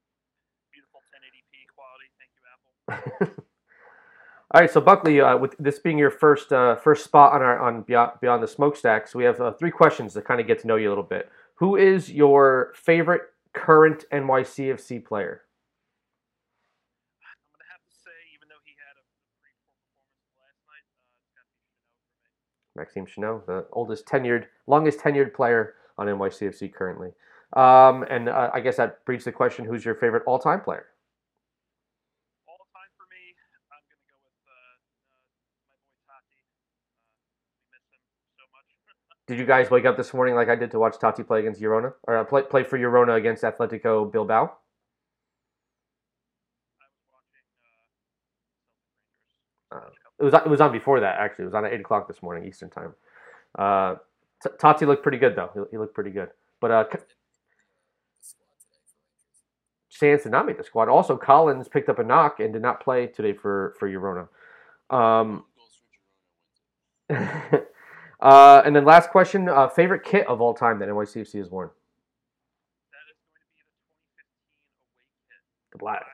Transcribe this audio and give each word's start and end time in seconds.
beautiful 0.73 1.01
1080p 1.13 1.55
quality. 1.73 2.09
Thank 2.19 2.33
you, 2.37 2.43
Apple. 2.45 2.75
All 4.55 4.61
right, 4.61 4.71
so 4.71 4.81
Buckley, 4.81 5.21
uh, 5.21 5.37
with 5.37 5.57
this 5.59 5.81
being 5.81 5.99
your 5.99 6.13
first 6.13 6.53
uh, 6.53 6.77
first 6.77 7.03
spot 7.03 7.33
on 7.33 7.43
our 7.43 7.59
on 7.59 7.83
Beyond, 7.83 8.13
Beyond 8.21 8.41
the 8.41 8.47
Smokestacks, 8.47 9.13
we 9.13 9.25
have 9.25 9.41
uh, 9.41 9.53
three 9.53 9.73
questions 9.73 10.15
to 10.15 10.23
kind 10.23 10.41
of 10.41 10.47
get 10.47 10.61
to 10.61 10.69
know 10.69 10.77
you 10.77 10.89
a 10.89 10.93
little 10.93 11.03
bit. 11.03 11.29
Who 11.57 11.75
is 11.75 12.13
your 12.13 12.73
favorite 12.77 13.23
current 13.53 14.05
NYCFC 14.13 15.05
player? 15.05 15.43
I'm 17.27 17.35
going 17.51 17.67
to 17.67 17.71
have 17.73 17.83
to 17.83 17.95
say, 17.99 18.15
even 18.33 18.47
though 18.49 18.63
he 18.65 18.75
had 18.79 18.95
a 18.95 19.03
performance 19.03 19.59
last 20.39 20.63
night, 20.71 20.87
it's 20.87 21.35
got 21.35 21.43
to 21.43 21.51
be 21.51 21.67
Chanot. 22.15 22.79
Maxime 22.79 23.07
Chanot, 23.07 23.43
the 23.47 23.67
oldest 23.73 24.07
tenured, 24.07 24.47
longest 24.69 25.01
tenured 25.01 25.35
player 25.35 25.75
on 25.99 26.07
NYCFC 26.07 26.73
currently. 26.73 27.11
Um, 27.55 28.05
and 28.09 28.29
uh, 28.29 28.51
I 28.55 28.61
guess 28.61 28.77
that 28.77 29.05
breeds 29.05 29.25
the 29.25 29.33
question: 29.33 29.65
Who's 29.65 29.85
your 29.85 29.97
favorite 29.97 30.23
all-time 30.27 30.61
player? 30.61 30.87
All 32.47 32.59
time 32.75 32.91
for 32.99 33.07
me, 33.11 33.35
I'm 33.71 33.83
going 33.87 33.99
to 33.99 34.11
go 34.11 34.19
with 34.27 34.43
uh, 34.47 34.51
uh, 34.51 34.75
my 35.71 35.71
boy 35.71 35.95
Tati. 36.03 36.35
Uh, 36.43 36.51
we 37.63 37.71
miss 37.71 37.87
him 37.95 38.03
so 38.35 38.43
much. 38.51 38.67
Did 39.27 39.39
you 39.39 39.47
guys 39.47 39.71
wake 39.71 39.87
up 39.87 39.97
this 39.97 40.15
morning 40.15 40.35
like 40.37 40.49
I 40.51 40.57
did 40.57 40.71
to 40.73 40.79
watch 40.81 40.99
Tati 41.01 41.23
play 41.25 41.41
against 41.41 41.61
Girona, 41.63 41.95
or 42.05 42.19
uh, 42.19 42.25
play 42.25 42.43
play 42.43 42.65
for 42.65 42.79
Girona 42.79 43.17
against 43.17 43.43
Atletico 43.45 44.11
Bilbao? 44.13 44.53
I 46.83 46.87
was 46.87 47.05
watching 47.13 47.43
uh. 49.73 49.77
Uh, 49.77 49.91
It 50.21 50.25
was 50.25 50.35
it 50.35 50.51
was 50.51 50.61
on 50.63 50.73
before 50.73 51.01
that 51.01 51.19
actually. 51.19 51.45
It 51.45 51.47
was 51.47 51.55
on 51.55 51.65
at 51.67 51.73
eight 51.73 51.81
o'clock 51.81 52.09
this 52.09 52.23
morning 52.23 52.47
Eastern 52.49 52.71
time. 52.71 52.95
Uh, 53.59 53.97
T- 54.43 54.51
Tati 54.59 54.87
looked 54.87 55.03
pretty 55.03 55.19
good 55.19 55.37
though. 55.37 55.51
He, 55.55 55.61
he 55.73 55.79
looked 55.79 55.95
pretty 55.95 56.11
good. 56.11 56.31
But 56.61 56.71
uh, 56.71 56.85
K- 56.85 56.99
The, 56.99 57.05
the 58.19 58.25
squad 58.25 58.57
today 58.61 58.81
for 58.89 58.97
Rangers. 59.03 59.37
Sands 59.91 60.23
did 60.25 60.33
not 60.33 60.47
make 60.47 60.59
the 60.59 60.65
squad. 60.65 60.89
Also, 60.89 61.17
Callens 61.19 61.71
picked 61.71 61.89
up 61.89 61.99
a 61.99 62.05
knock 62.05 62.41
and 62.41 62.53
did 62.53 62.63
not 62.63 62.83
play 62.83 63.07
today 63.09 63.35
for 63.35 63.75
for 63.79 63.89
Girona. 63.91 64.29
Um, 64.91 65.45
uh, 68.25 68.63
and 68.65 68.75
then 68.75 68.85
last 68.85 69.11
question: 69.11 69.49
uh, 69.49 69.69
favorite 69.69 70.03
kit 70.03 70.27
of 70.27 70.41
all 70.41 70.55
time 70.55 70.79
that 70.81 70.89
NYCFC 70.89 71.39
has 71.39 71.51
worn? 71.51 71.69
That 72.91 73.05
is 73.13 73.21
going 73.21 73.37
to 73.37 73.53
be 73.53 73.61
the 73.61 73.69
2015 73.77 74.97
away 75.05 75.13
kit. 75.29 75.45
The 75.73 75.79
black. 75.79 76.09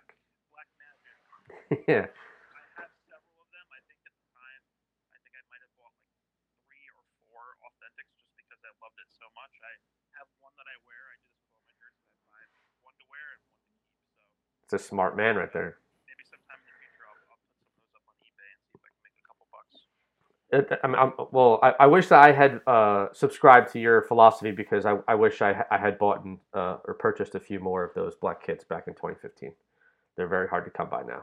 Black 0.50 0.66
Magic. 0.74 1.86
yeah. 1.86 2.04
I 2.10 2.62
have 2.82 2.90
several 3.06 3.46
of 3.46 3.48
them. 3.54 3.66
I 3.70 3.78
think 3.86 4.02
at 4.02 4.10
the 4.10 4.26
time, 4.34 4.62
I 5.14 5.42
might 5.54 5.62
have 5.62 5.74
bought 5.78 5.94
three 6.66 6.82
or 6.90 7.02
four 7.30 7.42
authentics 7.62 8.10
just 8.18 8.34
because 8.34 8.58
I 8.66 8.74
loved 8.82 8.98
it 8.98 9.10
so 9.14 9.30
much. 9.38 9.54
I 9.62 9.70
have 10.18 10.26
one 10.42 10.50
that 10.58 10.66
I 10.66 10.74
wear. 10.82 11.02
I 11.14 11.16
do 11.22 11.30
this 11.38 11.46
with 11.46 11.62
all 11.62 11.62
my 11.62 11.78
jerseys. 11.78 12.10
I 12.10 12.26
buy 12.26 12.42
one 12.90 12.96
to 12.98 13.06
wear 13.06 13.26
and 13.38 13.42
one 13.46 13.54
to 13.62 13.70
keep. 14.18 14.34
So 14.66 14.66
It's 14.66 14.74
a 14.74 14.82
smart 14.82 15.14
man 15.14 15.38
right 15.38 15.52
there. 15.54 15.78
maybe 16.10 16.26
sometime 16.26 16.58
in 16.58 16.66
the 16.66 16.74
future 16.82 17.06
I'll, 17.06 17.38
I'll 17.38 17.38
put 17.46 17.54
some 17.54 17.70
of 17.70 17.78
those 17.78 17.94
up 17.94 18.02
on 18.10 18.18
eBay 18.18 18.50
and 18.50 18.60
see 18.66 18.74
if 18.74 18.82
I 18.82 18.90
can 18.90 19.02
make 19.06 19.14
a 19.22 19.26
couple 19.30 19.46
bucks. 19.54 19.86
It, 20.52 20.66
I 20.82 20.86
mean, 20.88 20.96
I'm, 20.96 21.12
well, 21.30 21.60
I, 21.62 21.74
I 21.80 21.86
wish 21.86 22.08
that 22.08 22.22
I 22.24 22.32
had 22.32 22.60
uh, 22.66 23.08
subscribed 23.12 23.72
to 23.74 23.78
your 23.78 24.02
philosophy 24.02 24.50
because 24.50 24.86
I, 24.86 24.98
I 25.06 25.14
wish 25.14 25.42
I, 25.42 25.64
I 25.70 25.78
had 25.78 25.98
bought 25.98 26.24
and, 26.24 26.38
uh, 26.54 26.78
or 26.86 26.94
purchased 26.94 27.34
a 27.36 27.40
few 27.40 27.60
more 27.60 27.84
of 27.84 27.94
those 27.94 28.16
black 28.16 28.42
kits 28.42 28.64
back 28.64 28.88
in 28.88 28.94
2015. 28.94 29.52
They're 30.16 30.26
very 30.28 30.48
hard 30.48 30.64
to 30.66 30.72
come 30.72 30.90
by 30.90 31.02
now. 31.02 31.22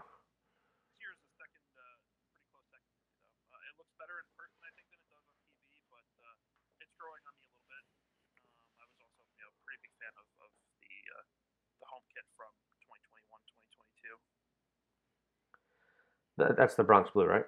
Here's 1.03 1.19
the 1.19 1.31
second, 1.35 1.65
uh, 1.75 1.97
pretty 2.23 2.39
close 2.55 2.67
second 2.71 2.87
for 2.87 3.03
me 3.03 3.11
though. 3.19 3.35
Uh, 3.51 3.67
it 3.67 3.75
looks 3.75 3.91
better 3.99 4.15
in 4.23 4.27
person, 4.39 4.61
I 4.63 4.71
think, 4.79 4.87
than 4.95 5.01
it 5.03 5.11
does 5.11 5.27
on 5.27 5.35
TV, 5.43 5.75
but 5.91 6.05
uh, 6.23 6.35
it's 6.79 6.95
growing 6.95 7.23
on 7.27 7.35
me 7.35 7.43
a 7.47 7.51
little 7.51 7.67
bit. 7.67 7.83
Um, 8.39 8.39
I 8.79 8.83
was 8.87 8.95
also, 8.95 9.03
you 9.35 9.43
know, 9.43 9.51
pretty 9.67 9.83
big 9.83 9.93
fan 9.99 10.15
of, 10.15 10.27
of 10.39 10.51
the 10.87 10.95
uh, 11.19 11.23
home 11.91 12.05
kit 12.15 12.23
from 12.39 12.51
2021, 12.87 13.43
2022. 13.43 14.15
That's 16.55 16.79
the 16.79 16.87
Bronx 16.87 17.11
Blue, 17.11 17.27
right? 17.27 17.43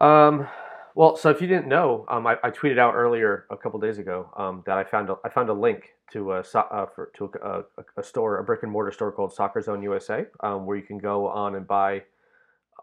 Um, 0.00 0.48
well, 0.94 1.16
so 1.16 1.30
if 1.30 1.40
you 1.40 1.46
didn't 1.46 1.68
know, 1.68 2.04
um, 2.08 2.26
I, 2.26 2.36
I 2.42 2.50
tweeted 2.50 2.78
out 2.78 2.94
earlier 2.94 3.46
a 3.50 3.56
couple 3.56 3.78
days 3.78 3.98
ago 3.98 4.30
um, 4.36 4.62
that 4.66 4.78
I 4.78 4.84
found 4.84 5.10
a, 5.10 5.16
I 5.24 5.28
found 5.28 5.48
a 5.48 5.52
link 5.52 5.94
to 6.12 6.32
a 6.32 6.38
uh, 6.40 6.86
for 6.86 7.12
to 7.16 7.30
a, 7.42 7.48
a, 7.58 7.64
a 7.98 8.02
store, 8.02 8.38
a 8.38 8.44
brick 8.44 8.64
and 8.64 8.72
mortar 8.72 8.90
store 8.90 9.12
called 9.12 9.32
Soccer 9.32 9.60
Zone 9.62 9.82
USA, 9.82 10.26
um, 10.40 10.66
where 10.66 10.76
you 10.76 10.82
can 10.82 10.98
go 10.98 11.28
on 11.28 11.54
and 11.54 11.66
buy 11.66 12.02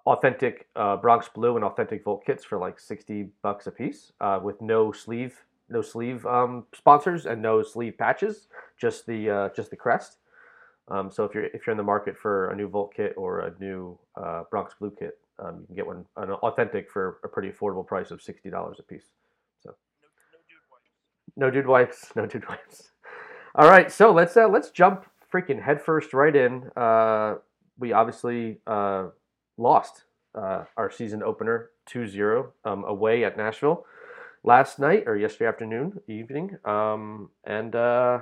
authentic 0.06 0.68
uh, 0.76 0.96
Bronx 0.96 1.28
Blue 1.28 1.56
and 1.56 1.66
authentic 1.66 2.04
Volt 2.04 2.26
kits 2.26 2.46
for 2.46 2.58
like 2.58 2.80
sixty 2.80 3.32
bucks 3.42 3.68
a 3.68 3.72
piece, 3.72 4.14
uh, 4.22 4.40
with 4.42 4.62
no 4.62 4.94
sleeve, 4.94 5.44
no 5.70 5.82
sleeve 5.82 6.26
um, 6.26 6.66
sponsors 6.74 7.26
and 7.26 7.42
no 7.42 7.64
sleeve 7.64 7.98
patches, 7.98 8.48
just 8.80 9.06
the 9.08 9.30
uh, 9.30 9.50
just 9.56 9.72
the 9.72 9.76
crest. 9.76 10.20
Um, 10.88 11.12
so 11.12 11.26
if 11.26 11.34
you're 11.34 11.46
if 11.46 11.68
you're 11.68 11.72
in 11.72 11.78
the 11.78 11.84
market 11.84 12.18
for 12.18 12.52
a 12.52 12.56
new 12.56 12.70
Volt 12.70 12.94
kit 12.94 13.14
or 13.18 13.40
a 13.40 13.54
new 13.60 13.98
uh, 14.16 14.44
Bronx 14.50 14.74
Blue 14.80 14.94
kit, 14.98 15.18
um, 15.40 15.60
you 15.62 15.66
can 15.68 15.76
get 15.76 15.88
one 15.88 16.06
an 16.18 16.32
authentic 16.32 16.90
for 16.90 17.20
a 17.24 17.28
pretty 17.28 17.50
affordable 17.50 17.86
price 17.86 18.12
of 18.12 18.22
sixty 18.22 18.50
dollars 18.50 18.78
a 18.80 18.84
piece. 18.84 19.06
No, 19.66 19.72
no 21.36 21.50
dude 21.52 21.68
wipes. 21.68 22.12
No 22.16 22.26
dude 22.26 22.46
wipes, 22.46 22.50
no 22.50 22.50
dude 22.50 22.50
wipes. 22.50 22.92
All 23.56 23.70
right, 23.70 23.92
so 23.92 24.12
let's 24.12 24.36
uh, 24.38 24.48
let's 24.48 24.70
jump 24.70 25.06
freaking 25.32 25.62
headfirst 25.62 26.14
right 26.14 26.36
in. 26.36 26.70
Uh, 26.76 27.36
we 27.78 27.92
obviously 27.92 28.60
uh, 28.68 29.08
lost 29.58 30.04
uh, 30.34 30.64
our 30.78 30.90
season 30.90 31.24
opener 31.24 31.72
2-0 31.90 32.52
um, 32.64 32.84
away 32.86 33.24
at 33.24 33.38
Nashville 33.38 33.86
last 34.44 34.80
night 34.80 35.04
or 35.08 35.18
yesterday 35.18 35.48
afternoon, 35.48 36.00
evening, 36.08 36.58
um, 36.66 37.30
and 37.46 37.76
uh, 37.76 38.20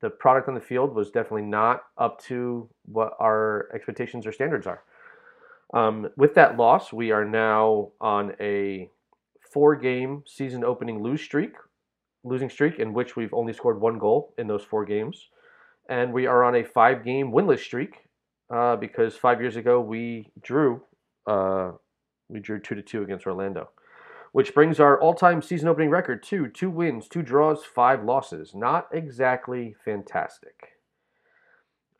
the 0.00 0.10
product 0.10 0.48
on 0.48 0.54
the 0.54 0.60
field 0.60 0.94
was 0.94 1.10
definitely 1.10 1.42
not 1.42 1.84
up 1.98 2.20
to 2.22 2.68
what 2.86 3.14
our 3.18 3.68
expectations 3.74 4.26
or 4.26 4.32
standards 4.32 4.66
are. 4.66 4.82
Um, 5.72 6.08
with 6.16 6.34
that 6.34 6.56
loss, 6.56 6.92
we 6.92 7.12
are 7.12 7.24
now 7.24 7.90
on 8.00 8.34
a 8.40 8.90
four-game 9.52 10.24
season 10.26 10.64
opening 10.64 11.02
lose 11.02 11.20
streak, 11.20 11.54
losing 12.24 12.50
streak 12.50 12.78
in 12.78 12.92
which 12.92 13.16
we've 13.16 13.32
only 13.34 13.52
scored 13.52 13.80
one 13.80 13.98
goal 13.98 14.34
in 14.38 14.46
those 14.46 14.64
four 14.64 14.84
games, 14.84 15.28
and 15.88 16.12
we 16.12 16.26
are 16.26 16.44
on 16.44 16.56
a 16.56 16.64
five-game 16.64 17.32
winless 17.32 17.60
streak 17.60 18.08
uh, 18.52 18.76
because 18.76 19.16
five 19.16 19.40
years 19.40 19.56
ago 19.56 19.80
we 19.80 20.30
drew 20.42 20.82
uh, 21.26 21.72
we 22.28 22.40
drew 22.40 22.58
two 22.58 22.74
to 22.74 22.82
two 22.82 23.02
against 23.02 23.26
Orlando, 23.26 23.70
which 24.32 24.54
brings 24.54 24.80
our 24.80 25.00
all-time 25.00 25.42
season 25.42 25.68
opening 25.68 25.90
record 25.90 26.22
to 26.24 26.48
two 26.48 26.70
wins, 26.70 27.08
two 27.08 27.22
draws, 27.22 27.64
five 27.64 28.04
losses. 28.04 28.54
Not 28.54 28.88
exactly 28.92 29.74
fantastic. 29.84 30.78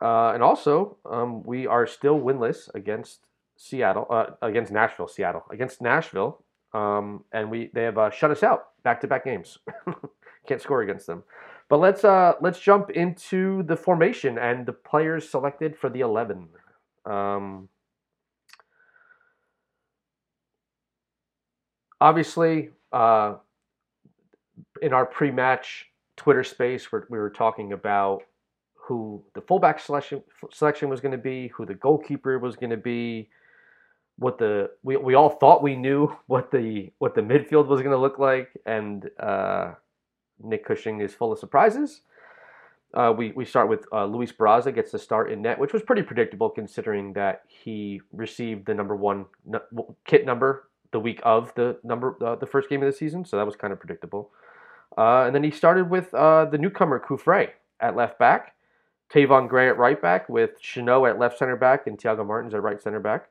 Uh, 0.00 0.30
and 0.32 0.42
also, 0.42 0.96
um, 1.04 1.42
we 1.42 1.66
are 1.66 1.86
still 1.86 2.18
winless 2.18 2.72
against 2.74 3.26
Seattle, 3.62 4.06
uh, 4.08 4.24
against 4.40 4.72
Nashville, 4.72 5.06
Seattle, 5.06 5.44
against 5.50 5.82
Nashville, 5.82 6.42
um, 6.72 7.24
and 7.30 7.50
we 7.50 7.70
they 7.74 7.82
have 7.82 7.98
uh, 7.98 8.08
shut 8.08 8.30
us 8.30 8.42
out 8.42 8.68
back-to-back 8.84 9.22
games. 9.22 9.58
Can't 10.48 10.62
score 10.62 10.80
against 10.80 11.06
them. 11.06 11.24
But 11.68 11.76
let's 11.76 12.02
uh 12.02 12.32
let's 12.40 12.58
jump 12.58 12.88
into 12.88 13.62
the 13.64 13.76
formation 13.76 14.38
and 14.38 14.64
the 14.64 14.72
players 14.72 15.28
selected 15.28 15.76
for 15.76 15.90
the 15.90 16.00
eleven. 16.00 16.48
Um, 17.04 17.68
obviously, 22.00 22.70
uh, 22.92 23.34
in 24.80 24.94
our 24.94 25.04
pre-match 25.04 25.90
Twitter 26.16 26.44
space, 26.44 26.90
we 26.90 26.98
were 27.10 27.28
talking 27.28 27.74
about 27.74 28.22
who 28.74 29.22
the 29.34 29.42
fullback 29.42 29.80
selection 29.80 30.22
selection 30.50 30.88
was 30.88 31.02
going 31.02 31.12
to 31.12 31.18
be, 31.18 31.48
who 31.48 31.66
the 31.66 31.74
goalkeeper 31.74 32.38
was 32.38 32.56
going 32.56 32.70
to 32.70 32.78
be, 32.78 33.28
what 34.20 34.38
the 34.38 34.70
we, 34.82 34.96
we 34.98 35.14
all 35.14 35.30
thought 35.30 35.62
we 35.62 35.74
knew 35.74 36.14
what 36.26 36.50
the 36.52 36.92
what 36.98 37.14
the 37.14 37.22
midfield 37.22 37.66
was 37.66 37.80
going 37.80 37.92
to 37.92 37.98
look 37.98 38.18
like, 38.18 38.50
and 38.66 39.10
uh, 39.18 39.72
Nick 40.42 40.64
Cushing 40.64 41.00
is 41.00 41.12
full 41.14 41.32
of 41.32 41.38
surprises. 41.38 42.02
Uh, 42.92 43.14
we, 43.16 43.30
we 43.32 43.44
start 43.44 43.68
with 43.68 43.86
uh, 43.92 44.04
Luis 44.04 44.32
Barraza 44.32 44.74
gets 44.74 44.90
the 44.90 44.98
start 44.98 45.30
in 45.30 45.42
net, 45.42 45.60
which 45.60 45.72
was 45.72 45.80
pretty 45.80 46.02
predictable 46.02 46.50
considering 46.50 47.12
that 47.12 47.42
he 47.46 48.00
received 48.12 48.66
the 48.66 48.74
number 48.74 48.96
one 48.96 49.26
n- 49.46 49.60
kit 50.04 50.26
number 50.26 50.68
the 50.90 50.98
week 50.98 51.20
of 51.22 51.54
the 51.54 51.78
number 51.84 52.16
uh, 52.24 52.34
the 52.34 52.46
first 52.46 52.68
game 52.68 52.82
of 52.82 52.86
the 52.86 52.96
season, 52.96 53.24
so 53.24 53.36
that 53.36 53.46
was 53.46 53.56
kind 53.56 53.72
of 53.72 53.78
predictable. 53.78 54.30
Uh, 54.98 55.22
and 55.24 55.34
then 55.34 55.44
he 55.44 55.52
started 55.52 55.88
with 55.88 56.12
uh, 56.14 56.44
the 56.46 56.58
newcomer 56.58 56.98
Cufré 56.98 57.50
at 57.78 57.94
left 57.94 58.18
back, 58.18 58.54
Tayvon 59.14 59.48
Gray 59.48 59.68
at 59.68 59.78
right 59.78 60.02
back, 60.02 60.28
with 60.28 60.60
Chanot 60.60 61.08
at 61.08 61.18
left 61.18 61.38
center 61.38 61.56
back 61.56 61.86
and 61.86 61.96
Thiago 61.96 62.26
Martins 62.26 62.54
at 62.54 62.62
right 62.62 62.82
center 62.82 63.00
back. 63.00 63.28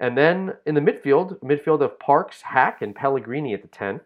And 0.00 0.16
then 0.16 0.54
in 0.66 0.74
the 0.74 0.80
midfield, 0.80 1.40
midfield 1.40 1.80
of 1.80 1.98
Parks, 1.98 2.42
Haak, 2.42 2.82
and 2.82 2.94
Pellegrini 2.94 3.52
at 3.54 3.62
the 3.62 3.68
10. 3.68 4.00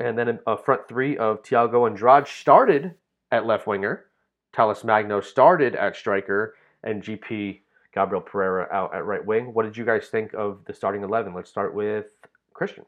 And 0.00 0.18
then 0.18 0.28
a 0.28 0.50
uh, 0.50 0.56
front 0.56 0.88
three 0.88 1.16
of 1.16 1.42
Thiago 1.42 1.86
Andrade 1.88 2.26
started 2.26 2.94
at 3.30 3.46
left 3.46 3.66
winger. 3.66 4.06
Talles 4.52 4.82
Magno 4.82 5.20
started 5.20 5.76
at 5.76 5.94
striker, 5.94 6.56
and 6.82 7.02
GP 7.02 7.60
Gabriel 7.94 8.22
Pereira 8.22 8.68
out 8.72 8.94
at 8.94 9.04
right 9.04 9.24
wing. 9.24 9.52
What 9.54 9.64
did 9.64 9.76
you 9.76 9.84
guys 9.84 10.08
think 10.08 10.32
of 10.34 10.64
the 10.64 10.74
starting 10.74 11.02
11? 11.02 11.34
Let's 11.34 11.50
start 11.50 11.74
with 11.74 12.06
Christian. 12.54 12.84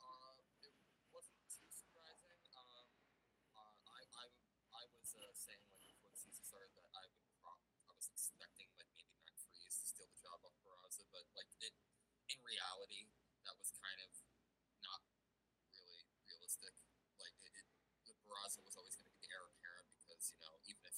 Uh, 0.00 0.32
it 0.64 0.72
wasn't 1.12 1.36
too 1.48 1.68
surprising. 1.68 2.36
Um, 2.56 2.88
uh, 3.56 3.68
I, 3.92 4.00
I, 4.16 4.24
I 4.76 4.82
was 4.96 5.12
uh, 5.16 5.28
saying 5.36 5.60
like 5.68 5.80
before 5.92 6.08
the 6.08 6.16
season 6.16 6.44
started 6.44 6.72
that 6.76 6.88
I 6.96 7.04
would 7.04 7.24
prop, 7.40 7.60
I 7.88 7.92
was 7.96 8.08
expecting 8.08 8.68
like 8.80 8.88
maybe 8.96 9.12
Mac 9.24 9.36
Freese 9.44 9.76
to 9.82 9.86
steal 9.88 10.08
the 10.08 10.20
job 10.20 10.40
off 10.44 10.56
Barraza, 10.64 11.04
but 11.12 11.24
like 11.36 11.48
it, 11.60 11.72
in 12.32 12.40
reality, 12.44 13.12
that 13.44 13.56
was 13.60 13.72
kind 13.76 14.00
of 14.00 14.10
not 14.84 15.04
really 15.68 16.08
realistic. 16.24 16.72
Like 17.20 17.36
it, 17.44 17.52
it 17.52 17.66
the 18.08 18.16
Barraza 18.24 18.64
was 18.64 18.78
always 18.80 18.96
going 18.96 19.10
to 19.10 19.14
be 19.20 19.20
the 19.20 19.36
heir 19.36 19.44
apparent 19.52 19.84
because 20.00 20.32
you 20.32 20.40
know 20.40 20.56
even 20.64 20.80
if 20.88 20.96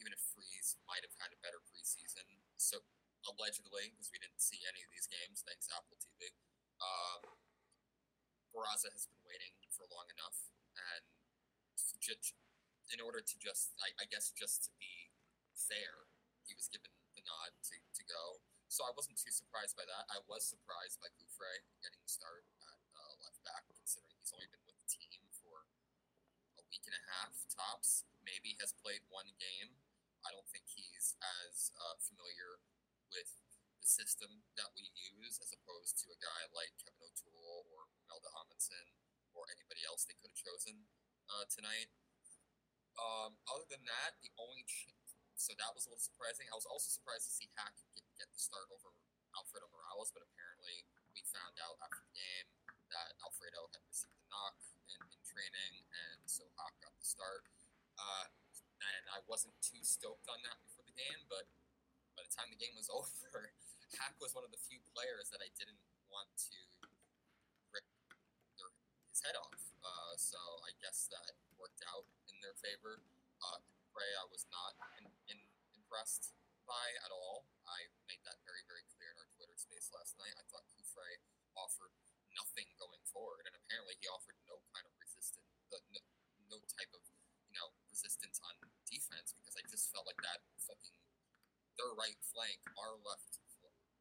even 0.00 0.16
if 0.16 0.22
Freese 0.32 0.80
might 0.88 1.04
have 1.04 1.12
had 1.20 1.30
a 1.36 1.38
better 1.44 1.60
preseason, 1.68 2.24
so 2.56 2.80
because 3.70 4.10
we 4.10 4.18
didn't 4.18 4.42
see 4.42 4.66
any 4.66 4.82
of 4.82 4.90
these 4.90 5.06
games, 5.06 5.46
thanks 5.46 5.70
Apple 5.70 5.94
TV. 6.02 6.34
Um, 6.82 7.38
Barraza 8.50 8.90
has 8.90 9.06
been 9.06 9.22
waiting 9.22 9.54
for 9.70 9.86
long 9.94 10.10
enough, 10.10 10.50
and 10.74 11.06
just, 12.02 12.34
in 12.90 12.98
order 12.98 13.22
to 13.22 13.34
just, 13.38 13.70
I, 13.78 13.94
I 14.02 14.06
guess, 14.10 14.34
just 14.34 14.66
to 14.66 14.70
be 14.82 15.14
fair, 15.54 16.10
he 16.42 16.58
was 16.58 16.66
given 16.66 16.90
the 17.14 17.22
nod 17.22 17.54
to, 17.70 17.78
to 17.78 18.02
go. 18.10 18.42
So 18.66 18.82
I 18.86 18.94
wasn't 18.94 19.18
too 19.18 19.30
surprised 19.30 19.78
by 19.78 19.86
that. 19.86 20.10
I 20.10 20.22
was 20.26 20.46
surprised 20.46 20.98
by 20.98 21.10
Cufré 21.14 21.62
getting 21.82 22.02
the 22.02 22.10
start 22.10 22.46
at 22.66 22.78
uh, 22.94 23.14
left 23.22 23.38
back, 23.46 23.66
considering 23.70 24.14
he's 24.18 24.34
only 24.34 24.50
been 24.50 24.62
with 24.66 24.78
the 24.78 24.90
team 24.90 25.22
for 25.30 25.66
a 26.58 26.62
week 26.70 26.86
and 26.86 26.94
a 26.94 27.04
half 27.18 27.34
tops. 27.50 28.06
Maybe 28.22 28.58
has 28.58 28.74
played 28.74 29.02
one 29.10 29.30
game. 29.38 29.78
I 30.26 30.30
don't 30.34 30.46
think 30.50 30.70
he's 30.70 31.18
as 31.46 31.74
uh, 31.78 31.98
familiar 31.98 32.62
with 33.10 33.30
system 33.90 34.46
that 34.54 34.70
we 34.78 34.86
use 34.94 35.42
as 35.42 35.50
opposed 35.50 35.98
to 35.98 36.14
a 36.14 36.18
guy 36.22 36.46
like 36.54 36.70
Kevin 36.78 37.02
O'Toole 37.02 37.66
or 37.74 37.90
Malte 38.06 38.30
Amundsen 38.38 38.94
or 39.34 39.50
anybody 39.50 39.82
else 39.82 40.06
they 40.06 40.14
could 40.22 40.30
have 40.30 40.38
chosen 40.38 40.86
uh, 41.26 41.44
tonight. 41.50 41.90
Um, 42.94 43.34
other 43.50 43.66
than 43.66 43.82
that, 43.90 44.18
the 44.22 44.30
only 44.38 44.62
ch- 44.70 44.94
so 45.34 45.56
that 45.56 45.72
was 45.72 45.88
a 45.88 45.90
little 45.90 46.04
surprising. 46.04 46.46
I 46.52 46.56
was 46.58 46.68
also 46.68 46.92
surprised 46.92 47.24
to 47.26 47.32
see 47.32 47.48
Haak 47.56 47.72
get, 47.96 48.04
get 48.20 48.28
the 48.28 48.38
start 48.38 48.68
over 48.70 48.92
Alfredo 49.32 49.72
Morales, 49.72 50.12
but 50.12 50.20
apparently 50.20 50.84
we 51.16 51.24
found 51.26 51.56
out 51.64 51.80
after 51.80 52.04
the 52.04 52.12
game 52.12 52.48
that 52.92 53.16
Alfredo 53.24 53.72
had 53.72 53.82
received 53.88 54.14
a 54.20 54.26
knock 54.28 54.58
in, 54.92 55.00
in 55.00 55.20
training, 55.24 55.86
and 55.90 56.20
so 56.28 56.44
Haak 56.60 56.76
got 56.84 56.92
the 56.92 57.06
start. 57.06 57.48
Uh, 57.96 58.28
and 58.80 59.04
I 59.12 59.24
wasn't 59.24 59.56
too 59.64 59.80
stoked 59.80 60.28
on 60.28 60.44
that 60.44 60.60
before 60.60 60.84
the 60.84 60.96
game, 60.96 61.24
but 61.28 61.48
by 62.16 62.24
the 62.28 62.32
time 62.32 62.52
the 62.52 62.60
game 62.60 62.76
was 62.76 62.92
over, 62.96 63.48
Haak 63.98 64.14
was 64.22 64.34
one 64.34 64.46
of 64.46 64.52
the 64.54 64.60
few 64.60 64.78
players 64.94 65.30
that 65.34 65.42
I 65.42 65.50
didn't 65.58 65.80
want 66.06 66.30
to 66.50 66.58
rip 67.74 67.86
their, 68.54 68.70
his 69.10 69.20
head 69.22 69.34
off. 69.34 69.58
Uh, 69.82 70.14
so 70.14 70.38
I 70.62 70.76
guess 70.78 71.10
that 71.10 71.34
worked 71.58 71.82
out 71.90 72.06
in 72.30 72.38
their 72.44 72.54
favor. 72.54 73.02
Uh, 73.42 73.58
Ray, 73.90 74.12
I 74.14 74.26
was 74.30 74.46
not 74.54 74.78
in, 75.02 75.10
in, 75.26 75.38
impressed 75.74 76.30
by 76.68 76.94
at 77.02 77.10
all. 77.10 77.50
I 77.66 77.90
made 78.06 78.22
that 78.22 78.38
very, 78.46 78.62
very 78.70 78.86
clear 78.94 79.10
in 79.10 79.18
our 79.18 79.30
Twitter 79.34 79.58
space 79.58 79.90
last 79.90 80.14
night. 80.22 80.34
I 80.38 80.44
thought 80.46 80.66
Cufré 80.70 81.18
offered 81.58 81.90
nothing 82.38 82.70
going 82.78 83.02
forward, 83.10 83.42
and 83.50 83.54
apparently 83.58 83.98
he 83.98 84.06
offered 84.06 84.38
no 84.46 84.62
kind 84.70 84.86
of 84.86 84.94
resistance, 85.02 85.50
no, 85.74 85.82
no 86.46 86.58
type 86.70 86.92
of 86.94 87.02
you 87.50 87.58
know 87.58 87.74
resistance 87.90 88.38
on 88.46 88.54
defense 88.86 89.34
because 89.34 89.58
I 89.58 89.66
just 89.66 89.90
felt 89.90 90.06
like 90.06 90.18
that 90.22 90.46
fucking 90.62 90.94
their 91.74 91.90
right 91.98 92.18
flank, 92.30 92.60
our 92.78 92.94
left, 93.02 93.39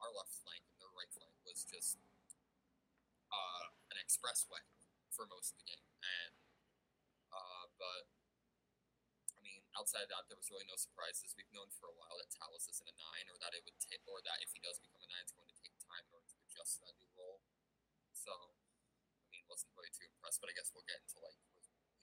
our 0.02 0.12
left 0.16 0.34
flank, 0.44 0.64
and 0.72 0.78
their 0.80 0.92
right 0.96 1.12
flank 1.12 1.36
was 1.44 1.64
just 1.68 2.00
uh, 3.30 3.66
an 3.94 3.98
expressway 4.02 4.64
for 5.12 5.28
most 5.28 5.54
of 5.54 5.58
the 5.62 5.68
game. 5.68 5.86
And 6.02 6.34
uh, 7.30 7.66
but 7.78 8.10
I 9.36 9.40
mean, 9.44 9.62
outside 9.78 10.04
of 10.04 10.12
that, 10.12 10.28
there 10.28 10.40
was 10.40 10.50
really 10.52 10.68
no 10.68 10.76
surprises. 10.76 11.34
We've 11.38 11.50
known 11.54 11.70
for 11.72 11.88
a 11.90 11.96
while 11.96 12.18
that 12.20 12.30
Talles 12.34 12.68
isn't 12.68 12.90
a 12.90 12.96
nine, 12.96 13.28
or 13.32 13.38
that 13.40 13.56
it 13.56 13.64
would 13.64 13.78
take, 13.80 14.04
or 14.10 14.20
that 14.26 14.40
if 14.44 14.52
he 14.52 14.60
does 14.60 14.80
become 14.82 15.02
a 15.02 15.10
nine, 15.10 15.24
it's 15.24 15.36
going 15.36 15.50
to 15.50 15.60
take 15.60 15.76
time 15.80 16.04
in 16.08 16.12
order 16.14 16.28
to 16.28 16.38
adjust 16.48 16.80
to 16.80 16.90
that 16.90 16.96
new 17.00 17.12
role. 17.16 17.40
So, 18.12 18.34
I 18.36 19.28
mean, 19.32 19.46
wasn't 19.48 19.72
really 19.78 19.94
too 19.94 20.08
impressed. 20.10 20.44
But 20.44 20.52
I 20.52 20.56
guess 20.58 20.74
we'll 20.76 20.88
get 20.88 21.00
into 21.00 21.20
like 21.24 21.40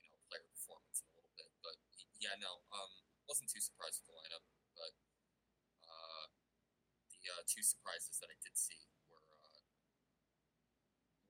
you 0.01 0.09
know 0.09 0.19
player 0.27 0.45
performance 0.49 1.03
in 1.03 1.07
a 1.11 1.15
little 1.15 1.33
bit. 1.37 1.49
But 1.61 1.77
yeah, 2.17 2.33
no, 2.41 2.65
um, 2.73 2.91
wasn't 3.29 3.51
too 3.51 3.61
surprised 3.61 4.01
with 4.01 4.09
the 4.09 4.17
lineup, 4.17 4.43
but 4.73 4.93
uh, 7.31 7.43
two 7.47 7.63
surprises 7.63 8.19
that 8.19 8.29
I 8.31 8.37
did 8.39 8.55
see 8.55 8.87
were 9.11 9.19
uh, 9.19 9.59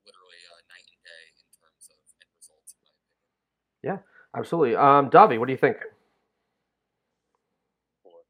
literally 0.06 0.42
uh, 0.48 0.62
night 0.70 0.86
and 0.88 1.02
day 1.02 1.24
in 1.38 1.48
terms 1.54 1.90
of 1.90 1.98
end 2.22 2.30
results, 2.34 2.74
in 2.74 2.80
my 2.86 2.94
opinion. 2.94 3.26
Yeah, 3.82 3.98
absolutely. 4.34 4.74
Um, 4.78 5.10
Davi, 5.10 5.38
what 5.38 5.46
do 5.46 5.54
you 5.54 5.60
think? 5.60 5.78
poor, 8.02 8.22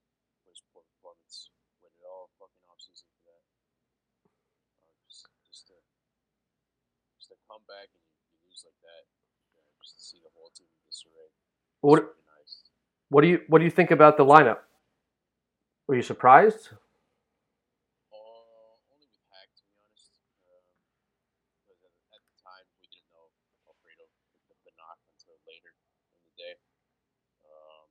poor 0.72 0.84
performance. 0.84 1.52
Waited 1.82 2.04
all 2.04 2.32
fucking 2.40 2.64
off 2.68 2.80
for 2.82 3.22
that. 3.28 3.44
Uh, 4.84 4.92
just, 5.08 5.28
just 5.44 5.68
to, 5.68 5.76
just 7.20 7.28
to 7.32 7.37
come 7.48 7.62
back 7.68 7.92
and 7.92 8.02
you, 8.04 8.16
you 8.32 8.37
lose 8.48 8.64
like 8.64 8.80
that. 8.84 9.04
You 9.52 9.62
know, 9.62 9.72
just 9.84 9.96
to 9.96 10.02
see 10.02 10.20
the 10.25 10.32
whole 10.34 10.50
team 10.56 10.68
disarray. 10.88 11.28
What. 11.80 12.14
What 13.08 13.25
do 13.25 13.28
you 13.32 13.40
What 13.48 13.60
do 13.60 13.64
you 13.64 13.72
think 13.72 13.88
about 13.90 14.20
the 14.20 14.25
lineup? 14.28 14.68
Were 15.88 15.96
you 15.96 16.04
surprised? 16.04 16.76
Uh, 18.12 18.76
only 18.92 19.08
with 19.08 19.25
Haak, 19.32 19.48
to 19.56 19.64
be 19.64 19.80
honest. 19.80 20.12
Um, 20.44 20.60
because 21.64 21.80
at, 21.88 21.94
at 22.12 22.20
the 22.20 22.37
time 22.44 22.68
we 22.84 22.92
didn't 22.92 23.08
know 23.08 23.32
Alfredo 23.64 24.04
picked 24.12 24.52
up 24.52 24.60
the 24.60 24.76
knock 24.76 25.00
until 25.08 25.40
later 25.48 25.72
in 25.72 26.20
the 26.28 26.37
day. 26.37 26.60
Um, 27.48 27.88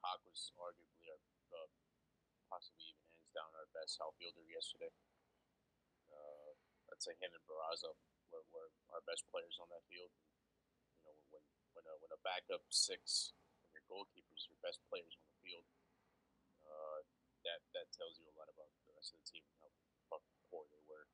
Haak 0.00 0.24
was 0.24 0.56
arguably 0.56 1.12
our, 1.12 1.20
uh, 1.52 1.68
possibly 2.48 2.96
even 2.96 3.04
hands 3.12 3.28
down 3.36 3.52
our 3.60 3.68
best 3.92 4.08
outfielder 4.08 4.48
yesterday. 4.48 4.88
Uh, 6.08 6.56
I'd 6.88 7.04
say 7.04 7.12
him 7.20 7.28
and 7.36 7.44
Barraza 7.44 7.92
were, 8.32 8.40
were 8.48 8.72
our 8.96 9.04
best 9.04 9.28
players 9.28 9.60
on 9.60 9.68
that 9.68 9.84
field. 9.92 10.08
You 10.96 11.12
know, 11.12 11.12
when 11.28 11.44
when 11.76 11.84
a, 11.84 11.94
when 12.00 12.08
a 12.08 12.20
backup 12.24 12.64
six, 12.72 13.36
when 13.60 13.68
your 13.76 13.84
goalkeepers, 13.92 14.48
your 14.48 14.56
best 14.64 14.80
players 14.88 15.12
on 15.12 15.28
the 15.28 15.36
field, 15.44 15.68
uh, 16.64 17.04
that 17.44 17.60
that 17.76 17.92
tells 17.92 18.16
you 18.16 18.24
a 18.32 18.36
lot 18.40 18.48
about 18.48 18.72
the 18.88 18.96
rest 18.96 19.12
of 19.12 19.20
the 19.20 19.28
team 19.28 19.44
and 19.60 19.76
how 20.08 20.24
poor 20.48 20.64
they 20.72 20.80
were. 20.88 21.04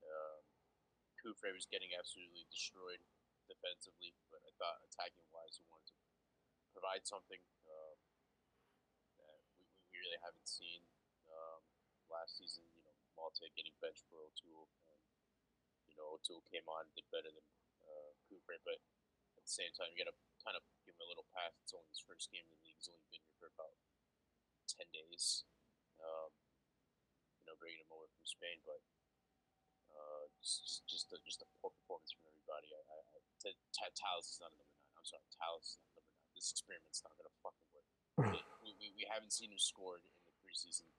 Um, 0.00 0.40
Cufré 1.20 1.52
was 1.52 1.68
getting 1.68 1.92
absolutely 1.92 2.48
destroyed 2.48 3.04
defensively, 3.44 4.16
but 4.32 4.40
I 4.40 4.56
thought 4.56 4.80
attacking 4.88 5.28
wise, 5.36 5.60
he 5.60 5.68
wanted 5.68 5.92
to 5.92 6.08
provide 6.72 7.04
something 7.04 7.44
um, 7.68 8.00
that 9.20 9.36
we, 9.60 9.68
really 9.92 10.20
haven't 10.24 10.48
seen 10.48 10.80
last 12.16 12.40
season. 12.40 12.64
You 12.72 12.80
know, 12.88 12.96
Malte 13.20 13.44
getting 13.52 13.76
benched 13.84 14.08
for 14.08 14.16
O'Toole, 14.24 14.72
and 14.88 15.00
you 15.84 15.94
know 16.00 16.16
O'Toole 16.16 16.44
came 16.48 16.64
on 16.64 16.88
did 16.96 17.04
better 17.12 17.28
than 17.28 17.46
uh, 17.84 18.10
Cufré, 18.24 18.56
but 18.64 18.80
I 19.36 19.44
the 19.44 19.52
same 19.62 19.70
time, 19.78 19.94
you 19.94 20.02
got 20.02 20.10
to 20.10 20.18
kind 20.42 20.58
of 20.58 20.66
give 20.82 20.98
him 20.98 21.06
a 21.06 21.08
little 21.08 21.28
pass. 21.30 21.54
It's 21.62 21.70
only 21.70 21.86
his 21.94 22.02
first 22.02 22.34
game 22.34 22.42
in 22.42 22.50
the 22.50 22.60
league. 22.66 22.74
He's 22.82 22.90
only 22.90 23.06
been 23.14 23.22
here 23.22 23.38
for 23.38 23.46
about 23.54 23.78
ten 24.66 24.90
days. 24.90 25.46
Um, 26.02 26.34
you 27.38 27.44
know, 27.46 27.54
bringing 27.62 27.78
him 27.78 27.92
over 27.94 28.10
from 28.10 28.26
Spain, 28.26 28.58
but 28.66 28.82
uh, 29.94 30.26
just 30.42 30.82
just 30.90 31.14
a, 31.14 31.22
just 31.22 31.46
a 31.46 31.48
poor 31.62 31.70
performance 31.70 32.10
from 32.10 32.26
everybody. 32.26 32.74
I, 32.74 32.82
I, 32.90 32.98
I 33.06 33.18
t- 33.38 33.62
T- 33.70 33.96
Talles 33.96 34.26
is 34.26 34.42
not 34.42 34.50
a 34.50 34.58
number 34.58 34.74
nine. 34.82 34.98
I'm 34.98 35.06
sorry, 35.06 35.22
Talles 35.30 35.62
is 35.62 35.78
not 35.78 35.94
a 35.94 36.02
number 36.02 36.10
nine. 36.18 36.34
This 36.34 36.50
experiment's 36.50 37.06
not 37.06 37.14
gonna 37.14 37.32
fucking 37.46 37.70
work. 37.70 37.86
we, 38.66 38.74
we, 38.82 38.86
we 38.98 39.04
haven't 39.06 39.30
seen 39.30 39.54
him 39.54 39.62
score 39.62 40.02
in 40.02 40.04
the 40.26 40.34
preseason. 40.42 40.90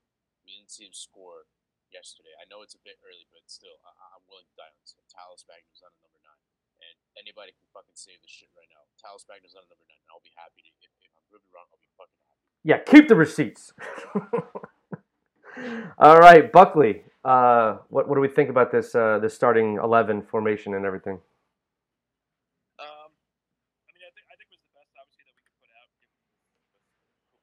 We 0.48 0.56
didn't 0.56 0.72
see 0.72 0.88
him 0.88 0.96
score 0.96 1.44
yesterday. 1.92 2.32
I 2.39 2.48
know 2.48 2.63
it's 2.63 2.75
a 2.75 2.80
bit 2.80 2.96
early, 3.04 3.27
but 3.36 3.44
still, 3.51 3.75
I, 3.84 3.92
I'm 4.16 4.24
willing 4.32 4.48
to 4.48 4.56
die 4.56 4.72
on 4.72 4.80
this. 4.80 4.96
Talles 5.12 5.44
Magno's 5.44 5.84
not 5.84 5.92
a 5.92 6.00
number 6.00 6.24
nine, 6.24 6.39
and 6.80 6.96
anybody 7.20 7.51
can 7.51 7.68
fucking 7.75 8.00
save 8.00 8.24
this 8.24 8.32
shit 8.32 8.48
right 8.56 8.72
now. 8.72 8.80
Talles 8.96 9.27
Magno's 9.27 9.51
not 9.51 9.68
a 9.68 9.70
number 9.72 9.84
nine, 9.92 10.00
and 10.00 10.08
I'll 10.12 10.24
be 10.24 10.32
happy 10.39 10.63
to. 10.63 10.72
If, 10.80 10.88
if 11.04 11.12
I'm 11.20 11.27
proven 11.27 11.51
wrong, 11.51 11.68
I'll 11.68 11.84
be 11.84 11.92
fucking 12.00 12.24
happy. 12.32 12.48
Yeah, 12.63 12.80
keep 12.80 13.12
the 13.12 13.20
receipts. 13.20 13.75
All 16.00 16.20
right, 16.20 16.48
Buckley. 16.48 17.04
Uh, 17.27 17.84
what 17.92 18.08
what 18.08 18.16
do 18.16 18.24
we 18.24 18.32
think 18.32 18.48
about 18.48 18.72
this 18.72 18.96
uh, 18.96 19.20
this 19.20 19.36
starting 19.36 19.75
eleven 19.84 20.24
formation 20.24 20.72
and 20.77 20.88
everything? 20.88 21.20
Um, 22.80 23.12
I 23.12 23.92
mean, 23.92 24.06
I 24.06 24.12
think 24.16 24.32
I 24.32 24.36
think 24.39 24.48
it 24.54 24.62
was 24.62 24.63
the 24.63 24.72
best, 24.80 24.96
obviously, 24.96 25.27
that 25.27 25.36
we 25.36 25.44
could 25.44 25.60
put 25.60 25.68
out, 25.75 25.92
given 26.00 26.16
who 26.24 26.32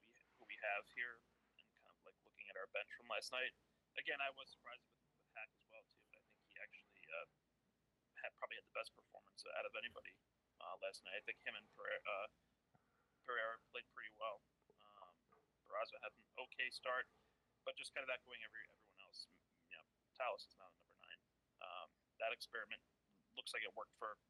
we 0.08 0.16
who 0.40 0.46
we 0.48 0.56
have 0.72 0.88
here, 0.94 1.20
and 1.58 1.66
kind 1.84 1.92
of 1.92 2.00
like 2.06 2.16
looking 2.24 2.48
at 2.48 2.56
our 2.56 2.70
bench 2.72 2.88
from 2.96 3.10
last 3.24 3.40
night. 3.40 3.56
Again, 3.96 4.20
I 4.20 4.28
was 4.36 4.52
surprised 4.52 4.84
with, 4.84 5.00
with 5.16 5.32
Haak 5.32 5.48
as 5.56 5.64
well 5.72 5.80
too, 5.88 6.04
but 6.12 6.20
I 6.20 6.28
think 6.28 6.44
he 6.44 6.60
actually 6.60 7.08
uh, 7.08 7.24
had 8.20 8.36
probably 8.36 8.60
had 8.60 8.68
the 8.68 8.76
best 8.76 8.92
performance 8.92 9.40
out 9.56 9.64
of 9.64 9.72
anybody 9.80 10.12
uh, 10.60 10.76
last 10.84 11.00
night. 11.08 11.16
I 11.16 11.24
think 11.24 11.40
him 11.40 11.56
and 11.56 11.64
Pereira, 11.72 12.04
uh, 12.04 12.28
Pereira 13.24 13.56
played 13.72 13.88
pretty 13.96 14.12
well. 14.20 14.44
Um, 15.00 15.16
Barraza 15.64 15.96
had 16.04 16.12
an 16.12 16.20
okay 16.36 16.68
start, 16.68 17.08
but 17.64 17.72
just 17.80 17.96
kind 17.96 18.04
of 18.04 18.12
echoing 18.12 18.44
every 18.44 18.60
everyone 18.76 19.08
else. 19.08 19.24
You 19.72 19.80
know, 19.80 19.88
Talles 20.20 20.44
is 20.44 20.52
not 20.60 20.68
a 20.68 20.76
number 20.76 21.00
nine. 21.00 21.20
Um, 21.64 21.88
that 22.20 22.28
experiment 22.28 22.84
looks 23.40 23.56
like 23.56 23.64
it 23.64 23.72
worked 23.72 23.96
for 23.96 24.20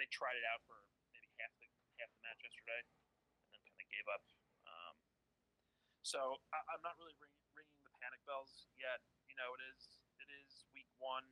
they 0.00 0.08
tried 0.08 0.40
it 0.40 0.46
out 0.48 0.64
for 0.64 0.80
maybe 1.12 1.28
half 1.36 1.52
the 1.60 1.68
half 2.00 2.08
the 2.16 2.20
match 2.24 2.40
yesterday, 2.40 2.80
and 2.80 3.60
then 3.60 3.60
kind 3.60 3.76
of 3.76 3.88
gave 3.92 4.08
up. 4.08 4.24
Um, 4.64 4.96
so 6.00 6.40
I, 6.48 6.64
I'm 6.72 6.80
not 6.80 6.96
really 6.96 7.12
ring, 7.20 7.28
ringing 7.28 7.41
the 7.41 7.41
panic 8.02 8.18
bells 8.26 8.66
yet. 8.74 8.98
You 9.30 9.38
know, 9.38 9.54
it 9.54 9.62
is 9.70 10.02
it 10.18 10.26
is 10.42 10.66
week 10.74 10.90
one. 10.98 11.22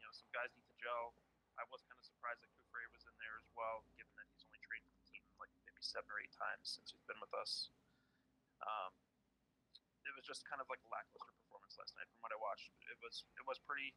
You 0.00 0.08
know, 0.08 0.12
some 0.16 0.32
guys 0.32 0.48
need 0.56 0.64
to 0.64 0.76
gel. 0.80 1.12
I 1.60 1.64
was 1.68 1.84
kind 1.84 2.00
of 2.00 2.04
surprised 2.08 2.40
that 2.40 2.52
Cufré 2.56 2.84
was 2.92 3.04
in 3.04 3.16
there 3.20 3.36
as 3.36 3.48
well, 3.52 3.84
given 4.00 4.12
that 4.16 4.24
he's 4.32 4.44
only 4.48 4.60
trained 4.64 4.84
with 4.88 4.96
the 4.96 5.06
team 5.12 5.24
like 5.36 5.52
maybe 5.68 5.80
seven 5.84 6.08
or 6.08 6.20
eight 6.20 6.32
times 6.32 6.64
since 6.80 6.92
he's 6.92 7.04
been 7.04 7.20
with 7.20 7.32
us. 7.36 7.68
Um, 8.64 8.92
it 10.08 10.12
was 10.16 10.24
just 10.24 10.48
kind 10.48 10.60
of 10.64 10.68
like 10.72 10.80
a 10.84 10.88
lackluster 10.88 11.32
performance 11.44 11.76
last 11.76 11.92
night 12.00 12.08
from 12.08 12.20
what 12.24 12.32
I 12.32 12.38
watched. 12.40 12.72
It 12.88 12.96
was 13.04 13.28
it 13.36 13.44
was 13.44 13.60
pretty 13.60 13.92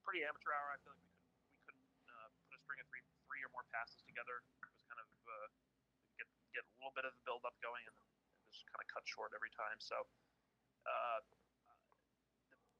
pretty 0.00 0.24
amateur 0.24 0.56
hour. 0.56 0.72
I 0.72 0.80
feel 0.80 0.96
like 0.96 1.04
we 1.04 1.12
couldn't 1.12 1.36
we 1.44 1.60
couldn't 1.68 1.88
uh, 2.08 2.28
put 2.48 2.56
a 2.56 2.60
string 2.64 2.80
of 2.80 2.86
three 2.88 3.04
three 3.28 3.42
or 3.44 3.50
more 3.52 3.66
passes 3.68 4.00
together. 4.08 4.40
It 4.64 4.72
was 4.72 4.84
kind 4.88 5.00
of 5.00 5.10
uh, 5.28 5.48
get 6.16 6.28
get 6.56 6.64
a 6.64 6.72
little 6.80 6.94
bit 6.96 7.04
of 7.04 7.12
the 7.12 7.22
build 7.28 7.44
up 7.44 7.56
going 7.60 7.84
and 7.84 7.96
it 7.96 8.52
just 8.52 8.68
kind 8.70 8.80
of 8.80 8.88
cut 8.92 9.04
short 9.04 9.32
every 9.36 9.52
time. 9.52 9.76
So 9.82 10.06
uh, 10.86 11.20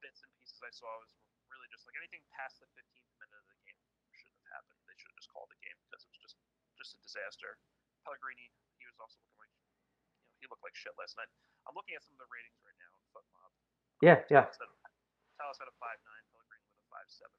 bits 0.00 0.24
and 0.24 0.30
pieces 0.36 0.60
I 0.60 0.72
saw 0.72 0.88
was 1.00 1.12
really 1.52 1.68
just 1.72 1.84
like 1.84 1.96
anything 2.00 2.24
past 2.32 2.60
the 2.60 2.68
15th 2.72 3.12
minute 3.20 3.36
of 3.36 3.46
the 3.48 3.56
game 3.64 3.80
shouldn't 4.16 4.40
have 4.44 4.60
happened. 4.60 4.80
They 4.88 4.96
should 4.96 5.12
have 5.12 5.20
just 5.20 5.32
called 5.32 5.48
the 5.52 5.60
game 5.60 5.76
because 5.88 6.04
it 6.04 6.10
was 6.12 6.20
just 6.20 6.36
just 6.76 6.96
a 6.96 7.00
disaster. 7.04 7.60
Pellegrini, 8.04 8.48
he 8.80 8.84
was 8.88 8.96
also 8.96 9.20
looking 9.20 9.40
like 9.40 9.52
you 9.52 9.64
know 9.68 9.76
he 10.40 10.48
looked 10.48 10.64
like 10.64 10.76
shit 10.76 10.96
last 10.96 11.16
night. 11.20 11.28
I'm 11.68 11.76
looking 11.76 11.92
at 11.96 12.02
some 12.04 12.16
of 12.16 12.22
the 12.24 12.30
ratings 12.32 12.56
right 12.64 12.78
now 12.80 12.90
on 12.96 13.04
FotMob. 13.12 13.52
Yeah, 14.00 14.18
yeah. 14.32 14.48
Talles 15.36 15.56
had, 15.60 15.68
a 15.68 15.76
five 15.80 16.00
nine, 16.04 16.24
Pellegrini 16.32 16.64
with 16.68 16.80
a 16.80 16.88
five 16.88 17.08
seven. 17.08 17.36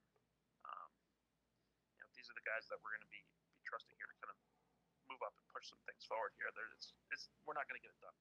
Um, 0.65 0.89
you 1.97 2.01
know, 2.05 2.09
these 2.13 2.29
are 2.29 2.37
the 2.37 2.45
guys 2.45 2.65
that 2.69 2.77
we're 2.81 2.93
going 2.93 3.05
to 3.05 3.13
be, 3.13 3.21
be 3.57 3.61
trusting 3.65 3.93
here 3.97 4.09
to 4.09 4.17
kind 4.21 4.33
of 4.33 4.37
move 5.09 5.21
up 5.25 5.33
and 5.37 5.45
push 5.49 5.69
some 5.69 5.81
things 5.89 6.05
forward 6.05 6.33
here. 6.37 6.49
There, 6.53 6.69
it's, 6.77 6.93
it's, 7.13 7.29
we're 7.45 7.57
not 7.57 7.65
going 7.69 7.77
to 7.81 7.85
get 7.85 7.93
it 7.93 8.01
done. 8.01 8.17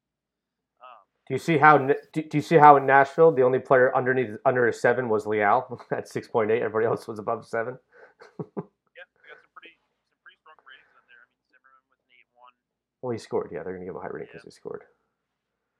Do 1.31 1.35
you 1.35 1.39
see 1.39 1.63
how 1.63 1.79
do, 1.79 1.95
do 2.11 2.35
you 2.35 2.43
see 2.43 2.59
how 2.59 2.75
in 2.75 2.91
Nashville 2.91 3.31
the 3.31 3.47
only 3.47 3.63
player 3.63 3.95
underneath 3.95 4.35
under 4.43 4.67
a 4.67 4.75
seven 4.75 5.07
was 5.09 5.31
Leal 5.31 5.79
at 5.95 6.11
six 6.11 6.27
point 6.27 6.51
eight. 6.51 6.59
Everybody 6.59 6.91
else 6.91 7.07
was 7.07 7.23
above 7.23 7.47
seven. 7.47 7.79
yeah, 8.43 8.51
we 8.59 9.23
got 9.31 9.39
some 9.39 9.55
pretty 9.55 9.79
some 10.11 10.19
pretty 10.27 10.43
strong 10.43 10.59
ratings 10.67 10.91
in 10.91 11.07
there. 11.07 11.23
I 11.23 11.31
mean, 11.31 11.47
Zimmerman 11.55 11.87
with 11.87 12.03
an 12.03 12.11
eight 12.19 12.27
one, 12.35 12.51
Well, 12.99 13.15
he 13.15 13.23
scored. 13.23 13.55
Yeah, 13.55 13.63
they're 13.63 13.79
gonna 13.79 13.87
give 13.87 13.95
him 13.95 14.03
a 14.03 14.05
high 14.05 14.11
rating 14.11 14.27
because 14.27 14.43
he 14.43 14.51
scored. 14.51 14.83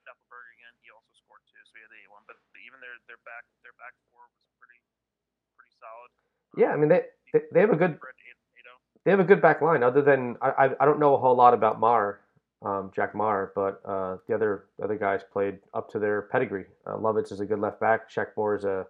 Shaffelburg 0.07 0.47
again, 0.55 0.71
he 0.87 0.95
also 0.95 1.11
scored 1.19 1.43
two, 1.51 1.59
so 1.67 1.75
he 1.75 1.83
had 1.83 1.91
the 1.91 1.99
eight 1.99 2.13
one. 2.15 2.23
But 2.31 2.39
even 2.63 2.79
their 2.79 2.95
their 3.11 3.19
back 3.27 3.43
their 3.67 3.75
back 3.75 3.99
four 4.15 4.23
was 4.31 4.47
pretty 4.63 4.79
pretty 5.59 5.75
solid. 5.83 6.15
Yeah, 6.55 6.71
I 6.71 6.79
mean 6.79 6.95
they 6.95 7.11
they, 7.35 7.43
they 7.51 7.61
have 7.67 7.75
a 7.75 7.81
good 7.81 7.99
Fred 7.99 8.15
eight, 8.23 8.39
eight 8.55 8.71
oh. 8.71 8.79
they 9.03 9.11
have 9.11 9.19
a 9.19 9.27
good 9.27 9.43
back 9.43 9.67
line. 9.67 9.83
Other 9.83 9.99
than 9.99 10.39
I 10.39 10.71
I, 10.71 10.79
I 10.79 10.85
don't 10.87 11.03
know 11.03 11.19
a 11.19 11.19
whole 11.19 11.35
lot 11.35 11.59
about 11.59 11.83
Maher, 11.83 12.23
um, 12.63 12.91
Jack 12.95 13.15
Maher, 13.15 13.53
but 13.55 13.81
uh, 13.85 14.17
the 14.29 14.35
other 14.35 14.65
other 14.83 14.97
guys 14.97 15.23
played 15.33 15.59
up 15.75 15.91
to 15.91 15.99
their 15.99 16.23
pedigree. 16.23 16.67
Uh, 16.87 16.97
Lovitz 16.97 17.33
is 17.33 17.41
a 17.41 17.47
good 17.47 17.59
left 17.59 17.81
back. 17.81 18.09
Moore 18.37 18.55
is 18.55 18.65
a, 18.65 18.87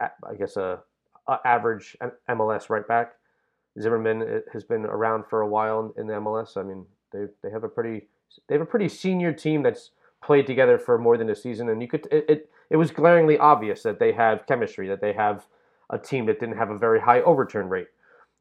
I 0.00 0.34
guess 0.38 0.56
a, 0.56 0.80
a 1.28 1.38
average 1.44 1.96
MLS 2.28 2.70
right 2.70 2.86
back. 2.86 3.14
Zimmerman 3.80 4.42
has 4.52 4.64
been 4.64 4.84
around 4.86 5.24
for 5.28 5.40
a 5.42 5.48
while 5.48 5.92
in, 5.96 6.02
in 6.02 6.06
the 6.06 6.14
MLS. 6.14 6.56
I 6.56 6.62
mean 6.62 6.86
they 7.12 7.26
they 7.42 7.50
have 7.50 7.64
a 7.64 7.68
pretty 7.68 8.06
they 8.48 8.54
have 8.54 8.62
a 8.62 8.66
pretty 8.66 8.88
senior 8.88 9.32
team 9.32 9.62
that's 9.62 9.90
played 10.22 10.46
together 10.46 10.78
for 10.78 10.98
more 10.98 11.18
than 11.18 11.28
a 11.28 11.36
season, 11.36 11.68
and 11.68 11.82
you 11.82 11.88
could 11.88 12.06
it, 12.10 12.24
it, 12.28 12.50
it 12.70 12.76
was 12.76 12.90
glaringly 12.90 13.38
obvious 13.38 13.82
that 13.82 13.98
they 13.98 14.12
have 14.12 14.46
chemistry, 14.46 14.88
that 14.88 15.00
they 15.00 15.12
have 15.12 15.46
a 15.90 15.98
team 15.98 16.26
that 16.26 16.40
didn't 16.40 16.56
have 16.56 16.70
a 16.70 16.78
very 16.78 17.00
high 17.00 17.20
overturn 17.22 17.68
rate. 17.68 17.88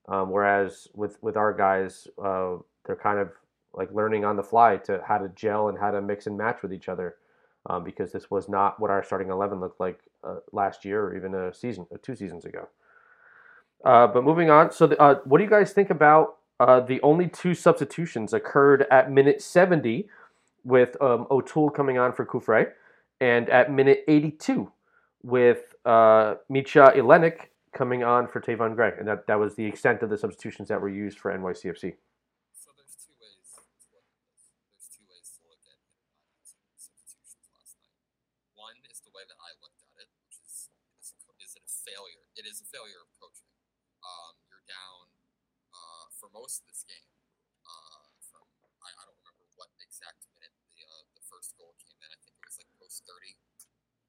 Um, 0.08 0.32
whereas 0.32 0.88
with 0.93 1.22
with 1.22 1.36
our 1.38 1.53
guys, 1.53 2.08
uh, 2.24 2.55
they're 2.86 2.96
kind 2.96 3.20
of 3.20 3.32
like 3.74 3.92
learning 3.92 4.24
on 4.25 4.36
the 4.36 4.44
fly 4.44 4.77
to 4.77 5.01
how 5.08 5.18
to 5.18 5.30
gel 5.30 5.70
and 5.70 5.77
how 5.77 5.92
to 5.92 6.01
mix 6.01 6.27
and 6.27 6.38
match 6.38 6.62
with 6.62 6.74
each 6.74 6.89
other, 6.89 7.15
um, 7.65 7.84
because 7.84 8.12
this 8.12 8.30
was 8.30 8.48
not 8.48 8.80
what 8.80 8.92
our 8.92 9.03
starting 9.03 9.30
eleven 9.30 9.60
looked 9.60 9.80
like 9.80 10.00
uh, 10.24 10.36
last 10.51 10.86
year 10.86 11.03
or 11.03 11.15
even 11.15 11.34
a 11.36 11.53
season, 11.53 11.86
uh, 11.94 11.98
two 12.01 12.15
seasons 12.15 12.46
ago. 12.46 12.68
Uh, 13.84 14.08
but 14.08 14.24
moving 14.24 14.50
on, 14.50 14.72
so 14.72 14.88
the, 14.88 15.01
uh, 15.01 15.20
what 15.25 15.39
do 15.39 15.44
you 15.44 15.50
guys 15.50 15.74
think 15.74 15.89
about 15.89 16.38
uh, 16.60 16.80
the 16.80 17.01
only 17.01 17.27
two 17.27 17.53
substitutions 17.53 18.34
occurred 18.34 18.86
at 18.89 19.12
minute 19.12 19.42
seventy, 19.42 20.08
with 20.63 20.96
um, 21.01 21.27
O'Toole 21.30 21.70
coming 21.70 21.98
on 21.98 22.13
for 22.13 22.25
Cufré, 22.25 22.72
and 23.20 23.50
at 23.50 23.72
minute 23.72 24.03
eighty-two 24.08 24.72
with 25.24 25.75
uh, 25.86 26.36
Mitja 26.51 26.96
coming 27.74 28.03
on 28.03 28.27
for 28.27 28.39
Tayvon 28.39 28.75
Gray, 28.75 28.94
and 29.00 29.08
that, 29.08 29.25
that 29.25 29.39
was 29.39 29.56
the 29.56 29.65
extent 29.65 30.03
of 30.06 30.10
the 30.13 30.18
substitutions 30.20 30.70
that 30.70 30.80
were 30.80 30.94
used 30.94 31.18
for 31.18 31.34
NYCFC. 31.34 31.98
So 32.53 32.70
there's 32.77 32.94
two 32.94 33.18
ways 33.18 33.50
to 33.50 33.65
look 33.65 33.82
at 34.06 34.22
this. 34.30 34.53
There's 34.70 34.94
two 34.94 35.08
ways 35.10 35.34
to 35.34 35.42
look 35.50 35.63
at 35.65 35.80
Hidden 36.53 36.77
substitutions 36.77 37.50
last 37.50 37.74
night. 37.82 37.98
One 38.53 38.77
is 38.94 39.01
the 39.01 39.10
way 39.10 39.25
that 39.25 39.39
I 39.42 39.58
looked 39.58 39.82
at 39.82 39.89
it, 39.98 40.06
which 40.22 40.38
is 40.38 40.70
is, 41.01 41.18
co- 41.18 41.34
is 41.42 41.58
it 41.58 41.65
a 41.65 41.72
failure? 41.82 42.30
It 42.38 42.46
is 42.46 42.62
a 42.62 42.68
failure 42.70 43.01
of 43.01 43.10
coaching. 43.18 43.50
Um, 44.06 44.38
you're 44.51 44.68
down 44.70 45.10
uh, 45.74 46.13
for 46.13 46.30
most 46.30 46.62
of 46.62 46.70
this 46.70 46.86
game. 46.86 47.10
Uh, 47.65 48.06
from 48.22 48.46
I, 48.86 48.94
I 48.94 49.03
don't 49.10 49.18
remember 49.24 49.50
what 49.58 49.74
exact 49.82 50.30
minute 50.38 50.53
the 50.70 50.86
uh, 50.86 51.10
the 51.18 51.25
first 51.25 51.58
goal 51.58 51.74
came 51.82 51.98
in. 52.06 52.12
I 52.13 52.20
think 52.22 52.38
it 52.38 52.46
was 52.46 52.62
like 52.62 52.70
post 52.77 53.01
thirty, 53.10 53.34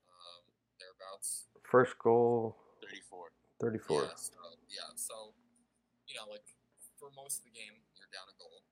um, 0.05 0.45
thereabouts. 0.77 1.49
First 1.75 1.99
goal, 1.99 2.55
34. 2.87 3.35
34. 3.59 4.07
Yeah, 4.07 4.15
so, 4.15 4.39
yeah, 4.71 4.91
so 4.95 5.35
you 6.07 6.15
know, 6.15 6.31
like 6.31 6.47
for 7.03 7.11
most 7.19 7.43
of 7.43 7.51
the 7.51 7.55
game, 7.59 7.83
you're 7.99 8.07
down 8.15 8.31
a 8.31 8.37
goal, 8.39 8.63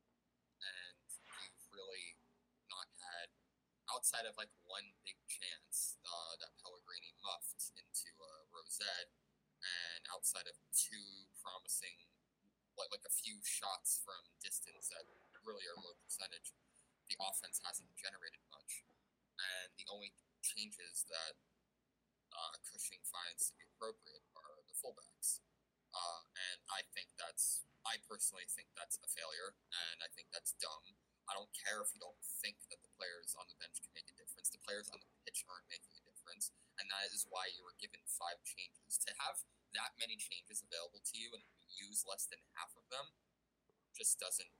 and 0.62 1.02
you've 1.11 1.66
really 1.75 2.14
not 2.71 2.87
had 3.02 3.26
outside 3.90 4.23
of 4.23 4.38
like 4.38 4.54
one 4.71 4.87
big 5.02 5.18
chance 5.26 5.99
uh, 6.06 6.38
that 6.47 6.54
Pellegrini 6.62 7.11
muffed 7.26 7.75
into 7.75 8.14
a 8.23 8.47
Rosette, 8.54 9.11
and 9.59 10.06
outside 10.14 10.47
of 10.47 10.54
two 10.71 11.26
promising, 11.42 12.06
like 12.78 12.94
like 12.94 13.02
a 13.02 13.11
few 13.11 13.42
shots 13.42 13.99
from 14.06 14.30
distance 14.38 14.94
that 14.94 15.11
really 15.42 15.66
are 15.66 15.75
low 15.82 15.99
percentage, 16.06 16.54
the 17.11 17.18
offense 17.18 17.59
hasn't 17.66 17.90
generated 17.99 18.47
much, 18.54 18.87
and 19.42 19.75
the 19.75 19.90
only 19.90 20.14
changes 20.47 21.02
that 21.11 21.35
uh, 22.35 22.57
Cushing 22.67 23.03
finds 23.05 23.51
to 23.51 23.53
be 23.57 23.65
appropriate 23.69 24.25
are 24.37 24.61
the 24.65 24.77
fullbacks. 24.77 25.41
Uh, 25.93 26.25
and 26.33 26.59
I 26.73 26.85
think 26.97 27.12
that's, 27.21 27.69
I 27.85 28.01
personally 28.09 28.49
think 28.49 28.73
that's 28.73 28.97
a 29.05 29.09
failure, 29.09 29.53
and 29.73 30.01
I 30.01 30.09
think 30.17 30.33
that's 30.33 30.57
dumb. 30.57 30.97
I 31.29 31.39
don't 31.39 31.53
care 31.55 31.79
if 31.85 31.93
you 31.95 32.01
don't 32.03 32.19
think 32.43 32.59
that 32.73 32.83
the 32.83 32.91
players 32.99 33.37
on 33.39 33.47
the 33.47 33.57
bench 33.61 33.79
can 33.79 33.93
make 33.95 34.09
a 34.11 34.17
difference. 34.17 34.51
The 34.51 34.62
players 34.65 34.91
on 34.91 34.99
the 34.99 35.09
pitch 35.23 35.47
aren't 35.47 35.69
making 35.71 35.95
a 35.95 36.03
difference, 36.03 36.51
and 36.81 36.91
that 36.91 37.15
is 37.15 37.29
why 37.31 37.53
you 37.53 37.62
were 37.62 37.79
given 37.79 38.03
five 38.09 38.43
changes. 38.43 38.99
To 39.07 39.12
have 39.23 39.45
that 39.79 39.95
many 39.97 40.19
changes 40.19 40.65
available 40.65 41.01
to 41.01 41.15
you 41.15 41.33
and 41.33 41.45
use 41.73 42.05
less 42.05 42.27
than 42.29 42.43
half 42.59 42.75
of 42.77 42.85
them 42.93 43.17
just 43.97 44.21
doesn't 44.21 44.51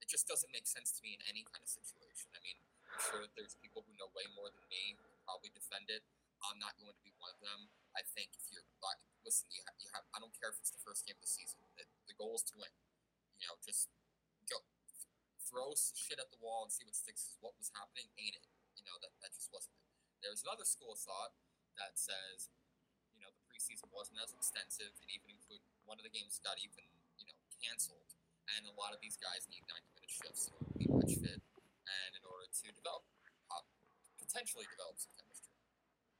it 0.00 0.08
just 0.08 0.24
doesn't 0.24 0.48
make 0.48 0.64
sense 0.64 0.96
to 0.96 1.00
me 1.04 1.12
in 1.12 1.22
any 1.28 1.44
kind 1.44 1.60
of 1.60 1.68
situation. 1.68 2.32
I 2.32 2.40
mean, 2.40 2.56
I'm 2.88 3.00
sure 3.04 3.20
that 3.20 3.36
there's 3.36 3.52
people 3.60 3.84
who 3.84 3.92
know 4.00 4.08
way 4.16 4.24
more 4.32 4.48
than 4.48 4.64
me 4.72 4.96
who 4.96 5.04
probably 5.28 5.52
defend 5.52 5.92
it. 5.92 6.00
I'm 6.44 6.58
not 6.60 6.76
going 6.80 6.88
to 6.90 6.98
be 7.04 7.12
one 7.20 7.32
of 7.32 7.40
them. 7.44 7.68
I 7.96 8.02
think 8.06 8.32
if 8.38 8.44
you're 8.52 8.64
like, 8.80 9.00
listen, 9.26 9.48
you 9.52 9.60
have, 9.66 9.76
you 9.80 9.88
have 9.92 10.04
I 10.16 10.18
don't 10.22 10.32
care 10.36 10.50
if 10.52 10.58
it's 10.62 10.72
the 10.72 10.80
first 10.80 11.04
game 11.04 11.16
of 11.18 11.24
the 11.24 11.30
season. 11.30 11.60
The, 11.76 11.84
the 12.08 12.16
goal 12.16 12.36
is 12.38 12.44
to 12.52 12.56
win. 12.56 12.72
You 13.40 13.48
know, 13.50 13.56
just 13.64 13.88
go 14.48 14.62
throw 15.48 15.74
some 15.76 15.96
shit 15.98 16.20
at 16.22 16.30
the 16.30 16.40
wall 16.40 16.64
and 16.66 16.72
see 16.72 16.84
what 16.86 16.94
sticks. 16.96 17.26
'cause 17.26 17.38
What 17.42 17.56
was 17.58 17.70
happening 17.74 18.08
ain't 18.20 18.36
it? 18.38 18.46
You 18.78 18.84
know 18.86 18.96
that 19.02 19.12
that 19.20 19.32
just 19.34 19.50
wasn't 19.52 19.76
it. 19.76 19.84
There's 20.22 20.42
another 20.44 20.64
school 20.64 20.92
of 20.96 21.00
thought 21.00 21.34
that 21.80 21.96
says, 21.98 22.48
you 23.14 23.20
know, 23.24 23.30
the 23.32 23.42
preseason 23.48 23.88
wasn't 23.92 24.20
as 24.22 24.32
extensive, 24.32 24.92
and 25.02 25.08
even 25.12 25.30
include 25.32 25.62
one 25.84 25.98
of 26.00 26.04
the 26.06 26.12
games 26.12 26.38
got 26.40 26.58
even 26.62 26.84
you 27.18 27.26
know 27.28 27.36
canceled, 27.62 28.14
and 28.56 28.66
a 28.66 28.74
lot 28.76 28.94
of 28.94 29.00
these 29.02 29.16
guys 29.20 29.48
need 29.50 29.64
90 29.68 29.90
minute 29.96 30.12
shifts 30.12 30.48
to 30.50 30.56
be 30.78 30.86
much 30.88 31.16
fit, 31.20 31.40
and 31.86 32.10
in 32.16 32.24
order 32.24 32.46
to 32.48 32.66
develop, 32.72 33.04
potentially 34.18 34.66
develop 34.70 34.98
some 35.00 35.12
chemistry. 35.16 35.29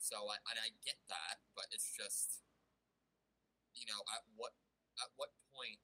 So 0.00 0.16
I 0.32 0.40
and 0.48 0.56
I 0.56 0.72
get 0.80 0.96
that, 1.12 1.44
but 1.52 1.68
it's 1.76 1.92
just, 1.92 2.40
you 3.76 3.84
know, 3.84 4.00
at 4.16 4.24
what 4.32 4.56
at 4.96 5.12
what 5.20 5.36
point, 5.52 5.76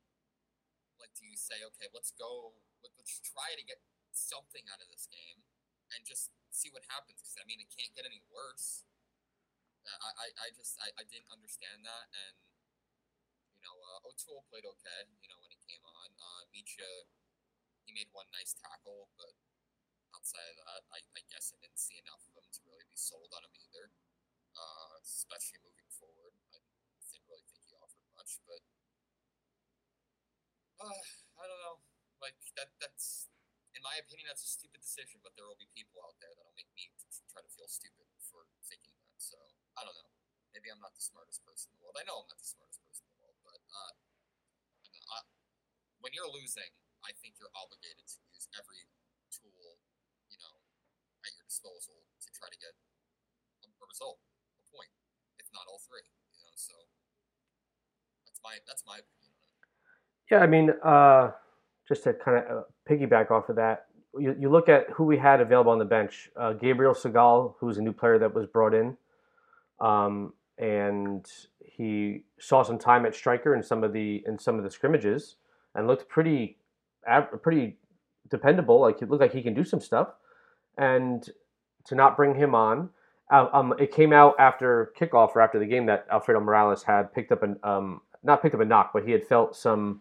like, 0.97 1.13
do 1.13 1.29
you 1.29 1.37
say, 1.37 1.61
okay, 1.61 1.93
let's 1.93 2.17
go, 2.17 2.57
let, 2.81 2.97
let's 2.97 3.21
try 3.21 3.53
to 3.53 3.61
get 3.61 3.77
something 4.17 4.65
out 4.73 4.81
of 4.81 4.89
this 4.89 5.05
game, 5.13 5.45
and 5.93 6.01
just 6.09 6.33
see 6.49 6.73
what 6.73 6.89
happens? 6.89 7.21
Because 7.21 7.37
I 7.37 7.45
mean, 7.45 7.61
it 7.61 7.69
can't 7.69 7.93
get 7.93 8.09
any 8.09 8.25
worse. 8.33 8.89
Uh, 9.85 10.01
I, 10.01 10.11
I, 10.17 10.27
I 10.33 10.47
just 10.57 10.81
I, 10.81 10.89
I 10.97 11.05
didn't 11.05 11.29
understand 11.29 11.85
that, 11.85 12.09
and 12.17 12.41
you 13.53 13.61
know, 13.61 13.77
uh, 13.77 14.09
O'Toole 14.09 14.49
played 14.49 14.65
okay. 14.65 15.13
You 15.21 15.29
know, 15.29 15.39
when 15.45 15.53
he 15.53 15.61
came 15.61 15.85
on, 15.85 16.09
uh, 16.17 16.43
Mitja, 16.57 17.05
he 17.85 17.93
made 17.93 18.09
one 18.17 18.33
nice 18.33 18.57
tackle, 18.57 19.13
but 19.21 19.37
outside 20.17 20.49
of 20.51 20.57
that, 20.65 20.83
I, 20.89 21.05
I 21.05 21.23
guess 21.29 21.53
I 21.53 21.61
didn't 21.61 21.77
see 21.77 22.01
enough 22.01 22.25
of 22.33 22.41
him 22.41 22.49
to 22.49 22.61
really 22.65 22.89
be 22.89 22.97
sold 22.97 23.29
on 23.37 23.45
him 23.45 23.53
either. 23.61 23.93
Uh, 24.57 24.97
especially 25.05 25.61
moving 25.63 25.87
forward, 25.93 26.33
I 26.51 26.59
didn't 27.13 27.29
really 27.29 27.45
think 27.47 27.63
he 27.69 27.77
offered 27.77 28.09
much, 28.17 28.41
but 28.49 28.61
uh, 30.81 31.01
I 31.41 31.45
don't 31.49 31.63
know. 31.63 31.77
Like 32.21 32.37
that, 32.57 32.73
that's 32.81 33.29
in 33.77 33.85
my 33.85 33.93
opinion, 34.01 34.25
that's 34.33 34.45
a 34.45 34.49
stupid 34.51 34.81
decision. 34.81 35.21
But 35.21 35.37
there 35.37 35.45
will 35.45 35.59
be 35.61 35.69
people 35.77 36.01
out 36.05 36.17
there 36.21 36.33
that'll 36.33 36.57
make 36.57 36.71
me 36.77 36.89
try 37.29 37.45
to 37.45 37.51
feel 37.53 37.69
stupid 37.69 38.09
for 38.25 38.49
thinking 38.65 38.97
that. 39.05 39.17
So 39.21 39.37
I 39.77 39.85
don't 39.85 39.97
know. 39.97 40.11
Maybe 40.57 40.73
I'm 40.73 40.81
not 40.81 40.97
the 40.97 41.05
smartest 41.05 41.45
person 41.45 41.69
in 41.73 41.77
the 41.77 41.85
world. 41.85 42.01
I 42.01 42.05
know 42.09 42.25
I'm 42.25 42.29
not 42.33 42.41
the 42.41 42.49
smartest 42.49 42.81
person 42.89 43.05
in 43.05 43.13
the 43.13 43.21
world, 43.21 43.37
but 43.45 43.61
uh, 43.69 43.93
I 45.13 45.19
when 46.01 46.13
you're 46.15 46.31
losing, 46.31 46.71
I 47.05 47.13
think 47.21 47.37
you're 47.41 47.53
obligated 47.57 48.07
to 48.07 48.19
use 48.33 48.47
every 48.57 48.87
tool, 49.33 49.79
you 50.31 50.39
know, 50.41 50.55
at 51.27 51.33
your 51.37 51.47
disposal 51.49 51.97
to 52.23 52.29
try 52.33 52.49
to 52.51 52.59
get 52.61 52.75
a, 53.65 53.69
result, 53.89 54.21
not 55.57 55.65
all 55.73 55.81
three. 55.89 56.05
You 56.05 56.45
know, 56.45 56.53
so 56.55 56.75
that's 58.29 58.41
my 58.45 58.61
that's 58.69 58.85
my 58.87 59.01
opinion. 59.01 59.33
Yeah, 60.31 60.41
I 60.41 60.47
mean, 60.47 60.71
uh, 60.85 61.33
just 61.89 62.05
to 62.05 62.13
kind 62.13 62.39
of 62.39 62.45
uh, 62.45 62.63
piggyback 62.89 63.31
off 63.31 63.49
of 63.49 63.57
that, 63.57 63.87
you, 64.19 64.37
you 64.39 64.51
look 64.51 64.69
at 64.69 64.91
who 64.91 65.05
we 65.05 65.17
had 65.17 65.41
available 65.41 65.73
on 65.73 65.79
the 65.79 65.85
bench. 65.85 66.31
Uh, 66.37 66.53
Gabriel 66.53 66.95
Segal, 66.95 67.55
who's 67.59 67.79
a 67.79 67.83
new 67.83 67.93
player 67.93 68.19
that 68.19 68.35
was 68.35 68.47
brought 68.47 68.75
in, 68.75 68.97
um, 69.81 70.33
and 70.59 71.27
he 71.65 72.25
saw 72.39 72.63
some 72.63 72.79
time 72.79 73.07
at 73.07 73.15
striker 73.15 73.55
in 73.55 73.63
some 73.63 73.85
of 73.85 73.93
the 73.93 74.23
in 74.27 74.39
some 74.39 74.59
of 74.59 74.65
the 74.65 74.71
scrimmages, 74.71 75.37
and 75.75 75.87
looked 75.87 76.09
pretty, 76.09 76.59
pretty 77.43 77.77
dependable. 78.29 78.81
Like 78.81 79.01
it 79.01 79.09
looked 79.09 79.23
like 79.23 79.33
he 79.33 79.43
can 79.43 79.55
do 79.55 79.65
some 79.65 79.81
stuff, 79.81 80.09
and 80.77 81.29
to 81.87 81.95
not 81.95 82.17
bring 82.17 82.35
him 82.35 82.55
on. 82.55 82.91
Uh, 83.31 83.49
um, 83.53 83.75
it 83.79 83.93
came 83.93 84.13
out 84.13 84.35
after 84.39 84.93
kickoff 84.99 85.35
or 85.35 85.41
after 85.41 85.59
the 85.59 85.67
game 85.67 85.87
that 85.87 86.07
Alfredo 86.13 86.41
Morales 86.41 86.83
had 86.85 87.13
picked 87.13 87.33
up 87.33 87.43
an 87.43 87.59
um, 87.65 88.01
not 88.23 88.43
picked 88.43 88.55
up 88.55 88.61
a 88.61 88.65
knock, 88.65 88.93
but 88.93 89.05
he 89.05 89.13
had 89.13 89.27
felt 89.27 89.57
some 89.57 90.01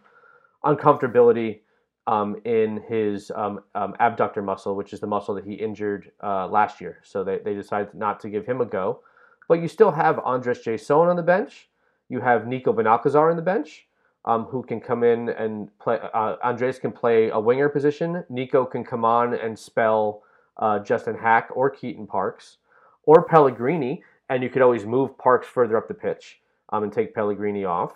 uncomfortability 0.64 1.60
um, 2.08 2.36
in 2.46 2.82
his 2.88 3.32
um, 3.36 3.62
um, 3.74 3.96
abductor 4.00 4.42
muscle, 4.42 4.76
which 4.76 4.94
is 4.94 5.00
the 5.00 5.08
muscle 5.08 5.34
that 5.36 5.46
he 5.46 5.54
injured 5.54 6.12
uh, 6.24 6.48
last 6.48 6.82
year. 6.82 7.00
So 7.04 7.24
they, 7.24 7.40
they 7.40 7.54
decided 7.54 7.94
not 7.94 8.20
to 8.22 8.30
give 8.30 8.46
him 8.46 8.62
a 8.62 8.66
go. 8.66 9.02
But 9.48 9.62
you 9.62 9.68
still 9.68 9.92
have 9.92 10.20
Andres 10.20 10.64
Jasson 10.64 11.08
on 11.10 11.16
the 11.16 11.24
bench. 11.24 11.70
You 12.10 12.20
have 12.22 12.48
Nico 12.48 12.74
Benalcazar 12.74 13.30
on 13.30 13.36
the 13.36 13.42
bench, 13.42 13.88
um, 14.26 14.46
who 14.46 14.64
can 14.64 14.80
come 14.80 15.04
in 15.04 15.30
and 15.30 15.70
play. 15.80 16.00
Uh, 16.14 16.36
Andres 16.44 16.80
can 16.80 16.92
play 16.92 17.30
a 17.30 17.40
winger 17.40 17.70
position. 17.70 18.24
Nico 18.30 18.66
can 18.66 18.84
come 18.84 19.06
on 19.06 19.34
and 19.34 19.58
spell 19.58 20.24
uh, 20.58 20.80
Justin 20.80 21.16
Haak 21.16 21.50
or 21.56 21.70
Keaton 21.70 22.08
Parks 22.08 22.58
or 23.06 23.24
Pellegrini, 23.26 24.04
and 24.30 24.44
you 24.44 24.50
could 24.50 24.62
always 24.62 24.86
move 24.86 25.18
Parks 25.18 25.48
further 25.48 25.78
up 25.78 25.88
the 25.88 25.94
pitch 25.94 26.40
um, 26.70 26.84
and 26.84 26.92
take 26.92 27.14
Pellegrini 27.14 27.66
off. 27.66 27.94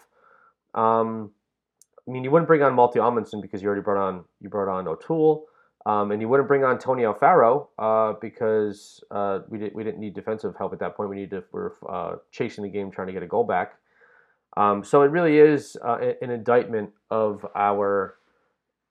Um, 0.76 1.32
I 2.08 2.12
mean, 2.12 2.24
you 2.24 2.32
wouldn't 2.32 2.48
bring 2.48 2.64
on 2.64 2.74
Malte 2.74 3.00
Amundsen 3.00 3.42
because 3.42 3.62
you 3.62 3.68
already 3.68 3.84
brought 3.84 4.02
on 4.02 4.24
you 4.42 4.50
brought 4.50 4.72
on 4.72 4.88
O'Toole, 4.88 5.46
um, 5.86 6.12
and 6.12 6.22
you 6.22 6.28
wouldn't 6.28 6.48
bring 6.48 6.64
on 6.64 6.80
Tony 6.80 7.04
Alfaro 7.04 7.68
uh, 7.78 8.14
because 8.20 9.04
uh, 9.12 9.40
we 9.48 9.60
didn't 9.60 9.76
we 9.76 9.84
didn't 9.84 10.00
need 10.00 10.14
defensive 10.14 10.56
help 10.58 10.74
at 10.74 10.80
that 10.80 10.96
point. 10.96 11.10
We 11.10 11.18
needed 11.18 11.32
to 11.32 11.44
we're 11.52 11.72
uh, 11.88 12.16
chasing 12.32 12.64
the 12.64 12.70
game, 12.70 12.90
trying 12.90 13.08
to 13.08 13.14
get 13.14 13.24
a 13.24 13.28
goal 13.28 13.44
back. 13.44 13.74
Um, 14.58 14.84
so 14.84 15.04
it 15.04 15.12
really 15.12 15.38
is 15.38 15.78
uh, 15.86 16.00
an 16.22 16.32
indictment 16.32 16.92
of 17.12 17.46
our 17.56 18.16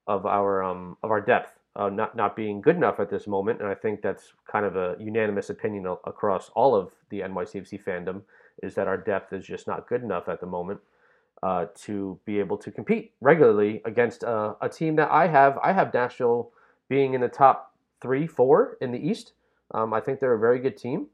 of 0.07 0.25
our 0.25 0.63
um, 0.63 0.97
of 1.03 1.11
our 1.11 1.21
depth 1.21 1.58
uh, 1.79 1.89
not 1.89 2.17
not 2.17 2.35
being 2.35 2.61
good 2.61 2.77
enough 2.77 2.99
at 2.99 3.09
this 3.09 3.27
moment, 3.27 3.61
and 3.61 3.69
I 3.69 3.75
think 3.75 4.03
that's 4.03 4.33
kind 4.51 4.67
of 4.67 4.77
a 4.77 4.97
unanimous 4.99 5.49
opinion 5.49 5.87
across 6.05 6.51
all 6.55 6.75
of 6.75 6.91
the 7.11 7.21
NYCFC 7.21 7.83
fandom 7.83 8.23
is 8.63 8.75
that 8.75 8.89
our 8.89 8.97
depth 8.97 9.33
is 9.33 9.47
just 9.47 9.69
not 9.69 9.89
good 9.89 10.03
enough 10.03 10.29
at 10.29 10.41
the 10.41 10.47
moment 10.47 10.81
uh, 11.45 11.67
to 11.77 12.19
be 12.25 12.41
able 12.41 12.59
to 12.59 12.73
compete 12.73 13.13
regularly 13.21 13.81
against 13.85 14.25
uh, 14.25 14.55
a 14.61 14.69
team 14.69 14.97
that 14.97 15.09
I 15.11 15.29
have. 15.29 15.57
I 15.63 15.73
have 15.73 15.95
Nashville 15.95 16.51
being 16.89 17.15
in 17.15 17.21
the 17.21 17.29
top 17.29 17.73
three, 18.01 18.27
four 18.27 18.77
in 18.81 18.91
the 18.91 18.99
East. 18.99 19.33
Um, 19.73 19.95
I 19.95 20.01
think 20.01 20.19
they're 20.19 20.35
a 20.35 20.39
very 20.39 20.59
good 20.59 20.77
team. 20.77 21.07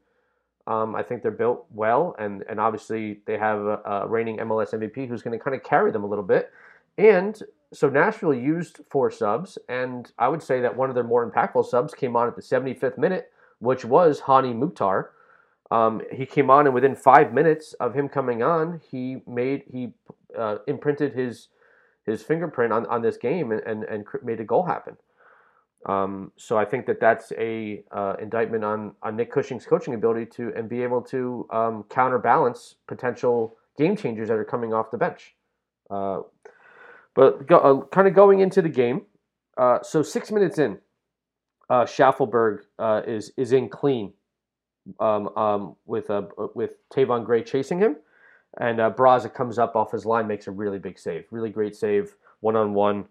Um, 0.65 0.95
I 0.95 1.03
think 1.03 1.21
they're 1.21 1.29
built 1.29 1.67
well, 1.71 2.15
and 2.17 2.43
and 2.49 2.59
obviously 2.59 3.19
they 3.27 3.37
have 3.37 3.59
a, 3.59 3.81
a 3.85 4.07
reigning 4.07 4.37
MLS 4.37 4.73
MVP 4.73 5.07
who's 5.07 5.21
going 5.21 5.37
to 5.37 5.43
kind 5.43 5.55
of 5.55 5.61
carry 5.61 5.91
them 5.91 6.03
a 6.03 6.07
little 6.07 6.23
bit. 6.23 6.51
And 6.97 7.39
so 7.73 7.89
Nashville 7.89 8.33
used 8.33 8.79
four 8.89 9.11
subs, 9.11 9.57
and 9.67 10.11
I 10.17 10.27
would 10.27 10.41
say 10.41 10.61
that 10.61 10.75
one 10.75 10.89
of 10.89 10.95
their 10.95 11.03
more 11.03 11.29
impactful 11.29 11.65
subs 11.65 11.93
came 11.93 12.15
on 12.15 12.27
at 12.27 12.35
the 12.35 12.41
75th 12.41 12.97
minute, 12.97 13.31
which 13.59 13.83
was 13.85 14.21
Hany 14.21 14.53
Mukhtar. 14.53 15.11
Um, 15.71 16.01
he 16.11 16.25
came 16.25 16.49
on, 16.49 16.67
and 16.67 16.75
within 16.75 16.95
five 16.95 17.33
minutes 17.33 17.73
of 17.73 17.93
him 17.93 18.07
coming 18.07 18.43
on, 18.43 18.81
he 18.89 19.17
made 19.27 19.63
he 19.71 19.93
uh, 20.37 20.57
imprinted 20.67 21.13
his 21.13 21.49
his 22.05 22.21
fingerprint 22.21 22.71
on, 22.71 22.85
on 22.85 23.01
this 23.01 23.17
game 23.17 23.51
and, 23.51 23.61
and, 23.61 23.83
and 23.85 24.05
made 24.23 24.39
a 24.39 24.43
goal 24.43 24.63
happen. 24.63 24.95
Um, 25.87 26.31
so 26.35 26.57
I 26.57 26.65
think 26.65 26.85
that 26.87 26.99
that's 26.99 27.31
a 27.37 27.83
uh, 27.91 28.15
indictment 28.19 28.63
on, 28.63 28.93
on 29.03 29.15
Nick 29.15 29.31
Cushing's 29.31 29.65
coaching 29.65 29.93
ability 29.93 30.27
to 30.37 30.51
and 30.55 30.67
be 30.67 30.81
able 30.81 31.01
to 31.03 31.47
um, 31.51 31.83
counterbalance 31.89 32.75
potential 32.87 33.55
game 33.77 33.95
changers 33.95 34.29
that 34.29 34.37
are 34.37 34.45
coming 34.45 34.73
off 34.73 34.91
the 34.91 34.97
bench. 34.97 35.35
Uh, 35.89 36.21
but 37.15 37.47
go, 37.47 37.57
uh, 37.57 37.85
kind 37.87 38.07
of 38.07 38.13
going 38.13 38.41
into 38.41 38.61
the 38.61 38.69
game, 38.69 39.03
uh, 39.57 39.79
so 39.81 40.03
six 40.03 40.31
minutes 40.31 40.59
in, 40.59 40.77
uh, 41.69 41.85
Shaffelburg 41.85 42.59
uh, 42.77 43.01
is 43.07 43.31
is 43.37 43.53
in 43.53 43.69
clean 43.69 44.13
um, 44.99 45.29
um, 45.35 45.75
with 45.85 46.09
uh, 46.09 46.23
with 46.53 46.71
Tayvon 46.93 47.25
Gray 47.25 47.41
chasing 47.41 47.79
him, 47.79 47.95
and 48.59 48.79
uh, 48.79 48.91
Barraza 48.91 49.33
comes 49.33 49.57
up 49.57 49.75
off 49.75 49.91
his 49.91 50.05
line, 50.05 50.27
makes 50.27 50.47
a 50.47 50.51
really 50.51 50.77
big 50.77 50.99
save, 50.99 51.25
really 51.31 51.49
great 51.49 51.75
save, 51.75 52.15
one 52.41 52.55
on 52.55 52.73
one 52.73 53.05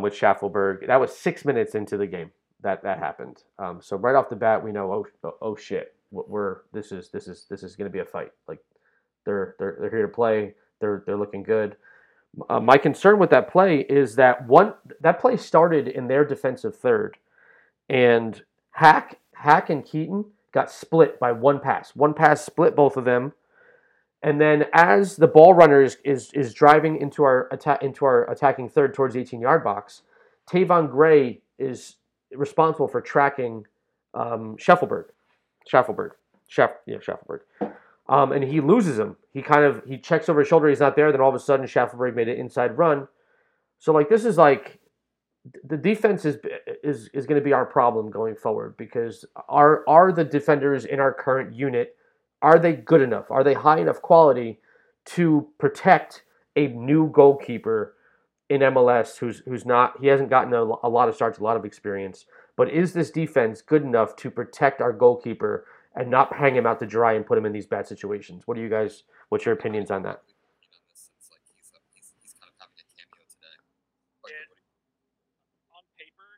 with 0.00 0.14
Shaffelburg. 0.14 0.86
That 0.86 1.00
was 1.00 1.16
six 1.16 1.44
minutes 1.44 1.74
into 1.74 1.96
the 1.96 2.06
game 2.06 2.30
that 2.62 2.82
that 2.82 2.98
happened. 2.98 3.42
Um, 3.58 3.80
so 3.82 3.96
right 3.96 4.14
off 4.14 4.28
the 4.28 4.36
bat, 4.36 4.62
we 4.62 4.72
know 4.72 4.92
oh 4.92 5.06
oh, 5.24 5.36
oh 5.42 5.56
shit, 5.56 5.94
we're 6.10 6.58
this 6.72 6.92
is 6.92 7.08
this 7.10 7.26
is 7.26 7.46
this 7.48 7.62
is 7.62 7.76
going 7.76 7.90
to 7.90 7.92
be 7.92 8.00
a 8.00 8.04
fight. 8.04 8.32
Like 8.46 8.60
they're 9.24 9.54
they're 9.58 9.76
they're 9.80 9.90
here 9.90 10.02
to 10.02 10.08
play. 10.08 10.54
They're 10.80 11.02
they're 11.06 11.16
looking 11.16 11.42
good. 11.42 11.76
Uh, 12.48 12.60
my 12.60 12.78
concern 12.78 13.18
with 13.18 13.30
that 13.30 13.50
play 13.50 13.80
is 13.80 14.14
that 14.16 14.46
one 14.46 14.74
that 15.00 15.20
play 15.20 15.36
started 15.36 15.88
in 15.88 16.06
their 16.06 16.24
defensive 16.24 16.76
third, 16.76 17.16
and 17.88 18.42
Haak 18.72 19.18
Haak 19.36 19.70
and 19.70 19.84
Keaton 19.84 20.24
got 20.52 20.70
split 20.70 21.18
by 21.18 21.32
one 21.32 21.60
pass. 21.60 21.94
One 21.96 22.14
pass 22.14 22.44
split 22.44 22.76
both 22.76 22.96
of 22.96 23.04
them, 23.04 23.32
and 24.22 24.40
then 24.40 24.66
as 24.72 25.16
the 25.16 25.26
ball 25.26 25.54
runner 25.54 25.82
is 25.82 25.96
is, 26.04 26.32
is 26.32 26.54
driving 26.54 27.00
into 27.00 27.24
our 27.24 27.48
attack 27.52 27.82
into 27.82 28.04
our 28.04 28.30
attacking 28.30 28.68
third 28.68 28.94
towards 28.94 29.14
the 29.14 29.20
18 29.20 29.40
yard 29.40 29.64
box, 29.64 30.02
Tayvon 30.48 30.90
Gray 30.90 31.40
is 31.58 31.96
responsible 32.32 32.88
for 32.88 33.00
tracking 33.00 33.66
um, 34.14 34.56
Shaffelburg, 34.56 35.06
Schaff, 36.48 36.70
yeah. 36.86 36.98
Um, 38.10 38.32
and 38.32 38.42
he 38.42 38.60
loses 38.60 38.98
him. 38.98 39.16
He 39.32 39.40
kind 39.40 39.64
of 39.64 39.82
he 39.86 39.96
checks 39.96 40.28
over 40.28 40.40
his 40.40 40.48
shoulder. 40.48 40.68
He's 40.68 40.80
not 40.80 40.96
there. 40.96 41.12
Then 41.12 41.20
all 41.20 41.28
of 41.28 41.34
a 41.34 41.38
sudden, 41.38 41.64
Shaffelburg 41.64 42.16
made 42.16 42.28
an 42.28 42.36
inside 42.36 42.76
run. 42.76 43.06
So 43.78 43.92
like 43.92 44.08
this 44.08 44.24
is 44.24 44.36
like 44.36 44.80
the 45.64 45.76
defense 45.76 46.24
is 46.24 46.38
is 46.82 47.08
is 47.14 47.26
going 47.26 47.40
to 47.40 47.44
be 47.44 47.52
our 47.52 47.64
problem 47.64 48.10
going 48.10 48.34
forward 48.34 48.76
because 48.76 49.24
are 49.48 49.84
are 49.88 50.12
the 50.12 50.24
defenders 50.24 50.84
in 50.84 50.98
our 51.00 51.14
current 51.14 51.54
unit 51.54 51.96
are 52.42 52.58
they 52.58 52.72
good 52.72 53.02
enough? 53.02 53.30
Are 53.30 53.44
they 53.44 53.54
high 53.54 53.78
enough 53.78 54.02
quality 54.02 54.60
to 55.06 55.48
protect 55.58 56.24
a 56.56 56.68
new 56.68 57.08
goalkeeper 57.10 57.94
in 58.48 58.60
MLS 58.62 59.18
who's 59.18 59.38
who's 59.46 59.64
not 59.64 60.00
he 60.00 60.08
hasn't 60.08 60.30
gotten 60.30 60.52
a, 60.52 60.62
a 60.62 60.88
lot 60.88 61.08
of 61.08 61.14
starts, 61.14 61.38
a 61.38 61.44
lot 61.44 61.56
of 61.56 61.64
experience, 61.64 62.26
but 62.56 62.68
is 62.68 62.92
this 62.92 63.10
defense 63.10 63.62
good 63.62 63.82
enough 63.82 64.16
to 64.16 64.30
protect 64.30 64.80
our 64.80 64.92
goalkeeper 64.92 65.64
and 65.96 66.10
not 66.10 66.34
hang 66.34 66.54
him 66.56 66.66
out 66.66 66.78
to 66.80 66.86
dry 66.86 67.12
and 67.14 67.26
put 67.26 67.38
him 67.38 67.46
in 67.46 67.52
these 67.52 67.66
bad 67.66 67.86
situations? 67.86 68.46
What 68.46 68.54
do 68.56 68.62
you 68.62 68.68
guys? 68.68 69.02
What's 69.28 69.44
your 69.44 69.54
opinions 69.54 69.90
on 69.90 70.02
that? 70.04 70.22
Since 70.92 71.30
like 71.30 71.42
he's, 71.54 71.70
he's, 71.94 72.10
he's 72.22 72.34
kind 72.38 72.50
of 72.50 72.56
having 72.58 72.78
a 72.78 72.86
cameo 72.94 73.24
today. 73.26 73.56
Like, 74.22 74.34
Yeah. 74.34 74.46
what 74.50 74.54
do 74.54 74.56
you- 74.56 75.74
on 75.74 75.84
paper, 75.98 76.30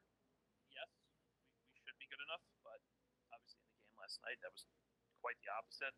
yes, 0.77 0.89
we, 1.37 1.53
we 1.73 1.79
should 1.85 1.99
be 2.01 2.09
good 2.09 2.21
enough, 2.25 2.45
but 2.65 2.81
obviously 3.33 3.61
the 3.69 3.77
game 3.81 3.93
last 4.01 4.21
night, 4.25 4.39
that 4.45 4.53
was 4.53 4.65
quite 5.21 5.37
the 5.45 5.51
opposite. 5.53 5.95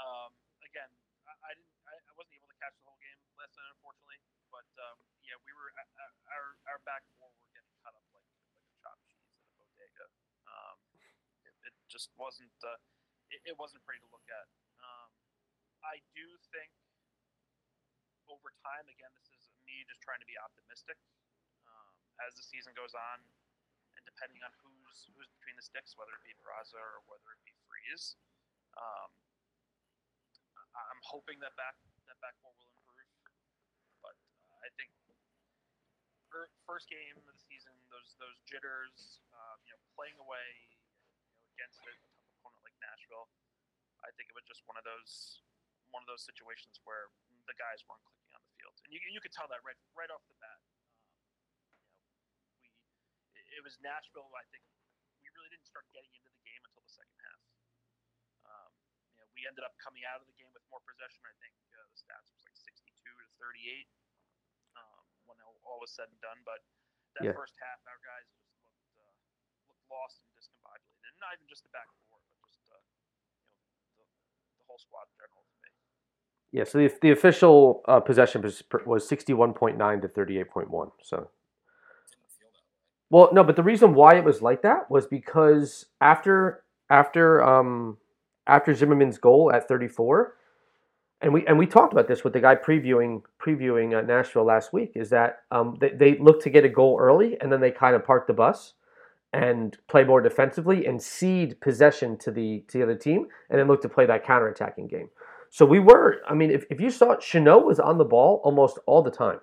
Um, 0.00 0.34
again, 0.66 0.90
I, 1.28 1.32
I 1.48 1.50
didn't, 1.54 1.70
I, 1.86 1.94
I 1.94 2.12
wasn't 2.18 2.34
able 2.38 2.50
to 2.50 2.58
catch 2.58 2.74
the 2.82 2.86
whole 2.90 2.98
game 2.98 3.18
last 3.38 3.54
night, 3.54 3.70
unfortunately. 3.78 4.18
But 4.50 4.66
um, 4.82 4.98
yeah, 5.22 5.38
we 5.46 5.50
were 5.54 5.70
uh, 5.74 5.82
uh, 5.82 6.34
our 6.34 6.46
our 6.74 6.80
back 6.86 7.02
four 7.18 7.30
were 7.30 7.50
getting 7.54 7.70
cut 7.82 7.94
up 7.94 8.02
like 8.14 8.26
like 8.54 8.66
a 8.66 8.74
chopped 8.82 9.02
cheese 9.10 9.30
in 9.34 9.46
a 9.46 9.54
bodega. 9.58 10.06
Um, 10.50 10.76
it, 11.46 11.54
it 11.66 11.74
just 11.94 12.10
wasn't 12.18 12.50
uh, 12.66 12.74
it, 13.30 13.54
it 13.54 13.56
wasn't 13.56 13.78
pretty 13.86 14.02
to 14.02 14.10
look 14.10 14.26
at. 14.26 14.46
Um, 14.82 15.14
I 15.86 16.02
do 16.10 16.26
think 16.50 16.74
over 18.26 18.50
time, 18.66 18.90
again, 18.90 19.14
this 19.14 19.30
is 19.30 19.46
me 19.62 19.86
just 19.86 20.02
trying 20.02 20.18
to 20.18 20.26
be 20.26 20.34
optimistic 20.34 20.98
um, 21.70 21.94
as 22.26 22.34
the 22.34 22.42
season 22.42 22.74
goes 22.74 22.90
on, 22.98 23.22
and 23.94 24.02
depending 24.02 24.42
on 24.42 24.50
who's 24.58 25.06
who's 25.14 25.30
between 25.38 25.54
the 25.54 25.62
sticks, 25.62 25.94
whether 25.94 26.10
it 26.18 26.24
be 26.26 26.34
Barraza 26.42 26.82
or 26.82 27.06
whether 27.06 27.30
it 27.30 27.40
be 27.46 27.54
Freese, 27.70 28.18
um, 28.74 29.14
I'm 30.74 31.02
hoping 31.06 31.38
that 31.46 31.54
back 31.54 31.78
that 32.10 32.18
back 32.18 32.34
four 32.42 32.50
will 32.58 32.74
improve. 32.74 33.06
But 34.02 34.18
uh, 34.18 34.66
I 34.66 34.68
think 34.74 34.90
first 36.66 36.90
game 36.90 37.14
of 37.14 37.22
the 37.30 37.38
season, 37.46 37.70
those 37.94 38.18
those 38.18 38.34
jitters, 38.42 39.22
um, 39.30 39.62
you 39.62 39.70
know, 39.70 39.80
playing 39.94 40.18
away, 40.18 40.73
against 41.54 41.78
a 41.86 41.94
tough 42.02 42.26
opponent 42.42 42.60
like 42.66 42.76
Nashville, 42.82 43.30
I 44.02 44.10
think 44.18 44.28
it 44.28 44.36
was 44.36 44.44
just 44.44 44.60
one 44.66 44.76
of 44.76 44.84
those 44.84 45.40
one 45.94 46.02
of 46.02 46.08
those 46.10 46.26
situations 46.26 46.82
where 46.82 47.06
the 47.46 47.54
guys 47.54 47.78
weren't 47.86 48.02
clicking 48.02 48.34
on 48.34 48.42
the 48.42 48.52
field, 48.58 48.74
and 48.82 48.90
you 48.90 48.98
you 49.08 49.20
could 49.22 49.32
tell 49.32 49.46
that 49.48 49.62
right 49.62 49.78
right 49.94 50.10
off 50.10 50.22
the 50.26 50.36
bat. 50.42 50.60
Um, 51.94 52.02
you 52.60 52.68
know, 52.70 52.78
we 53.32 53.40
it- 53.54 53.62
was 53.64 53.78
Nashville. 53.80 54.28
I 54.34 54.44
think 54.50 54.66
we 55.22 55.30
really 55.32 55.48
didn't 55.54 55.68
start 55.70 55.86
getting 55.94 56.10
into 56.10 56.28
the 56.34 56.42
game 56.44 56.60
until 56.66 56.82
the 56.82 56.90
second 56.92 57.16
half. 57.22 57.40
Um, 58.44 58.72
you 59.14 59.16
know, 59.22 59.26
we 59.32 59.46
ended 59.48 59.62
up 59.64 59.72
coming 59.80 60.02
out 60.04 60.20
of 60.20 60.26
the 60.28 60.36
game 60.36 60.50
with 60.52 60.64
more 60.68 60.82
possession. 60.84 61.22
I 61.24 61.32
think 61.40 61.54
uh, 61.72 61.80
the 61.88 61.96
stats 61.96 62.28
was 62.34 62.42
like 62.44 62.58
62 62.58 62.90
to 63.08 63.26
38 63.40 63.88
um, 64.76 65.04
when 65.30 65.38
all, 65.46 65.56
all 65.64 65.78
was 65.80 65.94
said 65.94 66.10
and 66.10 66.20
done. 66.20 66.42
But 66.44 66.60
that 67.16 67.30
Yeah. 67.30 67.36
first 67.38 67.54
half, 67.62 67.78
our 67.88 67.96
guys 68.04 68.26
just 68.34 68.44
looked 68.58 68.82
uh, 69.00 69.14
looked 69.70 69.86
lost 69.88 70.18
and 70.26 70.30
discombobulated, 70.36 70.93
and 71.14 71.22
not 71.22 71.30
even 71.38 71.46
just 71.46 71.62
the 71.62 71.70
back 71.70 71.86
four, 72.10 72.18
but 72.18 72.50
just 72.50 72.66
uh, 72.74 72.78
you 73.94 74.02
know 74.02 74.10
the, 74.18 74.26
the 74.58 74.64
whole 74.66 74.78
squad 74.82 75.06
in 75.06 75.14
general 75.22 75.46
to 75.46 75.54
me. 75.62 75.70
Yeah, 76.50 76.64
so 76.66 76.78
the, 76.78 76.90
the 77.00 77.12
official 77.14 77.82
uh, 77.86 78.00
possession 78.00 78.42
was, 78.42 78.62
was 78.86 79.08
61.9 79.08 79.78
to 80.02 80.08
38.1. 80.08 80.90
So, 81.02 81.30
well, 83.10 83.30
no, 83.32 83.44
but 83.44 83.56
the 83.56 83.62
reason 83.62 83.94
why 83.94 84.16
it 84.16 84.24
was 84.24 84.42
like 84.42 84.62
that 84.62 84.90
was 84.90 85.06
because 85.06 85.86
after 86.00 86.62
after 86.90 87.42
um 87.42 87.98
after 88.46 88.74
Zimmerman's 88.74 89.18
goal 89.18 89.52
at 89.54 89.68
34, 89.68 90.34
and 91.22 91.32
we 91.32 91.46
and 91.46 91.58
we 91.58 91.66
talked 91.66 91.92
about 91.92 92.08
this 92.08 92.24
with 92.24 92.32
the 92.32 92.40
guy 92.40 92.56
previewing 92.56 93.22
previewing 93.40 93.96
uh, 93.96 94.02
Nashville 94.02 94.44
last 94.44 94.72
week, 94.72 94.92
is 94.94 95.10
that 95.10 95.42
um 95.50 95.76
they, 95.80 95.90
they 95.90 96.18
looked 96.18 96.42
to 96.42 96.50
get 96.50 96.64
a 96.64 96.68
goal 96.68 96.98
early 97.00 97.40
and 97.40 97.52
then 97.52 97.60
they 97.60 97.70
kind 97.70 97.94
of 97.94 98.04
parked 98.04 98.26
the 98.26 98.34
bus 98.34 98.74
and 99.34 99.76
play 99.88 100.04
more 100.04 100.20
defensively 100.20 100.86
and 100.86 101.02
cede 101.02 101.60
possession 101.60 102.16
to 102.16 102.30
the 102.30 102.64
to 102.68 102.78
the 102.78 102.84
other 102.84 102.94
team 102.94 103.26
and 103.50 103.58
then 103.58 103.66
look 103.66 103.82
to 103.82 103.88
play 103.88 104.06
that 104.06 104.24
counterattacking 104.24 104.88
game. 104.88 105.10
So 105.50 105.66
we 105.66 105.78
were, 105.78 106.20
I 106.28 106.34
mean, 106.34 106.50
if, 106.50 106.64
if 106.70 106.80
you 106.80 106.90
saw 106.90 107.12
it, 107.12 107.64
was 107.64 107.78
on 107.78 107.98
the 107.98 108.04
ball 108.04 108.40
almost 108.44 108.78
all 108.86 109.02
the 109.02 109.10
time 109.10 109.40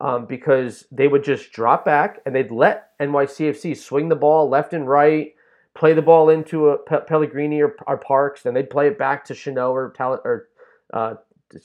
um, 0.00 0.26
because 0.26 0.84
they 0.90 1.08
would 1.08 1.24
just 1.24 1.52
drop 1.52 1.84
back 1.84 2.20
and 2.26 2.34
they'd 2.34 2.50
let 2.50 2.98
NYCFC 2.98 3.76
swing 3.76 4.08
the 4.08 4.16
ball 4.16 4.48
left 4.48 4.72
and 4.72 4.88
right, 4.88 5.34
play 5.74 5.94
the 5.94 6.02
ball 6.02 6.28
into 6.28 6.78
Pellegrini 7.06 7.62
or, 7.62 7.76
or 7.86 7.96
Parks, 7.96 8.42
then 8.42 8.54
they'd 8.54 8.68
play 8.68 8.88
it 8.88 8.98
back 8.98 9.24
to 9.26 9.34
Chanot 9.34 9.70
or, 9.70 9.92
Tal- 9.96 10.20
or 10.24 10.48
uh, 10.92 11.14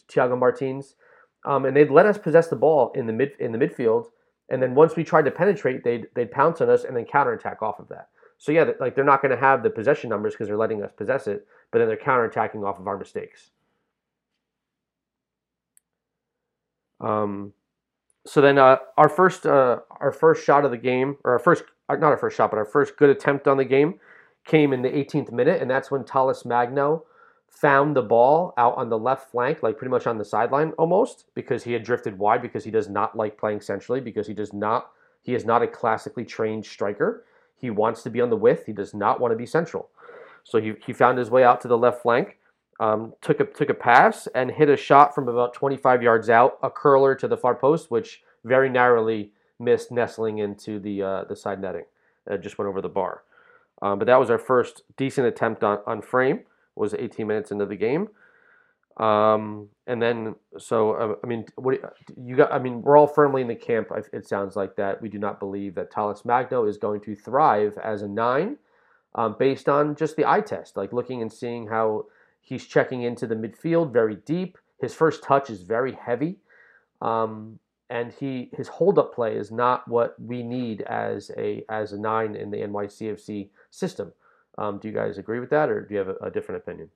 Thiago 0.10 0.38
Martins, 0.38 0.96
um, 1.46 1.66
and 1.66 1.76
they'd 1.76 1.92
let 1.92 2.06
us 2.06 2.18
possess 2.18 2.48
the 2.48 2.56
ball 2.56 2.92
in 2.96 3.06
the 3.06 3.14
mid 3.14 3.32
in 3.40 3.52
the 3.52 3.58
midfield. 3.58 4.06
And 4.50 4.62
then 4.62 4.76
once 4.76 4.96
we 4.96 5.04
tried 5.04 5.26
to 5.26 5.32
penetrate, 5.32 5.84
they'd 5.84 6.08
they'd 6.16 6.32
pounce 6.32 6.62
on 6.62 6.70
us 6.70 6.84
and 6.84 6.96
then 6.96 7.06
counterattack 7.06 7.62
off 7.62 7.80
of 7.80 7.90
that. 7.90 8.10
So 8.38 8.52
yeah, 8.52 8.72
like 8.80 8.96
they're 8.96 9.04
not 9.04 9.22
going 9.22 9.32
to 9.32 9.38
have 9.38 9.64
the 9.64 9.70
possession 9.70 10.10
numbers 10.10 10.34
because 10.34 10.48
they're 10.48 10.58
letting 10.58 10.84
us 10.84 10.92
possess 10.96 11.28
it, 11.28 11.48
but 11.72 11.80
then 11.80 11.88
they're 11.88 11.98
counterattacking 11.98 12.66
off 12.66 12.80
of 12.80 12.88
our 12.88 12.98
mistakes. 12.98 13.50
Um, 17.00 17.54
so 18.26 18.42
then 18.42 18.58
uh, 18.58 18.78
our 18.98 19.10
first 19.10 19.46
uh, 19.46 19.80
our 20.00 20.12
first 20.12 20.46
shot 20.46 20.66
of 20.66 20.72
the 20.72 20.78
game, 20.78 21.18
or 21.24 21.34
our 21.34 21.40
first 21.40 21.64
uh, 21.90 21.96
not 21.96 22.08
our 22.12 22.18
first 22.18 22.38
shot, 22.38 22.52
but 22.52 22.58
our 22.58 22.66
first 22.66 22.98
good 22.98 23.10
attempt 23.10 23.48
on 23.48 23.58
the 23.58 23.66
game 23.66 24.00
came 24.46 24.72
in 24.72 24.82
the 24.82 24.90
18th 24.90 25.32
minute, 25.32 25.62
and 25.62 25.70
that's 25.70 25.92
when 25.92 26.04
Talles 26.04 26.46
Magno 26.46 27.06
found 27.50 27.96
the 27.96 28.02
ball 28.02 28.54
out 28.58 28.78
on 28.78 28.90
the 28.90 28.98
left 28.98 29.32
flank, 29.32 29.64
like 29.64 29.78
pretty 29.78 29.92
much 29.92 30.06
on 30.06 30.18
the 30.18 30.26
sideline 30.26 30.72
almost, 30.74 31.26
because 31.34 31.64
he 31.64 31.74
had 31.74 31.84
drifted 31.84 32.18
wide 32.18 32.42
because 32.42 32.64
he 32.64 32.72
does 32.72 32.90
not 32.90 33.16
like 33.16 33.38
playing 33.38 33.62
centrally 33.62 34.00
because 34.00 34.28
he 34.28 34.34
does 34.34 34.54
not 34.54 34.92
he 35.28 35.36
is 35.36 35.44
not 35.44 35.62
a 35.62 35.68
classically 35.68 36.24
trained 36.24 36.66
striker. 36.66 37.26
He 37.58 37.70
wants 37.70 38.02
to 38.04 38.10
be 38.10 38.22
on 38.22 38.30
the 38.30 38.38
width. 38.38 38.66
He 38.66 38.72
does 38.72 38.94
not 38.94 39.20
want 39.20 39.34
to 39.34 39.36
be 39.36 39.46
central. 39.46 39.90
So 40.46 40.62
he, 40.62 40.76
he 40.86 40.94
found 40.94 41.18
his 41.18 41.30
way 41.30 41.44
out 41.44 41.60
to 41.62 41.68
the 41.68 41.78
left 41.78 42.02
flank, 42.02 42.38
um, 42.80 43.14
took 43.22 43.42
a 43.42 43.46
took 43.46 43.70
a 43.70 43.74
pass 43.74 44.28
and 44.34 44.52
hit 44.52 44.70
a 44.70 44.78
shot 44.78 45.14
from 45.14 45.28
about 45.28 45.54
25 45.54 46.02
yards 46.02 46.30
out, 46.30 46.58
a 46.64 46.70
curler 46.70 47.14
to 47.16 47.28
the 47.28 47.36
far 47.36 47.56
post, 47.56 47.92
which 47.92 48.22
very 48.46 48.70
narrowly 48.70 49.32
missed 49.60 49.92
nestling 49.92 50.38
into 50.38 50.80
the 50.80 51.02
uh, 51.02 51.24
the 51.26 51.36
side 51.36 51.60
netting. 51.60 51.86
It 52.28 52.42
just 52.42 52.58
went 52.58 52.70
over 52.70 52.82
the 52.82 52.88
bar. 52.88 53.24
Um, 53.82 54.00
but 54.00 54.06
that 54.06 54.20
was 54.20 54.30
our 54.30 54.40
first 54.40 54.84
decent 54.96 55.28
attempt 55.28 55.64
on, 55.64 55.80
on 55.86 56.02
frame. 56.02 56.42
Was 56.78 56.94
18 56.94 57.28
minutes 57.28 57.52
into 57.52 57.66
the 57.66 57.76
game. 57.76 58.10
Um, 58.98 59.70
and 59.86 60.02
then, 60.02 60.36
so 60.58 60.94
uh, 60.94 61.16
I 61.24 61.28
mean, 61.28 61.46
what 61.56 61.80
you 62.18 62.36
got? 62.36 62.52
I 62.52 62.58
mean, 62.58 62.82
we're 62.82 62.98
all 62.98 63.08
firmly 63.08 63.42
in 63.44 63.48
the 63.48 63.56
camp. 63.56 63.90
It 64.12 64.28
sounds 64.28 64.56
like 64.56 64.76
that 64.76 65.02
we 65.02 65.08
do 65.08 65.20
not 65.20 65.40
believe 65.40 65.76
that 65.76 65.92
Talles 65.92 66.26
Magno 66.26 66.66
is 66.66 66.78
going 66.78 67.02
to 67.02 67.16
thrive 67.16 67.78
as 67.84 68.02
a 68.02 68.08
nine, 68.08 68.58
um, 69.14 69.36
based 69.38 69.70
on 69.70 69.96
just 69.96 70.16
the 70.16 70.26
eye 70.26 70.42
test, 70.42 70.76
like 70.76 70.94
looking 70.94 71.22
and 71.22 71.32
seeing 71.32 71.68
how 71.68 72.06
he's 72.42 72.66
checking 72.66 73.04
into 73.04 73.28
the 73.28 73.36
midfield 73.36 73.94
very 73.94 74.16
deep. 74.16 74.58
His 74.82 74.96
first 74.96 75.24
touch 75.24 75.52
is 75.52 75.62
very 75.62 75.92
heavy, 75.92 76.38
um, 77.00 77.60
and 77.92 78.12
he 78.14 78.50
his 78.54 78.68
hold 78.68 78.98
up 78.98 79.14
play 79.14 79.36
is 79.36 79.52
not 79.52 79.88
what 79.88 80.16
we 80.20 80.42
need 80.42 80.82
as 80.82 81.30
a 81.38 81.64
as 81.70 81.94
a 81.94 82.00
nine 82.00 82.36
in 82.36 82.50
the 82.50 82.58
NYCFC 82.58 83.50
system. 83.70 84.12
Um, 84.58 84.82
do 84.82 84.90
you 84.90 84.94
guys 84.94 85.18
agree 85.22 85.40
with 85.40 85.54
that, 85.54 85.70
or 85.70 85.86
do 85.86 85.94
you 85.94 86.02
have 86.02 86.10
a, 86.10 86.18
a 86.18 86.32
different 86.34 86.66
opinion? 86.66 86.90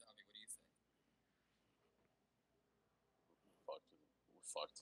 Tommy, 0.00 0.24
what 0.24 0.32
do 0.32 0.40
you 0.40 0.48
think? 0.48 0.72
fucked. 3.68 3.92
We're 4.32 4.48
fucked. 4.48 4.80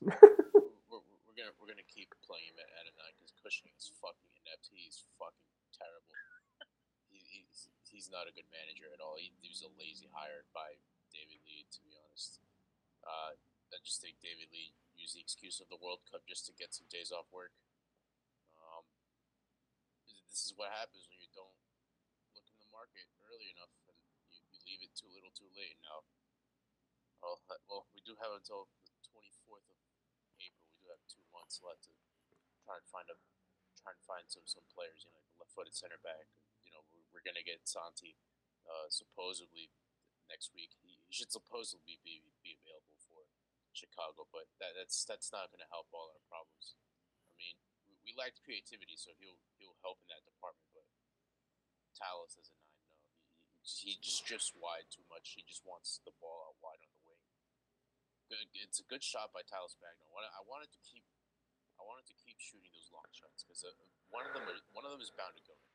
we're, 0.86 1.34
gonna 1.34 1.50
we're 1.58 1.66
gonna 1.66 1.90
keep 1.90 2.14
playing 2.22 2.46
him 2.54 2.62
at, 2.62 2.70
at 2.70 2.94
because 3.18 3.34
Cushing 3.42 3.74
is 3.74 3.90
fucking 3.98 4.30
inept. 4.46 4.70
He's 4.70 5.02
fucking 5.18 5.50
terrible. 5.74 6.14
he, 7.10 7.18
he's 7.26 7.66
he's 7.82 8.06
not 8.06 8.30
a 8.30 8.32
good 8.32 8.46
manager 8.54 8.86
at 8.94 9.02
all. 9.02 9.18
He, 9.18 9.34
he 9.42 9.50
was 9.50 9.66
a 9.66 9.70
lazy 9.74 10.06
hire 10.14 10.46
by 10.54 10.78
David 11.10 11.42
Lee, 11.42 11.66
to 11.74 11.78
be 11.82 11.90
honest. 11.98 12.38
Uh, 13.02 13.34
I 13.74 13.78
just 13.82 13.98
think 13.98 14.22
David 14.22 14.50
Lee 14.54 14.74
used 14.94 15.18
the 15.18 15.22
excuse 15.22 15.58
of 15.58 15.66
the 15.70 15.78
World 15.82 16.02
Cup 16.06 16.22
just 16.26 16.46
to 16.46 16.52
get 16.54 16.70
some 16.70 16.86
days 16.90 17.10
off 17.10 17.26
work. 17.34 17.50
This 20.30 20.46
is 20.46 20.54
what 20.54 20.70
happens 20.70 21.10
when 21.10 21.18
you 21.18 21.26
don't 21.34 21.58
look 22.38 22.46
in 22.46 22.54
the 22.62 22.70
market 22.70 23.10
early 23.26 23.50
enough 23.50 23.74
and 23.90 23.98
you, 24.30 24.38
you 24.54 24.58
leave 24.62 24.78
it 24.78 24.94
too 24.94 25.10
little, 25.10 25.34
too 25.34 25.50
late. 25.58 25.74
Now, 25.82 26.06
well, 27.18 27.42
uh, 27.50 27.58
well, 27.66 27.90
we 27.90 27.98
do 28.06 28.14
have 28.22 28.38
until 28.38 28.70
the 28.86 28.94
twenty 29.02 29.34
fourth 29.42 29.66
of 29.66 29.76
April. 30.38 30.64
We 30.70 30.86
do 30.86 30.86
have 30.94 31.02
two 31.10 31.26
months 31.34 31.58
left 31.58 31.82
to 31.90 31.92
try 32.62 32.78
and 32.78 32.86
find 32.86 33.10
a 33.10 33.18
try 33.82 33.90
and 33.90 34.02
find 34.06 34.24
some 34.30 34.46
some 34.46 34.64
players. 34.70 35.02
You 35.02 35.10
know, 35.10 35.18
like 35.18 35.34
left 35.42 35.50
footed 35.50 35.74
center 35.74 35.98
back. 35.98 36.30
You 36.62 36.70
know, 36.70 36.86
we're, 36.94 37.04
we're 37.10 37.26
gonna 37.26 37.42
get 37.42 37.66
Santi 37.66 38.14
uh, 38.62 38.86
supposedly 38.86 39.74
next 40.30 40.54
week. 40.54 40.78
He, 40.78 41.02
he 41.04 41.12
should 41.12 41.34
supposedly 41.34 41.98
be 42.06 42.22
be 42.38 42.54
available 42.54 43.02
for 43.02 43.26
Chicago, 43.74 44.30
but 44.30 44.46
that, 44.62 44.78
that's 44.78 45.02
that's 45.02 45.34
not 45.34 45.50
to 45.58 45.66
help 45.74 45.90
all 45.90 46.14
our 46.14 46.22
problems. 46.30 46.78
I 47.26 47.34
mean, 47.34 47.58
we, 48.04 48.12
lacked 48.16 48.42
creativity, 48.44 48.96
so 48.98 49.14
he'll 49.16 49.38
he'll 49.56 49.78
help 49.80 50.00
in 50.04 50.08
that 50.12 50.24
department. 50.26 50.66
But 50.74 50.84
Talles 51.96 52.36
as 52.36 52.48
a 52.50 52.56
nine, 52.56 52.84
no, 52.90 52.96
he, 53.64 53.94
he 53.94 54.00
just 54.00 54.26
drifts 54.26 54.52
wide 54.56 54.88
too 54.90 55.04
much. 55.08 55.36
He 55.36 55.44
just 55.46 55.64
wants 55.64 56.00
the 56.04 56.12
ball 56.20 56.50
out 56.50 56.56
wide 56.60 56.80
on 56.82 56.90
the 56.90 57.02
wing. 57.06 57.22
It's 58.62 58.78
a 58.78 58.86
good 58.86 59.02
shot 59.02 59.34
by 59.34 59.42
Talles 59.42 59.74
Magno. 59.82 60.06
I 60.14 60.42
wanted 60.46 60.70
to 60.70 60.80
keep 60.86 61.02
I 61.80 61.82
wanted 61.82 62.04
to 62.12 62.16
keep 62.20 62.36
shooting 62.36 62.68
those 62.76 62.92
long 62.92 63.08
shots 63.16 63.40
because 63.40 63.64
uh, 63.64 63.72
one 64.12 64.28
of 64.28 64.36
them 64.36 64.44
are, 64.44 64.60
one 64.76 64.84
of 64.84 64.92
them 64.92 65.00
is 65.00 65.08
bound 65.16 65.32
to 65.32 65.42
go 65.48 65.56
in. 65.56 65.72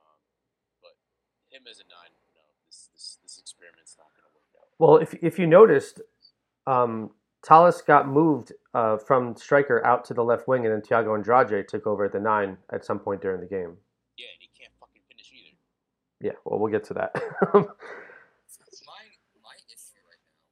Um, 0.00 0.18
but 0.80 0.96
him 1.52 1.68
as 1.68 1.84
a 1.84 1.86
nine, 1.86 2.16
no, 2.32 2.42
this 2.64 2.88
this 2.96 3.20
this 3.20 3.36
experiment's 3.36 4.00
not 4.00 4.08
going 4.16 4.24
to 4.24 4.32
work 4.32 4.48
out. 4.56 4.72
Well, 4.80 4.96
if 4.96 5.12
if 5.20 5.36
you 5.36 5.44
noticed, 5.44 6.00
um, 6.64 7.12
Talles 7.42 7.82
got 7.82 8.08
moved 8.08 8.52
uh, 8.74 8.98
from 8.98 9.36
striker 9.36 9.84
out 9.86 10.04
to 10.06 10.14
the 10.14 10.24
left 10.24 10.48
wing, 10.48 10.66
and 10.66 10.74
then 10.74 10.82
Thiago 10.82 11.14
Andrade 11.14 11.68
took 11.68 11.86
over 11.86 12.04
at 12.04 12.12
the 12.12 12.20
nine 12.20 12.58
at 12.72 12.84
some 12.84 12.98
point 12.98 13.22
during 13.22 13.40
the 13.40 13.46
game. 13.46 13.76
Yeah, 14.18 14.26
and 14.34 14.42
he 14.42 14.50
can't 14.58 14.74
fucking 14.80 15.02
finish 15.06 15.30
either. 15.30 15.56
Yeah, 16.20 16.36
well, 16.44 16.58
we'll 16.58 16.72
get 16.72 16.82
to 16.90 16.94
that. 16.98 17.14
my 17.54 19.02
my 19.38 19.56
issue 19.70 20.02
right 20.10 20.18
now 20.18 20.42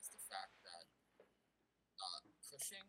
is 0.00 0.08
the 0.08 0.22
fact 0.32 0.56
that 0.64 0.88
uh, 2.00 2.24
Cushing 2.48 2.88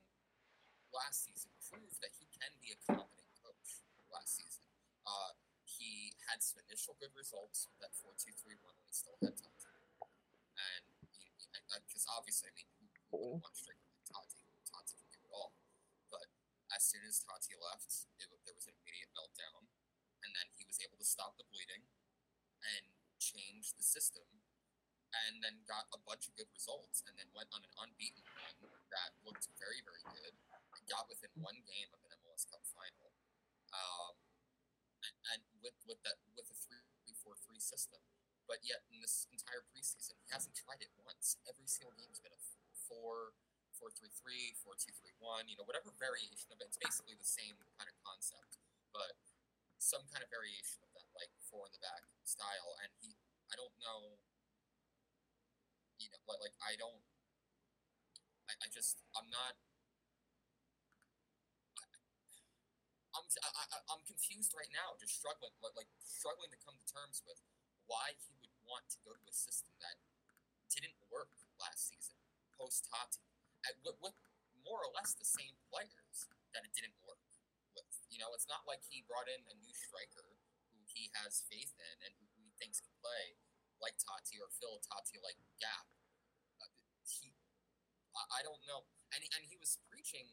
last 0.95 1.27
season 1.27 1.51
proved 1.59 1.99
that 1.99 2.15
he 2.15 2.31
can 2.31 2.55
be 2.63 2.71
a 2.71 2.79
competent 2.87 3.35
coach. 3.35 3.83
Last 4.15 4.39
season, 4.39 4.63
uh, 5.03 5.35
he 5.67 6.15
had 6.31 6.39
some 6.39 6.63
initial 6.71 6.95
good 7.03 7.11
results 7.19 7.67
with 7.67 7.83
that 7.83 7.91
four 7.99 8.15
two 8.15 8.31
three 8.39 8.55
one 8.63 8.79
when 8.79 8.87
he 8.87 8.95
still 8.95 9.19
had 9.19 9.35
Tati, 9.35 9.59
and 10.55 10.87
because 11.83 12.07
obviously, 12.07 12.47
I 12.47 12.55
mean, 12.55 12.67
Tati? 13.21 14.41
Tati 14.65 14.93
can 14.97 15.09
do 15.13 15.21
it 15.21 15.31
all, 15.31 15.53
but 16.09 16.27
as 16.73 16.81
soon 16.81 17.05
as 17.05 17.21
Tati 17.21 17.53
left, 17.59 18.07
it, 18.17 18.27
there 18.45 18.57
was 18.57 18.65
an 18.65 18.75
immediate 18.81 19.13
meltdown, 19.13 19.69
and 20.25 20.33
then 20.33 20.49
he 20.57 20.65
was 20.65 20.81
able 20.81 20.97
to 20.97 21.05
stop 21.05 21.37
the 21.37 21.45
bleeding 21.49 21.85
and 22.65 22.85
change 23.21 23.77
the 23.77 23.85
system 23.85 24.25
and 25.11 25.43
then 25.43 25.59
got 25.67 25.91
a 25.91 25.99
bunch 26.07 26.25
of 26.31 26.33
good 26.39 26.47
results 26.55 27.03
and 27.03 27.13
then 27.19 27.27
went 27.35 27.51
on 27.51 27.61
an 27.61 27.73
unbeaten 27.83 28.23
run 28.31 28.55
that 28.89 29.11
looked 29.27 29.47
very, 29.59 29.83
very 29.83 30.03
good 30.07 30.35
and 30.75 30.81
got 30.87 31.07
within 31.11 31.31
one 31.35 31.59
game 31.67 31.91
of 31.91 31.99
an 32.07 32.15
MLS 32.23 32.47
Cup 32.47 32.63
final. 32.63 33.11
Um, 33.75 34.15
and, 35.03 35.15
and 35.35 35.41
with 35.59 35.75
with 35.83 35.99
that 36.07 36.21
with 36.35 36.47
a 36.47 36.55
three 36.55 36.83
four 37.19 37.35
three 37.35 37.59
system. 37.59 37.99
But 38.47 38.63
yet 38.63 38.83
in 38.91 38.99
this 38.99 39.27
entire 39.31 39.63
preseason 39.67 40.19
he 40.23 40.27
hasn't 40.31 40.55
tried 40.55 40.83
it 40.83 40.91
once. 41.03 41.39
Every 41.47 41.67
single 41.67 41.95
game 41.95 42.11
has 42.11 42.19
been 42.19 42.35
a 42.35 42.41
four 42.91 43.31
four 43.71 43.87
three 43.95 44.11
three, 44.11 44.51
four 44.59 44.75
two 44.75 44.91
three 44.99 45.15
one, 45.23 45.47
you 45.47 45.55
know, 45.55 45.63
whatever 45.63 45.95
variation 45.95 46.51
of 46.51 46.59
it. 46.59 46.67
It's 46.67 46.75
basically 46.75 47.15
the 47.15 47.23
same 47.23 47.55
kind 47.79 47.87
of 47.87 47.95
concept, 48.03 48.59
but 48.91 49.15
some 49.79 50.03
kind 50.11 50.19
of 50.19 50.27
variation 50.27 50.83
of 50.83 50.91
that, 50.99 51.07
like 51.15 51.31
four 51.47 51.65
in 51.65 51.71
the 51.71 51.79
back 51.79 52.03
style. 52.27 52.75
And 52.83 52.91
he 52.99 53.15
I 53.47 53.55
don't 53.55 53.73
know 53.79 54.19
you 56.01 56.09
know, 56.09 56.21
like, 56.25 56.41
like 56.41 56.57
I 56.65 56.73
don't, 56.81 57.05
I, 58.49 58.57
I 58.65 58.67
just, 58.73 58.97
I'm 59.13 59.29
not, 59.29 59.53
I'm, 63.13 63.27
I, 63.37 63.77
I'm 63.93 64.01
confused 64.09 64.57
right 64.57 64.71
now, 64.73 64.97
just 64.97 65.13
struggling, 65.13 65.53
like, 65.61 65.91
struggling 66.01 66.49
to 66.49 66.59
come 66.65 66.73
to 66.79 66.87
terms 66.89 67.21
with 67.27 67.37
why 67.85 68.17
he 68.17 68.33
would 68.41 68.49
want 68.65 68.89
to 68.95 68.97
go 69.05 69.13
to 69.13 69.23
a 69.29 69.35
system 69.35 69.69
that 69.83 70.01
didn't 70.73 70.97
work 71.13 71.29
post 72.61 72.85
Tati, 72.85 73.25
with, 73.81 73.97
with 73.97 74.13
more 74.61 74.85
or 74.85 74.93
less 74.93 75.17
the 75.17 75.25
same 75.25 75.57
players 75.73 76.29
that 76.53 76.61
it 76.61 76.77
didn't 76.77 76.93
work 77.01 77.17
with. 77.73 77.89
You 78.13 78.21
know, 78.21 78.29
it's 78.37 78.45
not 78.45 78.69
like 78.69 78.85
he 78.85 79.01
brought 79.09 79.25
in 79.25 79.41
a 79.49 79.55
new 79.57 79.73
striker 79.73 80.37
who 80.69 80.77
he 80.85 81.09
has 81.17 81.41
faith 81.49 81.73
in 81.73 81.97
and 82.05 82.13
who 82.21 82.29
he 82.37 82.53
thinks 82.61 82.77
can 82.77 82.93
play 83.01 83.41
like 83.81 83.97
Tati 83.97 84.37
or 84.37 84.53
fill 84.61 84.77
Tati 84.85 85.17
like 85.25 85.41
gap. 85.57 85.89
Uh, 86.61 86.69
he, 87.01 87.33
I, 88.13 88.21
I 88.37 88.41
don't 88.45 88.61
know, 88.69 88.85
and 89.09 89.25
and 89.33 89.41
he 89.49 89.57
was 89.57 89.81
preaching 89.89 90.29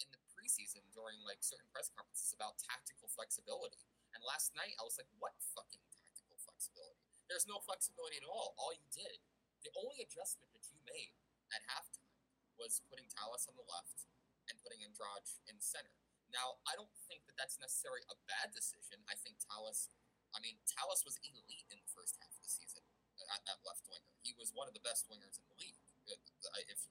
in 0.00 0.08
the 0.08 0.22
preseason 0.32 0.80
during 0.96 1.20
like 1.28 1.44
certain 1.44 1.68
press 1.68 1.92
conferences 1.92 2.32
about 2.32 2.56
tactical 2.56 3.12
flexibility. 3.12 3.84
And 4.16 4.24
last 4.24 4.56
night 4.56 4.72
I 4.80 4.82
was 4.86 4.96
like, 4.96 5.10
what 5.20 5.36
fucking 5.52 5.84
tactical 5.92 6.40
flexibility? 6.40 7.04
There's 7.28 7.44
no 7.44 7.60
flexibility 7.60 8.16
at 8.16 8.26
all. 8.26 8.56
All 8.56 8.72
you 8.72 8.88
did, 8.88 9.20
the 9.60 9.70
only 9.76 10.00
adjustment 10.00 10.48
that 10.56 10.64
you 10.72 10.80
made 10.88 11.19
at 11.54 11.62
halftime 11.66 12.14
was 12.58 12.82
putting 12.86 13.08
Talles 13.08 13.48
on 13.48 13.56
the 13.56 13.66
left 13.66 14.06
and 14.48 14.58
putting 14.60 14.84
Andrade 14.84 15.28
in 15.48 15.56
center. 15.58 15.94
Now, 16.30 16.62
I 16.68 16.78
don't 16.78 16.92
think 17.10 17.26
that 17.26 17.34
that's 17.34 17.58
necessarily 17.58 18.06
a 18.06 18.16
bad 18.30 18.54
decision. 18.54 19.02
I 19.10 19.18
think 19.18 19.42
Talles 19.42 19.90
I 20.30 20.38
mean, 20.38 20.62
Talles 20.62 21.02
was 21.02 21.18
elite 21.26 21.66
in 21.74 21.78
the 21.82 21.90
first 21.90 22.14
half 22.22 22.30
of 22.30 22.42
the 22.42 22.50
season 22.50 22.86
at, 23.18 23.42
at 23.50 23.58
left 23.66 23.82
winger. 23.90 24.14
He 24.22 24.30
was 24.38 24.54
one 24.54 24.70
of 24.70 24.74
the 24.78 24.82
best 24.82 25.10
wingers 25.10 25.42
in 25.42 25.44
the 25.50 25.58
league. 25.58 25.78
Uh, 26.06 26.14
uh, 26.14 26.70
if 26.70 26.86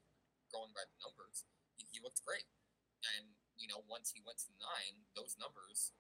going 0.52 0.76
by 0.76 0.84
the 0.84 0.98
numbers, 1.00 1.48
he 1.80 2.04
looked 2.04 2.19
great. 2.28 2.48
And 3.15 3.32
you 3.56 3.67
know, 3.67 3.84
once 3.88 4.12
he 4.15 4.24
went 4.24 4.39
to 4.43 4.52
nine, 4.60 5.04
those 5.15 5.36
numbers, 5.39 5.91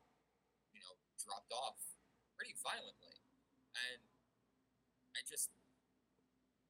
you 0.71 0.79
know, 0.79 0.95
dropped 1.19 1.51
off 1.51 1.79
pretty 2.35 2.55
violently. 2.59 3.19
And 3.75 4.03
I 5.15 5.19
just, 5.27 5.51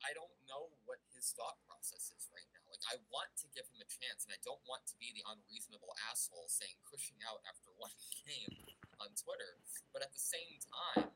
I 0.04 0.16
don't 0.16 0.32
know 0.48 0.72
what 0.88 1.04
his 1.12 1.36
thought 1.36 1.60
process 1.68 2.12
is 2.16 2.32
right 2.32 2.48
now. 2.56 2.64
Like, 2.72 2.86
I 2.88 2.96
want 3.12 3.36
to 3.44 3.48
give 3.52 3.68
him 3.68 3.84
a 3.84 3.90
chance, 3.90 4.24
and 4.24 4.32
I 4.32 4.40
don't 4.40 4.64
want 4.64 4.88
to 4.88 4.96
be 4.96 5.12
the 5.12 5.26
unreasonable 5.28 5.92
asshole 6.08 6.48
saying 6.48 6.80
Cushing 6.88 7.20
out 7.28 7.44
after 7.44 7.70
one 7.76 7.94
game 8.24 8.56
on 9.04 9.12
Twitter. 9.20 9.60
But 9.92 10.02
at 10.02 10.16
the 10.16 10.22
same 10.22 10.60
time, 10.64 11.12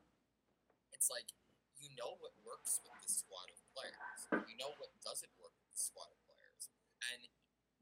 it's 0.92 1.08
like 1.08 1.32
you 1.84 1.92
know 2.00 2.16
what 2.24 2.32
works 2.48 2.80
with 2.80 2.96
this 3.04 3.24
squad 3.28 3.52
of 3.52 3.60
players. 3.76 4.48
You 4.48 4.56
know 4.56 4.72
what 4.80 4.96
doesn't 5.04 5.36
work 5.36 5.52
with 5.60 5.76
the 5.76 5.82
squad 5.84 6.08
of 6.08 6.20
players. 6.24 6.72
And 7.12 7.28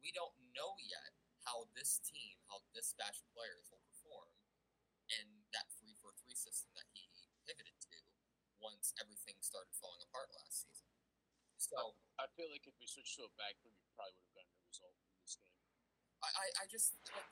we 0.02 0.10
don't 0.10 0.34
know 0.58 0.74
yet 0.82 1.14
how 1.46 1.70
this 1.78 2.02
team, 2.02 2.42
how 2.50 2.66
this 2.74 2.98
batch 2.98 3.22
of 3.22 3.30
players 3.38 3.70
will 3.70 3.82
perform 3.86 4.34
in 5.22 5.46
that 5.54 5.70
3 5.78 5.94
4 6.02 6.18
3 6.18 6.34
system 6.34 6.74
that 6.74 6.90
he 6.98 7.30
pivoted 7.46 7.78
to 7.94 7.98
once 8.58 8.94
everything 8.98 9.38
started 9.42 9.74
falling 9.78 10.02
apart 10.02 10.34
last 10.34 10.66
season. 10.66 10.81
So 11.72 11.96
I 12.20 12.28
feel 12.36 12.52
like 12.52 12.68
if 12.68 12.76
we 12.76 12.84
switched 12.84 13.16
to 13.16 13.24
a 13.24 13.32
back 13.40 13.56
three, 13.64 13.72
we 13.72 13.88
probably 13.96 14.12
would 14.20 14.28
have 14.28 14.44
gotten 14.44 14.52
a 14.60 14.68
result 14.68 14.92
in 14.92 15.08
this 15.24 15.40
game. 15.40 15.56
I, 16.20 16.28
I, 16.36 16.46
I 16.60 16.64
just 16.68 17.00
like 17.16 17.32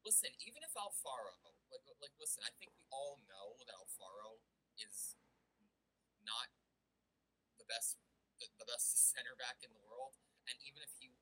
listen, 0.00 0.32
even 0.48 0.64
if 0.64 0.72
Alfaro 0.72 1.36
like 1.44 1.84
like 2.00 2.16
listen, 2.16 2.40
I 2.40 2.56
think 2.56 2.72
we 2.72 2.80
all 2.88 3.20
know 3.28 3.52
that 3.60 3.68
Alfaro 3.76 4.40
is 4.80 5.20
not 6.24 6.48
the 7.60 7.68
best 7.68 8.00
the, 8.40 8.48
the 8.56 8.64
best 8.64 8.96
center 9.12 9.36
back 9.36 9.60
in 9.60 9.68
the 9.76 9.82
world, 9.84 10.16
and 10.48 10.56
even 10.64 10.80
if 10.80 10.96
he 10.96 11.12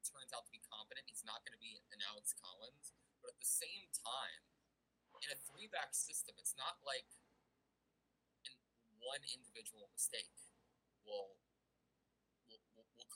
turns 0.00 0.32
out 0.32 0.48
to 0.48 0.52
be 0.52 0.64
competent, 0.64 1.04
he's 1.04 1.28
not 1.28 1.44
going 1.44 1.52
to 1.52 1.60
be 1.60 1.84
an 1.92 2.00
Alex 2.08 2.32
Callens. 2.32 2.96
But 3.20 3.36
at 3.36 3.38
the 3.44 3.50
same 3.50 3.92
time, 3.92 4.40
in 5.20 5.28
a 5.28 5.38
three 5.44 5.68
back 5.68 5.92
system, 5.92 6.32
it's 6.40 6.56
not 6.56 6.80
like 6.80 7.04
one 8.96 9.20
individual 9.28 9.92
mistake 9.92 10.32
will 11.04 11.36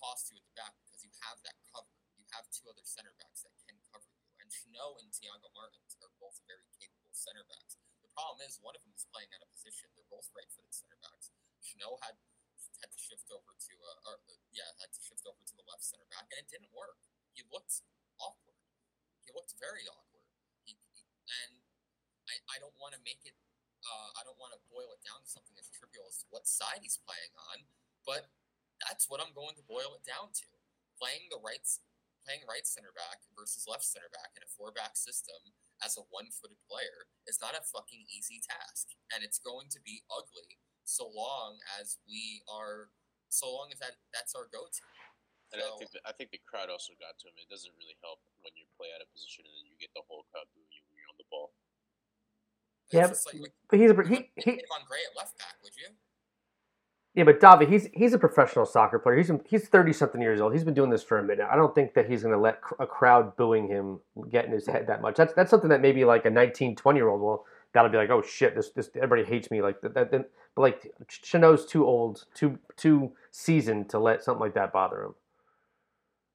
cost 0.03 0.35
you 0.35 0.43
at 0.43 0.43
the 0.43 0.57
back 0.59 0.75
because 0.83 1.07
you 1.07 1.15
have 1.23 1.39
that 1.47 1.55
cover. 1.71 1.95
You 2.19 2.27
have 2.35 2.51
two 2.51 2.67
other 2.67 2.83
center 2.83 3.15
backs 3.23 3.47
that 3.47 3.55
can 3.63 3.79
cover 3.95 4.11
you, 4.11 4.27
and 4.43 4.51
Chanot 4.51 4.99
and 4.99 5.15
Thiago 5.15 5.47
Martins 5.55 5.95
are 6.03 6.11
both 6.19 6.43
very 6.51 6.67
capable 6.75 7.15
center 7.15 7.47
backs. 7.47 7.79
The 8.03 8.11
problem 8.11 8.43
is 8.43 8.59
one 8.59 8.75
of 8.75 8.83
them 8.83 8.91
is 8.99 9.07
playing 9.15 9.31
out 9.31 9.47
of 9.47 9.51
position. 9.55 9.95
They're 9.95 10.11
both 10.11 10.27
right-footed 10.35 10.75
center 10.75 10.99
backs. 10.99 11.31
Chanot 11.63 12.03
had 12.03 12.19
had 12.83 12.91
to 12.91 12.99
shift 12.99 13.31
over 13.31 13.55
to 13.55 13.75
uh, 13.79 14.11
or 14.11 14.19
uh, 14.27 14.35
yeah, 14.51 14.67
had 14.83 14.91
to 14.91 14.99
shift 14.99 15.23
over 15.23 15.39
to 15.39 15.55
the 15.55 15.63
left 15.71 15.87
center 15.87 16.07
back, 16.11 16.27
and 16.35 16.43
it 16.43 16.51
didn't 16.51 16.75
work. 16.75 16.99
He 17.31 17.47
looked 17.47 17.79
awkward. 18.19 18.59
He 19.23 19.31
looked 19.31 19.55
very 19.63 19.87
awkward. 19.87 20.27
He, 20.67 20.75
he, 20.99 21.07
and 21.47 21.63
I, 22.27 22.35
I 22.51 22.57
don't 22.59 22.75
want 22.83 22.99
to 22.99 23.01
make 23.07 23.23
it. 23.23 23.39
Uh, 23.87 24.19
I 24.19 24.27
don't 24.27 24.39
want 24.39 24.51
to 24.55 24.61
boil 24.67 24.91
it 24.95 25.03
down 25.07 25.23
to 25.23 25.29
something 25.31 25.55
as 25.59 25.71
trivial 25.71 26.07
as 26.11 26.27
what 26.31 26.47
side 26.47 26.83
he's 26.83 26.99
playing 27.03 27.35
on, 27.51 27.67
but 28.07 28.31
that's 28.83 29.07
what 29.07 29.23
I'm 29.23 29.33
going 29.33 29.55
to 29.59 29.65
boil 29.65 29.95
it 29.95 30.05
down 30.05 30.35
to. 30.35 30.49
Playing 30.99 31.31
the 31.31 31.43
right, 31.43 31.63
playing 32.23 32.47
right 32.47 32.67
center 32.67 32.95
back 32.95 33.23
versus 33.35 33.67
left 33.67 33.87
center 33.87 34.11
back 34.11 34.35
in 34.39 34.43
a 34.43 34.51
four 34.51 34.71
back 34.71 34.95
system 34.95 35.39
as 35.83 35.99
a 35.99 36.07
one 36.15 36.31
footed 36.31 36.61
player 36.71 37.11
is 37.27 37.43
not 37.43 37.59
a 37.59 37.63
fucking 37.63 38.07
easy 38.07 38.39
task, 38.39 38.95
and 39.11 39.27
it's 39.27 39.43
going 39.43 39.67
to 39.75 39.83
be 39.83 40.07
ugly 40.11 40.63
so 40.87 41.11
long 41.11 41.59
as 41.79 41.99
we 42.07 42.43
are, 42.51 42.91
so 43.31 43.51
long 43.51 43.71
as 43.75 43.79
that 43.83 43.99
that's 44.15 44.35
our 44.35 44.47
go 44.51 44.67
to. 44.67 44.85
And 45.53 45.61
I 45.61 45.69
think 45.77 45.91
the, 45.93 46.01
I 46.09 46.13
think 46.17 46.33
the 46.33 46.41
crowd 46.49 46.73
also 46.73 46.97
got 46.97 47.21
to 47.21 47.29
him. 47.29 47.37
It 47.37 47.51
doesn't 47.53 47.77
really 47.77 47.99
help 48.01 48.25
when 48.41 48.57
you 48.57 48.65
play 48.73 48.89
out 48.97 49.05
of 49.05 49.09
position 49.13 49.45
and 49.45 49.53
then 49.53 49.69
you 49.69 49.77
get 49.77 49.93
the 49.93 50.01
whole 50.09 50.25
crowd 50.33 50.49
booing 50.57 50.71
you 50.73 50.81
when 50.89 50.97
you're 50.97 51.11
on 51.13 51.19
the 51.21 51.29
ball. 51.29 51.53
Yeah, 52.89 53.13
like, 53.13 53.53
like, 53.53 53.57
but 53.69 53.77
he's 53.77 53.93
a 53.93 53.97
you 53.97 54.09
he 54.09 54.17
wouldn't 54.33 54.41
he. 54.41 54.65
pick 54.65 54.69
Von 54.73 54.85
Gray 54.89 55.05
at 55.05 55.13
left 55.13 55.37
back, 55.37 55.61
would 55.61 55.77
you? 55.77 55.93
Yeah, 57.15 57.25
but 57.25 57.41
Davi, 57.41 57.69
he's 57.69 57.89
he's 57.93 58.15
a 58.15 58.19
professional 58.19 58.65
soccer 58.65 58.99
player. 58.99 59.19
He's 59.19 59.31
he's 59.45 59.69
thirty 59.69 59.93
something 59.93 60.21
years 60.21 60.41
old. 60.41 60.55
He's 60.55 60.65
been 60.65 60.73
doing 60.73 60.89
this 60.89 61.03
for 61.03 61.19
a 61.19 61.23
minute. 61.23 61.47
I 61.51 61.57
don't 61.57 61.75
think 61.75 61.93
that 61.93 62.09
he's 62.09 62.23
going 62.23 62.35
to 62.35 62.41
let 62.41 62.59
a 62.81 62.87
crowd 62.87 63.37
booing 63.37 63.69
him 63.69 64.01
get 64.31 64.47
in 64.47 64.53
his 64.53 64.67
head 64.67 64.87
that 64.87 65.03
much. 65.03 65.17
That's 65.17 65.35
that's 65.35 65.51
something 65.51 65.69
that 65.69 65.83
maybe 65.83 66.07
like 66.07 66.25
a 66.25 66.31
19, 66.31 66.75
20 66.75 66.99
year 66.99 67.09
old 67.09 67.21
will 67.21 67.45
that'll 67.75 67.91
be 67.91 67.99
like, 67.99 68.09
oh 68.09 68.23
shit, 68.23 68.55
this 68.55 68.71
this 68.71 68.89
everybody 68.97 69.25
hates 69.25 69.51
me 69.51 69.61
like 69.61 69.81
that. 69.83 69.95
that, 69.95 70.11
but 70.11 70.63
like 70.63 70.91
Chanot's 71.09 71.67
too 71.67 71.85
old, 71.85 72.25
too 72.35 72.59
too 72.77 73.13
seasoned 73.31 73.91
to 73.91 73.99
let 73.99 74.23
something 74.23 74.41
like 74.41 74.55
that 74.55 74.73
bother 74.73 75.03
him. 75.03 75.15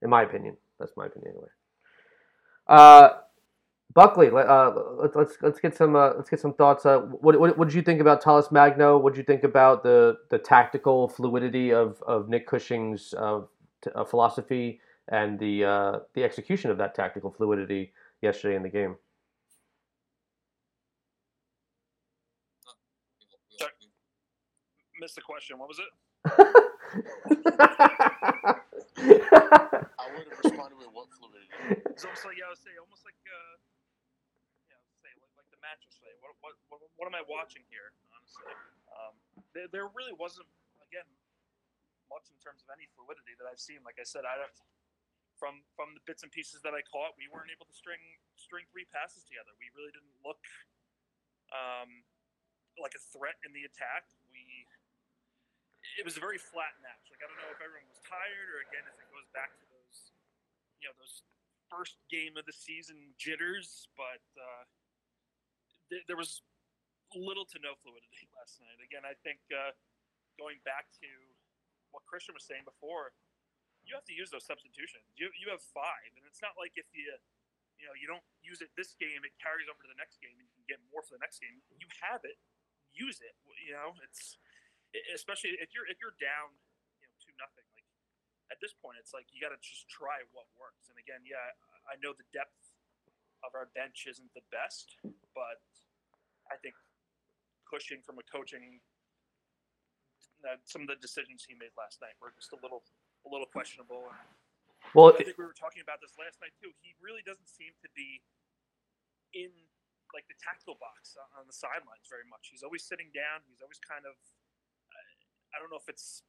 In 0.03 0.11
my 0.11 0.21
opinion, 0.21 0.57
that's 0.79 0.95
my 0.95 1.07
opinion 1.07 1.31
anyway. 1.31 1.49
Uh, 2.67 3.09
Buckley, 3.93 4.29
let, 4.29 4.47
uh, 4.47 4.73
let's 5.01 5.15
let's 5.15 5.37
let's 5.41 5.59
get 5.59 5.75
some 5.75 5.95
uh, 5.95 6.11
let's 6.15 6.29
get 6.29 6.39
some 6.39 6.53
thoughts. 6.53 6.85
Uh, 6.85 6.99
what, 6.99 7.39
what 7.39 7.57
what 7.57 7.67
did 7.67 7.73
you 7.75 7.81
think 7.81 7.99
about 8.01 8.21
Talles 8.21 8.51
Magno? 8.51 8.97
What 8.97 9.13
did 9.13 9.19
you 9.19 9.23
think 9.25 9.43
about 9.43 9.83
the 9.83 10.17
the 10.29 10.37
tactical 10.37 11.07
fluidity 11.09 11.73
of, 11.73 12.01
of 12.05 12.29
Nick 12.29 12.47
Cushing's 12.47 13.13
uh, 13.17 13.41
t- 13.83 13.89
uh, 13.95 14.03
philosophy 14.05 14.81
and 15.07 15.39
the 15.39 15.65
uh, 15.65 15.99
the 16.13 16.23
execution 16.23 16.69
of 16.69 16.77
that 16.77 16.93
tactical 16.95 17.31
fluidity 17.31 17.93
yesterday 18.21 18.55
in 18.55 18.63
the 18.63 18.69
game? 18.69 18.97
We- 23.21 23.27
we- 23.59 23.67
we- 23.81 23.91
Missed 24.99 25.15
the 25.15 25.21
question. 25.21 25.59
What 25.59 25.69
was 25.69 25.79
it? 25.79 26.25
I 29.99 30.09
would 30.09 30.27
have 30.27 30.39
responded 30.43 30.77
with 30.77 30.89
what 30.93 31.07
fluidity. 31.17 31.49
It's 31.93 32.05
almost 32.05 32.25
like 32.25 32.37
yeah, 32.37 32.45
I 32.45 32.49
would 32.49 32.57
say 32.61 32.73
almost 32.81 33.05
like 33.05 33.17
uh, 33.25 33.57
yeah, 34.69 34.77
I 34.77 34.81
would 34.85 34.97
say 35.01 35.09
like, 35.19 35.33
like 35.37 35.49
the 35.51 35.56
What, 36.23 36.33
what 36.39 36.53
what 36.71 36.79
what 36.95 37.05
am 37.09 37.15
I 37.17 37.23
watching 37.27 37.63
here? 37.67 37.91
Honestly, 38.15 38.53
um, 38.93 39.15
there, 39.51 39.67
there 39.67 39.87
really 39.91 40.15
wasn't 40.15 40.47
again 40.83 41.07
much 42.07 42.31
in 42.31 42.39
terms 42.39 42.63
of 42.63 42.71
any 42.71 42.87
fluidity 42.95 43.35
that 43.35 43.47
I've 43.47 43.59
seen. 43.59 43.83
Like 43.83 43.99
I 43.99 44.07
said, 44.07 44.23
I 44.23 44.39
don't 44.39 44.55
from 45.37 45.61
from 45.77 45.93
the 45.93 46.01
bits 46.03 46.25
and 46.25 46.33
pieces 46.33 46.65
that 46.65 46.73
I 46.73 46.81
caught, 46.89 47.13
we 47.15 47.29
weren't 47.29 47.53
able 47.53 47.69
to 47.69 47.75
string 47.77 48.01
string 48.35 48.65
three 48.73 48.89
passes 48.89 49.23
together. 49.23 49.53
We 49.61 49.69
really 49.77 49.93
didn't 49.93 50.17
look 50.25 50.41
um, 51.53 52.03
like 52.81 52.97
a 52.97 53.03
threat 53.13 53.37
in 53.45 53.53
the 53.53 53.63
attack. 53.69 54.09
We 54.33 54.65
it 55.95 56.03
was 56.03 56.17
a 56.17 56.23
very 56.23 56.41
flat 56.41 56.75
match. 56.81 57.05
Like 57.13 57.21
I 57.21 57.29
don't 57.29 57.39
know 57.39 57.53
if 57.53 57.61
everyone 57.61 57.87
was 57.87 58.01
tired 58.03 58.49
or 58.49 58.65
again 58.65 58.83
if 58.89 58.97
it 58.97 59.07
goes 59.13 59.29
back 59.31 59.53
to 59.61 59.65
those 59.69 60.11
you 60.81 60.89
know 60.89 60.95
those 60.97 61.21
first 61.69 62.01
game 62.09 62.35
of 62.35 62.49
the 62.49 62.55
season 62.55 63.13
jitters, 63.19 63.87
but 63.93 64.25
uh, 64.35 64.63
th- 65.89 66.05
there 66.07 66.19
was 66.19 66.43
little 67.15 67.47
to 67.47 67.57
no 67.63 67.75
fluidity 67.79 68.27
last 68.35 68.59
night. 68.59 68.79
Again, 68.83 69.07
I 69.07 69.15
think 69.23 69.39
uh, 69.51 69.71
going 70.35 70.59
back 70.67 70.91
to 70.99 71.09
what 71.95 72.03
Christian 72.03 72.35
was 72.35 72.43
saying 72.43 72.67
before, 72.67 73.15
you 73.87 73.95
have 73.95 74.03
to 74.11 74.15
use 74.15 74.27
those 74.27 74.43
substitutions. 74.43 75.07
You 75.15 75.31
you 75.39 75.47
have 75.47 75.63
five, 75.63 76.11
and 76.19 76.27
it's 76.27 76.43
not 76.43 76.59
like 76.59 76.75
if 76.75 76.87
you 76.91 77.07
you 77.79 77.87
know 77.87 77.95
you 77.95 78.03
don't 78.09 78.25
use 78.43 78.59
it 78.59 78.75
this 78.75 78.91
game, 78.99 79.23
it 79.23 79.31
carries 79.39 79.71
over 79.71 79.79
to 79.79 79.89
the 79.89 79.95
next 79.95 80.19
game, 80.19 80.35
and 80.35 80.43
you 80.43 80.51
can 80.51 80.67
get 80.67 80.83
more 80.91 80.99
for 81.07 81.15
the 81.15 81.23
next 81.23 81.39
game. 81.39 81.63
You 81.79 81.87
have 82.03 82.27
it, 82.27 82.35
use 82.91 83.23
it. 83.23 83.35
You 83.63 83.79
know, 83.79 83.95
it's 84.03 84.35
especially 85.15 85.55
if 85.63 85.71
you're 85.71 85.87
if 85.87 86.03
you're 86.03 86.15
down, 86.19 86.51
you 86.99 87.07
know, 87.07 87.15
two 87.23 87.31
nothing. 87.39 87.63
Like 87.71 87.87
at 88.51 88.59
this 88.59 88.75
point, 88.75 88.99
it's 88.99 89.15
like 89.15 89.31
you 89.31 89.39
got 89.39 89.55
to 89.55 89.61
just 89.63 89.87
try 89.87 90.19
what 90.35 90.51
works. 90.59 90.91
And 90.91 90.99
again, 90.99 91.23
yeah, 91.23 91.55
I 91.87 91.95
know 92.03 92.11
the 92.11 92.27
depth 92.35 92.75
of 93.45 93.55
our 93.55 93.71
bench 93.71 94.03
isn't 94.09 94.35
the 94.35 94.43
best, 94.51 94.99
but 95.37 95.61
I 96.49 96.57
think 96.57 96.73
Cushing 97.67 97.99
from 97.99 98.15
a 98.15 98.25
coaching. 98.31 98.79
Uh, 100.39 100.55
some 100.63 100.87
of 100.87 100.89
the 100.89 100.95
decisions 101.03 101.43
he 101.43 101.51
made 101.57 101.75
last 101.75 101.99
night 101.99 102.15
were 102.23 102.31
just 102.31 102.55
a 102.55 102.59
little, 102.63 102.85
a 103.25 103.29
little 103.29 103.49
questionable. 103.49 104.07
well, 104.95 105.11
I 105.11 105.19
think 105.19 105.35
we 105.35 105.43
were 105.43 105.57
talking 105.57 105.83
about 105.83 105.99
this 105.99 106.15
last 106.15 106.39
night 106.39 106.55
too. 106.63 106.71
He 106.79 106.95
really 107.03 107.25
doesn't 107.27 107.49
seem 107.49 107.75
to 107.83 107.89
be 107.91 108.23
in 109.35 109.51
like 110.15 110.23
the 110.31 110.37
tactical 110.39 110.79
box 110.79 111.19
on- 111.19 111.43
the 111.43 111.51
sidelines 111.51 112.07
very 112.07 112.23
much. 112.31 112.47
He's 112.47 112.63
always 112.63 112.87
sitting 112.87 113.11
down. 113.11 113.43
He's 113.51 113.59
always 113.59 113.83
kind 113.83 114.07
of. 114.07 114.15
I 115.51 115.59
don't 115.59 115.67
know 115.67 115.81
if 115.81 115.91
it's 115.91 116.23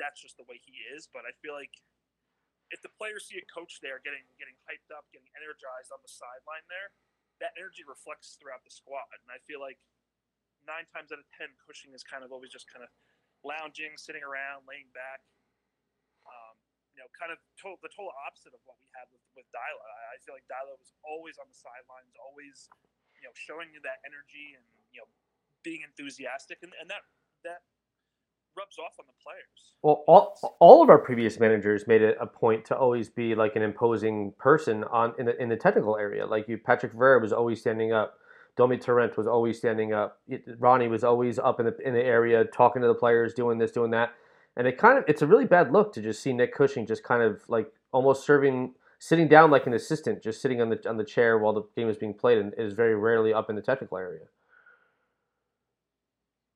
that's 0.00 0.24
just 0.24 0.40
the 0.40 0.48
way 0.48 0.56
he 0.56 0.80
is, 0.96 1.04
but 1.04 1.28
I 1.28 1.36
feel 1.44 1.52
like 1.52 1.76
if 2.72 2.80
the 2.80 2.92
players 2.96 3.28
see 3.28 3.36
a 3.36 3.44
coach 3.52 3.84
there 3.84 4.00
getting 4.00 4.24
getting 4.40 4.56
hyped 4.64 4.88
up, 4.88 5.04
getting 5.12 5.28
energized 5.36 5.92
on 5.92 6.00
the 6.00 6.08
sideline 6.08 6.64
there, 6.72 6.96
that 7.42 7.52
energy 7.58 7.82
reflects 7.82 8.38
throughout 8.38 8.62
the 8.62 8.70
squad. 8.70 9.10
And 9.26 9.28
I 9.34 9.42
feel 9.42 9.58
like 9.58 9.82
nine 10.62 10.86
times 10.94 11.10
out 11.10 11.18
of 11.18 11.26
ten, 11.34 11.50
Cushing 11.66 11.90
is 11.92 12.06
kind 12.06 12.22
of 12.22 12.30
always 12.30 12.54
just 12.54 12.70
kind 12.70 12.86
of 12.86 12.90
lounging, 13.42 13.98
sitting 13.98 14.22
around, 14.22 14.64
laying 14.70 14.88
back. 14.94 15.26
Um, 16.22 16.54
you 16.94 17.02
know, 17.02 17.10
kind 17.18 17.34
of 17.34 17.42
the 17.58 17.90
total 17.90 18.14
opposite 18.22 18.54
of 18.54 18.62
what 18.62 18.78
we 18.78 18.86
had 18.94 19.10
with 19.10 19.24
with 19.34 19.48
Deila. 19.50 19.82
I, 19.82 20.14
I 20.14 20.16
feel 20.22 20.38
like 20.38 20.46
Deila 20.46 20.78
was 20.78 20.94
always 21.02 21.36
on 21.42 21.50
the 21.50 21.58
sidelines, 21.58 22.14
always 22.22 22.70
you 23.18 23.26
know 23.26 23.34
showing 23.34 23.74
you 23.74 23.82
that 23.82 23.98
energy 24.06 24.54
and 24.54 24.64
you 24.94 25.02
know 25.02 25.08
being 25.66 25.82
enthusiastic, 25.82 26.62
and, 26.62 26.70
and 26.78 26.86
that 26.86 27.02
that 27.42 27.66
rubs 28.56 28.76
off 28.78 28.92
on 28.98 29.06
the 29.06 29.12
players. 29.22 29.72
Well, 29.82 30.04
all, 30.06 30.56
all 30.60 30.82
of 30.82 30.90
our 30.90 30.98
previous 30.98 31.40
managers 31.40 31.86
made 31.86 32.02
it 32.02 32.16
a 32.20 32.26
point 32.26 32.64
to 32.66 32.76
always 32.76 33.08
be 33.08 33.34
like 33.34 33.56
an 33.56 33.62
imposing 33.62 34.32
person 34.38 34.84
on 34.84 35.14
in 35.18 35.26
the 35.26 35.42
in 35.42 35.48
the 35.48 35.56
technical 35.56 35.96
area. 35.96 36.26
Like 36.26 36.48
you, 36.48 36.58
Patrick 36.58 36.94
Vieira 36.94 37.20
was 37.20 37.32
always 37.32 37.60
standing 37.60 37.92
up. 37.92 38.14
Domi 38.56 38.76
Torrent 38.76 39.16
was 39.16 39.26
always 39.26 39.58
standing 39.58 39.92
up. 39.92 40.20
Ronny 40.58 40.88
was 40.88 41.04
always 41.04 41.38
up 41.38 41.58
in 41.58 41.66
the 41.66 41.76
in 41.84 41.94
the 41.94 42.04
area 42.04 42.44
talking 42.44 42.82
to 42.82 42.88
the 42.88 42.94
players, 42.94 43.34
doing 43.34 43.58
this, 43.58 43.72
doing 43.72 43.90
that. 43.92 44.12
And 44.56 44.66
it 44.66 44.78
kind 44.78 44.98
of 44.98 45.04
it's 45.08 45.22
a 45.22 45.26
really 45.26 45.46
bad 45.46 45.72
look 45.72 45.92
to 45.94 46.02
just 46.02 46.22
see 46.22 46.32
Nick 46.32 46.54
Cushing 46.54 46.86
just 46.86 47.02
kind 47.02 47.22
of 47.22 47.42
like 47.48 47.72
almost 47.92 48.26
serving 48.26 48.74
sitting 48.98 49.26
down 49.26 49.50
like 49.50 49.66
an 49.66 49.74
assistant, 49.74 50.22
just 50.22 50.40
sitting 50.40 50.60
on 50.60 50.68
the 50.68 50.88
on 50.88 50.96
the 50.96 51.04
chair 51.04 51.38
while 51.38 51.52
the 51.52 51.62
game 51.74 51.88
is 51.88 51.96
being 51.96 52.14
played, 52.14 52.38
and 52.38 52.54
is 52.56 52.72
very 52.72 52.94
rarely 52.94 53.32
up 53.32 53.50
in 53.50 53.56
the 53.56 53.62
technical 53.62 53.98
area. 53.98 54.26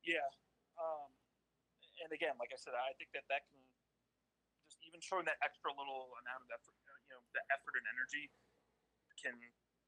Yeah. 0.06 0.22
Um, 0.78 1.10
and 2.04 2.05
again, 2.16 2.40
like 2.40 2.48
I 2.48 2.56
said, 2.56 2.72
I 2.72 2.96
think 2.96 3.12
that 3.12 3.28
that 3.28 3.44
can 3.52 3.60
just 4.64 4.80
even 4.88 5.04
showing 5.04 5.28
that 5.28 5.36
extra 5.44 5.68
little 5.76 6.16
amount 6.24 6.48
of 6.48 6.48
effort, 6.48 6.72
uh, 6.88 6.96
you 7.04 7.12
know, 7.12 7.20
the 7.36 7.44
effort 7.52 7.76
and 7.76 7.84
energy 7.92 8.32
can 9.20 9.36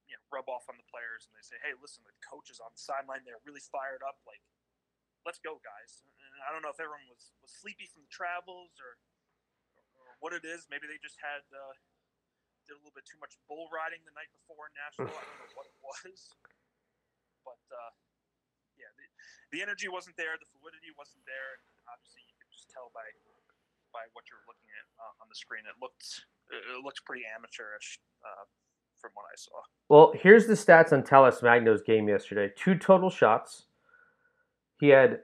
you 0.04 0.14
know 0.16 0.22
rub 0.28 0.48
off 0.52 0.68
on 0.68 0.76
the 0.76 0.84
players, 0.92 1.24
and 1.24 1.32
they 1.32 1.44
say, 1.44 1.56
"Hey, 1.64 1.72
listen, 1.80 2.04
the 2.04 2.12
coach 2.20 2.52
is 2.52 2.60
on 2.60 2.72
the 2.76 2.80
sideline. 2.80 3.24
They're 3.24 3.40
really 3.48 3.64
fired 3.64 4.04
up. 4.04 4.20
Like, 4.28 4.44
let's 5.24 5.40
go, 5.40 5.56
guys." 5.64 6.04
And 6.04 6.32
I 6.44 6.52
don't 6.52 6.60
know 6.60 6.72
if 6.72 6.80
everyone 6.80 7.08
was 7.08 7.32
was 7.40 7.52
sleepy 7.52 7.88
from 7.88 8.04
the 8.04 8.12
travels 8.12 8.76
or 8.76 9.00
or 9.96 10.20
what 10.20 10.36
it 10.36 10.44
is. 10.44 10.68
Maybe 10.68 10.84
they 10.84 11.00
just 11.00 11.20
had 11.20 11.44
uh, 11.52 11.74
did 12.68 12.76
a 12.76 12.80
little 12.84 12.96
bit 12.96 13.08
too 13.08 13.20
much 13.20 13.36
bull 13.48 13.72
riding 13.72 14.04
the 14.04 14.14
night 14.16 14.32
before 14.32 14.68
in 14.68 14.76
Nashville. 14.76 15.12
I 15.12 15.24
don't 15.24 15.38
know 15.44 15.52
what 15.56 15.66
it 15.68 15.78
was, 15.80 16.20
but. 17.44 17.64
Uh, 17.72 17.92
yeah, 18.78 18.90
the, 18.96 19.06
the 19.52 19.60
energy 19.60 19.90
wasn't 19.90 20.16
there, 20.16 20.38
the 20.38 20.48
fluidity 20.56 20.94
wasn't 20.94 21.22
there, 21.26 21.58
and 21.58 21.66
obviously 21.90 22.22
you 22.24 22.34
could 22.38 22.50
just 22.54 22.70
tell 22.70 22.90
by 22.94 23.06
by 23.92 24.04
what 24.12 24.28
you're 24.30 24.44
looking 24.46 24.68
at 24.78 24.86
uh, 25.00 25.22
on 25.22 25.26
the 25.28 25.34
screen. 25.34 25.64
It 25.66 25.76
looked 25.80 26.24
it, 26.50 26.62
looks 26.84 27.00
pretty 27.00 27.24
amateurish 27.26 27.98
uh, 28.24 28.44
from 29.00 29.10
what 29.14 29.24
I 29.26 29.36
saw. 29.36 29.58
Well, 29.88 30.12
here's 30.14 30.46
the 30.46 30.54
stats 30.54 30.92
on 30.92 31.02
Talles 31.02 31.42
Magno's 31.42 31.82
game 31.82 32.08
yesterday. 32.08 32.52
Two 32.56 32.74
total 32.76 33.10
shots. 33.10 33.66
He 34.80 34.88
had 34.88 35.20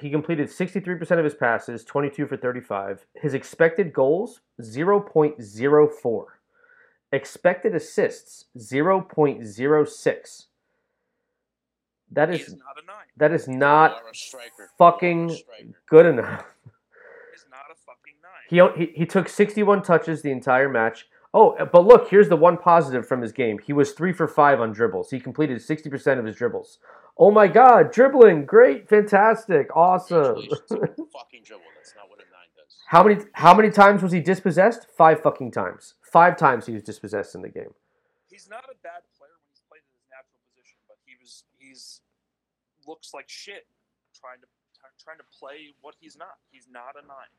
he 0.00 0.10
completed 0.10 0.48
63% 0.48 1.18
of 1.18 1.24
his 1.24 1.34
passes, 1.34 1.84
22 1.84 2.26
for 2.26 2.36
35. 2.36 3.06
His 3.14 3.34
expected 3.34 3.92
goals 3.92 4.40
0.04. 4.60 6.24
Expected 7.12 7.74
assists 7.74 8.46
0.06. 8.56 10.46
That 12.12 12.28
He 12.30 12.36
is 12.36 12.48
is 12.48 12.52
not 12.54 12.82
a 12.82 12.86
nine. 12.86 13.06
that 13.16 13.32
is 13.32 13.48
not 13.48 13.92
a 13.92 14.12
fucking 14.78 15.30
a 15.30 15.64
good 15.88 16.06
enough. 16.06 16.44
He 17.34 17.40
not 17.50 17.66
a 17.70 17.74
fucking 17.74 18.14
nine. 18.22 18.74
He, 18.76 18.86
he 18.86 18.92
he 19.00 19.06
took 19.06 19.28
61 19.28 19.82
touches 19.82 20.22
the 20.22 20.30
entire 20.30 20.68
match. 20.68 21.08
Oh, 21.34 21.56
but 21.70 21.84
look, 21.84 22.08
here's 22.08 22.28
the 22.30 22.36
one 22.36 22.56
positive 22.56 23.06
from 23.06 23.20
his 23.20 23.32
game. 23.32 23.58
He 23.58 23.72
was 23.74 23.92
3 23.92 24.12
for 24.14 24.26
5 24.26 24.60
on 24.60 24.72
dribbles. 24.72 25.10
He 25.10 25.20
completed 25.20 25.58
60% 25.58 26.18
of 26.18 26.24
his 26.24 26.34
dribbles. 26.36 26.78
Oh 27.18 27.30
my 27.30 27.46
god, 27.48 27.92
dribbling, 27.92 28.46
great, 28.46 28.88
fantastic, 28.88 29.68
awesome. 29.76 30.36
Fucking 30.68 31.42
dribble. 31.44 31.64
That's 31.76 31.94
not 31.96 32.08
what 32.08 32.20
a 32.20 32.28
nine 32.30 32.50
does. 32.56 32.76
how 32.86 33.02
many 33.02 33.20
how 33.32 33.52
many 33.54 33.70
times 33.70 34.02
was 34.02 34.12
he 34.12 34.20
dispossessed? 34.20 34.86
5 34.96 35.20
fucking 35.22 35.50
times. 35.50 35.94
5 36.12 36.36
times 36.36 36.66
he 36.66 36.72
was 36.72 36.82
dispossessed 36.82 37.34
in 37.34 37.42
the 37.42 37.48
game. 37.50 37.74
He's 38.30 38.48
not 38.48 38.64
a 38.64 38.76
bad 38.82 39.02
player 39.18 39.32
when 39.40 39.48
he's 39.50 39.62
played 39.68 39.82
in 39.88 39.92
his 39.96 40.06
natural 40.08 40.40
position, 40.48 40.76
but 40.88 40.96
he 41.04 41.16
was 41.20 41.44
he's 41.58 42.00
looks 42.86 43.12
like 43.12 43.28
shit 43.28 43.66
trying 44.14 44.40
to 44.40 44.48
trying 45.02 45.18
to 45.18 45.28
play 45.28 45.74
what 45.82 45.98
he's 45.98 46.16
not. 46.16 46.40
He's 46.48 46.70
not 46.70 46.96
a 46.96 47.04
nine. 47.04 47.34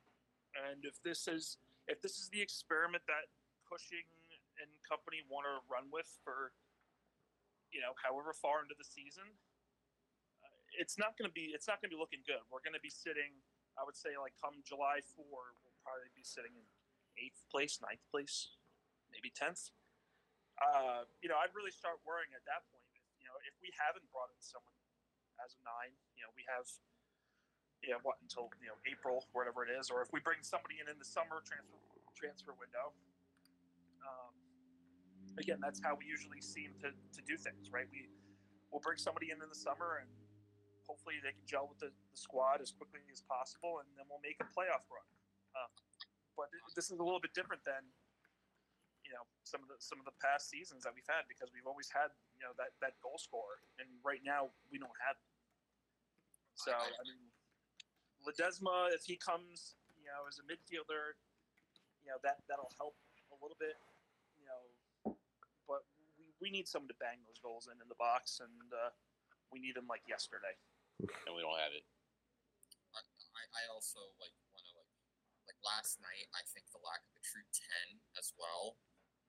And 0.67 0.85
if 0.85 1.01
this 1.01 1.27
is 1.27 1.57
if 1.87 2.03
this 2.03 2.19
is 2.19 2.29
the 2.29 2.41
experiment 2.41 3.03
that 3.07 3.31
Cushing 3.67 4.07
and 4.63 4.71
company 4.87 5.19
want 5.27 5.43
to 5.43 5.59
run 5.67 5.91
with 5.91 6.07
for 6.23 6.55
you 7.75 7.83
know 7.83 7.91
however 7.99 8.31
far 8.31 8.63
into 8.63 8.75
the 8.79 8.87
season, 8.87 9.27
uh, 10.39 10.59
it's 10.79 10.95
not 10.95 11.19
going 11.19 11.27
to 11.27 11.35
be 11.35 11.51
it's 11.51 11.67
not 11.67 11.83
going 11.83 11.91
to 11.91 11.95
be 11.95 11.99
looking 11.99 12.23
good. 12.23 12.39
We're 12.47 12.63
going 12.63 12.77
to 12.77 12.83
be 12.83 12.93
sitting 12.93 13.43
I 13.75 13.83
would 13.83 13.99
say 13.99 14.15
like 14.15 14.33
come 14.39 14.63
July 14.63 15.03
four, 15.13 15.53
we'll 15.61 15.77
probably 15.83 16.09
be 16.15 16.23
sitting 16.23 16.55
in 16.55 16.65
eighth 17.19 17.43
place, 17.51 17.77
ninth 17.83 18.03
place, 18.07 18.55
maybe 19.11 19.33
tenth. 19.33 19.73
Uh, 20.57 21.05
you 21.21 21.29
know, 21.29 21.37
I'd 21.37 21.53
really 21.53 21.73
start 21.73 22.01
worrying 22.01 22.33
at 22.33 22.41
that 22.49 22.65
point. 22.73 22.87
You 23.21 23.29
know, 23.29 23.37
if 23.45 23.53
we 23.61 23.69
haven't 23.77 24.07
brought 24.09 24.33
in 24.33 24.39
someone 24.41 24.76
as 25.43 25.55
a 25.57 25.61
nine, 25.65 25.93
you 26.17 26.23
know, 26.25 26.31
we 26.33 26.43
have, 26.49 26.65
yeah, 27.85 27.97
what 28.01 28.17
until 28.21 28.49
you 28.61 28.69
know 28.69 28.79
April, 28.89 29.25
whatever 29.33 29.65
it 29.65 29.71
is, 29.71 29.89
or 29.89 30.01
if 30.01 30.09
we 30.11 30.19
bring 30.19 30.41
somebody 30.41 30.81
in 30.81 30.89
in 30.89 30.97
the 30.97 31.07
summer 31.07 31.41
transfer 31.45 31.77
transfer 32.17 32.53
window. 32.57 32.93
Um, 34.01 34.33
again, 35.37 35.61
that's 35.61 35.77
how 35.77 35.93
we 35.93 36.09
usually 36.09 36.41
seem 36.41 36.73
to, 36.81 36.89
to 36.89 37.21
do 37.29 37.37
things, 37.37 37.69
right? 37.69 37.85
We 37.93 38.09
we'll 38.73 38.81
bring 38.81 38.97
somebody 38.97 39.29
in 39.29 39.37
in 39.37 39.49
the 39.49 39.57
summer 39.57 40.01
and 40.01 40.09
hopefully 40.87 41.19
they 41.19 41.35
can 41.35 41.43
gel 41.43 41.67
with 41.67 41.77
the, 41.83 41.91
the 41.91 42.17
squad 42.17 42.63
as 42.63 42.71
quickly 42.71 43.03
as 43.11 43.21
possible, 43.27 43.83
and 43.83 43.87
then 43.99 44.07
we'll 44.07 44.23
make 44.23 44.39
a 44.39 44.47
playoff 44.55 44.87
run. 44.87 45.03
Uh, 45.51 45.69
but 46.39 46.47
this 46.73 46.87
is 46.87 46.97
a 46.97 47.03
little 47.03 47.19
bit 47.19 47.35
different 47.35 47.61
than 47.67 47.83
you 49.07 49.15
know 49.15 49.23
some 49.47 49.63
of 49.63 49.71
the 49.71 49.79
some 49.79 50.03
of 50.03 50.05
the 50.05 50.15
past 50.19 50.51
seasons 50.51 50.83
that 50.83 50.91
we've 50.91 51.07
had 51.07 51.23
because 51.31 51.47
we've 51.55 51.65
always 51.65 51.87
had 51.87 52.11
you 52.35 52.43
know 52.43 52.51
that 52.59 52.75
that 52.83 52.99
goal 52.99 53.15
scorer, 53.15 53.63
and 53.79 53.87
right 54.03 54.21
now 54.21 54.51
we 54.67 54.75
don't 54.75 54.93
have. 54.99 55.15
It. 55.15 55.31
So 56.59 56.75
I 56.75 57.01
mean, 57.07 57.23
Ledesma, 58.27 58.91
if 58.91 59.07
he 59.07 59.15
comes, 59.15 59.79
you 59.95 60.11
know, 60.11 60.27
as 60.27 60.43
a 60.43 60.45
midfielder, 60.45 61.15
you 62.03 62.11
know 62.11 62.19
that 62.27 62.43
that'll 62.51 62.75
help 62.75 62.99
a 63.31 63.37
little 63.39 63.55
bit, 63.55 63.79
you 64.35 64.43
know, 64.43 65.15
but 65.63 65.87
we, 66.19 66.27
we 66.43 66.47
need 66.51 66.67
someone 66.67 66.91
to 66.91 66.99
bang 66.99 67.23
those 67.23 67.39
goals 67.39 67.71
in 67.71 67.79
in 67.79 67.87
the 67.87 67.99
box, 67.99 68.43
and 68.43 68.67
uh, 68.75 68.91
we 69.55 69.63
need 69.63 69.79
them 69.79 69.87
like 69.87 70.03
yesterday. 70.03 70.55
and 70.99 71.31
we 71.31 71.39
don't 71.39 71.59
have 71.63 71.71
it. 71.71 71.85
I, 72.91 72.99
I, 72.99 73.43
I 73.55 73.63
also 73.71 74.03
like 74.19 74.35
want 74.51 74.67
to 74.67 74.75
like 74.75 74.91
like 75.47 75.59
last 75.63 76.03
night. 76.03 76.27
I 76.35 76.43
think 76.51 76.67
the 76.75 76.83
lack 76.83 77.05
of 77.07 77.15
a 77.15 77.23
true 77.23 77.47
ten 77.55 78.03
as 78.19 78.35
well 78.35 78.75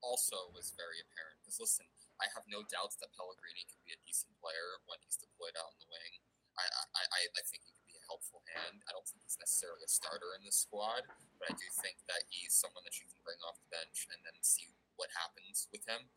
also 0.01 0.51
was 0.55 0.75
very 0.75 1.03
apparent. 1.03 1.41
Because 1.43 1.59
listen, 1.59 1.87
I 2.19 2.27
have 2.35 2.47
no 2.51 2.67
doubts 2.67 2.99
that 2.99 3.15
Pellegrini 3.15 3.67
can 3.67 3.79
be 3.87 3.95
a 3.95 4.01
decent 4.03 4.35
player 4.43 4.83
when 4.91 4.99
he's 5.07 5.19
deployed 5.19 5.55
out 5.55 5.75
in 5.75 5.79
the 5.83 5.91
wing. 5.91 6.23
I 6.59 6.67
I, 6.67 7.23
I, 7.39 7.43
think 7.47 7.63
he 7.63 7.71
can 7.71 7.87
be 7.87 7.95
a 7.95 8.09
helpful 8.11 8.43
hand. 8.51 8.83
I 8.83 8.91
don't 8.91 9.07
think 9.07 9.23
he's 9.23 9.39
necessarily 9.39 9.87
a 9.87 9.91
starter 9.91 10.35
in 10.35 10.43
this 10.43 10.59
squad, 10.59 11.07
but 11.39 11.47
I 11.47 11.55
do 11.55 11.67
think 11.79 12.03
that 12.11 12.27
he's 12.27 12.51
someone 12.51 12.83
that 12.83 12.99
you 12.99 13.07
can 13.07 13.23
bring 13.23 13.39
off 13.47 13.63
the 13.63 13.71
bench 13.71 14.11
and 14.11 14.19
then 14.27 14.35
see 14.43 14.67
what 14.99 15.15
happens 15.15 15.71
with 15.71 15.87
him. 15.87 16.11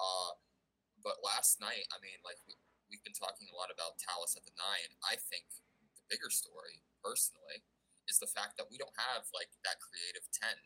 Uh, 0.00 0.40
but 1.04 1.20
last 1.20 1.60
night, 1.60 1.84
I 1.92 2.00
mean, 2.00 2.16
like 2.24 2.40
we, 2.48 2.56
we've 2.88 3.04
been 3.04 3.16
talking 3.16 3.52
a 3.52 3.58
lot 3.58 3.68
about 3.68 4.00
Talles 4.00 4.32
at 4.32 4.48
the 4.48 4.56
nine. 4.56 4.96
I 5.04 5.20
think 5.20 5.44
the 5.52 6.08
bigger 6.08 6.32
story, 6.32 6.80
personally, 7.04 7.60
is 8.08 8.16
the 8.16 8.30
fact 8.30 8.56
that 8.56 8.72
we 8.72 8.80
don't 8.80 8.96
have 8.96 9.28
like 9.36 9.52
that 9.68 9.76
creative 9.82 10.24
ten. 10.32 10.56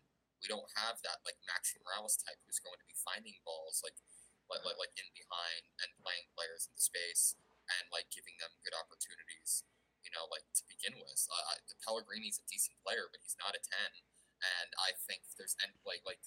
We 0.46 0.54
don't 0.54 0.70
have 0.78 1.02
that 1.02 1.26
like 1.26 1.42
Maxi 1.42 1.74
Morales 1.82 2.14
type 2.22 2.38
who's 2.46 2.62
going 2.62 2.78
to 2.78 2.86
be 2.86 2.94
finding 2.94 3.34
balls 3.42 3.82
like 3.82 3.98
like 4.46 4.62
like, 4.62 4.78
like 4.78 4.94
in 4.94 5.10
behind 5.10 5.74
and 5.82 5.90
playing 5.98 6.30
players 6.38 6.70
into 6.70 6.78
space 6.78 7.34
and 7.66 7.90
like 7.90 8.06
giving 8.14 8.38
them 8.38 8.54
good 8.62 8.70
opportunities. 8.78 9.66
You 10.06 10.14
know, 10.14 10.30
like 10.30 10.46
to 10.54 10.62
begin 10.70 10.94
with, 11.02 11.18
uh, 11.26 11.58
Pellegrini's 11.82 12.38
a 12.38 12.46
decent 12.46 12.78
player, 12.86 13.10
but 13.10 13.18
he's 13.26 13.34
not 13.42 13.58
a 13.58 13.62
ten. 13.66 13.90
And 14.38 14.70
I 14.78 14.94
think 14.94 15.26
there's 15.34 15.58
and 15.58 15.74
like 15.82 16.06
like 16.06 16.22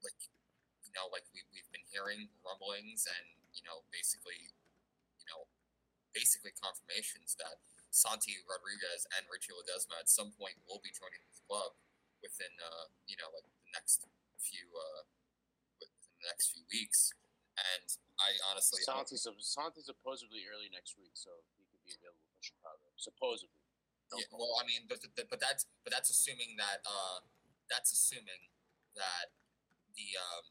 like 0.00 0.32
you 0.80 0.96
know 0.96 1.04
like 1.12 1.28
we 1.36 1.44
we've 1.52 1.68
been 1.68 1.84
hearing 1.92 2.32
rumblings 2.40 3.04
and 3.04 3.44
you 3.52 3.60
know 3.60 3.84
basically 3.92 4.56
you 5.20 5.26
know 5.28 5.52
basically 6.16 6.56
confirmations 6.56 7.36
that 7.36 7.60
Santi 7.92 8.40
Rodriguez 8.48 9.04
and 9.12 9.28
Richie 9.28 9.52
Ledesma 9.52 10.00
at 10.00 10.08
some 10.08 10.32
point 10.32 10.64
will 10.64 10.80
be 10.80 10.96
joining 10.96 11.20
the 11.28 11.44
club 11.44 11.76
within 12.20 12.52
uh, 12.60 12.92
you 13.04 13.16
know 13.18 13.28
like 13.32 13.44
the 13.44 13.72
next 13.74 14.06
few 14.40 14.70
uh, 14.72 15.04
within 15.80 16.12
the 16.20 16.28
next 16.28 16.52
few 16.56 16.64
weeks. 16.72 17.12
And 17.60 17.88
I 18.16 18.32
honestly 18.48 18.80
Santi's, 18.80 19.28
Santi's 19.44 19.84
supposedly 19.84 20.48
early 20.48 20.72
next 20.72 20.96
week, 20.96 21.12
so 21.12 21.28
he 21.60 21.68
could 21.68 21.84
be 21.84 21.92
available 21.92 22.24
for 22.32 22.40
Chicago. 22.40 22.88
Supposedly. 22.96 23.60
yeah, 24.16 24.28
well, 24.32 24.56
I 24.56 24.64
mean, 24.64 24.88
but, 24.88 25.04
but, 25.12 25.28
but 25.28 25.40
that's 25.44 25.68
but 25.84 25.92
that's 25.92 26.08
assuming 26.08 26.56
that 26.56 26.80
uh, 26.88 27.20
that's 27.68 27.92
assuming 27.92 28.48
that 28.96 29.32
the 29.92 30.16
um, 30.16 30.44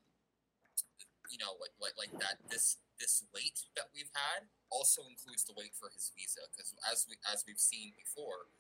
you 1.33 1.41
know 1.41 1.57
like 1.57 1.73
like 1.81 1.97
like 1.97 2.13
that 2.21 2.37
this 2.49 2.77
this 2.99 3.25
wait 3.33 3.63
that 3.79 3.89
we've 3.95 4.11
had 4.11 4.45
also 4.69 5.07
includes 5.07 5.47
the 5.47 5.55
wait 5.55 5.73
for 5.73 5.89
his 5.89 6.11
visa 6.13 6.43
because 6.51 6.75
as 6.85 7.07
we 7.09 7.15
as 7.25 7.41
we've 7.47 7.61
seen 7.61 7.95
before, 7.97 8.51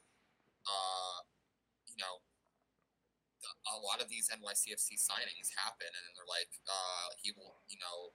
uh, 0.65 1.21
you 1.85 1.99
know, 1.99 2.23
a 3.71 3.77
lot 3.79 4.03
of 4.03 4.11
these 4.11 4.27
NYCFC 4.27 4.99
signings 4.99 5.55
happen 5.55 5.87
and 5.87 6.11
they're 6.15 6.27
like, 6.27 6.51
uh, 6.67 7.15
he 7.19 7.31
will, 7.31 7.63
you 7.71 7.79
know, 7.79 8.11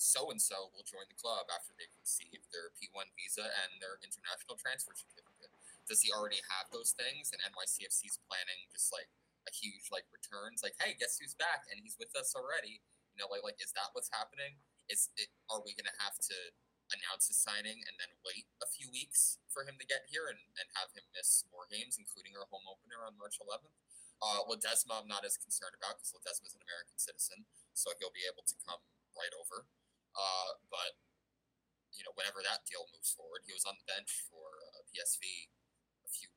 so 0.00 0.32
and 0.32 0.40
so 0.40 0.72
will 0.72 0.86
join 0.88 1.04
the 1.12 1.18
club 1.20 1.44
after 1.52 1.76
they've 1.76 1.92
received 2.00 2.48
their 2.50 2.72
P1 2.80 3.12
visa 3.12 3.44
and 3.44 3.76
their 3.78 4.00
international 4.00 4.56
transfer 4.56 4.96
certificate. 4.96 5.52
Does 5.84 6.00
he 6.00 6.08
already 6.08 6.40
have 6.56 6.72
those 6.72 6.96
things? 6.96 7.30
And 7.30 7.40
NYCFC's 7.44 8.16
planning 8.24 8.64
just 8.72 8.88
like 8.88 9.12
a 9.44 9.52
huge 9.52 9.92
like 9.92 10.08
returns, 10.08 10.64
like, 10.64 10.76
hey, 10.80 10.96
guess 10.96 11.20
who's 11.20 11.36
back 11.36 11.68
and 11.68 11.80
he's 11.84 12.00
with 12.00 12.12
us 12.16 12.32
already? 12.32 12.80
You 13.12 13.20
know, 13.20 13.28
like 13.28 13.44
like 13.44 13.60
is 13.60 13.76
that 13.76 13.92
what's 13.92 14.08
happening? 14.08 14.56
Is 14.88 15.12
it, 15.20 15.28
are 15.52 15.60
we 15.60 15.76
gonna 15.76 15.94
have 16.00 16.16
to 16.16 16.38
announce 16.90 17.30
his 17.30 17.38
signing 17.38 17.78
and 17.86 17.94
then 18.02 18.10
wait 18.26 18.50
a 18.58 18.66
few 18.66 18.90
weeks 18.90 19.38
for 19.46 19.62
him 19.62 19.78
to 19.78 19.86
get 19.86 20.10
here 20.10 20.26
and, 20.26 20.40
and 20.58 20.66
have 20.74 20.90
him 20.90 21.06
miss 21.14 21.46
more 21.54 21.70
games, 21.70 21.94
including 22.00 22.34
our 22.34 22.50
home 22.50 22.66
opener 22.66 23.06
on 23.06 23.14
March 23.14 23.38
11th? 23.38 23.89
Uh, 24.20 24.44
Ledesma, 24.44 25.00
I'm 25.00 25.08
not 25.08 25.24
as 25.24 25.40
concerned 25.40 25.72
about 25.72 25.96
because 25.96 26.12
Ledesma 26.12 26.52
is 26.52 26.56
an 26.56 26.60
American 26.64 27.00
citizen, 27.00 27.48
so 27.72 27.96
he'll 27.96 28.12
be 28.12 28.28
able 28.28 28.44
to 28.44 28.56
come 28.68 28.84
right 29.16 29.32
over. 29.32 29.64
Uh, 30.12 30.60
but 30.68 31.00
you 31.96 32.04
know, 32.04 32.12
whenever 32.14 32.44
that 32.44 32.68
deal 32.68 32.86
moves 32.92 33.10
forward, 33.16 33.42
he 33.48 33.56
was 33.56 33.64
on 33.64 33.80
the 33.80 33.86
bench 33.88 34.24
for 34.28 34.60
uh, 34.76 34.84
PSV 34.92 35.50
a 36.04 36.10
few 36.10 36.28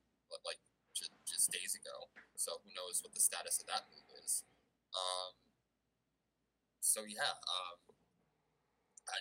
like 0.42 0.58
just, 0.96 1.12
just 1.28 1.52
days 1.52 1.76
ago. 1.76 2.10
So 2.34 2.58
who 2.64 2.72
knows 2.74 3.04
what 3.04 3.14
the 3.14 3.22
status 3.22 3.60
of 3.60 3.66
that 3.70 3.86
move 3.92 4.08
is? 4.18 4.42
Um, 4.96 5.34
so 6.80 7.04
yeah, 7.06 7.36
um, 7.46 7.78
I, 9.08 9.16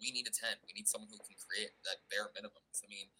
we 0.00 0.10
need 0.14 0.26
a 0.26 0.34
ten. 0.34 0.56
We 0.64 0.72
need 0.72 0.88
someone 0.88 1.10
who 1.10 1.20
can 1.20 1.36
create 1.36 1.74
that 1.84 2.04
bare 2.08 2.30
minimum. 2.32 2.62
I 2.62 2.86
mean, 2.88 3.10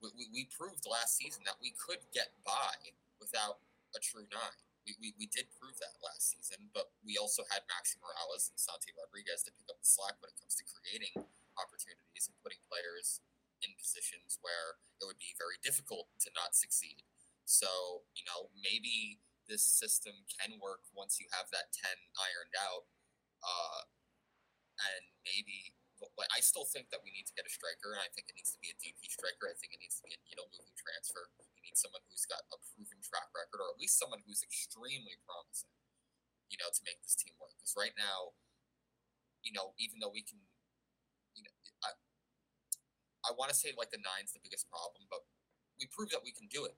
we, 0.00 0.10
we, 0.14 0.24
we 0.32 0.42
proved 0.50 0.84
last 0.86 1.16
season 1.16 1.42
that 1.46 1.58
we 1.60 1.72
could 1.74 2.02
get 2.12 2.32
by 2.44 2.94
without 3.20 3.62
a 3.94 4.00
true 4.02 4.26
nine. 4.28 4.60
We, 4.84 4.92
we, 5.00 5.08
we 5.16 5.26
did 5.32 5.48
prove 5.56 5.80
that 5.80 5.96
last 6.04 6.28
season, 6.28 6.68
but 6.76 6.92
we 7.00 7.16
also 7.16 7.48
had 7.48 7.64
Maxi 7.72 7.96
Morales 8.04 8.52
and 8.52 8.60
Santi 8.60 8.92
Rodriguez 8.92 9.40
to 9.48 9.50
pick 9.54 9.64
up 9.72 9.80
the 9.80 9.88
slack 9.88 10.20
when 10.20 10.28
it 10.28 10.36
comes 10.36 10.52
to 10.60 10.64
creating 10.68 11.24
opportunities 11.56 12.28
and 12.28 12.36
putting 12.44 12.60
players 12.68 13.24
in 13.64 13.72
positions 13.80 14.36
where 14.44 14.76
it 15.00 15.08
would 15.08 15.16
be 15.16 15.32
very 15.40 15.56
difficult 15.64 16.12
to 16.20 16.28
not 16.36 16.52
succeed. 16.52 17.00
So, 17.48 18.04
you 18.12 18.28
know, 18.28 18.52
maybe 18.60 19.24
this 19.48 19.64
system 19.64 20.28
can 20.28 20.60
work 20.60 20.84
once 20.92 21.16
you 21.16 21.28
have 21.32 21.48
that 21.52 21.72
10 21.72 21.88
ironed 22.16 22.56
out. 22.60 22.84
Uh, 23.40 23.88
and 24.92 25.04
maybe, 25.24 25.76
but 26.00 26.28
I 26.32 26.40
still 26.44 26.66
think 26.68 26.90
that 26.90 27.00
we 27.04 27.12
need 27.14 27.28
to 27.30 27.36
get 27.36 27.46
a 27.46 27.52
striker, 27.52 27.94
and 27.94 28.02
I 28.02 28.10
think 28.10 28.26
it 28.28 28.34
needs 28.34 28.50
to 28.52 28.60
be 28.60 28.72
a 28.72 28.76
DP 28.76 29.06
striker. 29.06 29.46
I 29.46 29.56
think 29.56 29.76
it 29.76 29.80
needs 29.80 30.00
to 30.00 30.04
be 30.04 30.12
a 30.16 30.20
needle 30.26 30.50
moving 30.50 30.74
transfer 30.74 31.30
need 31.64 31.80
someone 31.80 32.04
who's 32.06 32.28
got 32.28 32.44
a 32.52 32.58
proven 32.60 33.00
track 33.00 33.32
record, 33.32 33.64
or 33.64 33.72
at 33.72 33.80
least 33.80 33.96
someone 33.96 34.20
who's 34.22 34.44
extremely 34.44 35.16
promising, 35.24 35.72
you 36.52 36.60
know, 36.60 36.68
to 36.68 36.82
make 36.84 37.00
this 37.00 37.16
team 37.16 37.32
work. 37.40 37.56
Because 37.56 37.74
right 37.74 37.96
now, 37.96 38.36
you 39.40 39.50
know, 39.56 39.72
even 39.80 39.98
though 39.98 40.12
we 40.12 40.20
can, 40.20 40.40
you 41.32 41.42
know, 41.44 41.54
I, 41.84 41.96
I 43.24 43.30
want 43.34 43.48
to 43.48 43.56
say 43.56 43.72
like 43.74 43.88
the 43.88 44.00
nine's 44.04 44.36
the 44.36 44.44
biggest 44.44 44.68
problem, 44.68 45.08
but 45.08 45.24
we 45.80 45.88
proved 45.88 46.12
that 46.12 46.22
we 46.22 46.30
can 46.30 46.46
do 46.52 46.68
it, 46.68 46.76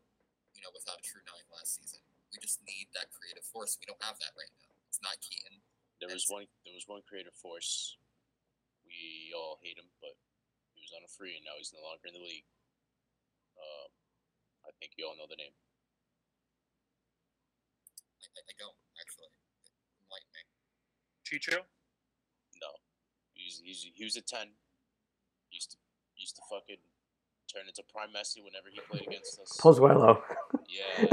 you 0.55 0.63
know, 0.63 0.71
without 0.73 1.03
a 1.03 1.05
true 1.05 1.23
nine 1.27 1.47
last 1.51 1.77
season. 1.77 2.01
We 2.35 2.43
just 2.43 2.63
need 2.67 2.91
that 2.95 3.11
creative 3.15 3.47
force. 3.47 3.79
We 3.79 3.87
don't 3.87 4.03
have 4.03 4.19
that 4.19 4.35
right 4.35 4.51
now. 4.59 4.75
It's 4.91 5.03
not 5.03 5.19
Keaton. 5.23 5.63
There 6.03 6.13
was 6.13 6.27
one. 6.29 6.45
There 6.67 6.77
was 6.77 6.85
one 6.85 7.01
creative 7.09 7.33
force. 7.39 7.97
We 8.85 9.33
all 9.33 9.57
hate 9.65 9.79
him, 9.81 9.89
but 10.03 10.15
he 10.77 10.85
was 10.85 10.93
on 10.93 11.03
a 11.07 11.11
free, 11.11 11.39
and 11.39 11.45
now 11.47 11.57
he's 11.57 11.73
no 11.73 11.81
longer 11.81 12.07
in 12.07 12.15
the 12.15 12.23
league. 12.23 12.45
Um, 13.57 13.91
I 14.67 14.73
think 14.79 14.93
you 14.99 15.07
all 15.07 15.17
know 15.17 15.29
the 15.31 15.39
name. 15.39 15.55
I, 18.21 18.27
I, 18.37 18.41
I 18.43 18.55
don't 18.59 18.77
actually. 19.01 19.31
Enlighten 20.07 20.31
me. 20.35 20.43
Chicho, 21.27 21.59
No, 22.63 22.71
he's, 23.35 23.59
he's 23.65 23.87
he 23.95 24.05
was 24.05 24.17
a 24.17 24.23
ten. 24.23 24.55
Used 25.51 25.73
to 25.73 25.77
used 26.17 26.37
to 26.37 26.43
fucking 26.51 26.83
turn 27.51 27.67
into 27.67 27.83
prime 27.91 28.11
Messi 28.15 28.43
whenever 28.43 28.69
he 28.71 28.79
played 28.91 29.07
against 29.07 29.39
us. 29.41 29.55
Pozuelo. 29.61 30.23
Yeah, 30.67 31.07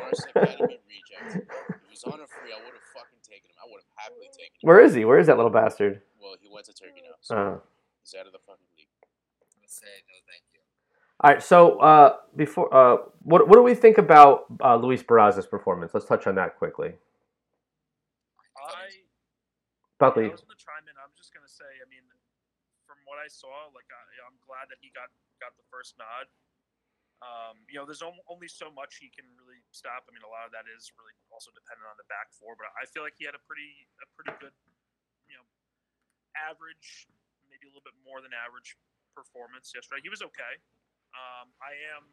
Forest 0.00 0.28
Academy 0.34 0.80
reject. 0.88 1.44
He 1.44 1.90
was 1.92 2.04
on 2.04 2.20
a 2.20 2.26
free, 2.28 2.52
I 2.52 2.60
would 2.64 2.72
have 2.76 2.88
fucking 2.96 3.20
taken 3.22 3.52
him. 3.52 3.56
I 3.60 3.68
would 3.68 3.80
have 3.84 3.92
happily 3.96 4.28
taken 4.32 4.56
him. 4.60 4.64
Where 4.64 4.80
is 4.80 4.94
he? 4.94 5.04
Where 5.04 5.18
is 5.20 5.26
that 5.28 5.36
little 5.36 5.52
bastard? 5.52 6.00
Well, 6.20 6.36
he 6.40 6.48
went 6.48 6.66
to 6.66 6.74
Turkey 6.74 7.04
now, 7.04 7.16
so 7.20 7.36
Uh, 7.36 7.56
he's 8.00 8.14
out 8.18 8.26
of 8.26 8.32
the 8.32 8.40
fucking 8.44 8.68
league. 8.76 8.88
I'm 9.44 9.60
gonna 9.60 9.68
say 9.68 9.92
no, 10.08 10.16
thank 10.28 10.44
you. 10.56 10.60
All 11.22 11.30
right, 11.30 11.38
so 11.38 11.78
uh, 11.78 12.18
before 12.34 12.66
uh, 12.74 12.98
what 13.22 13.46
what 13.46 13.54
do 13.54 13.62
we 13.62 13.78
think 13.78 13.94
about 13.94 14.50
uh, 14.58 14.74
Luis 14.74 15.06
Barraza's 15.06 15.46
performance? 15.46 15.94
Let's 15.94 16.02
touch 16.02 16.26
on 16.26 16.34
that 16.34 16.58
quickly. 16.58 16.98
I 18.58 19.06
Buckley, 20.02 20.26
I 20.26 20.34
was 20.34 20.42
gonna 20.42 20.58
chime 20.58 20.82
in. 20.90 20.98
I'm 20.98 21.14
just 21.14 21.30
gonna 21.30 21.46
say, 21.46 21.70
I 21.78 21.86
mean, 21.86 22.02
from 22.90 22.98
what 23.06 23.22
I 23.22 23.30
saw, 23.30 23.70
like 23.70 23.86
I, 23.86 24.02
I'm 24.26 24.34
glad 24.42 24.66
that 24.74 24.82
he 24.82 24.90
got 24.90 25.14
got 25.38 25.54
the 25.54 25.62
first 25.70 25.94
nod. 25.94 26.26
Um, 27.22 27.62
you 27.70 27.78
know, 27.78 27.86
there's 27.86 28.02
only 28.02 28.50
so 28.50 28.74
much 28.74 28.98
he 28.98 29.06
can 29.06 29.30
really 29.38 29.62
stop. 29.70 30.02
I 30.06 30.10
mean, 30.10 30.26
a 30.26 30.32
lot 30.32 30.42
of 30.42 30.50
that 30.58 30.66
is 30.66 30.90
really 30.98 31.14
also 31.30 31.54
dependent 31.54 31.86
on 31.86 31.94
the 32.02 32.08
back 32.10 32.34
four, 32.34 32.58
but 32.58 32.66
I 32.74 32.82
feel 32.90 33.06
like 33.06 33.14
he 33.14 33.22
had 33.22 33.38
a 33.38 33.42
pretty 33.46 33.86
a 34.02 34.10
pretty 34.18 34.34
good, 34.42 34.50
you 35.30 35.38
know, 35.38 35.46
average, 36.34 37.06
maybe 37.46 37.70
a 37.70 37.70
little 37.70 37.86
bit 37.86 37.94
more 38.02 38.18
than 38.18 38.34
average 38.34 38.74
performance 39.14 39.70
yesterday. 39.70 40.02
He 40.02 40.10
was 40.10 40.18
okay. 40.18 40.58
Um, 41.12 41.52
I 41.60 41.76
am 41.96 42.12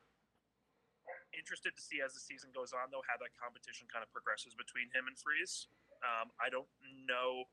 interested 1.33 1.73
to 1.73 1.81
see 1.81 2.03
as 2.03 2.13
the 2.13 2.21
season 2.21 2.53
goes 2.53 2.75
on, 2.75 2.91
though, 2.93 3.05
how 3.07 3.17
that 3.17 3.33
competition 3.33 3.89
kind 3.89 4.03
of 4.05 4.09
progresses 4.13 4.53
between 4.53 4.91
him 4.93 5.09
and 5.09 5.17
Freese. 5.17 5.71
Um, 6.05 6.31
I 6.37 6.51
don't 6.51 6.69
know. 7.07 7.49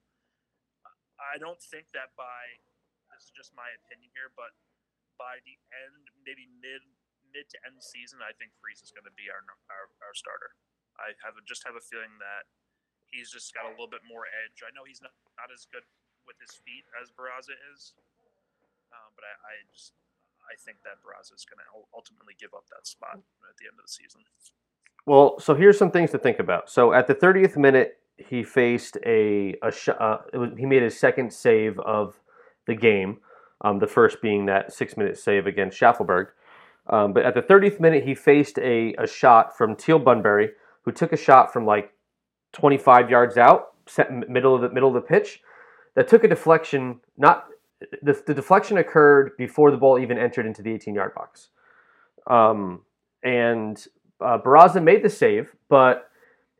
I 1.16 1.40
don't 1.40 1.58
think 1.58 1.90
that 1.96 2.12
by 2.14 2.60
this 3.08 3.30
is 3.30 3.32
just 3.32 3.56
my 3.56 3.72
opinion 3.72 4.12
here, 4.12 4.28
but 4.36 4.52
by 5.16 5.40
the 5.48 5.56
end, 5.72 6.12
maybe 6.28 6.44
mid 6.60 6.84
mid 7.32 7.48
to 7.50 7.58
end 7.64 7.80
season, 7.80 8.20
I 8.20 8.36
think 8.36 8.52
Freese 8.60 8.84
is 8.84 8.92
going 8.92 9.08
to 9.08 9.16
be 9.16 9.32
our, 9.32 9.42
our 9.72 9.88
our 10.04 10.14
starter. 10.14 10.52
I 11.00 11.16
have 11.24 11.36
just 11.48 11.64
have 11.64 11.76
a 11.76 11.84
feeling 11.84 12.20
that 12.20 12.48
he's 13.08 13.32
just 13.32 13.52
got 13.56 13.68
a 13.68 13.72
little 13.72 13.90
bit 13.90 14.04
more 14.04 14.28
edge. 14.28 14.60
I 14.64 14.72
know 14.72 14.84
he's 14.84 15.00
not, 15.00 15.12
not 15.36 15.52
as 15.52 15.64
good 15.68 15.84
with 16.24 16.36
his 16.40 16.52
feet 16.66 16.84
as 17.00 17.12
Barraza 17.12 17.54
is, 17.72 17.94
um, 18.90 19.08
but 19.14 19.24
I, 19.24 19.32
I 19.36 19.52
just 19.70 19.94
I 20.46 20.56
think 20.58 20.78
that 20.84 21.02
Barraza 21.02 21.34
is 21.34 21.44
going 21.44 21.58
to 21.58 21.68
ultimately 21.94 22.34
give 22.38 22.54
up 22.54 22.64
that 22.70 22.86
spot 22.86 23.18
at 23.18 23.56
the 23.58 23.66
end 23.66 23.78
of 23.78 23.86
the 23.86 23.92
season. 23.92 24.22
well, 25.06 25.38
so 25.38 25.54
here's 25.54 25.78
some 25.78 25.90
things 25.90 26.10
to 26.12 26.18
think 26.18 26.38
about. 26.38 26.70
So 26.70 26.92
at 26.92 27.06
the 27.06 27.14
30th 27.14 27.56
minute, 27.56 27.98
he 28.16 28.42
faced 28.42 28.96
a 29.04 29.54
a 29.62 29.70
sh- 29.70 29.88
uh, 29.88 30.18
was, 30.32 30.50
he 30.56 30.66
made 30.66 30.82
his 30.82 30.98
second 30.98 31.32
save 31.32 31.78
of 31.80 32.20
the 32.66 32.74
game. 32.74 33.18
Um, 33.62 33.78
the 33.78 33.86
first 33.86 34.20
being 34.20 34.46
that 34.46 34.72
six 34.72 34.96
minute 34.96 35.18
save 35.18 35.46
against 35.46 35.78
Shaffelburg. 35.80 36.28
Um, 36.88 37.12
but 37.12 37.24
at 37.24 37.34
the 37.34 37.42
30th 37.42 37.80
minute, 37.80 38.04
he 38.04 38.14
faced 38.14 38.58
a, 38.58 38.94
a 38.94 39.06
shot 39.06 39.56
from 39.56 39.74
Teal 39.74 39.98
Bunbury, 39.98 40.50
who 40.82 40.92
took 40.92 41.12
a 41.12 41.16
shot 41.16 41.52
from 41.52 41.66
like 41.66 41.92
25 42.52 43.10
yards 43.10 43.36
out, 43.36 43.68
middle 44.28 44.54
of 44.54 44.62
the 44.62 44.70
middle 44.70 44.88
of 44.88 44.94
the 44.94 45.00
pitch, 45.00 45.40
that 45.94 46.08
took 46.08 46.22
a 46.22 46.28
deflection. 46.28 47.00
Not 47.16 47.46
the, 47.80 48.22
the 48.26 48.34
deflection 48.34 48.78
occurred 48.78 49.32
before 49.36 49.70
the 49.70 49.76
ball 49.76 49.98
even 49.98 50.18
entered 50.18 50.46
into 50.46 50.62
the 50.62 50.72
18 50.72 50.94
yard 50.94 51.14
box. 51.14 51.48
Um, 52.26 52.82
and 53.22 53.84
uh, 54.20 54.38
Barraza 54.38 54.82
made 54.82 55.02
the 55.02 55.10
save, 55.10 55.54
but 55.68 56.10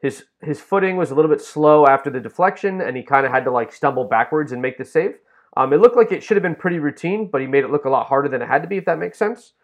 his 0.00 0.24
his 0.42 0.60
footing 0.60 0.96
was 0.96 1.10
a 1.10 1.14
little 1.14 1.30
bit 1.30 1.40
slow 1.40 1.86
after 1.86 2.10
the 2.10 2.20
deflection, 2.20 2.80
and 2.80 2.96
he 2.96 3.02
kind 3.02 3.24
of 3.24 3.32
had 3.32 3.44
to 3.44 3.50
like 3.50 3.72
stumble 3.72 4.04
backwards 4.04 4.52
and 4.52 4.60
make 4.60 4.78
the 4.78 4.84
save. 4.84 5.18
Um, 5.56 5.72
it 5.72 5.80
looked 5.80 5.96
like 5.96 6.12
it 6.12 6.22
should 6.22 6.36
have 6.36 6.42
been 6.42 6.54
pretty 6.54 6.78
routine, 6.78 7.30
but 7.32 7.40
he 7.40 7.46
made 7.46 7.64
it 7.64 7.70
look 7.70 7.86
a 7.86 7.90
lot 7.90 8.06
harder 8.06 8.28
than 8.28 8.42
it 8.42 8.46
had 8.46 8.62
to 8.62 8.68
be, 8.68 8.76
if 8.76 8.84
that 8.84 8.98
makes 8.98 9.18
sense. 9.18 9.54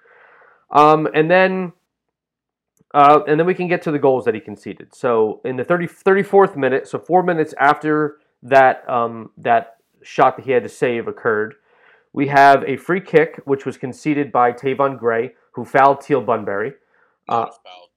Um, 0.71 1.07
and 1.15 1.31
then 1.31 1.73
uh, 2.95 3.21
and 3.27 3.39
then 3.39 3.47
we 3.47 3.55
can 3.55 3.69
get 3.69 3.83
to 3.83 3.91
the 3.91 3.99
goals 3.99 4.25
that 4.25 4.35
he 4.35 4.41
conceded. 4.41 4.95
So 4.95 5.41
in 5.45 5.57
the 5.57 5.65
30, 5.65 5.87
34th 5.87 6.57
minute, 6.57 6.89
so 6.89 6.99
four 6.99 7.23
minutes 7.23 7.55
after 7.59 8.19
that 8.43 8.89
um, 8.89 9.31
that 9.39 9.77
shot 10.03 10.37
that 10.37 10.45
he 10.45 10.53
had 10.53 10.63
to 10.63 10.69
save 10.69 11.09
occurred, 11.09 11.55
we 12.13 12.29
have 12.29 12.63
a 12.67 12.77
free 12.77 13.01
kick 13.01 13.41
which 13.45 13.65
was 13.65 13.77
conceded 13.79 14.31
by 14.33 14.53
Tayvon 14.53 14.99
Gray, 14.99 15.33
who 15.53 15.65
fouled 15.65 16.01
Teal 16.01 16.21
Bunbury. 16.21 16.75
Uh, 17.29 17.35
Not 17.41 17.49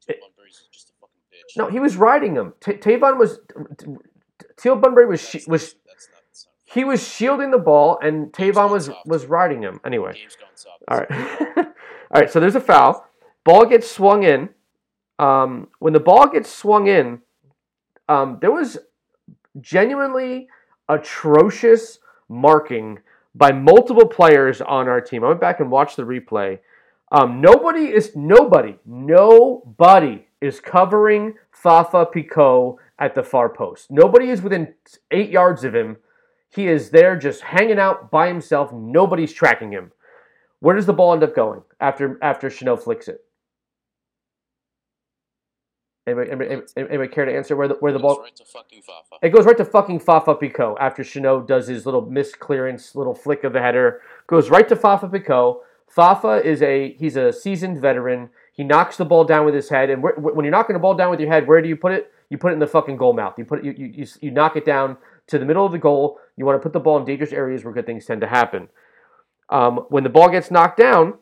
a 0.08 0.12
it- 0.12 0.20
Bunbury's 0.22 0.68
just 0.72 0.89
a 0.89 0.93
fucking 1.01 1.16
bitch. 1.34 1.58
No, 1.58 1.68
he 1.70 1.80
was 1.80 1.97
riding 1.97 2.36
him. 2.36 2.53
Ta 2.60 2.72
Tayvon 2.74 3.18
was 3.18 3.39
Teal 4.58 4.76
Bunbury 4.76 5.06
was 5.06 5.22
That's- 5.22 5.47
was 5.47 5.62
that's 5.86 6.08
not, 6.12 6.22
that's 6.28 6.47
not 6.68 6.74
he 6.74 6.84
was 6.86 7.08
shielding 7.08 7.51
the 7.51 7.58
ball, 7.58 7.99
and 8.01 8.32
Tayvon 8.32 8.72
was 8.72 8.86
soft. 8.86 9.06
was 9.08 9.26
riding 9.26 9.62
him. 9.62 9.80
Anyway, 9.86 10.14
Game's 10.14 10.36
going 10.36 10.51
soft. 10.56 10.84
all 10.88 10.97
right, 10.99 11.58
all 11.58 12.22
right. 12.22 12.30
So 12.30 12.39
there's 12.39 12.56
a 12.56 12.62
foul. 12.62 13.06
Ball 13.43 13.66
gets 13.66 13.89
swung 13.89 14.24
in. 14.24 14.49
Um, 15.20 15.70
when 15.80 15.93
the 15.93 15.99
ball 15.99 16.28
gets 16.28 16.49
swung 16.49 16.88
in, 16.88 17.22
um, 18.10 18.38
there 18.41 18.51
was 18.51 18.78
genuinely 19.62 20.47
atrocious 20.89 21.99
marking 22.29 22.99
by 23.33 23.51
multiple 23.51 24.07
players 24.07 24.61
on 24.61 24.88
our 24.88 25.01
team. 25.01 25.23
I 25.23 25.27
went 25.27 25.41
back 25.41 25.59
and 25.59 25.69
watched 25.69 25.97
the 25.97 26.03
replay. 26.03 26.59
Um, 27.11 27.41
nobody 27.41 27.86
is 27.93 28.15
nobody, 28.15 28.77
nobody 28.86 30.27
is 30.41 30.59
covering 30.59 31.36
Fafà 31.63 32.11
Picault 32.11 32.77
at 32.99 33.13
the 33.13 33.23
far 33.23 33.49
post. 33.49 33.91
Nobody 33.91 34.29
is 34.29 34.41
within 34.41 34.73
eight 35.11 35.29
yards 35.29 35.63
of 35.63 35.75
him. 35.75 35.97
He 36.49 36.67
is 36.67 36.89
there 36.89 37.17
just 37.17 37.41
hanging 37.41 37.79
out 37.79 38.09
by 38.09 38.27
himself. 38.27 38.71
Nobody's 38.71 39.33
tracking 39.33 39.71
him. 39.71 39.91
Where 40.59 40.75
does 40.75 40.86
the 40.86 40.93
ball 40.93 41.13
end 41.13 41.23
up 41.23 41.36
going 41.36 41.61
after 41.79 42.17
after 42.21 42.49
Chanot 42.49 42.83
flicks 42.83 43.07
it? 43.07 43.24
Anybody, 46.08 46.30
anybody, 46.32 46.62
anybody 46.78 47.08
care 47.10 47.26
to 47.26 47.36
answer 47.36 47.56
where 47.56 47.68
the 47.68 47.76
where 47.76 47.91
the 47.91 47.97
ball 47.97 48.12
Goes 48.12 48.18
ball? 48.18 48.24
right 48.26 48.36
to 48.36 48.45
fucking 48.45 48.82
Fafa. 48.84 49.16
It 49.24 49.30
goes 49.30 49.45
right 49.45 49.58
to 49.58 49.66
fucking 49.66 49.99
Fafà 50.01 50.39
Picault 50.39 50.78
after 50.80 51.01
Chanot 51.01 51.47
does 51.47 51.68
his 51.68 51.86
little 51.86 52.01
misclearance, 52.01 52.95
little 52.95 53.16
flick 53.16 53.43
of 53.43 53.53
the 53.53 53.60
header. 53.60 54.01
Goes 54.28 54.51
right 54.51 54.68
to 54.70 54.76
Fafà 54.76 55.12
Picault. 55.12 55.62
Fafa 55.88 56.43
is 56.45 56.62
a 56.62 56.93
he's 56.99 57.16
a 57.16 57.34
seasoned 57.34 57.82
veteran. 57.82 58.30
He 58.53 58.64
knocks 58.64 58.97
the 58.97 59.06
ball 59.06 59.24
down 59.24 59.45
with 59.45 59.56
his 59.56 59.70
head, 59.70 59.89
and 59.89 60.03
where, 60.03 60.14
when 60.16 60.45
you're 60.45 60.51
knocking 60.51 60.76
the 60.76 60.80
ball 60.80 60.93
down 60.93 61.10
with 61.10 61.20
your 61.20 61.30
head, 61.30 61.47
where 61.47 61.62
do 61.62 61.68
you 61.68 61.76
put 61.76 61.91
it? 61.91 62.12
You 62.30 62.38
put 62.38 62.51
it 62.51 62.53
in 62.53 62.60
the 62.60 62.68
fucking 62.68 62.97
goal 62.97 63.14
mouth. 63.14 63.34
You 63.38 63.45
put 63.45 63.60
it, 63.60 63.66
you, 63.66 63.74
you, 63.78 63.93
you, 63.93 64.08
you 64.22 64.32
knock 64.32 64.56
it 64.56 64.66
down 64.66 64.97
to 65.28 65.39
the 65.39 65.45
middle 65.45 65.66
of 65.66 65.72
the 65.72 65.80
goal. 65.80 66.20
You 66.38 66.45
want 66.45 66.60
to 66.60 66.64
put 66.64 66.74
the 66.74 66.80
ball 66.80 66.97
in 66.97 67.06
dangerous 67.06 67.32
areas 67.32 67.64
where 67.64 67.74
good 67.74 67.86
things 67.88 68.06
tend 68.06 68.22
to 68.22 68.28
happen. 68.28 68.70
Um, 69.49 69.86
when 69.89 70.03
the 70.03 70.10
ball 70.10 70.30
gets 70.30 70.51
knocked 70.51 70.78
down, 70.78 71.16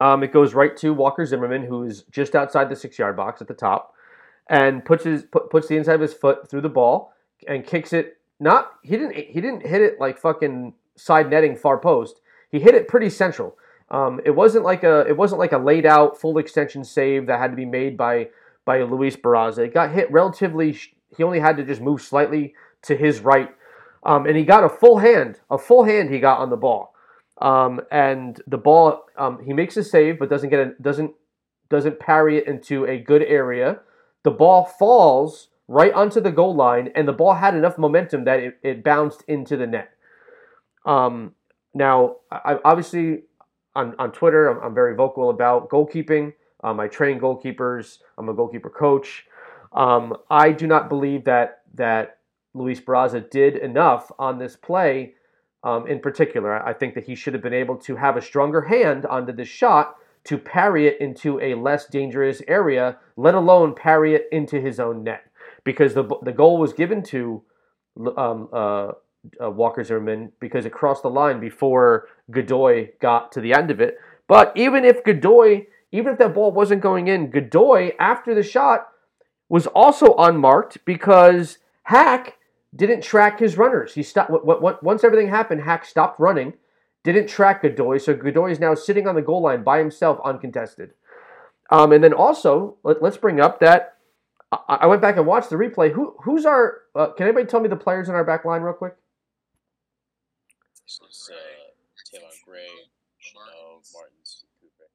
um, 0.00 0.22
it 0.22 0.32
goes 0.32 0.54
right 0.54 0.76
to 0.78 0.94
Walker 0.94 1.24
Zimmerman, 1.26 1.64
who 1.64 1.84
is 1.84 2.04
just 2.10 2.34
outside 2.34 2.68
the 2.68 2.76
six 2.76 2.98
yard 2.98 3.16
box 3.16 3.40
at 3.40 3.48
the 3.48 3.54
top, 3.54 3.94
and 4.48 4.84
puts 4.84 5.04
his 5.04 5.24
put, 5.24 5.50
puts 5.50 5.68
the 5.68 5.76
inside 5.76 5.94
of 5.94 6.00
his 6.00 6.14
foot 6.14 6.48
through 6.48 6.60
the 6.60 6.68
ball 6.68 7.12
and 7.46 7.66
kicks 7.66 7.92
it. 7.92 8.18
Not 8.40 8.72
he 8.82 8.96
didn't 8.96 9.16
he 9.16 9.40
didn't 9.40 9.66
hit 9.66 9.82
it 9.82 9.98
like 9.98 10.18
fucking 10.18 10.74
side 10.96 11.30
netting 11.30 11.56
far 11.56 11.78
post. 11.78 12.20
He 12.50 12.60
hit 12.60 12.74
it 12.74 12.88
pretty 12.88 13.10
central. 13.10 13.56
Um, 13.90 14.20
it 14.24 14.30
wasn't 14.30 14.64
like 14.64 14.84
a 14.84 15.00
it 15.08 15.16
wasn't 15.16 15.40
like 15.40 15.52
a 15.52 15.58
laid 15.58 15.86
out 15.86 16.20
full 16.20 16.38
extension 16.38 16.84
save 16.84 17.26
that 17.26 17.40
had 17.40 17.50
to 17.50 17.56
be 17.56 17.66
made 17.66 17.96
by 17.96 18.28
by 18.64 18.82
Luis 18.82 19.16
Barraza. 19.16 19.58
It 19.58 19.74
got 19.74 19.92
hit 19.92 20.10
relatively. 20.12 20.78
He 21.16 21.22
only 21.22 21.40
had 21.40 21.56
to 21.56 21.64
just 21.64 21.80
move 21.80 22.02
slightly 22.02 22.54
to 22.82 22.96
his 22.96 23.20
right, 23.20 23.50
um, 24.04 24.26
and 24.26 24.36
he 24.36 24.44
got 24.44 24.62
a 24.62 24.68
full 24.68 24.98
hand. 24.98 25.40
A 25.50 25.58
full 25.58 25.84
hand 25.84 26.10
he 26.10 26.20
got 26.20 26.38
on 26.38 26.50
the 26.50 26.56
ball, 26.56 26.94
um, 27.40 27.80
and 27.90 28.40
the 28.46 28.58
ball 28.58 29.04
um, 29.16 29.42
he 29.44 29.52
makes 29.52 29.76
a 29.76 29.84
save 29.84 30.18
but 30.18 30.28
doesn't 30.28 30.50
get 30.50 30.60
a, 30.60 30.72
doesn't 30.80 31.12
doesn't 31.68 32.00
parry 32.00 32.38
it 32.38 32.46
into 32.46 32.84
a 32.86 32.98
good 32.98 33.22
area. 33.22 33.80
The 34.24 34.30
ball 34.30 34.64
falls 34.64 35.48
right 35.68 35.92
onto 35.92 36.20
the 36.20 36.32
goal 36.32 36.54
line, 36.54 36.90
and 36.94 37.06
the 37.06 37.12
ball 37.12 37.34
had 37.34 37.54
enough 37.54 37.78
momentum 37.78 38.24
that 38.24 38.40
it, 38.40 38.58
it 38.62 38.82
bounced 38.82 39.22
into 39.28 39.56
the 39.56 39.66
net. 39.66 39.90
Um, 40.86 41.34
now, 41.74 42.16
I, 42.32 42.58
obviously, 42.64 43.24
on, 43.76 43.94
on 43.98 44.10
Twitter, 44.12 44.48
I'm, 44.48 44.62
I'm 44.62 44.74
very 44.74 44.94
vocal 44.94 45.30
about 45.30 45.68
goalkeeping. 45.68 46.32
Um, 46.64 46.80
I 46.80 46.88
train 46.88 47.20
goalkeepers. 47.20 47.98
I'm 48.16 48.28
a 48.28 48.34
goalkeeper 48.34 48.70
coach. 48.70 49.26
Um, 49.72 50.16
I 50.30 50.50
do 50.52 50.66
not 50.66 50.88
believe 50.88 51.24
that 51.24 51.60
that 51.74 52.18
Luis 52.54 52.80
Barraza 52.80 53.30
did 53.30 53.56
enough 53.56 54.10
on 54.18 54.38
this 54.38 54.56
play. 54.56 55.14
Um, 55.64 55.88
in 55.88 55.98
particular, 55.98 56.64
I 56.64 56.72
think 56.72 56.94
that 56.94 57.04
he 57.04 57.14
should 57.16 57.34
have 57.34 57.42
been 57.42 57.52
able 57.52 57.76
to 57.78 57.96
have 57.96 58.16
a 58.16 58.22
stronger 58.22 58.62
hand 58.62 59.04
onto 59.06 59.32
this 59.32 59.48
shot 59.48 59.96
to 60.24 60.38
parry 60.38 60.86
it 60.86 61.00
into 61.00 61.40
a 61.40 61.54
less 61.54 61.86
dangerous 61.86 62.42
area, 62.46 62.98
let 63.16 63.34
alone 63.34 63.74
parry 63.74 64.14
it 64.14 64.26
into 64.30 64.60
his 64.60 64.78
own 64.78 65.02
net. 65.02 65.24
Because 65.64 65.94
the 65.94 66.04
the 66.22 66.32
goal 66.32 66.58
was 66.58 66.72
given 66.72 67.02
to 67.04 67.42
um, 68.16 68.48
uh, 68.52 68.92
uh, 69.42 69.50
Walker 69.50 69.82
Zimmerman 69.82 70.32
because 70.40 70.64
it 70.64 70.72
crossed 70.72 71.02
the 71.02 71.10
line 71.10 71.40
before 71.40 72.06
Godoy 72.30 72.90
got 73.00 73.32
to 73.32 73.40
the 73.40 73.52
end 73.52 73.70
of 73.70 73.80
it. 73.80 73.96
But 74.26 74.52
even 74.56 74.84
if 74.84 75.04
Godoy, 75.04 75.66
even 75.92 76.12
if 76.12 76.18
that 76.18 76.34
ball 76.34 76.52
wasn't 76.52 76.82
going 76.82 77.08
in, 77.08 77.30
Godoy 77.30 77.92
after 77.98 78.34
the 78.34 78.42
shot 78.42 78.88
was 79.48 79.66
also 79.68 80.14
unmarked 80.16 80.84
because 80.84 81.58
Haak 81.84 82.37
didn't 82.74 83.02
track 83.02 83.40
his 83.40 83.56
runners. 83.56 83.94
He 83.94 84.02
stopped 84.02 84.30
what, 84.30 84.44
w- 84.44 84.78
once 84.82 85.04
everything 85.04 85.28
happened. 85.28 85.62
Haak 85.62 85.84
stopped 85.84 86.20
running, 86.20 86.54
didn't 87.04 87.28
track 87.28 87.62
Godoy, 87.62 87.98
so 87.98 88.14
Godoy 88.14 88.50
is 88.50 88.60
now 88.60 88.74
sitting 88.74 89.06
on 89.06 89.14
the 89.14 89.22
goal 89.22 89.42
line 89.42 89.62
by 89.62 89.78
himself, 89.78 90.20
uncontested. 90.24 90.90
Um, 91.70 91.92
and 91.92 92.02
then 92.02 92.12
also, 92.12 92.76
let, 92.82 93.02
us 93.02 93.16
bring 93.16 93.40
up 93.40 93.60
that 93.60 93.96
I, 94.52 94.78
I 94.82 94.86
went 94.86 95.02
back 95.02 95.16
and 95.16 95.26
watched 95.26 95.50
the 95.50 95.56
replay. 95.56 95.92
Who 95.92 96.16
who's 96.24 96.46
our? 96.46 96.78
Uh, 96.94 97.08
can 97.12 97.26
anybody 97.26 97.46
tell 97.46 97.60
me 97.60 97.68
the 97.68 97.76
players 97.76 98.08
in 98.08 98.14
our 98.14 98.24
back 98.24 98.44
line 98.44 98.62
real 98.62 98.74
quick? 98.74 98.94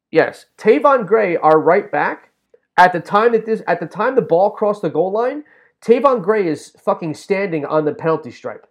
Yes, 0.10 0.46
Tayvon 0.58 1.08
Gray, 1.08 1.38
our 1.38 1.60
right 1.60 1.92
back. 1.92 2.30
At 2.76 2.92
the 2.92 3.00
time 3.00 3.34
that 3.34 3.46
this, 3.46 3.62
at 3.68 3.80
the 3.80 3.86
time 3.86 4.16
the 4.16 4.22
ball 4.22 4.50
crossed 4.50 4.82
the 4.82 4.90
goal 4.90 5.12
line, 5.12 5.44
Tayvon 5.84 6.24
Gray 6.24 6.48
is 6.48 6.72
fucking 6.84 7.14
standing 7.14 7.66
on 7.66 7.86
the 7.86 7.94
penalty 7.94 8.32
stripe. 8.32 8.68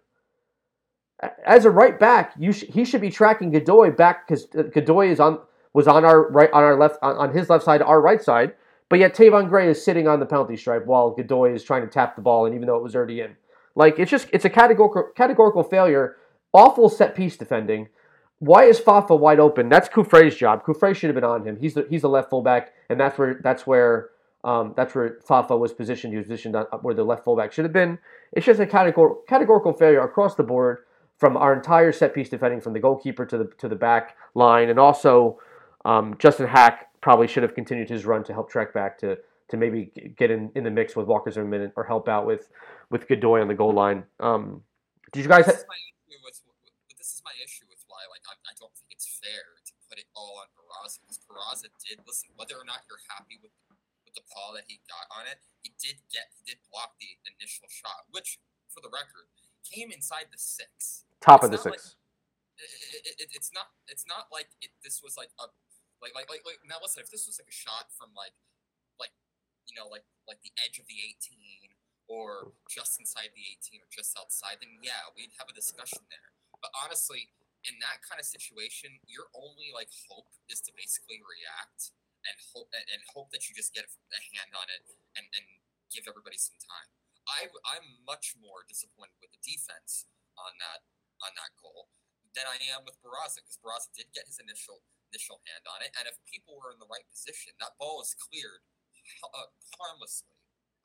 As 1.45 1.63
a 1.63 1.69
right 1.69 1.97
back, 1.99 2.33
you 2.37 2.51
sh- 2.51 2.65
he 2.67 2.83
should 2.83 3.01
be 3.01 3.11
tracking 3.11 3.51
Godoy 3.51 3.91
back 3.91 4.27
because 4.27 4.47
uh, 4.57 4.63
Godoy 4.63 5.09
is 5.09 5.19
on 5.19 5.39
was 5.73 5.87
on 5.87 6.03
our 6.03 6.29
right 6.31 6.51
on 6.51 6.63
our 6.63 6.77
left 6.77 6.97
on, 7.01 7.15
on 7.15 7.33
his 7.33 7.49
left 7.49 7.63
side, 7.63 7.81
our 7.81 8.01
right 8.01 8.21
side. 8.21 8.53
But 8.89 8.99
yet 8.99 9.15
Tayvon 9.15 9.47
Gray 9.47 9.69
is 9.69 9.83
sitting 9.83 10.07
on 10.07 10.19
the 10.19 10.25
penalty 10.25 10.57
stripe 10.57 10.85
while 10.85 11.11
Godoy 11.11 11.53
is 11.53 11.63
trying 11.63 11.83
to 11.83 11.87
tap 11.87 12.15
the 12.15 12.21
ball, 12.21 12.45
and 12.45 12.55
even 12.55 12.67
though 12.67 12.75
it 12.75 12.83
was 12.83 12.95
already 12.95 13.21
in, 13.21 13.37
like 13.75 13.99
it's 13.99 14.11
just 14.11 14.27
it's 14.33 14.45
a 14.45 14.49
categorical 14.49 15.09
categorical 15.15 15.63
failure. 15.63 16.17
Awful 16.51 16.89
set 16.89 17.15
piece 17.15 17.37
defending. 17.37 17.89
Why 18.39 18.65
is 18.65 18.79
Fafa 18.79 19.15
wide 19.15 19.39
open? 19.39 19.69
That's 19.69 19.87
Cufré's 19.87 20.35
job. 20.35 20.65
Kufre 20.65 20.93
should 20.93 21.07
have 21.07 21.15
been 21.15 21.23
on 21.23 21.47
him. 21.47 21.57
He's 21.59 21.75
the 21.75 21.87
he's 21.89 22.01
the 22.01 22.09
left 22.09 22.29
fullback, 22.29 22.73
and 22.89 22.99
that's 22.99 23.17
where 23.17 23.39
that's 23.41 23.65
where 23.65 24.09
um, 24.43 24.73
that's 24.75 24.93
where 24.93 25.19
Fafa 25.25 25.55
was 25.55 25.73
positioned. 25.73 26.13
He 26.13 26.17
was 26.17 26.25
positioned 26.25 26.55
on, 26.55 26.65
where 26.81 26.93
the 26.93 27.03
left 27.03 27.23
fullback 27.23 27.51
should 27.53 27.65
have 27.65 27.73
been. 27.73 27.97
It's 28.33 28.45
just 28.45 28.59
a 28.59 28.65
categor- 28.65 29.25
categorical 29.27 29.73
failure 29.73 30.01
across 30.01 30.35
the 30.35 30.43
board 30.43 30.79
from 31.17 31.37
our 31.37 31.53
entire 31.53 31.91
set 31.91 32.13
piece 32.13 32.29
defending, 32.29 32.59
from 32.59 32.73
the 32.73 32.79
goalkeeper 32.79 33.25
to 33.25 33.37
the 33.37 33.49
to 33.59 33.69
the 33.69 33.75
back 33.75 34.15
line, 34.35 34.69
and 34.69 34.79
also 34.79 35.39
um, 35.85 36.15
Justin 36.19 36.47
Haak 36.47 36.87
probably 37.01 37.27
should 37.27 37.43
have 37.43 37.55
continued 37.55 37.89
his 37.89 38.05
run 38.05 38.23
to 38.25 38.33
help 38.33 38.49
track 38.49 38.73
back 38.73 38.97
to 38.99 39.17
to 39.49 39.57
maybe 39.57 39.91
get 40.17 40.31
in, 40.31 40.51
in 40.55 40.63
the 40.63 40.71
mix 40.71 40.95
with 40.95 41.05
Walker 41.05 41.29
Zimmerman 41.31 41.71
or 41.75 41.83
help 41.83 42.09
out 42.09 42.25
with 42.25 42.49
with 42.89 43.07
Godoy 43.07 43.41
on 43.41 43.47
the 43.47 43.53
goal 43.53 43.73
line. 43.73 44.03
Um, 44.19 44.63
did 45.11 45.23
you 45.23 45.29
guys? 45.29 45.45
This 45.45 45.55
Ha- 45.55 45.61
is 45.61 45.67
my 45.69 45.77
issue 45.77 46.19
with, 46.25 46.41
with, 46.43 46.73
with 46.89 46.97
this 46.97 47.13
is 47.13 47.21
my 47.23 47.31
issue 47.43 47.65
with 47.69 47.83
why 47.87 48.03
like 48.11 48.25
I, 48.27 48.33
I 48.49 48.53
don't 48.59 48.73
think 48.75 48.91
it's 48.91 49.07
fair 49.21 49.55
to 49.63 49.71
put 49.87 49.99
it 49.99 50.05
all 50.15 50.41
on 50.41 50.47
Barraza 50.57 50.99
because 51.05 51.19
Barraza 51.23 51.69
did 51.87 52.01
listen 52.07 52.29
whether 52.35 52.55
or 52.55 52.65
not 52.65 52.81
you're 52.89 53.03
happy 53.07 53.39
with 53.39 53.51
paw 54.33 54.49
that 54.57 54.65
he 54.65 54.81
got 54.89 55.05
on 55.13 55.29
it 55.29 55.37
he 55.61 55.69
did 55.77 56.01
get 56.09 56.33
he 56.33 56.41
did 56.41 56.57
block 56.73 56.97
the 56.97 57.13
initial 57.29 57.69
shot 57.69 58.09
which 58.09 58.41
for 58.73 58.81
the 58.81 58.89
record 58.89 59.29
came 59.61 59.93
inside 59.93 60.27
the 60.33 60.41
six 60.41 61.05
top 61.21 61.45
of 61.45 61.53
the 61.53 61.55
it's 61.61 61.65
not 61.65 61.77
like- 61.77 61.79
six. 61.79 61.95
it, 62.57 63.01
it, 63.05 63.15
it, 63.21 63.29
it's 63.37 63.51
not 63.53 63.71
it's 63.87 64.05
not 64.09 64.27
like 64.33 64.49
it, 64.59 64.73
this 64.83 64.99
was 65.05 65.13
like 65.15 65.29
a 65.37 65.45
like 66.01 66.11
like 66.17 66.27
like 66.27 66.41
like 66.43 66.59
now 66.67 66.81
listen 66.81 66.99
if 66.99 67.09
this 67.13 67.23
was 67.29 67.37
like 67.39 67.47
a 67.47 67.55
shot 67.55 67.87
from 67.95 68.11
like 68.17 68.35
like 68.99 69.13
you 69.69 69.77
know 69.77 69.87
like 69.87 70.03
like 70.27 70.41
the 70.43 70.51
edge 70.59 70.77
of 70.81 70.85
the 70.89 70.97
18 70.99 71.71
or 72.11 72.51
just 72.67 72.99
inside 72.99 73.31
the 73.31 73.45
18 73.71 73.79
or 73.79 73.87
just 73.87 74.11
outside 74.19 74.59
then 74.59 74.75
yeah 74.83 75.07
we'd 75.15 75.31
have 75.39 75.47
a 75.47 75.55
discussion 75.55 76.03
there 76.11 76.35
but 76.59 76.69
honestly 76.75 77.31
in 77.63 77.79
that 77.79 78.03
kind 78.03 78.19
of 78.19 78.27
situation 78.27 78.99
your 79.07 79.31
only 79.31 79.71
like 79.71 79.87
hope 80.11 80.27
is 80.51 80.59
to 80.59 80.75
basically 80.75 81.23
react 81.23 81.95
and 82.27 82.35
hope 82.55 82.71
and, 82.73 83.01
hope 83.11 83.29
that 83.35 83.47
you 83.47 83.53
just 83.53 83.75
get 83.75 83.85
a 83.85 84.21
hand 84.35 84.51
on 84.55 84.67
it 84.71 84.81
and 85.15 85.27
and 85.35 85.45
give 85.91 86.09
everybody 86.09 86.39
some 86.39 86.57
time 86.57 86.89
I, 87.27 87.47
I'm 87.63 88.03
much 88.03 88.35
more 88.35 88.67
disappointed 88.67 89.15
with 89.23 89.31
the 89.31 89.41
defense 89.43 90.07
on 90.35 90.59
that 90.59 90.83
on 91.23 91.31
that 91.39 91.55
goal 91.55 91.87
than 92.35 92.49
I 92.49 92.57
am 92.73 92.83
with 92.83 92.97
Barraza 92.99 93.39
because 93.39 93.61
Barraza 93.61 93.93
did 93.93 94.11
get 94.11 94.27
his 94.27 94.41
initial 94.41 94.83
initial 95.13 95.45
hand 95.45 95.63
on 95.69 95.85
it, 95.85 95.93
and 95.93 96.09
if 96.09 96.17
people 96.25 96.57
were 96.57 96.73
in 96.73 96.81
the 96.81 96.89
right 96.89 97.05
position, 97.13 97.53
that 97.61 97.77
ball 97.77 98.01
is 98.01 98.17
cleared 98.17 98.65
uh, 99.29 99.53
harmlessly 99.77 100.33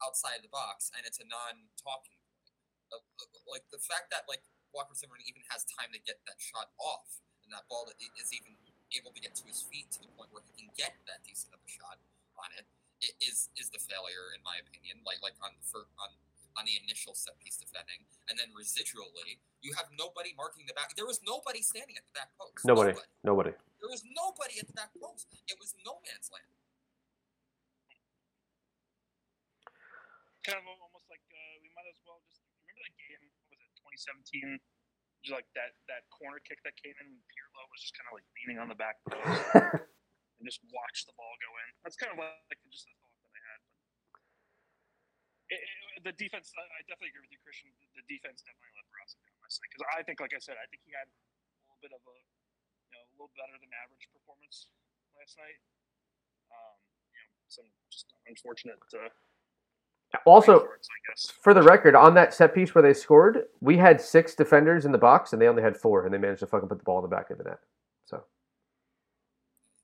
outside 0.04 0.44
the 0.44 0.52
box, 0.52 0.92
and 0.92 1.08
it's 1.08 1.18
a 1.18 1.26
non-talking 1.26 2.20
point. 2.36 2.52
Uh, 2.92 3.00
like 3.48 3.64
the 3.72 3.80
fact 3.80 4.12
that 4.12 4.28
like 4.28 4.44
Walker 4.76 4.92
Zimmerman 4.92 5.24
even 5.24 5.42
has 5.48 5.64
time 5.64 5.90
to 5.96 6.00
get 6.04 6.20
that 6.28 6.36
shot 6.38 6.76
off, 6.76 7.24
and 7.40 7.50
that 7.56 7.64
ball 7.72 7.88
is 7.88 8.30
even 8.36 8.57
able 8.94 9.12
to 9.12 9.20
get 9.20 9.36
to 9.36 9.44
his 9.44 9.60
feet 9.60 9.90
to 9.96 10.00
the 10.00 10.10
point 10.16 10.32
where 10.32 10.44
he 10.44 10.52
can 10.56 10.70
get 10.76 10.96
that 11.04 11.20
decent 11.24 11.52
of 11.52 11.60
a 11.60 11.68
shot 11.68 12.00
on 12.40 12.48
it, 12.56 12.64
it 13.00 13.14
is 13.22 13.50
is 13.54 13.70
the 13.70 13.78
failure 13.78 14.34
in 14.34 14.40
my 14.42 14.58
opinion. 14.58 15.02
Like 15.04 15.20
like 15.20 15.36
on 15.44 15.56
for 15.62 15.90
on 16.00 16.10
on 16.56 16.66
the 16.66 16.74
initial 16.82 17.14
set 17.14 17.38
piece 17.38 17.54
defending, 17.54 18.02
and 18.26 18.34
then 18.34 18.50
residually, 18.50 19.38
you 19.62 19.78
have 19.78 19.86
nobody 19.94 20.34
marking 20.34 20.66
the 20.66 20.74
back. 20.74 20.90
There 20.98 21.06
was 21.06 21.22
nobody 21.22 21.62
standing 21.62 21.94
at 21.94 22.02
the 22.08 22.14
back 22.16 22.34
post. 22.34 22.66
Nobody. 22.66 22.98
Nobody. 23.22 23.54
There 23.78 23.90
was 23.90 24.02
nobody 24.10 24.58
at 24.58 24.66
the 24.66 24.74
back 24.74 24.90
post. 24.98 25.30
It 25.46 25.54
was 25.62 25.78
no 25.86 26.02
man's 26.02 26.26
land. 26.34 26.50
kind 30.48 30.64
of 30.64 30.80
almost 30.80 31.04
like 31.12 31.20
uh, 31.28 31.60
we 31.60 31.68
might 31.76 31.84
as 31.92 32.00
well 32.08 32.24
just 32.24 32.40
remember 32.40 32.80
that 32.80 32.96
game. 32.96 33.20
What 33.52 33.52
was 33.52 33.68
it 33.68 34.56
2017? 34.56 34.56
Just 35.28 35.44
like 35.44 35.52
that 35.52 35.76
that 35.92 36.08
corner 36.08 36.40
kick 36.40 36.56
that 36.64 36.72
came 36.80 36.96
in 37.04 37.12
when 37.12 37.20
Pirlo 37.28 37.60
was 37.68 37.84
just 37.84 37.92
kind 37.92 38.08
of 38.08 38.16
like 38.16 38.24
leaning 38.32 38.56
on 38.56 38.72
the 38.72 38.78
back 38.80 38.96
post 39.04 39.84
and 40.40 40.44
just 40.48 40.64
watched 40.72 41.04
the 41.04 41.12
ball 41.20 41.36
go 41.44 41.52
in. 41.68 41.68
That's 41.84 42.00
kind 42.00 42.16
of 42.16 42.16
like 42.16 42.56
just 42.72 42.88
the 42.88 42.96
thought 42.96 43.12
that 43.12 43.28
I 43.36 43.40
had. 43.44 43.60
But 43.60 44.24
it, 45.52 45.60
it, 45.60 46.00
the 46.00 46.16
defense, 46.16 46.48
I, 46.56 46.64
I 46.64 46.80
definitely 46.88 47.12
agree 47.12 47.28
with 47.28 47.36
you, 47.36 47.40
Christian. 47.44 47.68
The, 47.92 48.08
defense 48.08 48.40
definitely 48.40 48.72
let 48.72 48.88
Barraza 48.88 49.20
down 49.20 49.36
last 49.44 49.60
night 49.60 49.68
because 49.68 49.84
I 49.92 50.00
think, 50.00 50.16
like 50.16 50.32
I 50.32 50.40
said, 50.40 50.56
I 50.56 50.64
think 50.72 50.80
he 50.88 50.96
had 50.96 51.04
a 51.04 51.12
little 51.68 51.80
bit 51.84 51.92
of 51.92 52.00
a 52.00 52.16
you 52.88 52.92
know 52.96 53.04
a 53.04 53.12
little 53.20 53.32
better 53.36 53.60
than 53.60 53.68
average 53.84 54.08
performance 54.08 54.72
last 55.12 55.36
night. 55.36 55.60
Um, 56.48 56.80
you 57.12 57.20
know, 57.20 57.28
some 57.52 57.68
just 57.92 58.16
unfortunate. 58.24 58.80
Uh, 58.96 59.12
Also, 60.24 60.64
shorts, 60.64 61.32
for 61.42 61.52
the 61.52 61.62
record, 61.62 61.94
on 61.94 62.14
that 62.14 62.32
set 62.32 62.54
piece 62.54 62.74
where 62.74 62.80
they 62.80 62.94
scored, 62.94 63.44
we 63.60 63.76
had 63.76 64.00
six 64.00 64.34
defenders 64.34 64.84
in 64.84 64.92
the 64.92 64.98
box, 64.98 65.32
and 65.32 65.42
they 65.42 65.48
only 65.48 65.62
had 65.62 65.76
four, 65.76 66.04
and 66.04 66.14
they 66.14 66.18
managed 66.18 66.40
to 66.40 66.48
fucking 66.48 66.68
put 66.68 66.78
the 66.78 66.84
ball 66.84 66.98
in 66.98 67.04
the 67.04 67.12
back 67.12 67.28
of 67.28 67.36
the 67.36 67.44
net. 67.44 67.60
So 68.08 68.24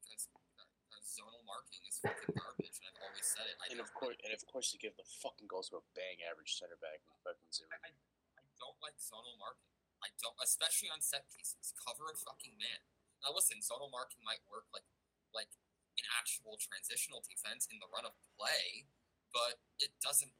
Because 0.00 0.28
that, 0.56 0.64
that 0.96 1.04
zonal 1.04 1.44
marking 1.44 1.84
is 1.84 2.00
fucking 2.00 2.40
garbage, 2.40 2.80
and 2.80 2.88
I've 2.88 3.04
always 3.04 3.28
said 3.28 3.44
it. 3.44 3.56
I 3.60 3.68
And 3.68 3.82
don't, 3.82 3.84
of 3.84 3.92
course, 3.92 4.16
and 4.24 4.32
of 4.32 4.40
course, 4.48 4.72
you 4.72 4.80
give 4.80 4.96
the 4.96 5.04
fucking 5.20 5.44
goals 5.44 5.68
to 5.74 5.82
a 5.82 5.84
bang 5.92 6.24
average 6.24 6.56
center 6.56 6.80
back 6.80 7.04
with 7.04 7.20
fucking 7.20 7.50
I, 7.68 7.90
I, 7.90 7.90
I 8.40 8.44
don't 8.56 8.78
like 8.80 8.96
zonal 8.96 9.36
marking. 9.36 9.66
I 10.00 10.08
don't, 10.22 10.36
especially 10.40 10.88
on 10.88 11.04
set 11.04 11.28
pieces. 11.32 11.76
Cover 11.76 12.08
a 12.08 12.16
fucking 12.16 12.56
man. 12.56 12.80
Now 13.20 13.36
listen, 13.36 13.60
zonal 13.60 13.92
marking 13.92 14.24
might 14.24 14.40
work 14.48 14.68
like 14.72 14.88
like 15.36 15.52
an 15.98 16.06
actual 16.16 16.56
transitional 16.56 17.20
defense 17.26 17.66
in 17.66 17.82
the 17.82 17.90
run 17.90 18.06
of 18.06 18.14
play, 18.38 18.86
but 19.34 19.60
it 19.82 19.90
doesn't. 20.00 20.32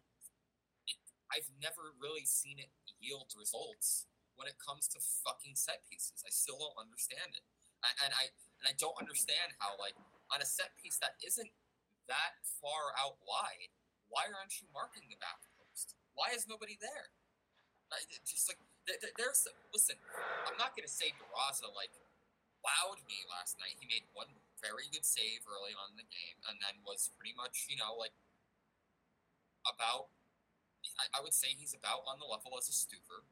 It, 0.88 0.96
I've 1.32 1.50
never 1.60 1.92
really 1.98 2.24
seen 2.24 2.56
it 2.62 2.70
yield 3.02 3.34
results 3.36 4.06
when 4.38 4.48
it 4.48 4.56
comes 4.62 4.88
to 4.94 4.98
fucking 5.02 5.58
set 5.58 5.84
pieces. 5.90 6.24
I 6.24 6.30
still 6.30 6.58
don't 6.58 6.78
understand 6.78 7.36
it, 7.36 7.44
I, 7.84 7.90
and 8.06 8.12
I 8.14 8.30
and 8.62 8.66
I 8.70 8.74
don't 8.78 8.96
understand 8.96 9.52
how 9.60 9.76
like 9.76 9.98
on 10.32 10.40
a 10.40 10.48
set 10.48 10.72
piece 10.80 10.96
that 11.02 11.20
isn't 11.20 11.50
that 12.08 12.38
far 12.60 12.94
out 13.00 13.18
wide, 13.26 13.72
why 14.08 14.28
aren't 14.30 14.60
you 14.60 14.68
marking 14.72 15.08
the 15.10 15.18
back 15.20 15.40
post? 15.58 15.96
Why 16.14 16.32
is 16.32 16.46
nobody 16.48 16.78
there? 16.80 17.10
Just 18.26 18.48
like 18.50 18.58
th- 18.88 18.98
th- 18.98 19.14
there's 19.20 19.46
listen, 19.70 19.96
I'm 20.48 20.58
not 20.58 20.74
gonna 20.74 20.90
say 20.90 21.14
Barraza 21.20 21.70
like 21.76 21.92
wowed 22.64 22.98
me 23.06 23.22
last 23.30 23.60
night. 23.60 23.78
He 23.78 23.86
made 23.86 24.02
one 24.16 24.30
very 24.58 24.90
good 24.90 25.04
save 25.06 25.44
early 25.46 25.76
on 25.76 25.94
in 25.94 25.98
the 26.00 26.08
game, 26.08 26.38
and 26.50 26.58
then 26.58 26.80
was 26.82 27.12
pretty 27.14 27.36
much 27.36 27.68
you 27.70 27.76
know 27.78 27.94
like 27.94 28.16
about. 29.68 30.12
I, 31.00 31.18
I 31.18 31.20
would 31.24 31.34
say 31.34 31.56
he's 31.56 31.74
about 31.74 32.04
on 32.06 32.20
the 32.22 32.28
level 32.28 32.54
as 32.60 32.68
a 32.70 32.74
Stuver, 32.76 33.24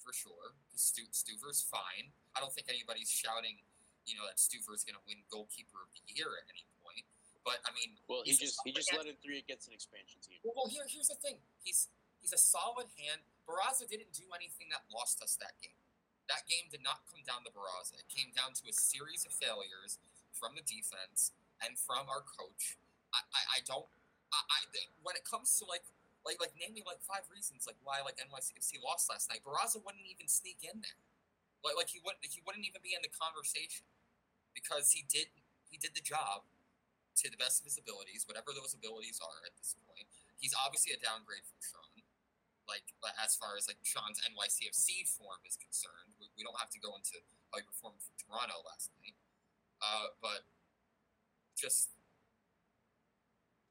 for 0.00 0.14
sure. 0.14 0.56
Stu- 0.78 1.10
Stuver's 1.12 1.60
fine. 1.66 2.14
I 2.32 2.40
don't 2.40 2.54
think 2.54 2.70
anybody's 2.70 3.10
shouting, 3.12 3.60
you 4.08 4.14
know, 4.16 4.24
that 4.24 4.38
Stuver's 4.40 4.86
going 4.86 4.96
to 4.96 5.04
win 5.04 5.20
goalkeeper 5.28 5.84
of 5.84 5.90
the 5.92 6.00
year 6.14 6.30
at 6.38 6.46
any 6.48 6.64
point. 6.80 7.04
But 7.44 7.60
I 7.68 7.74
mean, 7.76 7.98
Well, 8.08 8.24
he 8.24 8.32
just 8.32 8.56
he 8.64 8.72
just 8.72 8.88
hand- 8.88 9.04
let 9.04 9.12
in 9.12 9.20
three 9.20 9.36
against 9.36 9.68
an 9.68 9.74
expansion 9.76 10.16
team. 10.24 10.40
well, 10.46 10.56
well, 10.56 10.68
here, 10.72 10.86
here's 10.88 11.12
the 11.12 11.18
thing. 11.20 11.44
He's 11.60 11.92
he's 12.24 12.32
a 12.32 12.40
solid 12.40 12.88
hand. 12.96 13.20
Barraza 13.44 13.84
didn't 13.84 14.16
do 14.16 14.24
anything 14.32 14.72
that 14.72 14.88
lost 14.88 15.20
us 15.20 15.36
that 15.44 15.52
game. 15.60 15.76
That 16.32 16.48
game 16.48 16.72
did 16.72 16.80
not 16.80 17.04
come 17.12 17.20
down 17.28 17.44
to 17.44 17.52
Barraza. 17.52 18.00
It 18.00 18.08
came 18.08 18.32
down 18.32 18.56
to 18.56 18.64
a 18.64 18.72
series 18.72 19.28
of 19.28 19.36
failures 19.36 20.00
from 20.32 20.56
the 20.56 20.64
defense 20.64 21.36
and 21.60 21.76
from 21.76 22.08
our 22.08 22.24
coach. 22.24 22.80
I, 23.12 23.20
I, 23.28 23.40
I 23.44 23.58
don't. 23.68 23.84
I, 24.34 24.40
I 24.50 24.58
when 25.06 25.14
it 25.14 25.22
comes 25.22 25.54
to 25.60 25.64
like 25.70 25.86
like 26.26 26.40
like 26.40 26.56
name 26.58 26.74
me 26.74 26.82
like 26.82 27.00
five 27.04 27.28
reasons 27.30 27.68
like 27.68 27.78
why 27.84 28.02
like 28.02 28.18
NYCFC 28.18 28.80
lost 28.82 29.06
last 29.12 29.30
night. 29.30 29.44
Barraza 29.46 29.78
wouldn't 29.84 30.08
even 30.08 30.26
sneak 30.26 30.64
in 30.66 30.82
there. 30.82 30.98
Like 31.62 31.76
like 31.78 31.90
he 31.92 32.00
wouldn't 32.02 32.24
he 32.24 32.42
wouldn't 32.42 32.66
even 32.66 32.82
be 32.82 32.96
in 32.96 33.02
the 33.04 33.12
conversation 33.12 33.86
because 34.56 34.92
he 34.94 35.06
did 35.06 35.30
he 35.68 35.76
did 35.78 35.94
the 35.94 36.04
job 36.04 36.46
to 37.22 37.30
the 37.30 37.38
best 37.38 37.62
of 37.62 37.64
his 37.70 37.78
abilities, 37.78 38.26
whatever 38.26 38.50
those 38.50 38.74
abilities 38.74 39.22
are 39.22 39.38
at 39.46 39.54
this 39.54 39.78
point. 39.86 40.06
He's 40.42 40.54
obviously 40.54 40.94
a 40.94 41.00
downgrade 41.00 41.46
from 41.46 41.62
Sean. 41.62 42.02
Like 42.66 42.96
as 43.20 43.36
far 43.36 43.56
as 43.60 43.68
like 43.68 43.78
Sean's 43.84 44.20
NYCFC 44.24 45.04
form 45.04 45.44
is 45.44 45.56
concerned, 45.60 46.16
we, 46.16 46.32
we 46.34 46.42
don't 46.42 46.56
have 46.58 46.72
to 46.72 46.80
go 46.80 46.96
into 46.96 47.20
how 47.52 47.60
he 47.60 47.64
performed 47.68 48.00
for 48.00 48.16
Toronto 48.16 48.64
last 48.64 48.90
night. 48.98 49.14
Uh, 49.84 50.16
but 50.24 50.48
just 51.56 51.90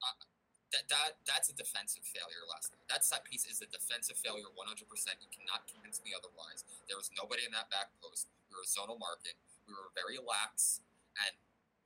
uh, 0.01 0.33
that 0.74 0.89
that 0.89 1.21
that's 1.30 1.47
a 1.47 1.55
defensive 1.55 2.03
failure 2.03 2.43
last 2.49 2.74
night. 2.74 2.82
That 2.89 3.05
set 3.05 3.24
piece 3.24 3.45
is 3.45 3.61
a 3.61 3.69
defensive 3.69 4.17
failure, 4.17 4.49
one 4.57 4.65
hundred 4.65 4.89
percent. 4.89 5.21
You 5.21 5.30
cannot 5.30 5.69
convince 5.69 6.01
me 6.01 6.11
otherwise. 6.17 6.65
There 6.89 6.97
was 6.97 7.13
nobody 7.13 7.45
in 7.45 7.53
that 7.53 7.69
back 7.69 7.93
post. 8.01 8.28
We 8.49 8.57
were 8.57 8.65
zonal 8.65 8.97
marking. 8.97 9.38
We 9.69 9.78
were 9.78 9.93
very 9.93 10.17
lax, 10.19 10.82
and 11.21 11.34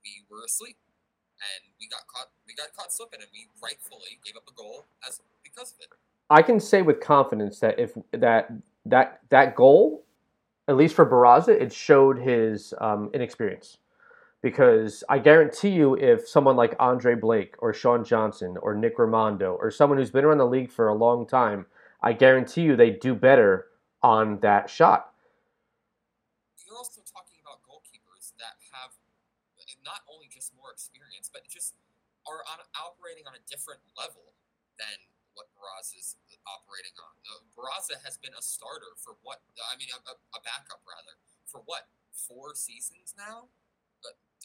we 0.00 0.24
we 0.26 0.34
were 0.40 0.48
asleep, 0.48 0.80
and 1.38 1.68
we 1.76 1.86
got 1.86 2.08
caught. 2.08 2.32
We 2.48 2.56
got 2.56 2.72
caught 2.72 2.90
slipping, 2.90 3.20
and 3.20 3.30
we 3.30 3.46
rightfully 3.62 4.18
gave 4.24 4.34
up 4.40 4.48
a 4.48 4.54
goal 4.56 4.88
as 5.06 5.20
because 5.44 5.76
of 5.76 5.84
it. 5.84 5.92
I 6.30 6.42
can 6.42 6.60
say 6.60 6.82
with 6.82 7.00
confidence 7.00 7.60
that 7.60 7.78
if 7.78 7.92
that 8.12 8.50
that 8.86 9.20
that 9.28 9.54
goal, 9.54 10.04
at 10.66 10.76
least 10.76 10.94
for 10.94 11.04
Barraza, 11.04 11.48
it 11.60 11.72
showed 11.72 12.18
his 12.18 12.74
um, 12.80 13.10
inexperience. 13.14 13.78
Because 14.40 15.02
I 15.08 15.18
guarantee 15.18 15.70
you, 15.70 15.94
if 15.96 16.28
someone 16.28 16.54
like 16.54 16.76
Andre 16.78 17.16
Blake 17.16 17.56
or 17.58 17.74
Sean 17.74 18.04
Johnson 18.04 18.56
or 18.62 18.74
Nick 18.74 18.96
Rimando 18.96 19.58
or 19.58 19.70
someone 19.70 19.98
who's 19.98 20.12
been 20.12 20.24
around 20.24 20.38
the 20.38 20.46
league 20.46 20.70
for 20.70 20.86
a 20.86 20.94
long 20.94 21.26
time, 21.26 21.66
I 22.02 22.12
guarantee 22.12 22.62
you 22.62 22.76
they 22.76 22.90
do 22.90 23.14
better 23.14 23.66
on 24.02 24.38
that 24.40 24.70
shot. 24.70 25.10
You're 26.62 26.78
also 26.78 27.02
talking 27.02 27.42
about 27.42 27.66
goalkeepers 27.66 28.30
that 28.38 28.62
have 28.70 28.94
not 29.82 30.06
only 30.06 30.30
just 30.30 30.54
more 30.54 30.70
experience, 30.70 31.26
but 31.32 31.42
just 31.50 31.74
are 32.22 32.44
on, 32.46 32.62
operating 32.76 33.26
on 33.26 33.34
a 33.34 33.42
different 33.48 33.80
level 33.96 34.36
than 34.78 35.00
what 35.34 35.50
Barraza 35.56 35.98
is 35.98 36.14
operating 36.46 36.94
on. 37.00 37.14
Uh, 37.26 37.42
Barraza 37.56 37.98
has 38.04 38.20
been 38.20 38.36
a 38.36 38.42
starter 38.42 38.94
for 39.00 39.16
what? 39.24 39.40
I 39.58 39.74
mean, 39.80 39.88
a, 39.90 40.14
a 40.14 40.40
backup 40.44 40.84
rather 40.86 41.18
for 41.48 41.64
what? 41.64 41.88
Four 42.12 42.54
seasons 42.54 43.16
now. 43.16 43.48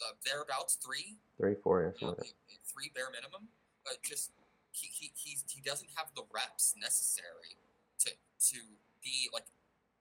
Uh, 0.02 0.14
thereabouts 0.26 0.74
three. 0.82 1.16
Three, 1.38 1.54
four, 1.62 1.82
yeah, 1.82 1.94
you 1.98 2.06
know, 2.06 2.14
something 2.18 2.34
three 2.66 2.90
bare 2.94 3.10
minimum. 3.14 3.46
But 3.86 4.02
just 4.02 4.34
he, 4.74 4.90
he 4.90 5.12
he's, 5.14 5.44
he 5.46 5.60
doesn't 5.62 5.90
have 5.94 6.10
the 6.18 6.26
reps 6.34 6.74
necessary 6.74 7.54
to 8.02 8.10
to 8.10 8.58
be 9.02 9.30
like 9.30 9.46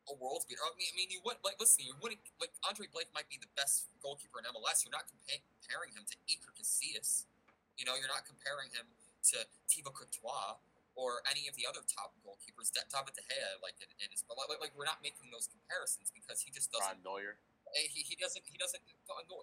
a 0.09 0.15
world 0.17 0.43
beater. 0.49 0.59
I 0.65 0.73
mean, 0.75 0.89
I 0.89 0.95
mean, 0.97 1.09
you 1.13 1.21
would 1.23 1.37
like 1.45 1.61
listen. 1.61 1.85
You 1.85 1.93
wouldn't 2.01 2.21
like 2.41 2.51
Andre 2.65 2.89
Blake 2.89 3.11
might 3.13 3.29
be 3.29 3.37
the 3.37 3.51
best 3.53 3.91
goalkeeper 4.01 4.41
in 4.41 4.49
MLS. 4.49 4.81
You're 4.83 4.95
not 4.95 5.05
compa- 5.07 5.43
comparing 5.61 5.93
him 5.93 6.03
to 6.09 6.15
Iker 6.25 6.51
Casillas. 6.57 7.29
You 7.77 7.85
know, 7.85 7.93
you're 7.97 8.11
not 8.11 8.25
comparing 8.25 8.73
him 8.73 8.85
to 9.33 9.45
Thibaut 9.69 9.93
Courtois 9.97 10.59
or 10.93 11.25
any 11.25 11.49
of 11.49 11.57
the 11.57 11.65
other 11.65 11.81
top 11.89 12.13
goalkeepers. 12.21 12.69
Da- 12.69 12.85
David 12.89 13.17
De 13.17 13.23
Gea, 13.25 13.57
like 13.65 13.77
in, 13.81 13.89
in 13.97 14.09
his, 14.13 14.21
but 14.21 14.37
like, 14.37 14.61
like 14.61 14.73
we're 14.77 14.85
not 14.85 15.01
making 15.01 15.33
those 15.33 15.49
comparisons 15.49 16.13
because 16.13 16.41
he 16.43 16.53
just 16.53 16.69
doesn't. 16.69 17.01
Ron 17.01 17.23
Neuer. 17.23 17.37
He, 17.73 18.05
he 18.05 18.15
doesn't. 18.15 18.45
He 18.45 18.57
doesn't. 18.57 18.81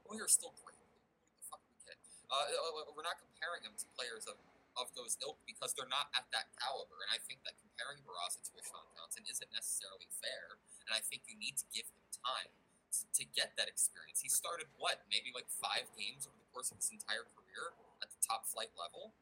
Neuer's 0.06 0.34
still 0.34 0.54
great. 0.62 0.78
The 0.78 1.44
fuck 1.50 1.62
we 1.66 1.74
kidding? 1.82 1.98
Uh, 2.30 2.94
we're 2.94 3.06
not 3.06 3.18
comparing 3.18 3.66
him 3.66 3.74
to 3.78 3.86
players 3.98 4.30
of, 4.30 4.38
of 4.78 4.86
those 4.94 5.18
ilk 5.22 5.42
because 5.46 5.74
they're 5.74 5.90
not 5.90 6.14
at 6.14 6.30
that 6.30 6.50
caliber. 6.58 7.02
And 7.06 7.10
I 7.10 7.18
think 7.26 7.42
that 7.42 7.58
comparing 7.58 8.02
Barraza 8.06 8.38
to 8.46 8.52
a 8.54 8.62
Sean 8.62 8.86
Johnson 8.94 9.26
isn't 9.26 9.50
necessarily 9.50 10.06
fair. 10.22 10.62
And 10.86 10.94
I 10.94 11.02
think 11.02 11.26
you 11.26 11.34
need 11.34 11.58
to 11.58 11.66
give 11.74 11.90
him 11.90 12.02
time 12.14 12.50
to, 12.94 13.02
to 13.18 13.22
get 13.34 13.54
that 13.58 13.66
experience. 13.70 14.22
He 14.22 14.30
started 14.30 14.66
what, 14.78 15.02
maybe 15.10 15.30
like 15.34 15.50
five 15.50 15.86
games 15.98 16.26
over 16.26 16.38
the 16.38 16.48
course 16.50 16.70
of 16.70 16.78
his 16.78 16.90
entire 16.90 17.26
career 17.34 17.74
at 18.02 18.10
the 18.10 18.20
top 18.22 18.46
flight 18.46 18.70
level, 18.78 19.14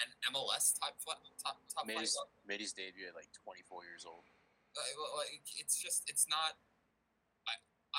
and 0.00 0.08
MLS 0.32 0.76
top 0.76 0.96
flight, 1.00 1.20
top 1.40 1.60
top 1.72 1.84
Made 1.88 2.00
flight 2.00 2.08
his, 2.08 2.16
level. 2.16 2.32
made 2.46 2.60
his 2.60 2.72
debut 2.76 3.08
at 3.08 3.16
like 3.16 3.28
24 3.44 3.88
years 3.88 4.04
old. 4.04 4.24
Uh, 4.76 4.84
well, 5.00 5.24
like, 5.24 5.42
it's 5.58 5.76
just 5.80 6.04
it's 6.06 6.28
not. 6.28 6.60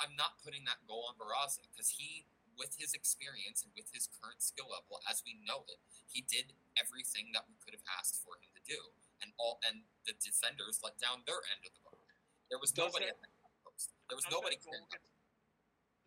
I 0.00 0.08
I'm 0.08 0.16
not 0.16 0.40
putting 0.40 0.64
that 0.64 0.80
goal 0.88 1.12
on 1.12 1.20
Barraza 1.20 1.60
because 1.68 1.92
he, 1.92 2.24
with 2.56 2.72
his 2.80 2.96
experience 2.96 3.60
and 3.60 3.68
with 3.76 3.92
his 3.92 4.08
current 4.08 4.40
skill 4.40 4.72
level 4.72 5.00
as 5.04 5.20
we 5.24 5.36
know 5.44 5.68
it, 5.68 5.76
he 6.08 6.24
did 6.24 6.56
everything 6.80 7.36
that 7.36 7.44
we 7.44 7.56
could 7.60 7.76
have 7.76 7.84
asked 8.00 8.24
for 8.24 8.40
him 8.40 8.48
to 8.56 8.62
do, 8.64 8.80
and 9.20 9.36
all 9.36 9.60
and 9.60 9.84
the 10.08 10.16
defenders 10.16 10.80
let 10.80 10.96
down 10.96 11.20
their 11.28 11.44
end 11.52 11.60
of 11.68 11.72
the 11.76 11.82
boat. 11.84 12.00
There 12.48 12.56
was 12.56 12.72
Does 12.72 12.88
nobody 12.88 13.12
that- 13.12 13.20
at 13.20 13.28
the 13.28 13.60
post. 13.60 13.92
There 14.08 14.16
was 14.16 14.24
nobody. 14.32 14.56
That 14.56 14.64
goal 14.64 14.72
clearing 14.72 14.88
get, 14.88 15.02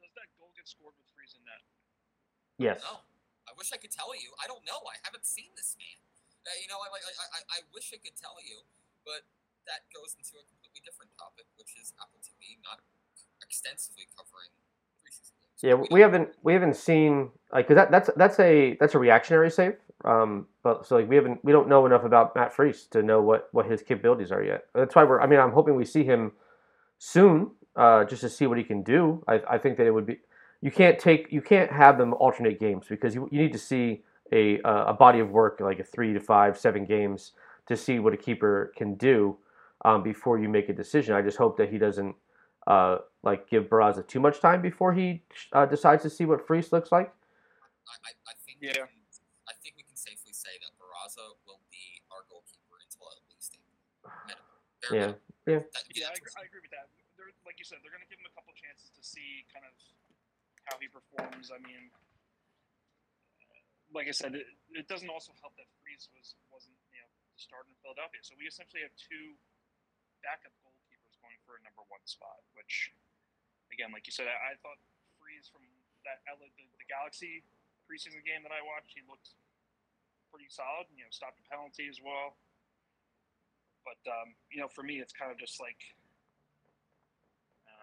does 0.01 0.13
that 0.17 0.29
goal 0.41 0.51
get 0.57 0.65
scored 0.65 0.97
with 0.97 1.07
Freese 1.13 1.37
in 1.37 1.45
net? 1.45 1.61
Yes. 2.57 2.81
No, 2.81 3.05
I 3.45 3.53
wish 3.53 3.69
I 3.71 3.77
could 3.77 3.93
tell 3.93 4.11
you. 4.17 4.33
I 4.41 4.49
don't 4.49 4.65
know. 4.65 4.81
I 4.89 4.97
haven't 5.05 5.25
seen 5.29 5.53
this 5.53 5.77
man. 5.77 5.97
Uh, 6.43 6.51
you 6.59 6.67
know, 6.67 6.81
I, 6.83 6.89
I, 6.91 6.99
I, 6.99 7.39
I 7.55 7.59
wish 7.71 7.93
I 7.95 7.99
could 8.03 8.17
tell 8.19 8.35
you, 8.43 8.67
but 9.07 9.23
that 9.63 9.87
goes 9.95 10.13
into 10.19 10.35
a 10.37 10.43
completely 10.43 10.83
different 10.83 11.15
topic, 11.15 11.47
which 11.55 11.71
is 11.79 11.95
Apple 11.95 12.19
TV 12.19 12.59
not 12.67 12.83
extensively 13.53 14.07
covering 14.17 14.49
preseason 15.03 15.37
games. 15.41 15.61
Yeah, 15.61 15.75
we 15.91 16.01
haven't 16.01 16.29
we 16.43 16.53
haven't 16.53 16.75
seen 16.75 17.29
like 17.51 17.67
cause 17.67 17.75
that 17.75 17.91
that's 17.91 18.09
that's 18.15 18.39
a 18.39 18.75
that's 18.79 18.95
a 18.95 18.99
reactionary 18.99 19.51
save. 19.51 19.75
Um, 20.05 20.47
but 20.63 20.85
so 20.85 20.95
like 20.97 21.07
we 21.07 21.15
haven't 21.15 21.43
we 21.45 21.51
don't 21.51 21.69
know 21.69 21.85
enough 21.85 22.03
about 22.03 22.35
Matt 22.35 22.53
Freese 22.53 22.85
to 22.87 23.03
know 23.03 23.21
what 23.21 23.49
what 23.51 23.65
his 23.65 23.81
capabilities 23.81 24.31
are 24.31 24.43
yet. 24.43 24.65
That's 24.73 24.95
why 24.95 25.03
we're. 25.03 25.21
I 25.21 25.27
mean, 25.27 25.39
I'm 25.39 25.51
hoping 25.51 25.75
we 25.75 25.85
see 25.85 26.03
him 26.03 26.31
soon, 26.97 27.51
uh, 27.75 28.03
just 28.05 28.21
to 28.21 28.29
see 28.29 28.47
what 28.47 28.57
he 28.57 28.63
can 28.63 28.81
do. 28.83 29.23
I 29.27 29.41
I 29.49 29.57
think 29.57 29.77
that 29.77 29.85
it 29.85 29.91
would 29.91 30.05
be. 30.07 30.19
You 30.61 30.71
can't 30.71 30.97
take 30.97 31.31
you 31.31 31.41
can't 31.41 31.71
have 31.71 31.97
them 31.97 32.13
alternate 32.15 32.59
games 32.59 32.85
because 32.89 33.13
you 33.15 33.29
you 33.31 33.39
need 33.39 33.53
to 33.53 33.59
see 33.59 34.03
a 34.31 34.59
uh, 34.61 34.85
a 34.87 34.93
body 34.93 35.19
of 35.19 35.29
work 35.29 35.59
like 35.59 35.79
a 35.79 35.83
three 35.83 36.13
to 36.13 36.19
five 36.19 36.57
seven 36.57 36.85
games 36.85 37.33
to 37.67 37.77
see 37.77 37.99
what 37.99 38.13
a 38.13 38.17
keeper 38.17 38.73
can 38.75 38.95
do 38.95 39.37
um, 39.85 40.03
before 40.03 40.39
you 40.39 40.49
make 40.49 40.69
a 40.69 40.73
decision. 40.73 41.15
I 41.15 41.21
just 41.21 41.37
hope 41.37 41.57
that 41.57 41.69
he 41.69 41.77
doesn't 41.77 42.15
uh, 42.67 42.97
like 43.23 43.49
give 43.49 43.69
Barraza 43.69 44.07
too 44.07 44.19
much 44.19 44.39
time 44.39 44.61
before 44.61 44.93
he 44.93 45.23
uh, 45.51 45.65
decides 45.65 46.03
to 46.03 46.09
see 46.09 46.25
what 46.25 46.45
Freese 46.45 46.71
looks 46.71 46.91
like. 46.91 47.11
I, 47.87 48.09
I, 48.09 48.11
I 48.27 48.33
think 48.45 48.59
Yeah. 48.61 48.87
can, 48.87 49.03
I 49.47 49.53
think 49.59 49.75
we 49.75 49.83
can 49.83 49.95
safely 49.95 50.31
say 50.31 50.55
that 50.63 50.71
Barraza 50.79 51.35
will 51.45 51.59
be 51.71 52.01
our 52.11 52.23
goalkeeper 52.31 52.79
until 52.79 53.11
at 53.11 53.23
least 53.27 53.59
April. 53.59 53.75
Yeah, 54.91 55.15
yeah. 55.47 55.63
That, 55.75 55.83
Yeah, 55.91 56.11
I, 56.11 56.15
agree- 56.15 56.35
I 56.39 56.43
agree 56.47 56.63
with 56.63 56.71
that. 56.71 56.87
They're, 57.15 57.31
like 57.45 57.59
you 57.59 57.67
said, 57.67 57.79
they're 57.83 57.93
going 57.93 58.03
to 58.03 58.09
give 58.09 58.19
him 58.19 58.27
a 58.27 58.35
couple 58.35 58.51
chances 58.55 58.89
to 58.95 59.03
see 59.03 59.45
kind 59.51 59.63
of 59.67 59.75
how 60.65 60.79
he 60.79 60.87
performs. 60.87 61.51
I 61.51 61.59
mean, 61.61 61.91
like 63.93 64.09
I 64.09 64.15
said, 64.15 64.33
it, 64.33 64.49
it 64.73 64.89
doesn't 64.89 65.11
also 65.11 65.31
help 65.39 65.53
that 65.61 65.69
Freese 65.83 66.09
was 66.17 66.33
wasn't 66.49 66.73
you 66.89 66.99
know 67.05 67.11
the 67.35 67.37
starter 67.37 67.69
in 67.69 67.77
Philadelphia. 67.85 68.25
So 68.25 68.33
we 68.39 68.49
essentially 68.49 68.81
have 68.81 68.95
two 68.97 69.37
backup 70.25 70.49
goalkeepers 70.65 70.72
going 71.23 71.39
for 71.47 71.55
a 71.55 71.63
number 71.63 71.87
one 71.87 72.03
spot. 72.03 72.43
Which, 72.53 72.91
again, 73.71 73.95
like 73.95 74.03
you 74.03 74.13
said, 74.13 74.27
I, 74.27 74.53
I 74.53 74.59
thought 74.59 74.77
Freese 75.15 75.47
from 75.47 75.63
that 76.03 76.19
LA, 76.27 76.51
the, 76.59 76.67
the 76.75 76.87
Galaxy 76.91 77.47
preseason 77.87 78.19
game 78.27 78.43
that 78.43 78.51
I 78.51 78.59
watched, 78.59 78.91
he 78.91 78.99
looked 79.07 79.31
pretty 80.27 80.51
solid. 80.51 80.91
and, 80.91 80.99
You 80.99 81.07
know, 81.07 81.13
stopped 81.15 81.39
a 81.39 81.45
penalty 81.47 81.87
as 81.87 82.03
well. 82.03 82.35
But 83.87 83.99
um, 84.07 84.35
you 84.51 84.59
know, 84.59 84.71
for 84.71 84.83
me, 84.83 84.99
it's 85.03 85.11
kind 85.11 85.31
of 85.31 85.39
just 85.39 85.59
like, 85.59 85.79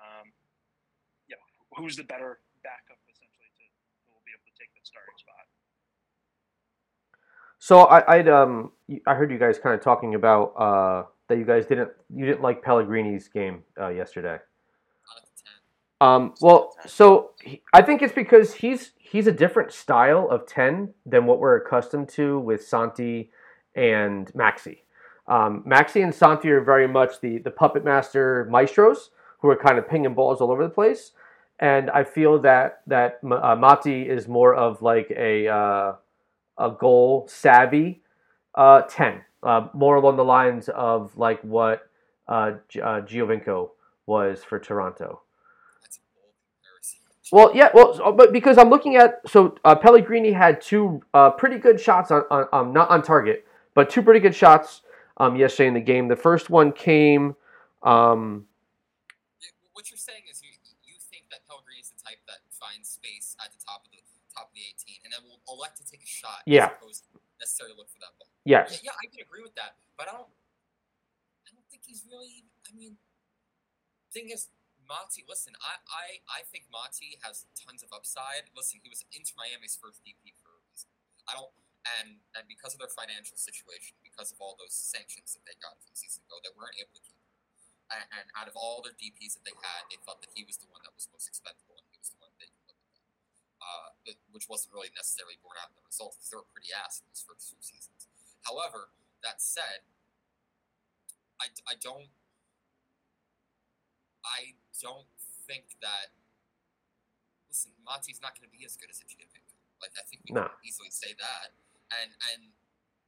um, 0.00 0.32
you 1.28 1.36
know, 1.36 1.44
who's 1.76 1.96
the 1.96 2.04
better 2.04 2.40
backup 2.64 3.00
essentially 3.08 3.52
to 3.56 3.64
who 4.04 4.16
will 4.16 4.24
be 4.24 4.32
able 4.32 4.48
to 4.48 4.56
take 4.56 4.72
that 4.72 4.84
starting 4.84 5.16
spot. 5.20 5.44
So 7.60 7.84
I, 7.84 8.16
I'd 8.16 8.28
um 8.28 8.72
I 9.06 9.14
heard 9.14 9.30
you 9.30 9.38
guys 9.38 9.58
kind 9.58 9.74
of 9.74 9.84
talking 9.84 10.14
about 10.14 10.56
uh, 10.56 11.04
that 11.30 11.38
you 11.38 11.44
guys 11.44 11.64
didn't 11.64 11.90
you 12.14 12.26
didn't 12.26 12.42
like 12.42 12.62
Pellegrini's 12.62 13.28
game 13.28 13.62
uh, 13.80 13.88
yesterday. 13.88 14.38
not 15.06 15.16
at 15.16 15.24
the 15.24 15.42
10. 16.00 16.06
Um, 16.06 16.34
well, 16.42 16.74
so 16.86 17.30
he, 17.42 17.62
I 17.72 17.80
think 17.80 18.02
it's 18.02 18.12
because 18.12 18.52
he's 18.54 18.92
he's 18.98 19.26
a 19.26 19.32
different 19.32 19.72
style 19.72 20.28
of 20.30 20.46
ten 20.46 20.92
than 21.06 21.24
what 21.24 21.38
we're 21.38 21.56
accustomed 21.56 22.10
to 22.10 22.38
with 22.38 22.66
Santi 22.66 23.30
and 23.74 24.30
Maxi. 24.34 24.78
Um, 25.26 25.64
Maxi 25.66 26.02
and 26.02 26.14
Santi 26.14 26.50
are 26.50 26.60
very 26.60 26.88
much 26.88 27.20
the 27.20 27.38
the 27.38 27.50
puppet 27.50 27.84
master 27.84 28.46
maestros 28.50 29.10
who 29.38 29.48
are 29.48 29.56
kind 29.56 29.78
of 29.78 29.88
pinging 29.88 30.14
balls 30.14 30.40
all 30.40 30.50
over 30.50 30.64
the 30.64 30.74
place, 30.74 31.12
and 31.60 31.90
I 31.90 32.04
feel 32.04 32.40
that 32.40 32.82
that 32.88 33.20
uh, 33.22 33.54
Mati 33.54 34.08
is 34.08 34.26
more 34.26 34.54
of 34.54 34.82
like 34.82 35.12
a 35.16 35.46
uh, 35.46 35.92
a 36.58 36.70
goal 36.70 37.28
savvy 37.28 38.02
uh, 38.54 38.82
ten, 38.82 39.22
uh, 39.42 39.68
more 39.72 39.96
along 39.96 40.16
the 40.16 40.24
lines 40.24 40.68
of 40.68 41.16
like 41.16 41.40
what 41.42 41.88
uh, 42.28 42.52
G- 42.68 42.80
uh, 42.80 43.00
Giovinco 43.02 43.70
was 44.06 44.42
for 44.44 44.58
Toronto. 44.58 45.22
That's 45.82 45.96
a 45.96 46.00
bold 46.14 46.32
comparison. 46.62 46.98
Well, 47.32 47.50
yeah, 47.54 47.70
well, 47.74 47.94
so- 47.94 48.12
but 48.12 48.32
because 48.32 48.58
I'm 48.58 48.70
looking 48.70 48.96
at 48.96 49.20
so 49.28 49.56
uh, 49.64 49.74
Pellegrini 49.76 50.32
had 50.32 50.60
two 50.60 51.00
uh, 51.14 51.30
pretty 51.30 51.58
good 51.58 51.80
shots 51.80 52.10
on, 52.10 52.22
on 52.30 52.46
um, 52.52 52.72
not 52.72 52.90
on 52.90 53.02
target, 53.02 53.46
but 53.74 53.88
two 53.90 54.02
pretty 54.02 54.20
good 54.20 54.34
shots 54.34 54.82
um, 55.16 55.36
yesterday 55.36 55.68
in 55.68 55.74
the 55.74 55.80
game. 55.80 56.08
The 56.08 56.16
first 56.16 56.50
one 56.50 56.72
came, 56.72 57.34
um, 57.82 58.46
What 59.72 59.90
you're 59.90 59.96
saying 59.98 60.22
is 60.30 60.42
you 60.42 60.50
you 60.84 60.94
think 61.10 61.24
that 61.30 61.46
Pellegrini 61.48 61.80
is 61.80 61.88
the 61.90 61.96
type 62.02 62.18
that 62.26 62.38
finds 62.50 62.88
space 62.88 63.36
at 63.44 63.50
the 63.52 63.58
top 63.64 63.84
of 63.86 63.90
the 63.92 63.98
top 64.36 64.48
of 64.50 64.54
the 64.54 64.60
18 64.62 65.00
and 65.04 65.12
then 65.12 65.20
will 65.26 65.40
elect 65.56 65.78
to 65.78 65.84
take 65.84 66.02
a 66.02 66.06
shot 66.06 66.42
Yeah. 66.46 66.66
as 66.66 66.70
opposed 66.80 67.04
to 67.10 67.18
necessarily 67.40 67.74
look 67.76 67.88
for. 67.88 67.99
Yes, 68.44 68.80
Yeah, 68.82 68.92
yeah, 68.92 68.96
I 69.02 69.06
can 69.10 69.20
agree 69.20 69.42
with 69.42 69.54
that, 69.56 69.76
but 69.96 70.08
I 70.08 70.16
don't. 70.16 70.32
I 71.46 71.50
don't 71.52 71.66
think 71.68 71.82
he's 71.84 72.06
really. 72.06 72.46
I 72.68 72.72
mean, 72.76 72.96
thing 74.12 74.30
is, 74.30 74.50
Mati. 74.86 75.22
Listen, 75.26 75.54
I, 75.62 75.78
I, 75.86 76.06
I 76.26 76.40
think 76.50 76.66
Mati 76.70 77.18
has 77.22 77.46
tons 77.54 77.86
of 77.86 77.94
upside. 77.94 78.50
Listen, 78.54 78.82
he 78.82 78.90
was 78.90 79.06
Inter 79.14 79.34
Miami's 79.38 79.78
first 79.78 80.02
DP 80.02 80.34
for 80.42 80.50
a 80.50 80.58
reason. 80.66 80.90
I 81.30 81.38
don't, 81.38 81.54
and 82.00 82.18
and 82.34 82.44
because 82.50 82.74
of 82.74 82.82
their 82.82 82.92
financial 82.92 83.38
situation, 83.38 83.94
because 84.02 84.34
of 84.34 84.42
all 84.42 84.58
those 84.58 84.74
sanctions 84.74 85.34
that 85.38 85.46
they 85.46 85.54
got 85.62 85.78
from 85.78 85.94
season 85.94 86.26
ago, 86.26 86.42
they 86.42 86.52
weren't 86.54 86.76
able 86.78 86.94
to 86.98 87.02
keep. 87.02 87.18
And, 87.90 88.06
and 88.22 88.26
out 88.38 88.46
of 88.46 88.54
all 88.54 88.78
their 88.86 88.94
DPS 88.94 89.34
that 89.34 89.42
they 89.42 89.56
had, 89.66 89.82
they 89.90 89.98
felt 90.06 90.22
that 90.22 90.30
he 90.30 90.46
was 90.46 90.54
the 90.62 90.70
one 90.70 90.78
that 90.86 90.94
was 90.94 91.10
most 91.10 91.26
expendable, 91.26 91.74
and 91.74 91.86
he 91.90 91.98
was 91.98 92.14
the 92.14 92.22
one 92.22 92.30
they 92.38 92.46
could 92.46 92.70
look 92.70 92.78
at. 92.78 93.02
Uh, 93.60 94.14
which 94.30 94.46
wasn't 94.46 94.70
really 94.72 94.88
necessarily 94.96 95.36
borne 95.42 95.58
out 95.58 95.68
in 95.68 95.76
the 95.76 95.84
results 95.84 96.16
they 96.30 96.38
were 96.38 96.46
pretty 96.48 96.70
ass 96.72 97.02
in 97.02 97.04
those 97.10 97.20
first 97.20 97.50
two 97.50 97.60
seasons. 97.60 97.99
However, 98.50 98.90
that 99.22 99.38
said, 99.38 99.86
I, 101.38 101.54
I 101.70 101.78
don't 101.78 102.10
I 104.26 104.58
don't 104.82 105.06
think 105.46 105.78
that 105.80 106.10
listen, 107.48 107.72
Monty's 107.86 108.18
not 108.20 108.34
going 108.36 108.44
to 108.44 108.52
be 108.52 108.66
as 108.66 108.76
good 108.76 108.90
as 108.90 108.98
if 109.00 109.08
you 109.08 109.16
get 109.16 109.30
Echidipinko. 109.30 109.54
Like 109.80 109.94
I 109.96 110.02
think 110.04 110.26
we 110.26 110.34
No. 110.34 110.50
can 110.50 110.60
easily 110.66 110.90
say 110.90 111.14
that. 111.14 111.54
And 111.94 112.10
and 112.34 112.52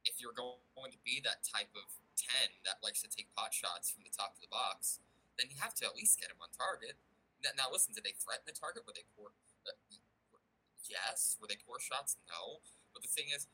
if 0.07 0.23
you're 0.23 0.35
going 0.35 0.91
to 0.95 1.01
be 1.03 1.19
that 1.27 1.43
type 1.43 1.69
of 1.75 1.91
ten 2.15 2.55
that 2.63 2.79
likes 2.79 3.03
to 3.03 3.09
take 3.11 3.27
pot 3.35 3.51
shots 3.53 3.91
from 3.91 4.07
the 4.07 4.13
top 4.15 4.33
of 4.35 4.41
the 4.41 4.49
box, 4.49 5.03
then 5.37 5.51
you 5.51 5.59
have 5.59 5.75
to 5.79 5.85
at 5.85 5.93
least 5.93 6.17
get 6.23 6.31
him 6.31 6.39
on 6.39 6.49
target. 6.55 6.95
Now, 7.43 7.51
now 7.55 7.67
listen, 7.67 7.91
did 7.93 8.07
they 8.07 8.15
threaten 8.15 8.47
the 8.47 8.55
target? 8.55 8.87
Were 8.87 8.95
they 8.95 9.05
poor? 9.13 9.35
Uh, 9.67 9.75
yes. 10.87 11.35
Were 11.37 11.47
they 11.51 11.59
poor 11.61 11.77
shots? 11.83 12.15
No. 12.31 12.63
But 12.95 13.01
the 13.05 13.11
thing 13.11 13.29
is, 13.33 13.47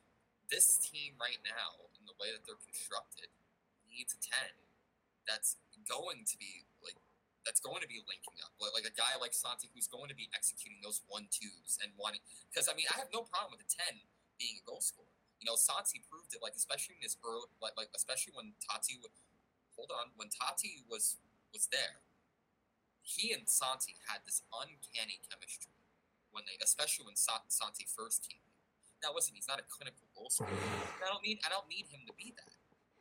this 0.50 0.78
team 0.82 1.16
right 1.22 1.40
now, 1.46 1.90
in 1.98 2.06
the 2.10 2.18
way 2.18 2.34
that 2.34 2.44
they're 2.46 2.60
constructed, 2.62 3.30
needs 3.90 4.14
a 4.14 4.20
ten 4.22 4.54
that's 5.30 5.62
going 5.86 6.26
to 6.26 6.36
be 6.42 6.66
like 6.82 6.98
that's 7.46 7.62
going 7.62 7.80
to 7.82 7.90
be 7.90 8.02
linking 8.10 8.38
up 8.42 8.52
like, 8.58 8.74
like 8.82 8.88
a 8.90 8.96
guy 8.98 9.14
like 9.22 9.34
Santi 9.34 9.70
who's 9.74 9.86
going 9.86 10.10
to 10.10 10.18
be 10.18 10.30
executing 10.34 10.82
those 10.82 11.06
one 11.06 11.30
twos 11.30 11.78
and 11.86 11.94
wanting 11.96 12.26
because 12.50 12.66
I 12.66 12.74
mean 12.74 12.90
I 12.90 12.98
have 12.98 13.14
no 13.14 13.26
problem 13.30 13.54
with 13.54 13.62
a 13.62 13.70
ten 13.70 14.02
being 14.42 14.58
a 14.60 14.64
goal 14.66 14.82
scorer. 14.82 15.14
You 15.40 15.48
know, 15.48 15.56
Santi 15.56 16.04
proved 16.04 16.36
it 16.36 16.42
like 16.44 16.58
especially 16.58 17.00
in 17.00 17.06
his 17.06 17.16
early 17.22 17.48
like 17.62 17.78
like 17.78 17.94
especially 17.94 18.34
when 18.34 18.58
Tati 18.60 18.98
w- 19.00 19.14
hold 19.78 19.94
on 19.94 20.12
when 20.18 20.34
Tati 20.34 20.84
was 20.90 21.22
was 21.54 21.70
there. 21.70 22.02
He 23.06 23.32
and 23.32 23.48
Santi 23.48 23.98
had 24.06 24.26
this 24.28 24.44
uncanny 24.52 25.22
chemistry 25.26 25.74
when 26.34 26.44
they 26.50 26.60
especially 26.60 27.08
when 27.08 27.16
Sa- 27.16 27.48
Santi 27.48 27.86
first 27.88 28.28
came. 28.28 28.44
Now 29.00 29.16
listen, 29.16 29.38
he's 29.38 29.48
not 29.48 29.64
a 29.64 29.66
clinical 29.70 30.09
I 31.00 31.08
don't 31.08 31.24
need 31.24 31.40
I 31.46 31.50
don't 31.50 31.68
need 31.72 31.88
him 31.88 32.04
to 32.08 32.14
be 32.20 32.36
that. 32.36 32.54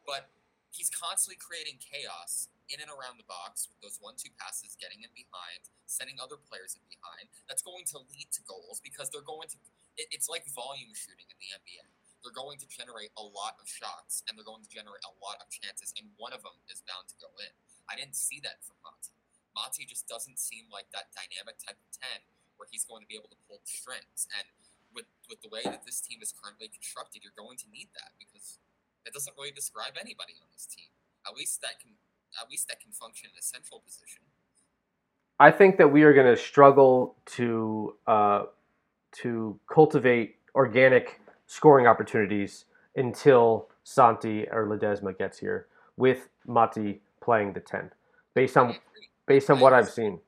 But 0.06 0.30
he's 0.70 0.88
constantly 0.88 1.36
creating 1.36 1.82
chaos 1.82 2.48
in 2.68 2.78
and 2.84 2.92
around 2.92 3.16
the 3.16 3.24
box 3.24 3.64
with 3.68 3.80
those 3.80 3.96
one-two 3.98 4.28
passes, 4.36 4.76
getting 4.76 5.00
in 5.00 5.08
behind, 5.16 5.72
sending 5.88 6.20
other 6.20 6.36
players 6.36 6.76
in 6.76 6.84
behind. 6.88 7.32
That's 7.48 7.64
going 7.64 7.88
to 7.96 8.04
lead 8.12 8.28
to 8.36 8.40
goals 8.44 8.80
because 8.84 9.08
they're 9.08 9.24
going 9.24 9.48
to. 9.52 9.58
It, 9.96 10.12
it's 10.12 10.28
like 10.28 10.44
volume 10.52 10.92
shooting 10.92 11.26
in 11.26 11.38
the 11.40 11.50
NBA. 11.58 11.84
They're 12.22 12.34
going 12.34 12.58
to 12.60 12.68
generate 12.68 13.14
a 13.14 13.24
lot 13.24 13.56
of 13.62 13.70
shots 13.70 14.26
and 14.26 14.34
they're 14.34 14.46
going 14.46 14.66
to 14.66 14.72
generate 14.72 15.02
a 15.06 15.14
lot 15.22 15.40
of 15.40 15.48
chances, 15.48 15.96
and 15.96 16.12
one 16.20 16.36
of 16.36 16.44
them 16.44 16.56
is 16.68 16.84
bound 16.84 17.08
to 17.10 17.16
go 17.18 17.30
in. 17.42 17.52
I 17.88 17.96
didn't 17.96 18.18
see 18.18 18.38
that 18.44 18.60
from 18.62 18.76
Monty. 18.84 19.16
Monty 19.56 19.88
just 19.88 20.06
doesn't 20.06 20.38
seem 20.38 20.68
like 20.68 20.92
that 20.92 21.10
dynamic 21.16 21.56
type 21.58 21.80
of 21.80 21.88
ten 21.90 22.20
where 22.60 22.68
he's 22.68 22.84
going 22.84 23.00
to 23.00 23.08
be 23.08 23.16
able 23.16 23.30
to 23.32 23.40
pull 23.46 23.62
strings. 23.64 24.28
And 24.34 24.44
with 24.94 25.06
with 25.28 25.42
the 25.42 25.48
way 25.48 25.60
that 25.64 25.84
this 25.84 26.00
team 26.00 26.18
is 26.22 26.32
currently 26.32 26.68
constructed, 26.68 27.22
you're 27.22 27.36
going 27.36 27.56
to 27.58 27.68
need 27.70 27.88
that 27.94 28.16
because 28.18 28.58
that 29.04 29.12
doesn't 29.12 29.34
really 29.36 29.52
describe 29.52 29.94
anybody 30.00 30.34
on 30.40 30.48
this 30.52 30.66
team. 30.66 30.88
At 31.26 31.36
least 31.36 31.60
that 31.62 31.80
can 31.80 31.92
at 32.40 32.50
least 32.50 32.68
that 32.68 32.80
can 32.80 32.92
function 32.92 33.30
in 33.32 33.38
a 33.38 33.42
central 33.42 33.80
position. 33.80 34.22
I 35.40 35.50
think 35.50 35.76
that 35.78 35.88
we 35.88 36.02
are 36.02 36.12
going 36.12 36.26
to 36.26 36.36
struggle 36.36 37.16
to 37.36 37.94
uh, 38.06 38.42
to 39.22 39.58
cultivate 39.72 40.36
organic 40.54 41.20
scoring 41.46 41.86
opportunities 41.86 42.64
until 42.96 43.68
Santi 43.84 44.46
or 44.50 44.66
Ledesma 44.66 45.16
gets 45.16 45.38
here, 45.38 45.66
with 45.96 46.28
Mati 46.46 47.00
playing 47.20 47.52
the 47.52 47.60
ten, 47.60 47.90
based 48.34 48.56
on 48.56 48.76
based 49.26 49.50
on 49.50 49.60
what 49.60 49.72
I've 49.72 49.88
seen. 49.88 50.20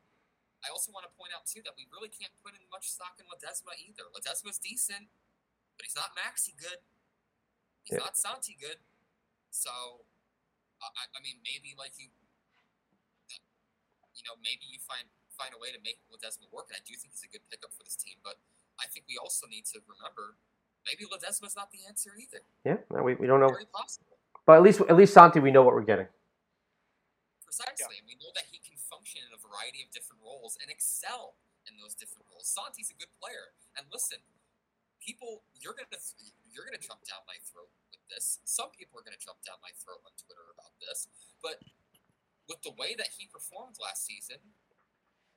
I 0.65 0.69
also 0.71 0.93
want 0.93 1.05
to 1.05 1.13
point 1.19 1.33
out 1.35 1.47
too 1.47 1.61
that 1.65 1.73
we 1.77 1.89
really 1.93 2.09
can't 2.09 2.33
much 2.81 2.89
stock 2.89 3.21
in 3.21 3.29
Ledesma 3.29 3.77
either. 3.77 4.09
Ledesma's 4.17 4.57
decent, 4.57 5.13
but 5.77 5.85
he's 5.85 5.93
not 5.93 6.17
Maxi 6.17 6.57
good. 6.57 6.81
He's 7.85 8.01
Yeah. 8.01 8.09
not 8.09 8.17
Santi 8.17 8.57
good. 8.57 8.81
So, 9.53 10.07
uh, 10.81 10.89
I, 10.89 11.13
I 11.13 11.21
mean, 11.21 11.45
maybe 11.45 11.77
like 11.77 11.93
you, 12.01 12.09
you 14.17 14.25
know, 14.25 14.41
maybe 14.41 14.65
you 14.65 14.81
find 14.81 15.13
find 15.29 15.53
a 15.53 15.61
way 15.61 15.73
to 15.73 15.81
make 15.85 16.01
Ledesma 16.09 16.49
work, 16.53 16.73
and 16.73 16.77
I 16.81 16.85
do 16.85 16.97
think 16.97 17.13
he's 17.13 17.25
a 17.25 17.29
good 17.29 17.45
pickup 17.53 17.73
for 17.77 17.85
this 17.85 17.97
team. 17.97 18.17
But 18.25 18.41
I 18.81 18.89
think 18.89 19.05
we 19.09 19.21
also 19.21 19.47
need 19.47 19.67
to 19.77 19.81
remember 19.85 20.37
maybe 20.89 21.05
Ledesma's 21.05 21.57
not 21.57 21.69
the 21.71 21.85
answer 21.85 22.17
either. 22.17 22.41
Yeah, 22.65 22.81
no, 22.89 23.03
we, 23.03 23.15
we 23.15 23.27
don't 23.27 23.41
know, 23.41 23.53
but 24.47 24.57
at 24.57 24.63
least 24.63 24.81
at 24.81 24.97
least 24.97 25.13
Santi, 25.13 25.41
we 25.41 25.51
know 25.53 25.63
what 25.63 25.75
we're 25.75 25.85
getting. 25.85 26.09
Precisely. 27.45 27.99
And 27.99 28.07
we 28.07 28.15
know 28.17 28.33
that 28.35 28.47
he 28.49 28.59
can 28.59 28.79
function 28.79 29.21
in 29.27 29.35
a 29.35 29.41
variety 29.41 29.83
of 29.83 29.91
different 29.91 30.23
roles 30.23 30.57
and 30.63 30.71
excel 30.71 31.37
in 31.67 31.77
those 31.77 31.93
different 31.95 32.25
roles. 32.25 32.30
Santi's 32.45 32.91
a 32.93 32.97
good 32.99 33.13
player. 33.21 33.55
And 33.77 33.87
listen, 33.93 34.21
people 35.01 35.45
you're 35.57 35.77
gonna 35.77 36.01
you're 36.51 36.67
gonna 36.67 36.83
jump 36.83 37.05
down 37.07 37.25
my 37.27 37.39
throat 37.47 37.73
with 37.93 38.03
this. 38.13 38.41
Some 38.45 38.71
people 38.75 39.01
are 39.01 39.05
gonna 39.07 39.21
jump 39.21 39.41
down 39.47 39.59
my 39.65 39.73
throat 39.77 40.03
on 40.05 40.13
Twitter 40.21 40.51
about 40.53 40.77
this. 40.83 41.09
But 41.41 41.63
with 42.49 42.61
the 42.67 42.75
way 42.75 42.99
that 42.99 43.17
he 43.17 43.31
performed 43.31 43.79
last 43.79 44.05
season, 44.05 44.43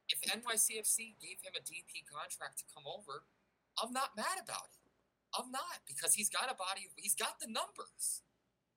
if 0.09 0.19
NYCFC 0.25 1.15
gave 1.21 1.39
him 1.45 1.55
a 1.55 1.63
DP 1.63 2.03
contract 2.05 2.59
to 2.59 2.65
come 2.69 2.83
over, 2.89 3.23
I'm 3.81 3.93
not 3.93 4.17
mad 4.17 4.41
about 4.41 4.73
it. 4.73 4.83
I'm 5.33 5.49
not 5.49 5.81
because 5.87 6.13
he's 6.13 6.29
got 6.29 6.51
a 6.51 6.55
body. 6.55 6.89
He's 6.95 7.15
got 7.15 7.39
the 7.39 7.47
numbers. 7.47 8.21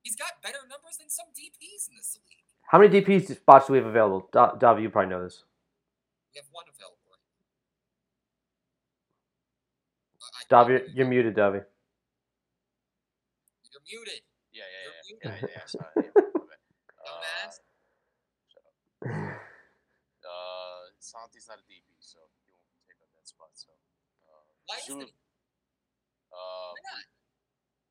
He's 0.03 0.17
got 0.17 0.41
better 0.43 0.65
numbers 0.69 0.97
than 0.99 1.11
some 1.11 1.29
DPs 1.35 1.89
in 1.91 1.97
this 1.97 2.17
league. 2.29 2.47
How 2.71 2.79
many 2.79 2.91
DP 3.01 3.27
spots 3.37 3.67
do 3.67 3.75
we 3.75 3.79
have 3.79 3.87
available? 3.87 4.29
Da- 4.33 4.57
Davi, 4.57 4.83
you 4.83 4.91
probably 4.91 5.11
know 5.11 5.23
this. 5.23 5.45
We 6.33 6.39
have 6.39 6.49
one 6.53 6.65
available. 6.69 6.96
Right? 10.51 10.59
Uh, 10.59 10.65
Davi, 10.65 10.71
you're, 10.71 10.89
you're 10.95 11.07
muted, 11.07 11.35
Davi. 11.37 11.63
You're 13.73 13.83
muted. 13.91 14.23
Yeah, 14.53 14.63
yeah, 14.65 14.83
yeah. 15.21 15.31
yeah, 15.41 15.49
yeah, 15.53 15.67
sorry, 15.67 15.93
yeah, 15.97 16.11
my 16.17 16.57
Uh, 20.27 20.91
Santi's 20.99 21.47
not 21.47 21.59
a 21.59 21.65
DP, 21.71 21.87
so 22.01 22.19
he 22.43 22.51
won't 22.51 22.65
take 22.89 22.99
up 22.99 23.09
that 23.15 23.27
spot. 23.29 23.51
So, 23.55 23.71
uh, 24.27 24.43
Why 24.67 24.77
isn't 24.83 25.03
uh, 25.03 25.07
Why 26.75 26.83
not? 26.83 27.07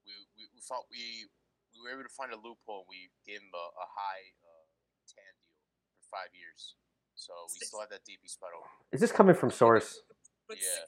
we, 0.04 0.12
we, 0.36 0.44
we 0.52 0.60
thought 0.60 0.84
we 0.92 1.30
we 1.72 1.80
were 1.80 1.92
able 1.96 2.04
to 2.04 2.12
find 2.12 2.34
a 2.34 2.40
loophole. 2.40 2.84
We 2.90 3.08
gave 3.24 3.40
him 3.40 3.54
a, 3.56 3.66
a 3.80 3.88
high 3.88 4.26
uh, 4.44 4.66
TAM 5.08 5.32
deal 5.40 5.56
for 5.96 6.04
five 6.12 6.34
years, 6.36 6.76
so 7.16 7.32
we 7.48 7.56
Six- 7.62 7.72
still 7.72 7.80
have 7.80 7.94
that 7.96 8.04
DP 8.04 8.28
spot 8.28 8.52
open. 8.58 8.68
Is 8.92 9.00
this 9.00 9.14
coming 9.16 9.36
from 9.38 9.52
source? 9.52 10.02
But, 10.50 10.58
Yeah. 10.60 10.84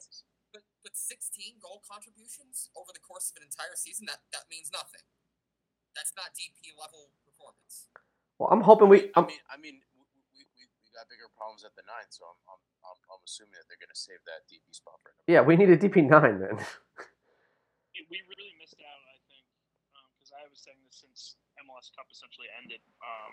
Six, 0.86 1.30
but 1.30 1.40
but 1.40 1.56
16 1.58 1.58
goal 1.62 1.82
contributions 1.84 2.70
over 2.76 2.92
the 2.94 3.02
course 3.02 3.30
of 3.30 3.36
an 3.40 3.46
entire 3.46 3.74
season 3.74 4.06
that 4.06 4.22
that 4.30 4.46
means 4.50 4.70
nothing. 4.70 5.02
That's 5.96 6.12
not 6.14 6.34
DP 6.36 6.74
level 6.78 7.10
performance. 7.26 7.90
Well, 8.38 8.50
I'm 8.54 8.62
hoping 8.62 8.86
we. 8.88 9.10
I 9.18 9.18
I'm, 9.18 9.26
mean, 9.26 9.42
I 9.50 9.56
mean, 9.58 9.82
we, 9.98 10.22
we, 10.30 10.40
we, 10.54 10.62
we 10.70 10.88
got 10.94 11.10
bigger 11.10 11.26
problems 11.34 11.66
at 11.66 11.74
the 11.74 11.82
nine, 11.86 12.06
so 12.14 12.22
I'm 12.30 12.38
I'm, 12.46 12.62
I'm, 12.86 12.98
I'm 13.10 13.22
assuming 13.26 13.58
that 13.58 13.66
they're 13.66 13.80
gonna 13.82 13.98
save 13.98 14.22
that 14.30 14.46
DP 14.46 14.62
spot 14.70 15.02
for 15.02 15.10
him. 15.10 15.26
yeah, 15.26 15.42
we 15.42 15.58
need 15.58 15.70
a 15.70 15.78
DP 15.78 16.06
nine 16.06 16.38
then. 16.38 16.56
we 17.94 18.06
we 18.10 18.18
really 18.30 18.54
missed 18.62 18.78
out, 18.78 19.02
I 19.10 19.18
think, 19.26 19.44
because 20.14 20.30
I 20.36 20.46
was 20.46 20.62
saying 20.62 20.78
this 20.86 21.02
since 21.02 21.34
MLS 21.58 21.90
Cup 21.94 22.06
essentially 22.12 22.48
ended. 22.62 22.82
Um, 23.02 23.32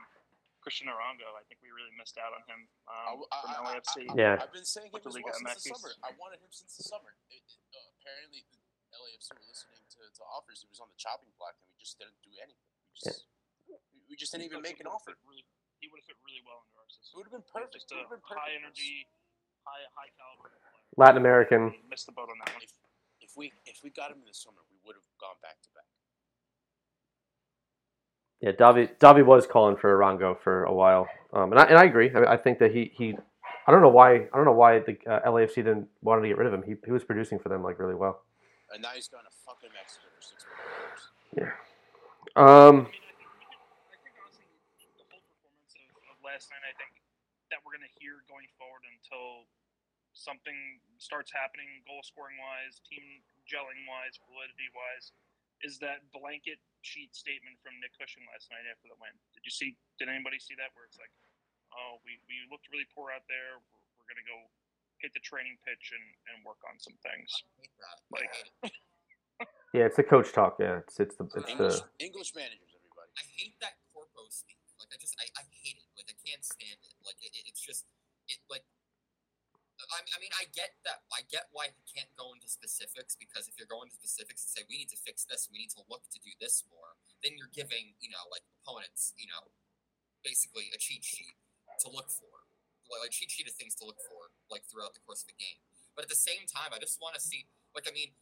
Cristian 0.65 0.89
Arango, 0.89 1.29
I 1.37 1.45
think 1.45 1.61
we 1.61 1.69
really 1.69 1.93
missed 1.93 2.17
out 2.17 2.33
on 2.33 2.41
him 2.49 2.65
um, 2.89 3.21
I- 3.29 3.41
from 3.45 3.51
I- 3.53 3.61
I- 3.61 3.65
LAFC. 3.77 4.09
I- 4.09 4.17
Yeah. 4.17 4.41
I've 4.41 4.49
been 4.49 4.65
saying 4.65 4.89
him 4.89 4.97
With 4.97 5.05
the 5.05 5.13
as 5.13 5.21
Liga 5.21 5.29
well 5.29 5.37
since 5.45 5.61
the 5.61 5.77
summer. 5.77 5.89
I 6.01 6.11
wanted 6.17 6.41
him 6.41 6.49
since 6.49 6.73
the 6.73 6.81
summer. 6.89 7.13
It, 7.29 7.45
it, 7.45 7.77
uh, 7.77 7.93
apparently, 8.01 8.41
the 8.49 8.97
LAFC 8.97 9.29
were 9.37 9.45
listening 9.45 9.85
to, 9.93 10.01
to 10.09 10.21
offers. 10.33 10.65
He 10.65 10.67
was 10.73 10.81
on 10.81 10.89
the 10.89 10.97
chopping 10.97 11.29
block, 11.37 11.53
and 11.61 11.69
we 11.69 11.77
just 11.77 12.01
didn't 12.01 12.17
do 12.25 12.33
anything. 12.41 12.65
We 12.89 12.97
just, 12.97 13.29
we, 13.69 13.77
we 14.09 14.15
just 14.17 14.33
didn't 14.33 14.49
even 14.49 14.65
make 14.65 14.81
an 14.81 14.87
offer. 14.89 15.13
Really, 15.29 15.45
he 15.77 15.85
would 15.93 16.01
have 16.01 16.09
fit 16.09 16.17
really 16.25 16.41
well 16.41 16.65
into 16.65 16.73
our 16.81 16.89
system. 16.89 16.97
It 16.97 17.05
system. 17.05 17.17
would 17.21 17.25
have 17.29 17.35
been 17.37 17.45
perfect. 17.53 17.73
Just 17.77 17.85
It 17.85 17.93
a 17.93 17.97
would 18.01 18.09
have 18.09 18.13
been 18.17 18.25
perfect. 18.25 18.41
high 18.41 18.53
energy, 18.57 19.05
high 19.67 19.83
high 19.93 20.09
caliber 20.17 20.49
player. 20.49 20.81
Latin 20.97 21.19
American. 21.21 21.61
We 21.75 21.83
missed 21.91 22.07
the 22.09 22.15
boat 22.15 22.31
on 22.33 22.39
that 22.41 22.55
one. 22.55 22.63
If 22.63 22.71
if 23.21 23.35
we 23.35 23.51
if 23.67 23.83
we 23.83 23.91
got 23.91 24.09
him 24.15 24.23
in 24.23 24.27
the 24.31 24.33
summer, 24.33 24.63
we 24.71 24.79
would 24.87 24.95
have 24.95 25.05
gone 25.19 25.35
back 25.43 25.59
to 25.61 25.69
back. 25.74 25.74
Yeah, 28.41 28.51
Davi 28.51 28.89
Davi 28.99 29.25
was 29.25 29.47
calling 29.47 29.77
for 29.77 29.97
Arango 29.97 30.39
for 30.39 30.63
a 30.65 30.73
while, 30.73 31.07
um, 31.33 31.51
and 31.51 31.59
I 31.59 31.63
and 31.65 31.77
I 31.77 31.85
agree. 31.85 32.11
I, 32.13 32.33
I 32.33 32.37
think 32.37 32.59
that 32.59 32.71
he 32.71 32.91
he. 32.93 33.15
I 33.65 33.71
don't 33.71 33.81
know 33.81 33.89
why. 33.89 34.27
I 34.29 34.33
don't 34.35 34.45
know 34.45 34.51
why 34.51 34.79
the 34.79 34.97
uh, 35.09 35.25
LAFC 35.25 35.55
didn't 35.55 35.87
wanted 36.01 36.21
to 36.23 36.27
get 36.27 36.37
rid 36.37 36.45
of 36.45 36.53
him. 36.53 36.61
He, 36.61 36.75
he 36.85 36.91
was 36.91 37.03
producing 37.03 37.39
for 37.39 37.49
them 37.49 37.63
like 37.63 37.79
really 37.79 37.95
well. 37.95 38.21
And 38.73 38.83
now 38.83 38.93
he's 38.93 39.07
going 39.07 39.23
to 39.23 39.33
fucking 39.47 39.71
Mexico 39.73 40.05
for 40.13 40.21
six 40.21 40.45
million 40.45 41.49
dollars. 41.49 41.63
Um, 42.35 42.75
I 42.85 42.91
think, 42.91 43.07
I 43.89 43.97
think 44.03 44.13
honestly, 44.19 44.45
the 44.99 45.07
whole 45.09 45.23
performance 45.23 45.73
of, 45.79 45.89
of 46.11 46.17
last 46.21 46.51
night, 46.51 46.61
I 46.61 46.75
think 46.77 46.93
that 47.49 47.63
we're 47.63 47.73
going 47.73 47.87
to 47.87 47.95
hear 47.97 48.21
going 48.27 48.45
forward 48.59 48.83
until 48.85 49.47
something 50.13 50.57
starts 50.97 51.31
happening, 51.31 51.67
goal 51.85 52.03
scoring 52.03 52.37
wise, 52.37 52.83
team 52.85 53.21
gelling 53.45 53.85
wise, 53.87 54.17
validity 54.27 54.69
wise, 54.73 55.15
is 55.65 55.81
that 55.81 56.05
blanket 56.13 56.61
sheet 56.85 57.09
statement 57.17 57.57
from 57.65 57.73
Nick 57.81 57.97
Cushing 57.97 58.21
last 58.29 58.53
night 58.53 58.69
after 58.69 58.85
the 58.85 58.97
win. 59.01 59.09
Did 59.33 59.41
you 59.41 59.49
see? 59.49 59.73
Did 59.97 60.13
anybody 60.13 60.37
see 60.37 60.53
that? 60.61 60.69
Where 60.77 60.85
it's 60.85 61.01
like, 61.01 61.09
oh, 61.73 61.97
we, 62.05 62.21
we 62.29 62.45
looked 62.53 62.69
really 62.69 62.85
poor 62.93 63.09
out 63.09 63.25
there. 63.25 63.57
We're, 63.65 63.81
we're 63.97 64.05
going 64.05 64.21
to 64.21 64.29
go 64.29 64.37
hit 65.01 65.11
the 65.17 65.23
training 65.25 65.57
pitch 65.65 65.89
and, 65.97 66.05
and 66.29 66.45
work 66.45 66.61
on 66.69 66.77
some 66.77 66.93
things. 67.01 67.27
I 67.33 67.49
hate 67.65 67.75
that. 67.81 67.97
Like- 68.13 68.29
I 68.29 68.69
hate 68.69 68.77
it. 68.77 68.83
Yeah, 69.75 69.89
it's 69.91 69.99
the 69.99 70.07
coach 70.07 70.31
talk. 70.31 70.55
Yeah, 70.61 70.79
it's 70.87 70.95
it's 71.03 71.19
the 71.19 71.27
it's 71.35 71.51
English, 71.51 71.83
the 71.83 72.05
English 72.07 72.31
managers, 72.31 72.71
everybody. 72.71 73.11
I 73.19 73.25
hate 73.35 73.59
that 73.59 73.75
corpo 73.91 74.23
speak. 74.31 74.55
Like 74.79 74.87
I 74.95 74.97
just 75.01 75.11
I, 75.19 75.27
I 75.35 75.43
hate 75.51 75.75
it. 75.75 75.89
Like 75.99 76.07
I 76.07 76.15
can't 76.23 76.39
stand 76.47 76.79
it. 76.79 76.95
Like 77.03 77.19
it, 77.19 77.35
it- 77.35 77.43
it's 77.51 77.59
just 77.59 77.83
it 78.31 78.39
like 78.47 78.63
I, 80.15 80.23
mean 80.23 80.31
I 80.39 80.47
get 80.55 80.79
that 80.87 81.03
I 81.11 81.27
get 81.27 81.51
why 81.51 81.75
he 81.75 81.83
can't 81.83 82.07
go 82.15 82.31
into 82.31 82.47
specifics 82.47 83.19
because 83.19 83.51
if 83.51 83.59
you're 83.59 83.67
going 83.67 83.91
to 83.91 83.95
specifics 83.99 84.47
and 84.47 84.51
say 84.55 84.61
we 84.71 84.79
need 84.79 84.91
to 84.95 84.99
fix 85.03 85.27
this, 85.27 85.51
we 85.51 85.59
need 85.59 85.75
to 85.75 85.83
look 85.91 86.07
to 86.15 86.19
do 86.23 86.31
this 86.39 86.63
more, 86.71 86.95
then 87.19 87.35
you're 87.35 87.51
giving, 87.51 87.99
you 87.99 88.07
know, 88.07 88.23
like 88.31 88.47
opponents, 88.63 89.11
you 89.19 89.27
know, 89.27 89.51
basically 90.23 90.71
a 90.71 90.79
cheat 90.79 91.03
sheet 91.03 91.35
to 91.83 91.91
look 91.91 92.07
for. 92.07 92.31
Like, 92.87 93.11
like 93.11 93.11
cheat 93.11 93.33
sheet 93.33 93.49
of 93.49 93.57
things 93.59 93.75
to 93.81 93.83
look 93.83 93.99
for 94.07 94.31
like 94.47 94.63
throughout 94.71 94.95
the 94.95 95.03
course 95.03 95.25
of 95.25 95.29
the 95.29 95.35
game. 95.35 95.59
But 95.99 96.07
at 96.07 96.11
the 96.11 96.17
same 96.17 96.47
time 96.47 96.71
I 96.71 96.79
just 96.79 97.03
want 97.03 97.19
to 97.19 97.21
see 97.21 97.51
like 97.75 97.83
I 97.83 97.91
mean 97.91 98.15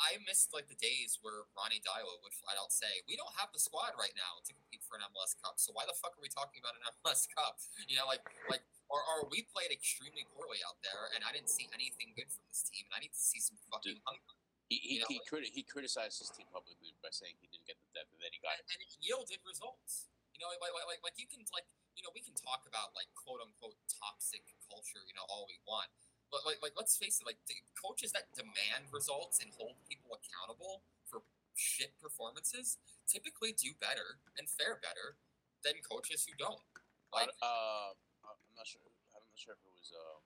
I 0.00 0.18
missed 0.24 0.50
like 0.56 0.66
the 0.72 0.78
days 0.78 1.20
where 1.20 1.44
Ronny 1.52 1.80
Deila 1.84 2.16
would 2.24 2.32
flat 2.34 2.56
out 2.56 2.72
say, 2.72 3.04
"We 3.04 3.14
don't 3.16 3.32
have 3.36 3.52
the 3.52 3.60
squad 3.60 3.92
right 4.00 4.12
now 4.16 4.40
to 4.44 4.50
compete 4.56 4.82
for 4.84 4.96
an 4.96 5.04
MLS 5.04 5.36
Cup. 5.38 5.60
So 5.60 5.72
why 5.76 5.84
the 5.84 5.94
fuck 5.96 6.16
are 6.16 6.22
we 6.24 6.32
talking 6.32 6.58
about 6.60 6.74
an 6.80 6.84
MLS 7.00 7.28
Cup? 7.28 7.60
You 7.86 8.00
know, 8.00 8.08
like 8.08 8.24
like 8.48 8.64
or, 8.88 9.00
or 9.04 9.28
we 9.28 9.44
played 9.48 9.72
extremely 9.72 10.24
poorly 10.32 10.60
out 10.64 10.80
there, 10.84 11.12
and 11.16 11.24
I 11.24 11.32
didn't 11.32 11.52
see 11.52 11.68
anything 11.72 12.12
good 12.16 12.28
from 12.32 12.44
this 12.48 12.64
team, 12.66 12.88
and 12.88 12.94
I 12.96 13.00
need 13.04 13.12
to 13.16 13.20
see 13.22 13.40
some 13.40 13.56
fucking 13.72 14.00
hunger. 14.04 14.34
He 14.68 14.76
he, 14.80 14.88
You 14.96 15.00
know, 15.04 15.10
he, 15.12 15.18
like- 15.20 15.28
criti- 15.28 15.52
he 15.52 15.62
criticized 15.64 16.18
his 16.20 16.32
team 16.32 16.48
publicly 16.48 16.96
by 17.04 17.12
saying 17.12 17.36
he 17.40 17.48
didn't 17.52 17.68
get 17.68 17.76
the 17.80 17.88
depth, 17.92 18.12
then 18.16 18.32
he 18.32 18.40
got 18.40 18.56
And, 18.60 18.68
and 18.72 18.80
it 18.80 18.90
yielded 19.00 19.40
results. 19.44 20.08
You 20.32 20.40
know, 20.40 20.48
like 20.58 20.72
like 20.72 21.00
like 21.04 21.16
you 21.20 21.28
can 21.28 21.44
like 21.52 21.68
you 21.94 22.02
know 22.02 22.10
we 22.16 22.24
can 22.24 22.32
talk 22.34 22.64
about 22.64 22.96
like 22.96 23.12
quote 23.12 23.44
unquote 23.44 23.76
toxic 23.86 24.42
culture, 24.66 25.04
you 25.04 25.12
know, 25.12 25.28
all 25.28 25.44
we 25.44 25.60
want. 25.68 25.92
But 26.32 26.48
like, 26.48 26.64
like 26.64 26.72
let's 26.74 26.96
face 26.96 27.20
it, 27.20 27.28
like 27.28 27.36
the 27.44 27.60
coaches 27.76 28.16
that 28.16 28.32
demand 28.32 28.88
results 28.88 29.44
and 29.44 29.52
hold 29.52 29.76
people 29.84 30.16
accountable 30.16 30.80
for 31.04 31.20
shit 31.52 31.92
performances 32.00 32.80
typically 33.04 33.52
do 33.52 33.76
better 33.76 34.16
and 34.40 34.48
fare 34.48 34.80
better 34.80 35.20
than 35.60 35.84
coaches 35.84 36.24
who 36.24 36.32
don't. 36.40 36.64
Like, 37.12 37.28
uh, 37.44 37.92
I'm 38.24 38.56
not 38.56 38.64
sure. 38.64 38.80
I'm 39.12 39.20
not 39.28 39.36
sure 39.36 39.52
if 39.52 39.60
it 39.60 39.72
was 39.76 39.92
uh, 39.92 40.18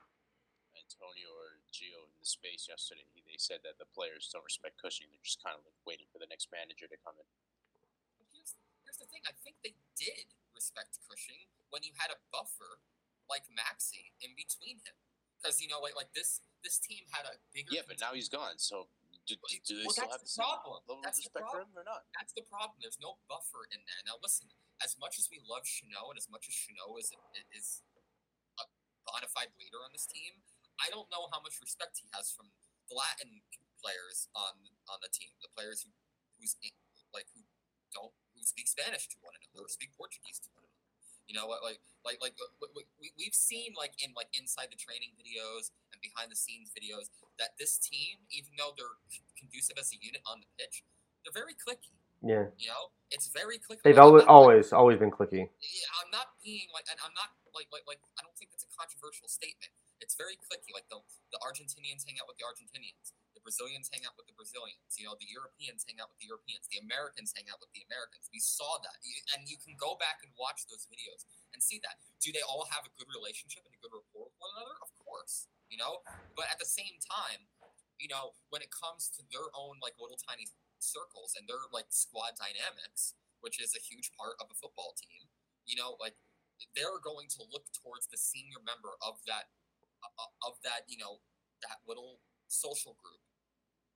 Antonio 0.79 1.27
or 1.35 1.59
Gio 1.75 2.07
in 2.07 2.17
the 2.23 2.29
space 2.29 2.71
yesterday. 2.71 3.03
They 3.27 3.43
said 3.43 3.67
that 3.67 3.83
the 3.83 3.91
players 3.91 4.31
don't 4.31 4.47
respect 4.47 4.79
Cushing. 4.79 5.11
They're 5.11 5.27
just 5.27 5.43
kind 5.43 5.59
of 5.59 5.67
like 5.67 5.77
waiting 5.83 6.07
for 6.15 6.23
the 6.23 6.31
next 6.31 6.55
manager 6.55 6.87
to 6.87 6.99
come 7.03 7.19
in. 7.19 7.27
Here's 8.31 8.55
here's 8.87 9.03
the 9.03 9.11
thing. 9.11 9.27
I 9.27 9.35
think 9.43 9.59
they 9.67 9.75
did 9.99 10.31
respect 10.55 11.03
Cushing 11.11 11.51
when 11.75 11.83
you 11.83 11.91
had 11.99 12.15
a 12.15 12.23
buffer 12.31 12.79
like 13.27 13.51
Maxi 13.51 14.15
in 14.23 14.39
between 14.39 14.79
him, 14.87 14.95
because 15.47 15.63
you 15.63 15.71
know, 15.71 15.79
like 15.79 15.95
like 15.95 16.11
this 16.11 16.43
this 16.67 16.83
team 16.83 17.07
had 17.15 17.23
a 17.23 17.39
bigger. 17.55 17.71
Yeah, 17.71 17.87
but 17.87 18.03
now 18.03 18.11
he's 18.19 18.27
gone. 18.27 18.59
So 18.59 18.91
do, 19.31 19.39
do, 19.39 19.79
they 19.79 19.87
Well, 19.87 19.95
still 19.95 20.11
have 20.11 20.19
the 20.19 20.35
problem. 20.35 20.83
level 20.83 21.03
That's 21.07 21.23
of 21.23 21.31
respect 21.31 21.47
for 21.55 21.63
him 21.63 21.71
or 21.79 21.87
not? 21.87 22.03
That's 22.19 22.35
the 22.35 22.43
problem. 22.43 22.83
There's 22.83 22.99
no 22.99 23.23
buffer 23.31 23.71
in 23.71 23.87
there. 23.87 24.03
Now 24.03 24.19
listen, 24.19 24.51
as 24.83 24.99
much 24.99 25.23
as 25.23 25.31
we 25.31 25.39
love 25.47 25.63
Chanot 25.63 26.11
and 26.11 26.19
as 26.19 26.27
much 26.27 26.51
as 26.51 26.55
Chanot 26.59 26.99
is 26.99 27.15
is 27.55 27.87
a 28.59 28.67
bona 29.07 29.31
fide 29.31 29.55
leader 29.55 29.79
on 29.87 29.95
this 29.95 30.11
team, 30.11 30.43
I 30.83 30.91
don't 30.91 31.07
know 31.15 31.31
how 31.31 31.39
much 31.39 31.63
respect 31.63 32.03
he 32.03 32.11
has 32.11 32.35
from 32.35 32.51
the 32.91 32.99
Latin 32.99 33.47
players 33.79 34.27
on 34.35 34.75
on 34.91 34.99
the 34.99 35.11
team, 35.15 35.31
the 35.39 35.51
players 35.55 35.87
who 35.87 35.95
who's 36.43 36.59
like 37.15 37.31
who 37.31 37.47
don't 37.95 38.15
who 38.35 38.43
speak 38.43 38.67
Spanish 38.67 39.07
to 39.15 39.17
one 39.23 39.39
another 39.39 39.67
or 39.67 39.71
speak 39.71 39.95
Portuguese 39.95 40.43
to 40.43 40.51
one 40.55 40.66
another. 40.66 40.66
You 41.27 41.35
know, 41.35 41.47
what, 41.51 41.63
like 41.67 41.83
like 42.07 42.19
like 42.23 42.35
we, 42.75 42.87
we, 43.03 43.11
we've 43.19 43.35
seen 43.35 43.75
like 43.75 43.99
in 43.99 44.15
like 44.15 44.31
inside 44.35 44.71
the 44.71 44.79
training 44.79 45.11
videos 45.19 45.75
and 45.91 45.99
behind 45.99 46.31
the 46.31 46.39
scenes 46.39 46.71
videos 46.71 47.11
that 47.43 47.59
this 47.59 47.79
team, 47.83 48.23
even 48.31 48.55
though 48.55 48.71
they're 48.79 48.95
conducive 49.35 49.75
as 49.77 49.91
a 49.91 49.99
unit 49.99 50.23
on 50.31 50.39
the 50.39 50.49
pitch, 50.55 50.87
they're 51.27 51.35
very 51.35 51.59
clicky. 51.59 51.91
yeah. 52.23 52.47
You 52.57 52.71
know, 52.71 52.95
it's 53.11 53.27
very 53.35 53.59
clicky. 53.59 53.83
They've 53.83 53.99
Like, 53.99 54.07
always 54.07 54.23
not- 54.25 54.31
always 54.39 54.67
always 54.73 54.99
been 55.03 55.11
clicky. 55.11 55.51
yeah, 55.51 55.99
I'm 55.99 56.11
not 56.15 56.39
being 56.47 56.71
like, 56.73 56.87
and 56.91 56.99
I'm 57.03 57.13
not 57.19 57.35
like, 57.53 57.67
like, 57.75 57.85
like, 57.91 58.01
I 58.19 58.23
don't 58.23 58.35
think 58.39 58.55
that's 58.55 58.65
a 58.65 58.73
controversial 58.73 59.27
statement. 59.27 59.75
It's 59.99 60.15
very 60.15 60.39
clicky. 60.39 60.71
Like 60.73 60.87
the 60.89 61.03
the 61.35 61.41
Argentinians 61.43 62.07
hang 62.07 62.23
out 62.23 62.31
with 62.31 62.39
the 62.39 62.47
Argentinians, 62.47 63.11
Brazilians 63.47 63.87
hang 63.95 64.03
out 64.03 64.19
with 64.19 64.27
the 64.27 64.35
Brazilians. 64.35 64.99
You 64.99 65.07
know, 65.07 65.15
the 65.15 65.31
Europeans 65.31 65.87
hang 65.87 66.03
out 66.03 66.11
with 66.11 66.19
the 66.19 66.27
Europeans, 66.27 66.67
the 66.67 66.83
Americans 66.83 67.31
hang 67.31 67.47
out 67.47 67.63
with 67.63 67.71
the 67.71 67.87
Americans. 67.87 68.27
We 68.35 68.43
saw 68.43 68.83
that, 68.83 68.99
and 69.39 69.47
you 69.47 69.55
can 69.63 69.79
go 69.79 69.95
back 70.03 70.27
and 70.27 70.35
watch 70.35 70.67
those 70.67 70.91
videos 70.91 71.23
and 71.55 71.63
see 71.63 71.79
that. 71.87 72.03
Do 72.19 72.35
they 72.35 72.43
all 72.43 72.67
have 72.75 72.83
a 72.83 72.93
good 72.99 73.07
relationship 73.07 73.63
and 73.63 73.71
a 73.71 73.79
good 73.79 73.95
rapport 73.95 74.27
with 74.27 74.39
one 74.43 74.51
another? 74.59 74.75
Of 74.83 74.91
course, 74.99 75.47
you 75.71 75.79
know. 75.79 76.03
But 76.35 76.51
at 76.51 76.59
the 76.59 76.67
same 76.67 76.99
time, 76.99 77.47
you 78.03 78.11
know, 78.11 78.35
when 78.51 78.67
it 78.67 78.75
comes 78.75 79.15
to 79.15 79.23
their 79.31 79.47
own 79.55 79.79
like 79.79 79.95
little 80.03 80.19
tiny 80.19 80.51
circles 80.83 81.39
and 81.39 81.47
their 81.47 81.71
like 81.71 81.87
squad 81.95 82.35
dynamics, 82.35 83.15
which 83.47 83.63
is 83.63 83.79
a 83.79 83.81
huge 83.81 84.11
part 84.19 84.35
of 84.43 84.51
a 84.51 84.57
football 84.59 84.99
team, 84.99 85.31
you 85.71 85.79
know, 85.79 85.95
like 86.03 86.19
they're 86.75 86.99
going 86.99 87.31
to 87.39 87.47
look 87.53 87.71
towards 87.71 88.11
the 88.11 88.19
senior 88.19 88.59
member 88.67 88.99
of 89.07 89.23
that 89.31 89.55
uh, 90.03 90.31
of 90.45 90.57
that 90.65 90.89
you 90.89 90.97
know 90.97 91.21
that 91.61 91.81
little 91.85 92.21
social 92.49 92.97
group 93.03 93.26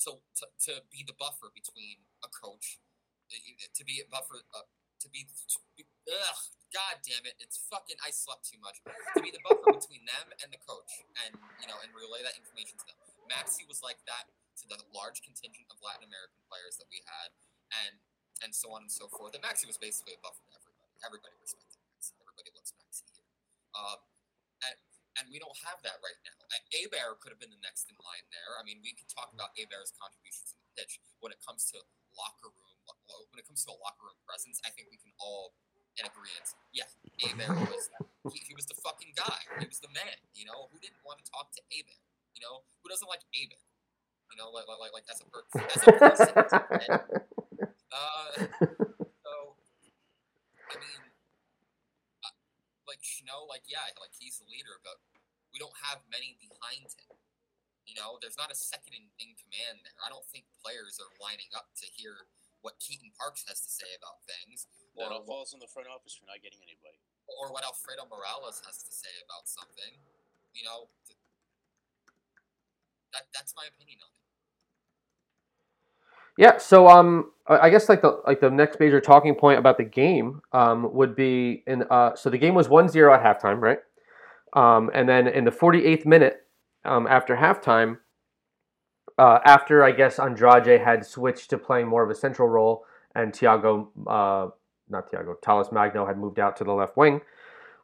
to 0.06 0.20
to, 0.36 0.44
to 0.68 0.72
be 0.90 1.04
the 1.04 1.16
buffer 1.16 1.52
between 1.52 2.04
a 2.24 2.30
coach 2.30 2.80
uh, 3.30 3.70
to 3.74 3.82
be 3.84 4.02
a 4.02 4.06
buffer 4.08 4.42
uh, 4.54 4.66
to 5.00 5.08
be, 5.08 5.24
to 5.24 5.58
be 5.80 5.88
ugh, 6.12 6.40
god 6.76 7.00
damn 7.00 7.24
it 7.24 7.32
it's 7.40 7.56
fucking 7.72 7.96
i 8.04 8.12
slept 8.12 8.44
too 8.44 8.60
much. 8.60 8.82
To 9.16 9.20
be 9.24 9.32
the 9.32 9.40
buffer 9.40 9.72
between 9.80 10.04
them 10.04 10.28
and 10.44 10.52
the 10.52 10.60
coach 10.60 11.04
and 11.24 11.36
you 11.62 11.66
know 11.70 11.78
and 11.80 11.88
relay 11.96 12.20
that 12.20 12.36
information 12.36 12.76
to 12.80 12.84
them. 12.84 12.98
Maxi 13.32 13.64
was 13.64 13.80
like 13.80 14.02
that 14.04 14.28
to 14.60 14.64
the 14.68 14.76
large 14.92 15.24
contingent 15.24 15.64
of 15.72 15.80
latin 15.80 16.04
american 16.04 16.40
players 16.52 16.76
that 16.76 16.88
we 16.92 17.00
had 17.08 17.32
and 17.86 17.96
and 18.44 18.52
so 18.52 18.72
on 18.72 18.84
and 18.84 18.92
so 18.92 19.08
forth. 19.08 19.32
And 19.36 19.40
maxi 19.44 19.64
was 19.64 19.80
basically 19.80 20.16
a 20.16 20.20
buffer 20.20 20.44
to 20.48 20.52
everybody. 20.56 20.92
Everybody 21.00 21.34
respected 21.40 21.80
maxi. 21.96 22.12
Everybody 22.20 22.50
loves 22.52 22.72
maxi 22.76 23.08
here. 23.08 23.28
Um, 23.72 24.00
and 24.68 24.76
and 25.18 25.26
we 25.30 25.38
don't 25.42 25.56
have 25.66 25.82
that 25.82 25.98
right 26.02 26.18
now. 26.22 26.36
Abear 26.70 27.18
could 27.18 27.34
have 27.34 27.42
been 27.42 27.50
the 27.50 27.62
next 27.62 27.90
in 27.90 27.96
line 27.98 28.26
there. 28.30 28.58
I 28.58 28.62
mean, 28.62 28.78
we 28.82 28.94
can 28.94 29.06
talk 29.10 29.34
about 29.34 29.54
Abear's 29.58 29.90
contributions 29.94 30.54
in 30.54 30.58
the 30.62 30.70
pitch 30.78 31.02
when 31.18 31.34
it 31.34 31.40
comes 31.42 31.66
to 31.74 31.82
locker 32.14 32.50
room, 32.50 32.78
when 33.34 33.38
it 33.42 33.46
comes 33.46 33.66
to 33.66 33.74
a 33.74 33.78
locker 33.82 34.06
room 34.06 34.18
presence. 34.22 34.62
I 34.62 34.70
think 34.70 34.90
we 34.90 34.98
can 34.98 35.10
all 35.18 35.54
in 35.98 36.06
agreement. 36.06 36.46
Yeah, 36.70 36.86
Abear 37.26 37.50
was 37.66 37.90
he, 38.30 38.38
he 38.46 38.54
was 38.54 38.66
the 38.70 38.78
fucking 38.78 39.18
guy. 39.18 39.40
He 39.58 39.66
was 39.66 39.82
the 39.82 39.90
man. 39.90 40.14
You 40.34 40.46
know, 40.46 40.70
who 40.70 40.78
didn't 40.78 41.02
want 41.02 41.18
to 41.22 41.26
talk 41.26 41.50
to 41.58 41.62
Abear? 41.74 42.00
You 42.38 42.42
know, 42.46 42.62
who 42.82 42.86
doesn't 42.88 43.10
like 43.10 43.26
Abear? 43.34 43.62
You 44.30 44.36
know, 44.38 44.54
like 44.54 44.70
like 44.70 44.94
like, 44.94 45.06
as 45.10 45.18
a 45.18 45.26
person, 45.26 45.58
as 45.66 45.82
a 45.82 45.92
person. 45.98 46.34
uh, 47.90 48.30
so, 49.26 49.32
I 50.70 50.74
mean, 50.78 50.99
like 53.38 53.62
like 53.62 53.66
yeah, 53.70 53.86
like 54.02 54.14
he's 54.16 54.38
the 54.42 54.48
leader, 54.50 54.80
but 54.82 54.98
we 55.54 55.58
don't 55.58 55.74
have 55.86 56.02
many 56.10 56.38
behind 56.40 56.90
him. 56.90 57.14
You 57.86 57.98
know, 57.98 58.18
there's 58.22 58.38
not 58.38 58.50
a 58.54 58.58
second 58.58 58.94
in, 58.94 59.10
in 59.18 59.34
command 59.34 59.82
there. 59.82 59.96
I 60.04 60.10
don't 60.10 60.26
think 60.30 60.46
players 60.62 60.98
are 61.02 61.10
lining 61.18 61.50
up 61.54 61.74
to 61.82 61.86
hear 61.90 62.30
what 62.62 62.78
Keaton 62.78 63.10
Parks 63.18 63.42
has 63.50 63.58
to 63.64 63.70
say 63.72 63.88
about 63.98 64.22
things, 64.28 64.68
That 64.94 65.10
or 65.10 65.10
all 65.10 65.24
what, 65.24 65.26
falls 65.26 65.50
on 65.56 65.58
the 65.58 65.70
front 65.70 65.88
office 65.90 66.14
for 66.14 66.28
not 66.28 66.38
getting 66.44 66.60
anybody. 66.62 67.00
or 67.26 67.50
what 67.50 67.64
Alfredo 67.66 68.06
Morales 68.06 68.62
has 68.68 68.84
to 68.84 68.92
say 68.94 69.10
about 69.26 69.48
something. 69.50 69.96
You 70.54 70.62
know, 70.68 70.92
th- 71.08 71.18
that 73.14 73.26
that's 73.34 73.56
my 73.58 73.66
opinion 73.66 73.98
on 74.04 74.12
it. 74.14 74.19
Yeah, 76.36 76.58
so 76.58 76.88
um, 76.88 77.32
I 77.46 77.70
guess 77.70 77.88
like 77.88 78.02
the 78.02 78.20
like 78.26 78.40
the 78.40 78.50
next 78.50 78.78
major 78.78 79.00
talking 79.00 79.34
point 79.34 79.58
about 79.58 79.76
the 79.76 79.84
game 79.84 80.40
um 80.52 80.92
would 80.94 81.16
be 81.16 81.64
in 81.66 81.82
uh 81.90 82.14
so 82.14 82.30
the 82.30 82.38
game 82.38 82.54
was 82.54 82.68
1-0 82.68 83.12
at 83.12 83.42
halftime, 83.42 83.60
right? 83.60 83.78
Um, 84.52 84.90
and 84.94 85.08
then 85.08 85.28
in 85.28 85.44
the 85.44 85.50
48th 85.50 86.06
minute, 86.06 86.46
um, 86.84 87.06
after 87.06 87.36
halftime, 87.36 87.98
uh, 89.18 89.38
after 89.44 89.84
I 89.84 89.92
guess 89.92 90.18
Andrade 90.18 90.80
had 90.80 91.04
switched 91.04 91.50
to 91.50 91.58
playing 91.58 91.86
more 91.86 92.02
of 92.02 92.10
a 92.10 92.14
central 92.14 92.48
role, 92.48 92.84
and 93.14 93.32
Thiago, 93.32 93.88
uh, 94.06 94.50
not 94.88 95.10
Thiago, 95.10 95.34
Talles 95.42 95.70
Magno 95.72 96.06
had 96.06 96.18
moved 96.18 96.38
out 96.38 96.56
to 96.56 96.64
the 96.64 96.72
left 96.72 96.96
wing. 96.96 97.20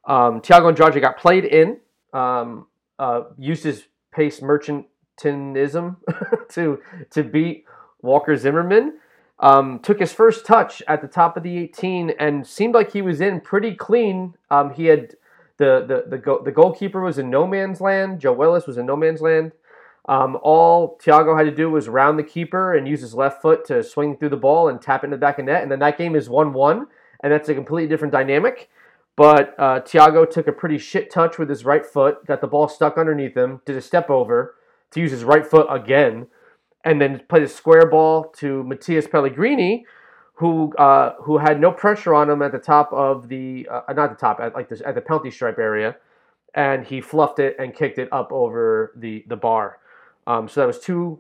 Um, 0.07 0.41
Thiago 0.41 0.69
Andrade 0.69 1.01
got 1.01 1.19
played 1.19 1.45
in, 1.45 1.79
um, 2.13 2.67
uh, 2.99 3.23
used 3.39 3.65
his 3.65 3.85
pace 4.13 4.41
merchantinism 4.41 5.97
to 6.51 6.81
to 7.11 7.23
beat 7.23 7.65
Walker 8.03 8.37
Zimmerman. 8.37 8.99
Um, 9.39 9.81
took 9.81 10.01
his 10.01 10.15
first 10.15 10.47
touch 10.47 10.83
at 10.89 11.03
the 11.03 11.09
top 11.09 11.37
of 11.37 11.43
the 11.43 11.59
18 11.59 12.13
and 12.19 12.47
seemed 12.47 12.73
like 12.73 12.93
he 12.93 13.03
was 13.03 13.21
in 13.21 13.43
pretty 13.43 13.75
clean. 13.75 14.35
Um, 14.51 14.73
he 14.73 14.87
had 14.87 15.17
the 15.59 15.85
the 15.87 16.05
the, 16.09 16.19
go- 16.19 16.43
the 16.43 16.53
goalkeeper 16.53 17.03
was 17.03 17.19
in 17.19 17.29
no 17.29 17.47
man's 17.47 17.81
land. 17.81 18.21
Joe 18.21 18.33
Willis 18.33 18.67
was 18.67 18.79
in 18.79 18.87
no 18.87 18.97
man's 18.97 19.21
land. 19.21 19.53
Um, 20.09 20.39
all 20.43 20.99
Thiago 21.03 21.37
had 21.37 21.45
to 21.45 21.55
do 21.55 21.69
was 21.69 21.89
round 21.89 22.19
the 22.19 22.23
keeper 22.23 22.75
and 22.75 22.87
use 22.87 23.01
his 23.01 23.15
left 23.15 23.43
foot 23.43 23.65
to 23.67 23.83
swing 23.83 24.17
through 24.17 24.29
the 24.29 24.37
ball 24.37 24.69
and 24.69 24.81
tap 24.81 25.03
into 25.03 25.17
the 25.17 25.21
back 25.21 25.39
of 25.39 25.47
net. 25.47 25.63
And 25.63 25.71
then 25.71 25.81
that 25.81 25.99
game 25.99 26.15
is 26.15 26.29
1 26.31 26.53
1. 26.53 26.87
And 27.23 27.33
that's 27.33 27.49
a 27.49 27.55
completely 27.55 27.89
different 27.89 28.13
dynamic. 28.13 28.71
But 29.17 29.55
uh, 29.59 29.81
Thiago 29.81 30.29
took 30.31 30.47
a 30.47 30.53
pretty 30.53 30.79
shit 30.79 31.11
touch 31.11 31.39
with 31.39 31.49
his 31.49 31.65
right 31.65 31.85
foot, 31.85 32.27
got 32.27 32.43
the 32.43 32.47
ball 32.47 32.69
stuck 32.69 32.99
underneath 32.99 33.35
him, 33.35 33.63
did 33.65 33.77
a 33.77 33.81
step 33.81 34.11
over 34.11 34.57
to 34.91 35.01
use 35.01 35.11
his 35.11 35.25
right 35.25 35.47
foot 35.47 35.67
again, 35.71 36.27
and 36.87 37.01
then 37.01 37.21
played 37.29 37.43
a 37.43 37.49
square 37.49 37.91
ball 37.91 38.29
to 38.37 38.63
Matias 38.63 39.09
Pellegrini, 39.09 39.85
who 40.35 40.73
uh, 40.77 41.15
who 41.21 41.39
had 41.39 41.61
no 41.61 41.73
pressure 41.73 42.15
on 42.15 42.31
him 42.31 42.41
at 42.43 42.53
the 42.53 42.59
top 42.59 42.91
of 42.93 43.29
the 43.29 43.69
uh, 43.71 43.93
not 43.93 44.11
the 44.11 44.17
top 44.17 44.39
at 44.41 44.55
like 44.55 44.69
this 44.69 44.81
at 44.87 44.95
the 44.95 45.01
penalty 45.01 45.31
stripe 45.31 45.59
area, 45.59 45.97
and 46.55 46.87
he 46.87 47.01
fluffed 47.01 47.41
it 47.41 47.57
and 47.59 47.75
kicked 47.75 47.99
it 47.99 48.09
up 48.13 48.31
over 48.31 48.93
the 48.97 49.25
the 49.27 49.37
bar. 49.37 49.79
Um, 50.29 50.49
so 50.49 50.61
that 50.61 50.67
was 50.67 50.79
two 50.79 51.19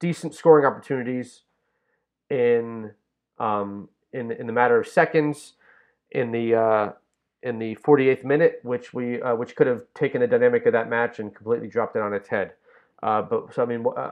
decent 0.00 0.34
scoring 0.34 0.66
opportunities 0.66 1.42
in 2.28 2.90
um, 3.38 3.88
in 4.12 4.32
in 4.32 4.48
the 4.48 4.52
matter 4.52 4.78
of 4.78 4.88
seconds 4.88 5.52
in 6.10 6.32
the 6.32 6.54
uh, 6.56 6.92
in 7.44 7.60
the 7.60 7.76
48th 7.76 8.24
minute, 8.24 8.58
which 8.64 8.92
we 8.92 9.22
uh, 9.22 9.36
which 9.36 9.54
could 9.54 9.68
have 9.68 9.82
taken 9.94 10.20
the 10.20 10.26
dynamic 10.26 10.66
of 10.66 10.72
that 10.72 10.90
match 10.90 11.20
and 11.20 11.32
completely 11.32 11.68
dropped 11.68 11.94
it 11.94 12.02
on 12.02 12.12
its 12.12 12.28
head. 12.28 12.54
Uh, 13.04 13.22
but 13.22 13.54
so 13.54 13.62
I 13.62 13.66
mean, 13.66 13.84
uh, 13.96 14.10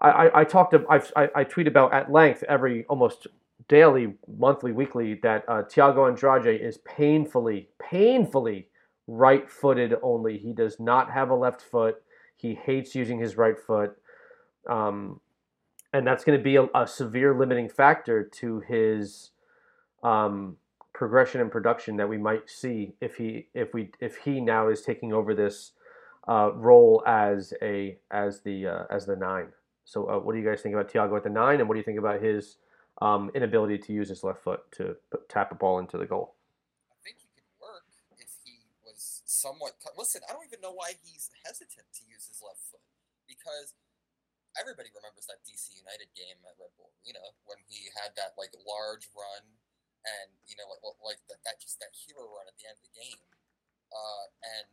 I, 0.00 0.40
I 0.40 0.44
talked 0.44 0.74
I've, 0.88 1.12
I 1.16 1.28
I 1.34 1.44
tweet 1.44 1.66
about 1.66 1.92
at 1.92 2.10
length 2.12 2.44
every 2.48 2.84
almost 2.84 3.26
daily, 3.68 4.14
monthly, 4.38 4.72
weekly 4.72 5.14
that 5.22 5.44
uh, 5.48 5.62
Thiago 5.62 6.08
Andrade 6.08 6.60
is 6.60 6.78
painfully, 6.78 7.68
painfully 7.78 8.68
right-footed 9.06 9.94
only. 10.02 10.38
He 10.38 10.52
does 10.52 10.78
not 10.78 11.10
have 11.10 11.30
a 11.30 11.34
left 11.34 11.60
foot. 11.60 11.96
He 12.36 12.54
hates 12.54 12.94
using 12.94 13.18
his 13.18 13.36
right 13.36 13.58
foot. 13.58 13.96
Um, 14.68 15.20
and 15.92 16.06
that's 16.06 16.24
going 16.24 16.38
to 16.38 16.44
be 16.44 16.56
a, 16.56 16.68
a 16.74 16.86
severe 16.86 17.34
limiting 17.34 17.68
factor 17.68 18.22
to 18.22 18.60
his 18.60 19.30
um, 20.02 20.56
progression 20.92 21.40
and 21.40 21.50
production 21.50 21.96
that 21.96 22.08
we 22.08 22.18
might 22.18 22.48
see 22.50 22.92
if 23.00 23.16
he 23.16 23.48
if 23.54 23.72
we 23.72 23.90
if 24.00 24.16
he 24.18 24.40
now 24.40 24.68
is 24.68 24.82
taking 24.82 25.12
over 25.12 25.34
this 25.34 25.72
uh, 26.28 26.52
role 26.54 27.02
as 27.06 27.54
a 27.62 27.98
as 28.10 28.42
the 28.42 28.66
uh, 28.66 28.84
as 28.90 29.06
the 29.06 29.16
nine. 29.16 29.48
So, 29.88 30.04
uh, 30.04 30.20
what 30.20 30.36
do 30.36 30.38
you 30.38 30.44
guys 30.44 30.60
think 30.60 30.76
about 30.76 30.92
Thiago 30.92 31.16
at 31.16 31.24
the 31.24 31.32
nine, 31.32 31.64
and 31.64 31.66
what 31.66 31.72
do 31.72 31.80
you 31.80 31.88
think 31.88 31.96
about 31.96 32.20
his 32.20 32.60
um, 33.00 33.32
inability 33.32 33.80
to 33.88 33.90
use 33.96 34.12
his 34.12 34.20
left 34.20 34.44
foot 34.44 34.60
to 34.76 35.00
put, 35.08 35.24
tap 35.32 35.48
a 35.48 35.56
ball 35.56 35.80
into 35.80 35.96
the 35.96 36.04
goal? 36.04 36.36
I 36.92 37.00
think 37.00 37.24
he 37.24 37.32
could 37.32 37.48
work 37.56 37.88
if 38.20 38.28
he 38.44 38.68
was 38.84 39.24
somewhat. 39.24 39.80
Listen, 39.96 40.20
I 40.28 40.36
don't 40.36 40.44
even 40.44 40.60
know 40.60 40.76
why 40.76 40.92
he's 41.00 41.32
hesitant 41.40 41.88
to 41.88 42.02
use 42.04 42.28
his 42.28 42.36
left 42.44 42.60
foot 42.68 42.84
because 43.24 43.72
everybody 44.60 44.92
remembers 44.92 45.24
that 45.24 45.40
DC 45.48 45.72
United 45.72 46.12
game 46.12 46.36
at 46.44 46.52
Red 46.60 46.76
Bull 46.76 46.92
Arena 47.00 47.24
when 47.48 47.56
he 47.64 47.88
had 47.96 48.12
that 48.20 48.36
like 48.36 48.52
large 48.68 49.08
run 49.16 49.40
and 50.04 50.28
you 50.44 50.52
know 50.60 50.68
like 50.68 50.84
like 51.00 51.20
that, 51.32 51.40
that 51.48 51.64
just 51.64 51.80
that 51.80 51.96
hero 51.96 52.28
run 52.28 52.44
at 52.44 52.60
the 52.60 52.68
end 52.68 52.76
of 52.76 52.84
the 52.84 52.92
game, 52.92 53.24
uh, 53.88 54.24
and 54.60 54.68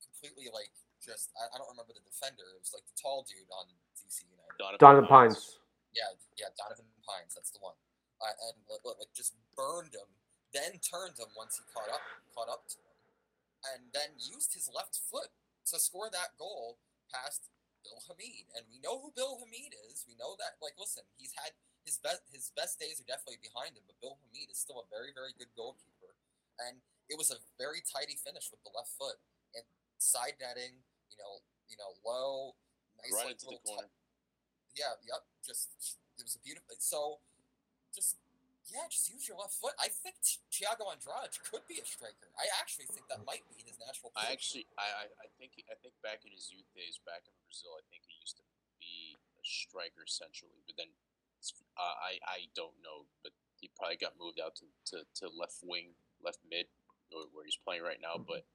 completely 0.00 0.48
like 0.48 0.72
just 1.00 1.32
I, 1.34 1.48
I 1.50 1.56
don't 1.56 1.68
remember 1.72 1.96
the 1.96 2.04
defender. 2.04 2.44
It 2.54 2.60
was 2.60 2.72
like 2.76 2.84
the 2.84 2.96
tall 2.96 3.24
dude 3.24 3.48
on 3.50 3.72
DC 3.96 4.28
United. 4.28 4.78
Donovan 4.78 5.08
Pines. 5.08 5.58
Yeah, 5.96 6.12
yeah, 6.38 6.52
Donovan 6.54 6.86
Pines, 7.02 7.34
that's 7.34 7.50
the 7.50 7.58
one. 7.58 7.74
Uh, 8.20 8.36
and 8.52 8.56
like, 8.68 8.84
like 8.84 9.00
like, 9.00 9.12
just 9.16 9.34
burned 9.56 9.96
him, 9.96 10.06
then 10.52 10.78
turned 10.84 11.16
him 11.16 11.32
once 11.34 11.58
he 11.58 11.64
caught 11.72 11.88
up, 11.88 12.04
caught 12.36 12.52
up 12.52 12.68
to 12.70 12.78
him, 12.78 12.98
and 13.74 13.90
then 13.90 14.14
used 14.20 14.52
his 14.52 14.68
left 14.70 15.00
foot 15.00 15.32
to 15.72 15.80
score 15.80 16.12
that 16.12 16.36
goal 16.36 16.78
past 17.08 17.48
Bill 17.82 17.98
Hamid. 18.06 18.46
And 18.54 18.68
we 18.68 18.78
know 18.78 19.00
who 19.00 19.10
Bill 19.16 19.40
Hamid 19.40 19.72
is. 19.88 20.04
We 20.04 20.14
know 20.20 20.36
that. 20.36 20.60
Like, 20.60 20.76
listen, 20.76 21.02
he's 21.16 21.32
had 21.34 21.56
his 21.88 21.96
best 21.96 22.22
his 22.28 22.52
best 22.52 22.76
days 22.76 23.00
are 23.00 23.08
definitely 23.08 23.40
behind 23.40 23.74
him, 23.74 23.82
but 23.88 23.96
Bill 24.04 24.20
Hamid 24.20 24.52
is 24.52 24.60
still 24.60 24.84
a 24.84 24.86
very 24.92 25.16
very 25.16 25.32
good 25.34 25.50
goalkeeper, 25.56 26.12
and 26.60 26.78
it 27.08 27.16
was 27.16 27.32
a 27.32 27.40
very 27.56 27.80
tidy 27.80 28.20
finish 28.20 28.52
with 28.52 28.60
the 28.62 28.72
left 28.76 28.92
foot 28.94 29.16
and 29.56 29.64
side 29.98 30.36
netting. 30.38 30.84
You 31.10 31.18
know, 31.18 31.42
you 31.68 31.76
know, 31.76 31.90
low, 32.06 32.54
nice 32.98 33.12
right 33.12 33.34
like 33.34 33.38
into 33.38 33.50
the 33.50 33.58
little 33.58 33.66
corner. 33.66 33.90
yeah, 34.74 34.94
yep. 35.02 35.26
Just 35.44 35.98
it 36.16 36.24
was 36.24 36.38
a 36.38 36.42
beautiful. 36.42 36.74
So, 36.78 37.20
just 37.94 38.16
yeah, 38.70 38.86
just 38.86 39.10
use 39.10 39.26
your 39.26 39.34
left 39.38 39.58
foot. 39.58 39.74
I 39.82 39.90
think 39.90 40.22
Thiago 40.54 40.86
Andrade 40.94 41.34
could 41.42 41.66
be 41.66 41.82
a 41.82 41.86
striker. 41.86 42.30
I 42.38 42.46
actually 42.62 42.86
think 42.86 43.10
that 43.10 43.26
might 43.26 43.42
be 43.50 43.58
his 43.66 43.74
natural. 43.82 44.14
I 44.14 44.30
actually, 44.30 44.70
I, 44.78 45.10
I, 45.18 45.28
think, 45.42 45.58
I 45.66 45.74
think 45.82 45.98
back 46.06 46.22
in 46.22 46.30
his 46.30 46.54
youth 46.54 46.70
days, 46.70 47.02
back 47.02 47.26
in 47.26 47.34
Brazil, 47.42 47.74
I 47.74 47.82
think 47.90 48.06
he 48.06 48.14
used 48.22 48.38
to 48.38 48.46
be 48.78 49.18
a 49.42 49.44
striker 49.44 50.06
centrally, 50.06 50.62
but 50.70 50.78
then 50.78 50.94
uh, 51.74 51.96
I, 51.98 52.22
I 52.22 52.38
don't 52.54 52.78
know, 52.78 53.10
but 53.26 53.34
he 53.58 53.74
probably 53.74 53.98
got 53.98 54.14
moved 54.20 54.38
out 54.38 54.54
to, 54.62 54.66
to, 54.94 54.96
to 55.18 55.24
left 55.34 55.66
wing, 55.66 55.98
left 56.22 56.38
mid, 56.46 56.70
where 57.10 57.42
he's 57.42 57.58
playing 57.58 57.82
right 57.82 57.98
now. 57.98 58.22
But 58.22 58.46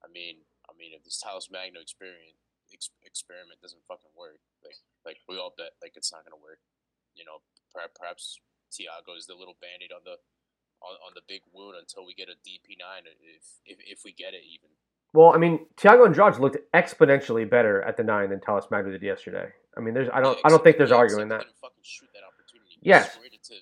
I 0.00 0.08
mean, 0.08 0.48
mean, 0.78 0.94
if 0.94 1.02
this 1.04 1.18
Talles 1.18 1.50
Magno 1.50 1.82
experiment 1.82 2.38
ex- 2.72 2.94
experiment 3.04 3.60
doesn't 3.60 3.82
fucking 3.84 4.14
work, 4.14 4.40
like 4.62 4.78
like 5.04 5.18
we 5.28 5.36
all 5.36 5.52
bet 5.58 5.74
like 5.82 5.98
it's 5.98 6.12
not 6.14 6.24
gonna 6.24 6.40
work. 6.40 6.62
You 7.18 7.26
know, 7.26 7.42
per- 7.74 7.90
perhaps 7.92 8.38
Thiago 8.70 9.18
is 9.18 9.26
the 9.26 9.34
little 9.34 9.58
band-aid 9.58 9.90
on 9.90 10.06
the 10.06 10.22
on, 10.80 10.94
on 11.02 11.12
the 11.18 11.22
big 11.26 11.42
wound 11.50 11.74
until 11.74 12.06
we 12.06 12.14
get 12.14 12.30
a 12.30 12.38
DP 12.46 12.78
nine, 12.78 13.04
if 13.06 13.58
if 13.66 13.78
if 13.82 13.98
we 14.04 14.12
get 14.12 14.34
it 14.34 14.46
even. 14.46 14.70
Well, 15.14 15.32
I 15.34 15.38
mean, 15.38 15.66
Thiago 15.76 16.04
Andrade 16.06 16.38
looked 16.38 16.58
exponentially 16.74 17.48
better 17.48 17.82
at 17.82 17.96
the 17.96 18.04
nine 18.04 18.30
than 18.30 18.40
Talles 18.40 18.68
Magno 18.70 18.92
did 18.92 19.02
yesterday. 19.02 19.48
I 19.76 19.80
mean, 19.80 19.94
there's 19.94 20.08
I 20.12 20.20
don't 20.20 20.36
Yeah, 20.36 20.42
I 20.44 20.48
don't 20.50 20.62
think 20.62 20.76
there's 20.76 20.92
arguing 20.92 21.28
that. 21.28 21.44
fucking 21.60 21.82
shoot 21.82 22.08
that 22.12 22.22
opportunity. 22.26 22.76
Yes. 22.82 23.16
to 23.16 23.54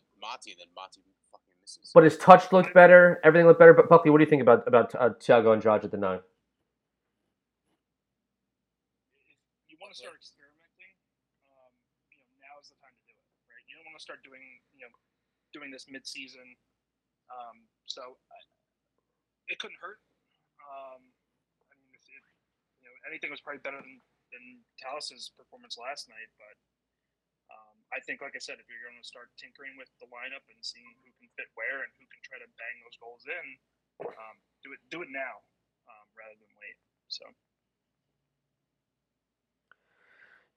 and 0.50 0.58
then 0.58 0.68
Mati 0.74 1.00
fucking 1.30 1.54
misses. 1.62 1.92
But 1.94 2.04
his 2.04 2.16
touch 2.18 2.52
looked 2.52 2.74
better. 2.74 3.20
Everything 3.22 3.46
looked 3.46 3.60
better. 3.60 3.74
But 3.74 3.88
Buckley, 3.88 4.10
what 4.10 4.18
do 4.18 4.24
you 4.24 4.30
think 4.30 4.42
about 4.42 4.66
about 4.66 4.94
uh, 4.94 5.10
Thiago 5.20 5.52
Andrade 5.52 5.84
at 5.84 5.90
the 5.90 5.96
nine? 5.96 6.20
if 9.62 9.70
you 9.70 9.78
want 9.80 9.94
to 9.94 9.98
start 9.98 10.16
experimenting, 10.18 10.94
um, 11.52 11.70
you 12.10 12.18
know, 12.18 12.26
now 12.42 12.58
is 12.58 12.68
the 12.74 12.78
time 12.82 12.90
to 12.90 13.04
do 13.06 13.14
it, 13.14 13.22
right? 13.46 13.62
You 13.70 13.78
don't 13.78 13.86
want 13.86 13.98
to 13.98 14.02
start 14.02 14.20
doing, 14.26 14.42
you 14.74 14.82
know, 14.82 14.90
doing 15.56 15.72
this 15.72 15.88
mid-season. 15.88 16.44
Um, 17.32 17.64
so 17.88 18.20
I, 18.28 18.38
it 19.48 19.56
couldn't 19.56 19.80
hurt. 19.80 20.04
Um, 20.60 21.00
I 21.72 21.74
mean, 21.80 21.88
if 21.96 22.04
you 22.12 22.86
know, 22.86 22.96
anything 23.08 23.32
was 23.32 23.40
probably 23.40 23.64
better 23.64 23.80
than 23.80 24.04
than 24.34 24.44
Talles's 24.76 25.30
performance 25.38 25.78
last 25.78 26.10
night, 26.10 26.28
but 26.34 26.56
um, 27.46 27.76
I 27.94 28.02
think, 28.02 28.18
like 28.26 28.34
I 28.34 28.42
said, 28.42 28.58
if 28.58 28.66
you're 28.66 28.82
going 28.82 28.98
to 28.98 29.06
start 29.06 29.30
tinkering 29.38 29.78
with 29.78 29.86
the 30.02 30.10
lineup 30.10 30.42
and 30.50 30.58
seeing 30.60 30.98
who 31.06 31.14
can 31.14 31.30
fit 31.38 31.46
where 31.54 31.86
and 31.86 31.90
who 31.94 32.04
can 32.10 32.18
try 32.26 32.42
to 32.42 32.50
bang 32.58 32.76
those 32.82 32.98
goals 32.98 33.22
in, 33.30 33.46
um, 34.02 34.36
do 34.66 34.74
it 34.74 34.82
do 34.90 35.00
it 35.06 35.10
now 35.14 35.40
um, 35.88 36.06
rather 36.12 36.36
than 36.36 36.50
wait. 36.60 36.76
So. 37.08 37.24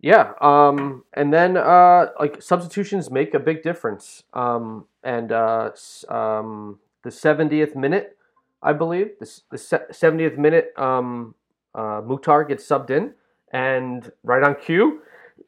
Yeah, 0.02 0.32
um, 0.40 1.04
and 1.14 1.34
then 1.34 1.58
uh, 1.58 2.08
like 2.20 2.42
substitutions 2.42 3.12
make 3.12 3.34
a 3.34 3.40
big 3.40 3.64
difference. 3.64 4.24
Um, 4.34 4.86
and 5.04 5.32
uh, 5.32 5.72
um, 6.08 6.80
the 7.04 7.12
seventieth 7.12 7.76
minute, 7.76 8.18
I 8.64 8.72
believe, 8.74 9.20
the 9.20 9.42
the 9.52 9.58
seventieth 9.92 10.38
minute, 10.38 10.72
um, 10.78 11.36
uh, 11.76 12.02
Mukhtar 12.06 12.46
gets 12.46 12.66
subbed 12.66 12.92
in, 12.92 13.14
and 13.52 14.10
right 14.24 14.42
on 14.42 14.56
cue, 14.56 15.02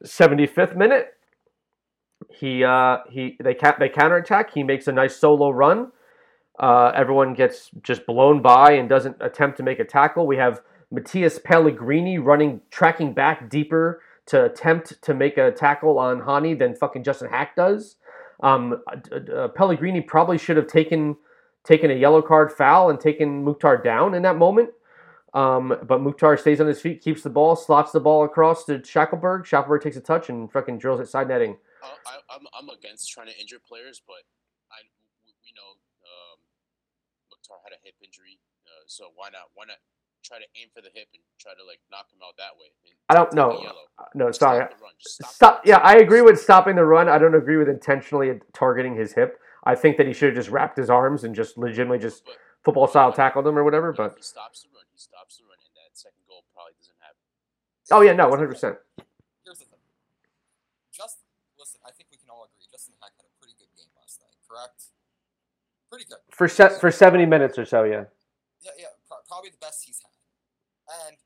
seventy 0.04 0.46
fifth 0.46 0.76
minute, 0.76 1.14
he 2.28 2.62
uh, 2.62 2.98
he 3.10 3.38
they 3.42 3.54
ca- 3.54 3.76
they 3.78 3.88
counterattack. 3.88 4.52
He 4.52 4.62
makes 4.62 4.86
a 4.86 4.92
nice 4.92 5.16
solo 5.16 5.50
run. 5.50 5.92
Uh, 6.58 6.92
everyone 6.94 7.32
gets 7.32 7.70
just 7.82 8.04
blown 8.04 8.42
by 8.42 8.72
and 8.72 8.86
doesn't 8.86 9.16
attempt 9.20 9.56
to 9.56 9.62
make 9.62 9.78
a 9.78 9.84
tackle. 9.84 10.26
We 10.26 10.36
have 10.36 10.60
Matias 10.90 11.38
Pellegrini 11.38 12.18
running, 12.18 12.60
tracking 12.70 13.14
back 13.14 13.48
deeper 13.48 14.02
to 14.26 14.44
attempt 14.44 15.02
to 15.02 15.14
make 15.14 15.36
a 15.36 15.50
tackle 15.50 15.98
on 15.98 16.20
Hany 16.20 16.54
than 16.54 16.74
fucking 16.74 17.04
Justin 17.04 17.28
Haak 17.28 17.56
does. 17.56 17.96
Um, 18.42 18.82
uh, 18.86 19.16
uh, 19.32 19.48
Pellegrini 19.48 20.00
probably 20.00 20.38
should 20.38 20.56
have 20.56 20.66
taken 20.66 21.16
taken 21.64 21.90
a 21.90 21.94
yellow 21.94 22.20
card 22.22 22.50
foul 22.50 22.90
and 22.90 22.98
taken 22.98 23.44
Mukhtar 23.44 23.76
down 23.82 24.14
in 24.14 24.22
that 24.22 24.36
moment. 24.36 24.70
Um, 25.32 25.74
but 25.86 26.02
Mukhtar 26.02 26.36
stays 26.36 26.60
on 26.60 26.66
his 26.66 26.80
feet, 26.80 27.00
keeps 27.00 27.22
the 27.22 27.30
ball, 27.30 27.56
slots 27.56 27.92
the 27.92 28.00
ball 28.00 28.24
across 28.24 28.64
to 28.66 28.80
Shaffelburg. 28.80 29.46
Shaffelburg 29.46 29.80
takes 29.80 29.96
a 29.96 30.00
touch 30.00 30.28
and 30.28 30.52
fucking 30.52 30.78
drills 30.78 31.00
it 31.00 31.08
side 31.08 31.28
netting. 31.28 31.56
Uh, 31.82 31.88
I, 32.06 32.36
I'm 32.36 32.46
I'm 32.52 32.68
against 32.68 33.10
trying 33.10 33.28
to 33.28 33.40
injure 33.40 33.58
players, 33.58 34.02
but 34.06 34.28
I 34.70 34.84
we 35.24 35.52
know 35.56 35.78
um, 36.04 36.38
Mukhtar 37.30 37.58
had 37.64 37.72
a 37.72 37.80
hip 37.82 37.94
injury, 38.04 38.38
uh, 38.66 38.84
so 38.86 39.06
why 39.14 39.30
not 39.30 39.50
why 39.54 39.64
not 39.66 39.78
try 40.22 40.38
to 40.38 40.46
aim 40.56 40.68
for 40.74 40.80
the 40.80 40.90
hip 40.94 41.08
and 41.14 41.22
try 41.38 41.52
to 41.52 41.64
like 41.66 41.80
knock 41.90 42.06
him 42.12 42.18
out 42.24 42.36
that 42.38 42.54
way? 42.58 42.70
and 42.86 42.94
I 43.10 43.14
don't 43.14 43.32
know. 43.34 43.58
the. 43.60 43.68
Uh, 44.02 44.06
no, 44.14 44.30
sorry. 44.30 44.64
stop 44.66 44.78
the 44.78 44.82
run. 44.82 44.92
Just 44.98 45.14
stop 45.16 45.28
the 45.28 45.34
Stop. 45.34 45.52
run. 45.54 45.62
Yeah, 45.66 45.78
I 45.82 45.94
agree 46.02 46.22
with 46.22 46.40
stopping 46.40 46.76
the 46.76 46.84
run. 46.84 47.08
I 47.08 47.18
don't 47.18 47.34
agree 47.34 47.56
with 47.56 47.68
intentionally 47.68 48.40
targeting 48.52 48.94
his 48.96 49.12
hip. 49.14 49.38
I 49.64 49.74
think 49.74 49.96
that 49.98 50.06
he 50.06 50.12
should 50.12 50.30
have 50.34 50.36
just 50.36 50.50
wrapped 50.50 50.76
his 50.76 50.90
arms 50.90 51.22
and 51.24 51.34
just 51.34 51.56
legitimately 51.58 51.98
just 51.98 52.24
But 52.24 52.34
football 52.64 52.86
style 52.88 53.12
tackled 53.12 53.46
him 53.46 53.56
or 53.58 53.62
whatever. 53.64 53.90
if 53.90 53.96
But 53.96 54.14
he 54.16 54.22
stops 54.22 54.62
the 54.62 54.68
run, 54.74 54.84
he 54.90 54.98
stops 54.98 55.38
the 55.38 55.44
run, 55.44 55.58
and 55.62 55.74
that 55.78 55.94
second 55.94 56.22
goal 56.26 56.42
probably 56.54 56.74
doesn't 56.78 56.98
happen. 56.98 57.22
oh 57.92 58.00
yeah, 58.02 58.12
no, 58.12 58.28
one 58.28 58.38
hundred 58.38 58.50
percent. 58.54 58.76
Here's 59.44 59.58
the 59.58 59.66
thing. 59.66 59.78
Just 60.90 61.22
listen. 61.58 61.80
I 61.86 61.90
think 61.94 62.10
we 62.10 62.18
can 62.18 62.30
all 62.30 62.46
agree. 62.50 62.66
Justin 62.70 62.94
Haak 63.02 63.12
had 63.18 63.26
a 63.26 63.34
pretty 63.38 63.54
good 63.58 63.70
game 63.78 63.90
last 64.00 64.18
night. 64.18 64.34
Correct. 64.48 64.90
Pretty 65.90 66.06
good. 66.08 66.18
for 66.30 66.48
se- 66.48 66.78
for 66.80 66.90
seventy 66.90 67.26
minutes 67.26 67.58
or 67.58 67.64
so. 67.66 67.84
Yeah. 67.84 68.04
Yeah, 68.62 68.70
yeah, 68.78 68.94
pro- 69.06 69.22
probably 69.28 69.50
the 69.50 69.58
best 69.60 69.84
he's 69.84 70.00
had. 70.00 70.14
And 71.06 71.18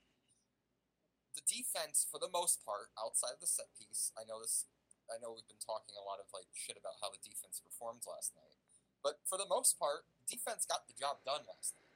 the 1.37 1.43
defense, 1.47 2.06
for 2.17 2.25
the 2.25 2.33
most 2.33 2.65
part, 2.65 2.89
outside 2.97 3.37
of 3.37 3.45
the 3.45 3.51
set 3.51 3.69
piece, 3.77 4.09
I 4.17 4.25
know 4.25 4.41
this. 4.41 4.65
I 5.13 5.21
know 5.21 5.37
we've 5.37 5.45
been 5.45 5.61
talking 5.61 5.93
a 6.01 6.03
lot 6.09 6.17
of 6.17 6.33
like 6.33 6.49
shit 6.57 6.81
about 6.81 6.97
how 7.05 7.13
the 7.13 7.21
defense 7.21 7.61
performed 7.61 8.09
last 8.09 8.33
night, 8.33 8.57
but 9.05 9.21
for 9.29 9.37
the 9.37 9.45
most 9.45 9.77
part, 9.77 10.09
defense 10.25 10.65
got 10.65 10.89
the 10.89 10.97
job 10.97 11.21
done 11.29 11.45
last 11.45 11.77
night, 11.77 11.93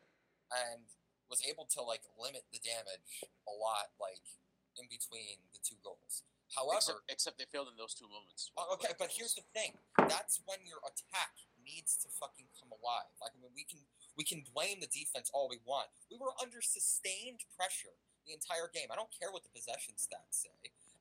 and 0.52 0.92
was 1.32 1.40
able 1.40 1.64
to 1.72 1.80
like 1.80 2.04
limit 2.20 2.44
the 2.52 2.60
damage 2.60 3.24
a 3.48 3.54
lot, 3.56 3.96
like 3.96 4.36
in 4.76 4.92
between 4.92 5.40
the 5.56 5.58
two 5.64 5.80
goals. 5.80 6.28
However, 6.52 7.00
except, 7.08 7.32
except 7.32 7.36
they 7.40 7.48
failed 7.48 7.72
in 7.72 7.80
those 7.80 7.96
two 7.96 8.06
moments. 8.12 8.52
Oh, 8.60 8.76
okay, 8.76 8.92
but 9.00 9.08
here's 9.08 9.32
the 9.32 9.46
thing. 9.56 9.80
That's 9.96 10.44
when 10.44 10.60
your 10.68 10.84
attack 10.84 11.32
needs 11.64 11.96
to 12.04 12.12
fucking 12.12 12.52
come 12.60 12.76
alive. 12.76 13.08
Like 13.24 13.32
I 13.32 13.40
mean, 13.40 13.56
we 13.56 13.64
can 13.64 13.88
we 14.20 14.28
can 14.28 14.44
blame 14.44 14.84
the 14.84 14.92
defense 14.92 15.32
all 15.32 15.48
we 15.48 15.64
want. 15.64 15.88
We 16.12 16.20
were 16.20 16.36
under 16.36 16.60
sustained 16.60 17.48
pressure 17.56 17.96
the 18.26 18.34
entire 18.36 18.68
game. 18.70 18.92
I 18.92 18.96
don't 18.96 19.12
care 19.12 19.32
what 19.32 19.42
the 19.42 19.52
possession 19.52 19.96
stats 19.96 20.44
say. 20.44 20.54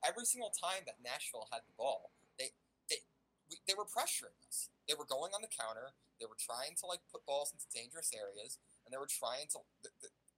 Every 0.04 0.24
single 0.24 0.54
time 0.56 0.88
that 0.88 1.04
Nashville 1.04 1.52
had 1.52 1.68
the 1.68 1.76
ball, 1.76 2.16
they 2.40 2.56
they 2.88 3.04
we, 3.50 3.60
they 3.68 3.76
were 3.76 3.88
pressuring 3.88 4.38
us. 4.48 4.72
They 4.88 4.96
were 4.96 5.08
going 5.08 5.36
on 5.36 5.44
the 5.44 5.52
counter. 5.52 5.94
They 6.18 6.28
were 6.28 6.40
trying 6.40 6.80
to 6.80 6.86
like 6.88 7.04
put 7.12 7.28
balls 7.28 7.52
into 7.52 7.68
dangerous 7.72 8.12
areas, 8.16 8.60
and 8.84 8.92
they 8.92 9.00
were 9.00 9.10
trying 9.10 9.52
to 9.56 9.64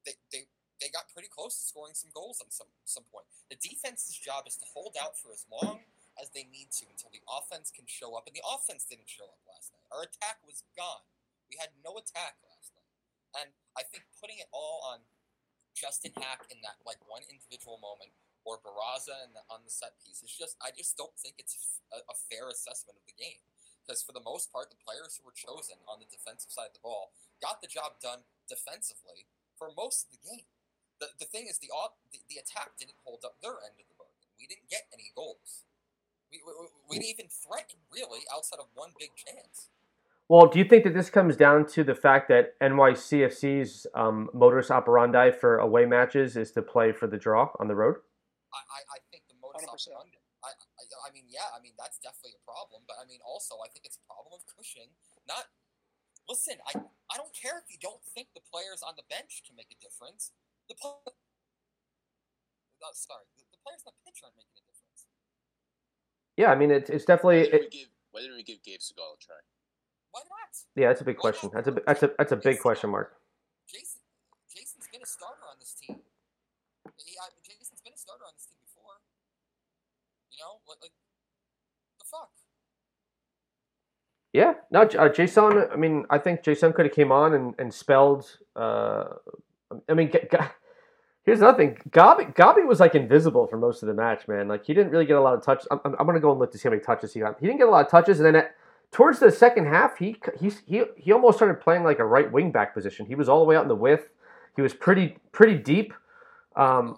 they 0.06 0.18
they 0.34 0.50
they, 0.82 0.90
got 0.90 1.14
pretty 1.14 1.30
close 1.30 1.62
to 1.62 1.64
scoring 1.64 1.94
some 1.94 2.10
goals 2.10 2.42
on 2.42 2.50
some 2.50 2.74
some 2.90 3.06
point. 3.14 3.30
The 3.54 3.62
defense's 3.62 4.18
job 4.18 4.50
is 4.50 4.58
to 4.58 4.66
hold 4.66 4.98
out 4.98 5.14
for 5.14 5.30
as 5.30 5.46
long 5.46 5.86
as 6.18 6.34
they 6.34 6.50
need 6.50 6.74
to 6.82 6.90
until 6.90 7.14
the 7.14 7.22
offense 7.30 7.70
can 7.70 7.86
show 7.86 8.18
up, 8.18 8.26
and 8.26 8.34
the 8.34 8.44
offense 8.44 8.84
didn't 8.90 9.08
show 9.08 9.30
up 9.30 9.42
last 9.46 9.70
night. 9.72 9.86
Our 9.94 10.10
attack 10.10 10.42
was 10.42 10.66
gone. 10.74 11.06
We 11.48 11.62
had 11.62 11.72
no 11.86 12.02
attack 12.02 12.42
last 12.44 12.74
night, 12.74 12.92
and 13.38 13.50
I 13.78 13.86
think 13.86 14.10
putting 14.18 14.42
it 14.42 14.50
all 14.50 14.82
on 14.84 15.06
Justin 15.74 16.12
Haak 16.20 16.48
in 16.52 16.60
that 16.62 16.80
like 16.86 17.00
one 17.08 17.24
individual 17.28 17.80
moment, 17.82 18.12
or 18.44 18.58
Barraza 18.60 19.16
in 19.26 19.34
the, 19.38 19.44
on 19.48 19.62
the 19.64 19.74
set 19.74 19.98
piece, 20.02 20.22
It's 20.26 20.36
just 20.36 20.58
I 20.60 20.74
just 20.74 20.98
don't 20.98 21.16
think 21.18 21.38
it's 21.38 21.80
a, 21.94 22.02
a 22.10 22.16
fair 22.30 22.50
assessment 22.50 22.98
of 22.98 23.06
the 23.06 23.18
game. 23.18 23.42
Because 23.82 24.06
for 24.06 24.14
the 24.14 24.22
most 24.22 24.54
part, 24.54 24.70
the 24.70 24.78
players 24.78 25.18
who 25.18 25.26
were 25.26 25.34
chosen 25.34 25.82
on 25.90 25.98
the 25.98 26.10
defensive 26.10 26.54
side 26.54 26.70
of 26.70 26.78
the 26.78 26.86
ball 26.86 27.12
got 27.42 27.66
the 27.66 27.72
job 27.72 27.98
done 27.98 28.30
defensively 28.46 29.26
for 29.58 29.74
most 29.74 30.06
of 30.06 30.14
the 30.14 30.22
game. 30.22 30.46
The, 31.02 31.10
the 31.18 31.26
thing 31.26 31.50
is, 31.50 31.58
the, 31.58 31.74
the 32.14 32.22
the 32.30 32.38
attack 32.38 32.78
didn't 32.78 33.02
hold 33.02 33.26
up 33.26 33.42
their 33.42 33.58
end 33.58 33.82
of 33.82 33.90
the 33.90 33.98
bargain. 33.98 34.30
We 34.38 34.46
didn't 34.46 34.70
get 34.70 34.86
any 34.94 35.10
goals. 35.18 35.66
We, 36.30 36.40
we, 36.46 36.54
we 36.88 36.94
didn't 37.02 37.10
even 37.10 37.30
threaten 37.34 37.82
really 37.90 38.22
outside 38.30 38.62
of 38.62 38.70
one 38.78 38.94
big 38.96 39.18
chance. 39.18 39.74
Well, 40.32 40.48
do 40.48 40.64
you 40.64 40.64
think 40.64 40.88
that 40.88 40.96
this 40.96 41.12
comes 41.12 41.36
down 41.36 41.68
to 41.76 41.84
the 41.84 41.92
fact 41.92 42.32
that 42.32 42.56
NYCFC's 42.64 43.84
um, 43.92 44.32
modus 44.32 44.72
operandi 44.72 45.28
for 45.28 45.60
away 45.60 45.84
matches 45.84 46.40
is 46.40 46.56
to 46.56 46.64
play 46.64 46.96
for 46.96 47.04
the 47.04 47.20
draw 47.20 47.52
on 47.60 47.68
the 47.68 47.76
road? 47.76 48.00
I, 48.56 48.64
I, 48.64 48.80
I 48.96 48.98
think 49.12 49.28
the 49.28 49.36
modus 49.44 49.68
100%. 49.68 49.92
operandi. 49.92 50.24
I, 50.40 50.56
I, 50.56 50.84
I 51.04 51.12
mean, 51.12 51.28
yeah, 51.28 51.52
I 51.52 51.60
mean 51.60 51.76
that's 51.76 52.00
definitely 52.00 52.40
a 52.40 52.44
problem, 52.48 52.88
but 52.88 52.96
I 52.96 53.04
mean 53.12 53.20
also 53.28 53.60
I 53.60 53.68
think 53.76 53.84
it's 53.84 54.00
a 54.00 54.08
problem 54.08 54.40
of 54.40 54.48
Cushing. 54.48 54.96
Not 55.28 55.52
listen, 56.32 56.64
I 56.64 56.80
I 56.80 57.20
don't 57.20 57.36
care 57.36 57.60
if 57.60 57.68
you 57.68 57.76
don't 57.84 58.00
think 58.16 58.32
the 58.32 58.40
players 58.48 58.80
on 58.80 58.96
the 58.96 59.04
bench 59.12 59.44
can 59.44 59.60
make 59.60 59.68
a 59.76 59.80
difference. 59.84 60.32
The 60.72 60.80
pl- 60.80 61.04
oh, 61.12 62.96
sorry, 62.96 63.28
the, 63.36 63.44
the 63.52 63.60
players 63.68 63.84
on 63.84 63.92
the 64.00 64.04
pitch 64.08 64.24
aren't 64.24 64.40
making 64.40 64.64
a 64.64 64.64
difference. 64.64 65.12
Yeah, 66.40 66.50
I 66.50 66.56
mean 66.56 66.72
it's 66.72 66.88
it's 66.88 67.04
Why 67.04 67.20
definitely 67.20 67.52
didn't, 67.52 67.68
it, 67.68 67.68
we 67.68 67.76
give, 67.84 67.92
why 68.16 68.24
didn't 68.24 68.40
we 68.40 68.48
give 68.48 68.64
Gabe 68.64 68.80
Segal 68.80 69.12
a 69.12 69.20
try? 69.20 69.44
Why 70.12 70.22
not? 70.30 70.54
yeah, 70.76 70.88
that's 70.90 71.02
a 71.02 71.06
big 71.06 71.18
question. 71.18 71.50
That's 71.54 71.68
a 71.68 71.76
that's 71.86 72.04
a 72.04 72.12
that's 72.18 72.32
a 72.32 72.38
big 72.38 72.60
question 72.60 72.90
mark. 72.92 73.14
Jasson 73.70 74.00
Jasson's 74.50 74.88
been 74.92 75.02
a 75.04 75.06
starter 75.06 75.44
on 75.50 75.58
this 75.60 75.74
team. 75.74 76.00
He, 76.98 77.16
I, 77.18 77.30
Jasson's 77.48 77.82
been 77.84 77.94
a 77.94 77.98
starter 77.98 78.26
on 78.26 78.34
this 78.36 78.48
team 78.48 78.60
before. 78.64 79.00
You 80.32 80.40
know, 80.44 80.60
like, 80.68 80.80
like 80.82 80.92
the 82.00 82.06
fuck. 82.06 82.30
Yeah, 84.34 84.54
no, 84.72 84.82
uh, 84.82 85.10
Jasson. 85.10 85.72
I 85.72 85.76
mean, 85.76 86.06
I 86.10 86.18
think 86.18 86.44
Jasson 86.44 86.74
could 86.74 86.86
have 86.86 86.96
came 86.96 87.12
on 87.12 87.34
and, 87.34 87.56
and 87.60 87.74
spelled. 87.74 88.38
Uh, 88.56 89.06
I 89.90 89.94
mean, 89.94 90.12
G- 90.12 90.20
G- 90.32 90.38
here's 91.26 91.40
another 91.42 91.58
thing. 91.58 91.78
Gabi, 91.90 92.34
Gabi 92.36 92.68
was 92.68 92.80
like 92.80 92.96
invisible 92.96 93.48
for 93.48 93.58
most 93.58 93.84
of 93.84 93.88
the 93.88 93.94
match, 93.94 94.28
man. 94.28 94.48
Like 94.48 94.66
he 94.66 94.74
didn't 94.74 94.92
really 94.92 95.06
get 95.06 95.18
a 95.18 95.22
lot 95.22 95.36
of 95.36 95.44
touches. 95.44 95.68
I'm, 95.72 95.82
I'm, 95.86 95.96
I'm 96.00 96.06
gonna 96.06 96.20
go 96.22 96.32
and 96.32 96.40
look 96.40 96.52
to 96.54 96.58
see 96.58 96.68
how 96.68 96.72
many 96.72 96.82
touches 96.84 97.14
he 97.14 97.20
got. 97.22 97.40
He 97.40 97.48
didn't 97.48 97.60
get 97.60 97.68
a 97.68 97.72
lot 97.72 97.86
of 97.86 97.92
touches, 97.92 98.20
and 98.20 98.28
then 98.28 98.36
at, 98.38 98.56
towards 98.92 99.20
the 99.20 99.32
second 99.32 99.68
half, 99.68 99.98
he 99.98 100.18
he 100.40 100.52
he 100.66 100.84
he 100.98 101.12
almost 101.12 101.38
started 101.38 101.62
playing 101.62 101.84
like 101.84 102.00
a 102.00 102.06
right 102.06 102.32
wing 102.32 102.52
back 102.52 102.74
position. 102.74 103.06
He 103.06 103.16
was 103.16 103.30
all 103.30 103.40
the 103.40 103.46
way 103.46 103.56
out 103.56 103.64
in 103.64 103.68
the 103.68 103.76
width. 103.76 104.10
He 104.56 104.62
was 104.62 104.74
pretty 104.74 105.18
pretty 105.32 105.58
deep. 105.58 105.94
Um. 106.56 106.98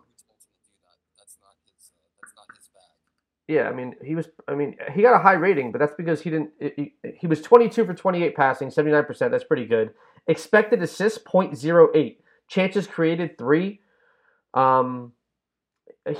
Yeah, 3.47 3.67
I 3.67 3.73
mean, 3.73 3.93
he 4.03 4.15
was. 4.15 4.29
I 4.47 4.55
mean, 4.55 4.77
he 4.93 5.01
got 5.01 5.15
a 5.15 5.21
high 5.21 5.33
rating, 5.33 5.71
but 5.71 5.79
that's 5.79 5.93
because 5.97 6.21
he 6.21 6.29
didn't. 6.29 6.51
He, 6.59 6.93
he 7.19 7.27
was 7.27 7.41
22 7.41 7.85
for 7.85 7.93
28 7.93 8.35
passing, 8.35 8.71
79 8.71 9.03
percent. 9.05 9.31
That's 9.31 9.43
pretty 9.43 9.65
good. 9.65 9.91
Expected 10.27 10.81
assists 10.81 11.19
0.08. 11.19 12.17
Chances 12.47 12.87
created 12.87 13.37
three. 13.37 13.81
Um, 14.53 15.11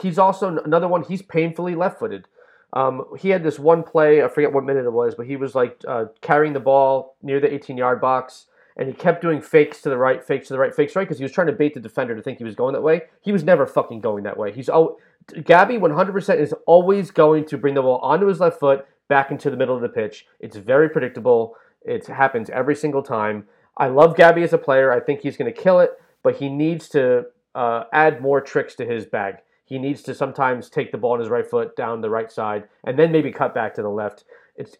he's 0.01 0.19
also 0.19 0.57
another 0.57 0.87
one. 0.87 1.03
He's 1.03 1.21
painfully 1.21 1.75
left-footed. 1.75 2.25
Um, 2.73 3.05
he 3.19 3.29
had 3.29 3.43
this 3.43 3.59
one 3.59 3.83
play. 3.83 4.23
I 4.23 4.27
forget 4.27 4.51
what 4.51 4.63
minute 4.63 4.85
it 4.85 4.91
was, 4.91 5.15
but 5.15 5.27
he 5.27 5.35
was 5.35 5.55
like 5.55 5.79
uh, 5.87 6.05
carrying 6.21 6.53
the 6.53 6.59
ball 6.59 7.15
near 7.21 7.39
the 7.39 7.47
18-yard 7.47 8.01
box, 8.01 8.47
and 8.75 8.87
he 8.87 8.93
kept 8.93 9.21
doing 9.21 9.41
fakes 9.41 9.81
to 9.83 9.89
the 9.89 9.97
right, 9.97 10.23
fakes 10.23 10.47
to 10.47 10.53
the 10.53 10.59
right, 10.59 10.73
fakes 10.73 10.93
to 10.93 10.99
right, 10.99 11.05
because 11.05 11.19
he 11.19 11.23
was 11.23 11.31
trying 11.31 11.47
to 11.47 11.53
bait 11.53 11.75
the 11.75 11.79
defender 11.79 12.15
to 12.15 12.21
think 12.21 12.39
he 12.39 12.43
was 12.43 12.55
going 12.55 12.73
that 12.73 12.81
way. 12.81 13.03
He 13.21 13.31
was 13.31 13.43
never 13.43 13.67
fucking 13.67 14.01
going 14.01 14.23
that 14.23 14.37
way. 14.37 14.51
He's 14.51 14.69
oh, 14.69 14.97
Gabby 15.43 15.75
100% 15.75 16.39
is 16.39 16.53
always 16.65 17.11
going 17.11 17.45
to 17.45 17.57
bring 17.57 17.75
the 17.75 17.81
ball 17.81 17.99
onto 17.99 18.25
his 18.25 18.39
left 18.39 18.59
foot 18.59 18.85
back 19.07 19.31
into 19.31 19.49
the 19.49 19.57
middle 19.57 19.75
of 19.75 19.81
the 19.81 19.89
pitch. 19.89 20.25
It's 20.39 20.57
very 20.57 20.89
predictable. 20.89 21.55
It 21.83 22.07
happens 22.07 22.49
every 22.49 22.75
single 22.75 23.03
time. 23.03 23.45
I 23.77 23.87
love 23.87 24.15
Gabby 24.15 24.43
as 24.43 24.53
a 24.53 24.57
player. 24.57 24.91
I 24.91 24.99
think 24.99 25.21
he's 25.21 25.37
going 25.37 25.53
to 25.53 25.61
kill 25.61 25.79
it, 25.79 25.91
but 26.23 26.37
he 26.37 26.49
needs 26.49 26.89
to 26.89 27.25
uh, 27.55 27.83
add 27.93 28.21
more 28.21 28.41
tricks 28.41 28.75
to 28.75 28.85
his 28.85 29.05
bag. 29.05 29.35
He 29.65 29.79
needs 29.79 30.01
to 30.03 30.13
sometimes 30.13 30.69
take 30.69 30.91
the 30.91 30.97
ball 30.97 31.13
on 31.13 31.19
his 31.19 31.29
right 31.29 31.47
foot 31.47 31.75
down 31.75 32.01
the 32.01 32.09
right 32.09 32.31
side 32.31 32.67
and 32.83 32.99
then 32.99 33.11
maybe 33.11 33.31
cut 33.31 33.53
back 33.55 33.73
to 33.75 33.81
the 33.81 33.89
left. 33.89 34.25
It's 34.55 34.77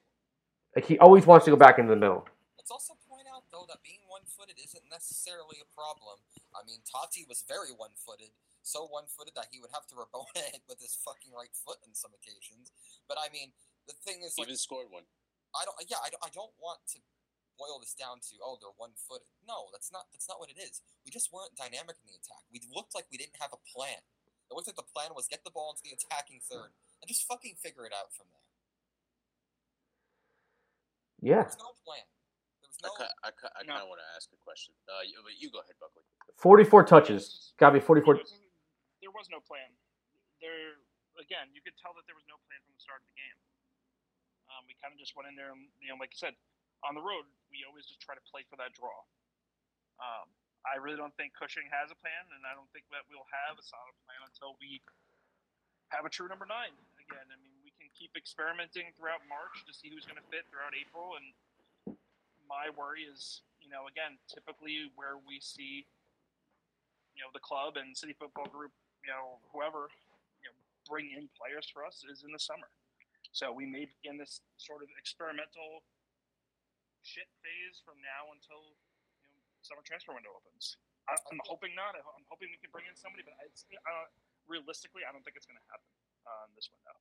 like 0.76 0.86
he 0.86 1.00
always 1.00 1.26
wants 1.26 1.46
to 1.46 1.52
go 1.52 1.58
back 1.58 1.80
into 1.80 1.90
the 1.90 2.00
middle. 2.00 2.28
Let's 2.58 2.72
also 2.72 2.96
point 3.12 3.28
out, 3.28 3.44
though, 3.52 3.68
that 3.68 3.84
being 3.84 4.04
one-footed 4.08 4.56
isn't 4.56 4.88
necessarily 4.88 5.60
a 5.60 5.68
problem. 5.76 6.24
I 6.56 6.64
mean, 6.64 6.80
Tati 6.88 7.28
was 7.28 7.44
very 7.44 7.76
one-footed, 7.76 8.32
so 8.64 8.88
one-footed 8.88 9.36
that 9.36 9.52
he 9.52 9.60
would 9.60 9.76
have 9.76 9.84
to 9.92 9.96
Rabona 10.00 10.48
it 10.56 10.64
with 10.68 10.80
his 10.80 10.96
fucking 10.96 11.36
right 11.36 11.52
foot 11.52 11.84
on 11.84 11.92
some 11.92 12.16
occasions. 12.16 12.72
But 13.08 13.20
I 13.20 13.28
mean, 13.36 13.52
the 13.84 13.96
thing 14.00 14.24
is, 14.24 14.40
like, 14.40 14.48
Even 14.48 14.56
scored 14.56 14.88
one. 14.92 15.04
I 15.52 15.68
don't. 15.68 15.76
Yeah, 15.86 16.00
I 16.00 16.10
don't, 16.10 16.24
I 16.24 16.32
don't 16.32 16.56
want 16.56 16.88
to 16.96 17.04
boil 17.60 17.78
this 17.78 17.94
down 17.94 18.18
to 18.18 18.34
oh 18.42 18.58
they're 18.58 18.74
one-footed. 18.80 19.30
No, 19.44 19.70
that's 19.76 19.92
not. 19.92 20.08
That's 20.16 20.32
not 20.32 20.40
what 20.40 20.50
it 20.50 20.58
is. 20.58 20.82
We 21.04 21.12
just 21.12 21.36
weren't 21.36 21.60
dynamic 21.60 22.00
in 22.00 22.10
the 22.10 22.18
attack. 22.18 22.48
We 22.48 22.64
looked 22.72 22.96
like 22.96 23.12
we 23.12 23.20
didn't 23.20 23.44
have 23.44 23.54
a 23.54 23.62
plan. 23.62 24.02
It 24.49 24.53
looked 24.53 24.68
like 24.68 24.78
the 24.80 24.86
plan 24.86 25.11
was 25.15 25.28
get 25.28 25.41
the 25.44 25.52
ball 25.53 25.74
into 25.74 25.82
the 25.84 25.94
attacking 25.95 26.41
third 26.45 26.72
and 27.02 27.06
just 27.10 27.26
fucking 27.26 27.56
figure 27.57 27.86
it 27.88 27.94
out 27.95 28.14
from 28.14 28.28
there. 28.30 28.45
Yeah. 31.24 31.48
There 31.48 31.56
was 31.56 31.64
no 31.64 31.74
plan. 31.88 32.06
There 32.61 32.70
was 32.70 32.78
I, 32.84 32.88
no. 32.88 32.94
ki- 32.99 33.15
I, 33.24 33.30
ki- 33.32 33.53
I 33.56 33.61
No. 33.64 33.70
kind 33.74 33.84
of 33.88 33.90
want 33.90 34.02
to 34.03 34.10
ask 34.14 34.28
a 34.36 34.40
question. 34.44 34.76
Uh, 34.86 35.02
you, 35.07 35.15
but 35.24 35.34
you 35.40 35.48
go 35.49 35.64
ahead, 35.64 35.80
Buckley. 35.80 36.03
44 36.38 36.84
touches. 36.84 37.56
Gabby, 37.57 37.80
44. 37.80 38.20
There 38.20 38.22
was, 38.22 38.34
there 39.02 39.14
was 39.15 39.28
no 39.32 39.40
plan. 39.40 39.72
There 40.44 40.78
again, 41.22 41.48
you 41.56 41.64
could 41.64 41.78
tell 41.80 41.95
that 41.95 42.03
there 42.10 42.18
was 42.20 42.28
no 42.28 42.36
plan 42.45 42.60
from 42.68 42.76
the 42.76 42.84
start 42.84 42.99
of 42.99 43.07
the 43.07 43.15
game. 43.15 43.38
Um, 44.52 44.68
we 44.68 44.76
kind 44.84 44.91
of 44.91 44.99
just 44.99 45.15
went 45.15 45.32
in 45.32 45.40
there, 45.40 45.56
and 45.56 45.72
you 45.80 45.88
know, 45.88 45.95
like 45.98 46.11
you 46.11 46.20
said, 46.20 46.36
on 46.84 46.94
the 46.99 47.02
road, 47.02 47.24
we 47.48 47.64
always 47.64 47.88
just 47.88 48.03
try 48.03 48.11
to 48.14 48.22
play 48.28 48.44
for 48.52 48.60
that 48.60 48.76
draw. 48.76 48.91
Um, 50.03 50.28
I 50.64 50.80
really 50.80 50.95
don't 50.95 51.14
think 51.19 51.35
Cushing 51.35 51.68
has 51.69 51.91
a 51.91 51.98
plan, 51.99 52.23
and 52.31 52.48
I 52.48 52.56
don't 52.56 52.72
think 52.72 52.88
that 52.95 53.03
we'll 53.11 53.27
have 53.48 53.60
a 53.60 53.65
solid 53.65 53.95
plan 54.07 54.22
until 54.23 54.56
we 54.57 54.80
have 55.91 56.07
a 56.07 56.11
true 56.11 56.31
number 56.31 56.48
nine 56.48 56.73
again. 57.03 57.27
I 57.27 57.38
mean, 57.44 57.53
we 57.68 57.76
can 57.76 57.91
keep 57.91 58.15
experimenting 58.15 58.95
throughout 58.95 59.22
March 59.27 59.68
to 59.68 59.76
see 59.76 59.91
who's 59.91 60.07
going 60.07 60.19
to 60.19 60.27
fit 60.31 60.48
throughout 60.48 60.72
April, 60.72 61.19
and 61.19 61.27
my 62.48 62.72
worry 62.73 63.03
is, 63.03 63.44
you 63.60 63.68
know, 63.68 63.91
again, 63.91 64.15
typically 64.31 64.88
where 64.95 65.19
we 65.19 65.44
see 65.44 65.84
you 67.14 67.22
know 67.22 67.30
the 67.34 67.41
club 67.41 67.77
and 67.77 67.94
city 67.94 68.14
football 68.18 68.49
group 68.49 68.73
you 69.06 69.10
know 69.10 69.38
whoever 69.53 69.90
you 70.41 70.49
know 70.49 70.56
bring 70.90 71.14
in 71.14 71.30
players 71.38 71.69
for 71.69 71.85
us 71.85 72.02
is 72.10 72.26
in 72.26 72.34
the 72.34 72.41
summer 72.41 72.69
so 73.31 73.53
we 73.53 73.65
may 73.65 73.85
begin 74.02 74.18
this 74.18 74.41
sort 74.57 74.81
of 74.81 74.90
experimental 74.98 75.85
shit 77.06 77.30
phase 77.41 77.81
from 77.85 77.98
now 78.02 78.34
until 78.34 78.73
summer 79.64 79.84
transfer 79.84 80.14
window 80.14 80.31
opens 80.35 80.77
I, 81.07 81.15
i'm 81.31 81.41
hoping 81.48 81.73
not 81.76 81.95
i'm 81.95 82.27
hoping 82.30 82.52
we 82.52 82.60
can 82.60 82.72
bring 82.72 82.88
in 82.88 82.95
somebody 82.95 83.23
but 83.26 83.35
I, 83.40 83.48
uh, 83.48 84.07
realistically 84.48 85.07
i 85.07 85.11
don't 85.11 85.23
think 85.23 85.40
it's 85.40 85.48
going 85.48 85.60
to 85.60 85.68
happen 85.72 85.90
uh, 86.23 86.48
this 86.56 86.72
window 86.72 86.95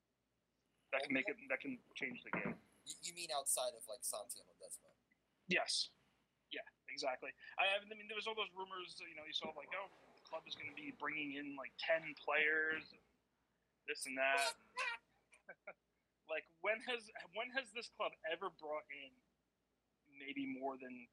that 0.94 1.06
can 1.06 1.14
make 1.14 1.26
it 1.30 1.38
that 1.50 1.60
can 1.62 1.78
change 1.94 2.22
the 2.26 2.32
game 2.34 2.54
You, 2.86 2.94
you 3.06 3.12
mean 3.14 3.30
outside 3.34 3.74
of 3.78 3.82
like 3.86 4.02
Santi 4.02 4.42
and 4.42 4.50
yes 5.48 5.90
Yeah, 6.52 6.64
exactly. 6.92 7.32
I, 7.56 7.80
I 7.80 7.84
mean, 7.88 8.04
there 8.06 8.18
was 8.20 8.28
all 8.28 8.36
those 8.36 8.52
rumors. 8.52 9.00
You 9.00 9.16
know, 9.16 9.24
you 9.24 9.32
saw 9.32 9.48
like, 9.56 9.72
oh, 9.72 9.88
the 10.12 10.22
club 10.28 10.44
is 10.44 10.52
going 10.52 10.68
to 10.68 10.76
be 10.76 10.92
bringing 11.00 11.40
in 11.40 11.56
like 11.56 11.72
ten 11.80 12.04
players, 12.20 12.92
this 13.88 14.04
and 14.04 14.14
that. 14.20 14.52
like, 16.32 16.44
when 16.60 16.76
has 16.84 17.08
when 17.32 17.48
has 17.56 17.72
this 17.72 17.88
club 17.96 18.12
ever 18.28 18.52
brought 18.60 18.84
in 18.92 19.10
maybe 20.12 20.44
more 20.60 20.76
than 20.76 21.08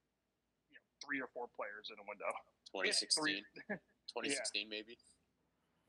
three 1.10 1.18
or 1.26 1.30
four 1.34 1.50
players 1.58 1.90
in 1.90 1.98
a 1.98 2.06
window? 2.06 2.30
2016, 2.78 3.42
Three- 3.42 3.42
2016 4.14 4.70
maybe. 4.74 4.94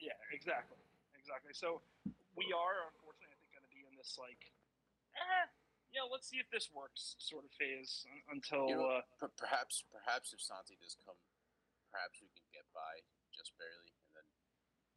Yeah, 0.00 0.16
exactly, 0.32 0.80
exactly. 1.12 1.52
So 1.52 1.84
we 2.32 2.48
are 2.56 2.88
unfortunately, 2.88 3.36
I 3.36 3.36
think, 3.36 3.52
going 3.52 3.68
to 3.68 3.72
be 3.76 3.84
in 3.84 3.92
this 4.00 4.16
like, 4.16 4.40
eh, 5.20 5.44
yeah, 5.92 6.08
let's 6.08 6.24
see 6.32 6.40
if 6.40 6.48
this 6.48 6.72
works 6.72 7.20
sort 7.20 7.44
of 7.44 7.52
phase 7.52 8.08
until. 8.32 8.64
You 8.64 8.80
know, 8.80 8.88
uh, 8.88 9.04
per- 9.20 9.36
perhaps, 9.36 9.84
perhaps 9.92 10.32
if 10.32 10.40
Santi 10.40 10.80
does 10.80 10.96
come, 11.04 11.20
perhaps 11.92 12.16
we 12.24 12.32
can 12.32 12.48
get 12.56 12.64
by 12.72 13.04
just 13.36 13.52
barely, 13.60 13.92
and 14.08 14.16
then 14.16 14.24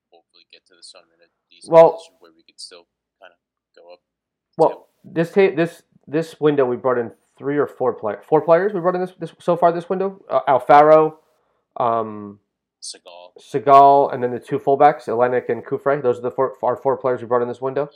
hopefully 0.08 0.48
get 0.56 0.64
to 0.72 0.80
the 0.80 0.86
summer 0.88 1.12
in 1.12 1.28
a 1.28 1.30
decent 1.52 1.76
Well- 1.76 2.00
position 2.00 2.16
where 2.24 2.32
we 2.32 2.48
can 2.48 2.56
still 2.56 2.88
kind 3.20 3.36
of 3.36 3.40
go 3.76 3.92
up. 3.92 4.02
Well, 4.56 4.88
this 5.04 5.36
ta- 5.36 5.52
this 5.52 5.84
this 6.08 6.40
window 6.40 6.64
we 6.64 6.80
brought 6.80 7.00
in 7.02 7.12
three 7.44 7.58
or 7.58 7.68
four 7.68 7.94
play- 7.94 8.16
four 8.24 8.40
players. 8.42 8.72
We 8.74 8.80
brought 8.80 8.96
in 8.96 9.02
this, 9.02 9.14
this 9.20 9.34
so 9.40 9.58
far 9.58 9.72
this 9.74 9.90
window. 9.90 10.22
Uh, 10.30 10.40
Alfaro, 10.48 11.16
um, 11.78 12.40
Seagal, 12.82 13.32
Segal, 13.40 14.14
and 14.14 14.24
then 14.24 14.32
the 14.32 14.40
two 14.40 14.60
fullbacks, 14.60 15.08
Ilenič 15.08 15.50
and 15.50 15.66
Cufré. 15.66 16.02
Those 16.02 16.20
are 16.20 16.22
the 16.22 16.32
four 16.32 16.54
our 16.64 16.78
four 16.78 16.96
players 16.98 17.20
we 17.22 17.28
brought 17.28 17.42
in 17.42 17.48
this 17.50 17.62
window. 17.62 17.90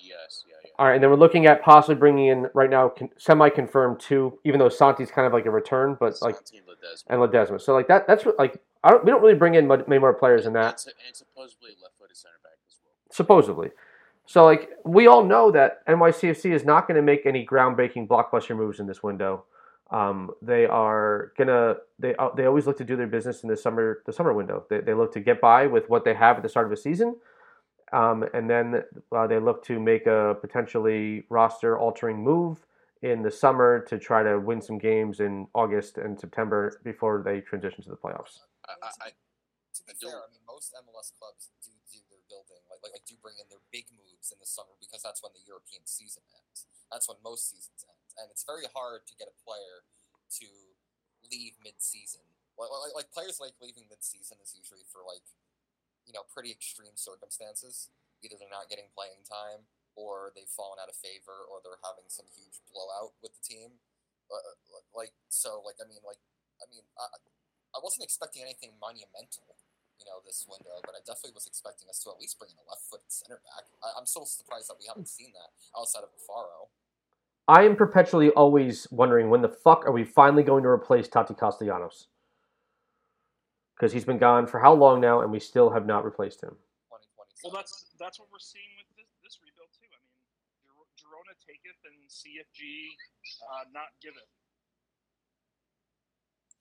yes, 0.00 0.44
yeah, 0.48 0.54
yeah. 0.64 0.70
All 0.80 0.86
right, 0.86 0.94
and 0.94 1.02
then 1.02 1.10
we're 1.10 1.16
looking 1.16 1.46
at 1.46 1.62
possibly 1.62 1.94
bringing 1.94 2.26
in 2.26 2.46
right 2.54 2.70
now 2.70 2.88
con- 2.88 3.10
semi-confirmed 3.18 4.00
two, 4.00 4.38
even 4.44 4.58
though 4.58 4.68
Santi's 4.68 5.10
kind 5.12 5.26
of 5.26 5.32
like 5.32 5.46
a 5.46 5.50
return, 5.50 5.96
but 6.00 6.20
like 6.22 6.36
and 6.36 6.62
Ledezma. 6.66 7.04
and 7.08 7.20
Ledezma. 7.20 7.60
So 7.60 7.72
like 7.72 7.86
that 7.88 8.06
that's 8.08 8.24
what- 8.24 8.38
like 8.38 8.60
I 8.82 8.90
don't 8.90 9.04
we 9.04 9.10
don't 9.12 9.22
really 9.22 9.34
bring 9.34 9.54
in 9.54 9.66
many 9.68 9.98
more 9.98 10.14
players 10.14 10.44
than 10.44 10.52
that. 10.54 10.84
And, 10.86 10.94
and 11.06 11.16
supposedly 11.16 11.70
left-footed 11.82 12.16
center 12.16 12.38
back 12.42 12.52
as 12.68 12.76
well. 12.84 12.92
supposedly. 13.12 13.70
So 14.28 14.44
like 14.44 14.68
we 14.84 15.06
all 15.06 15.24
know 15.24 15.50
that 15.52 15.86
NYCFC 15.86 16.52
is 16.52 16.62
not 16.62 16.86
going 16.86 16.96
to 16.96 17.02
make 17.02 17.24
any 17.24 17.46
groundbreaking 17.46 18.06
blockbuster 18.06 18.54
moves 18.54 18.78
in 18.78 18.86
this 18.86 19.02
window. 19.02 19.44
Um, 19.90 20.32
they 20.42 20.66
are 20.66 21.32
gonna 21.38 21.76
they 21.98 22.14
uh, 22.16 22.28
they 22.36 22.44
always 22.44 22.66
look 22.66 22.76
to 22.76 22.84
do 22.84 22.94
their 22.94 23.06
business 23.06 23.42
in 23.42 23.48
the 23.48 23.56
summer 23.56 24.02
the 24.04 24.12
summer 24.12 24.34
window. 24.34 24.66
They, 24.68 24.80
they 24.80 24.92
look 24.92 25.14
to 25.14 25.20
get 25.20 25.40
by 25.40 25.66
with 25.66 25.88
what 25.88 26.04
they 26.04 26.12
have 26.12 26.36
at 26.36 26.42
the 26.42 26.48
start 26.50 26.66
of 26.66 26.72
a 26.72 26.76
season, 26.76 27.16
um, 27.94 28.22
and 28.34 28.50
then 28.50 28.82
uh, 29.16 29.26
they 29.26 29.38
look 29.38 29.64
to 29.64 29.80
make 29.80 30.06
a 30.06 30.36
potentially 30.42 31.24
roster 31.30 31.78
altering 31.78 32.22
move 32.22 32.66
in 33.00 33.22
the 33.22 33.30
summer 33.30 33.80
to 33.88 33.98
try 33.98 34.22
to 34.22 34.38
win 34.38 34.60
some 34.60 34.76
games 34.76 35.20
in 35.20 35.46
August 35.54 35.96
and 35.96 36.20
September 36.20 36.78
before 36.84 37.22
they 37.24 37.40
transition 37.40 37.82
to 37.82 37.88
the 37.88 37.96
playoffs. 37.96 38.44
I, 38.68 38.72
I, 38.82 39.06
I, 39.06 39.08
To 39.72 39.80
be 39.86 39.92
I 39.92 40.04
fair, 40.04 40.20
I 40.20 40.28
mean, 40.28 40.44
most 40.46 40.74
MLS 40.76 41.16
clubs 41.16 41.48
do 41.64 41.72
do 41.88 42.00
their 42.10 42.20
building, 42.28 42.60
like, 42.68 42.84
like, 42.84 42.92
like 42.92 43.06
do 43.08 43.14
bring 43.22 43.36
in 43.40 43.48
their 43.48 43.64
big 43.72 43.86
moves 43.96 44.07
in 44.30 44.38
the 44.40 44.48
summer 44.48 44.76
because 44.78 45.02
that's 45.02 45.22
when 45.22 45.34
the 45.34 45.44
European 45.44 45.84
season 45.84 46.24
ends. 46.32 46.68
That's 46.92 47.08
when 47.08 47.20
most 47.20 47.50
seasons 47.50 47.84
end, 47.84 48.08
and 48.16 48.32
it's 48.32 48.44
very 48.44 48.64
hard 48.72 49.04
to 49.08 49.14
get 49.18 49.28
a 49.28 49.36
player 49.44 49.84
to 50.40 50.48
leave 51.24 51.60
mid-season. 51.60 52.24
Like, 52.58 52.72
like, 52.96 53.10
players 53.14 53.38
like 53.38 53.54
leaving 53.62 53.86
mid-season 53.86 54.42
is 54.42 54.56
usually 54.56 54.82
for 54.88 55.04
like, 55.06 55.22
you 56.08 56.12
know, 56.16 56.26
pretty 56.26 56.50
extreme 56.50 56.96
circumstances. 56.98 57.92
Either 58.24 58.34
they're 58.34 58.50
not 58.50 58.66
getting 58.66 58.90
playing 58.90 59.22
time, 59.22 59.70
or 59.94 60.34
they've 60.34 60.50
fallen 60.50 60.78
out 60.82 60.90
of 60.90 60.98
favor, 60.98 61.46
or 61.46 61.62
they're 61.62 61.78
having 61.86 62.10
some 62.10 62.26
huge 62.34 62.58
blowout 62.70 63.14
with 63.22 63.30
the 63.34 63.42
team. 63.42 63.78
Uh, 64.26 64.82
like 64.90 65.14
so, 65.30 65.62
like 65.62 65.78
I 65.78 65.86
mean, 65.86 66.02
like 66.02 66.18
I 66.58 66.66
mean, 66.66 66.82
I, 66.98 67.18
I 67.74 67.78
wasn't 67.78 68.06
expecting 68.06 68.42
anything 68.42 68.74
monumental, 68.78 69.57
you 69.98 70.06
know, 70.06 70.22
this 70.24 70.46
window, 70.48 70.78
but 70.86 70.94
I 70.94 71.02
definitely 71.04 71.34
was 71.34 71.46
expecting 71.46 71.88
us 71.88 71.98
to 72.04 72.10
at 72.10 72.18
least 72.20 72.38
bring 72.38 72.50
in 72.50 72.58
a 72.58 72.66
left-footed 72.70 73.10
center 73.10 73.40
back. 73.44 73.66
I, 73.82 73.98
I'm 73.98 74.06
so 74.06 74.24
surprised 74.24 74.68
that 74.70 74.78
we 74.78 74.86
haven't 74.86 75.08
seen 75.08 75.32
that 75.34 75.50
outside 75.78 76.02
of 76.06 76.10
Faro. 76.26 76.70
I 77.48 77.64
am 77.64 77.76
perpetually 77.76 78.30
always 78.30 78.86
wondering 78.90 79.30
when 79.30 79.42
the 79.42 79.48
fuck 79.48 79.86
are 79.86 79.92
we 79.92 80.04
finally 80.04 80.42
going 80.42 80.62
to 80.62 80.68
replace 80.68 81.08
Tati 81.08 81.34
Castellanos? 81.34 82.08
Because 83.74 83.92
he's 83.92 84.04
been 84.04 84.18
gone 84.18 84.46
for 84.46 84.60
how 84.60 84.74
long 84.74 85.00
now, 85.00 85.22
and 85.22 85.32
we 85.32 85.40
still 85.40 85.70
have 85.70 85.86
not 85.86 86.04
replaced 86.04 86.42
him. 86.42 86.56
Well, 87.44 87.52
that's 87.54 87.94
that's 88.00 88.18
what 88.18 88.26
we're 88.34 88.42
seeing 88.42 88.66
with 88.76 88.90
this, 88.98 89.06
this 89.22 89.38
rebuild 89.38 89.70
too. 89.70 89.86
I 89.86 89.94
mean, 89.94 90.10
Gir- 90.66 90.90
Girona 90.98 91.34
taketh 91.38 91.78
and 91.86 91.94
CFG 92.10 92.90
uh, 93.46 93.64
not 93.72 93.94
giveth. 94.02 94.26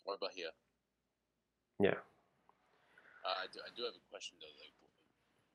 what 0.06 0.18
about 0.22 0.32
here? 0.36 0.54
Yeah. 1.82 1.98
Uh, 3.28 3.44
I 3.44 3.46
do. 3.52 3.60
I 3.60 3.72
do 3.76 3.84
have 3.84 3.98
a 4.00 4.06
question 4.08 4.40
though. 4.40 4.56
Like, 4.56 4.72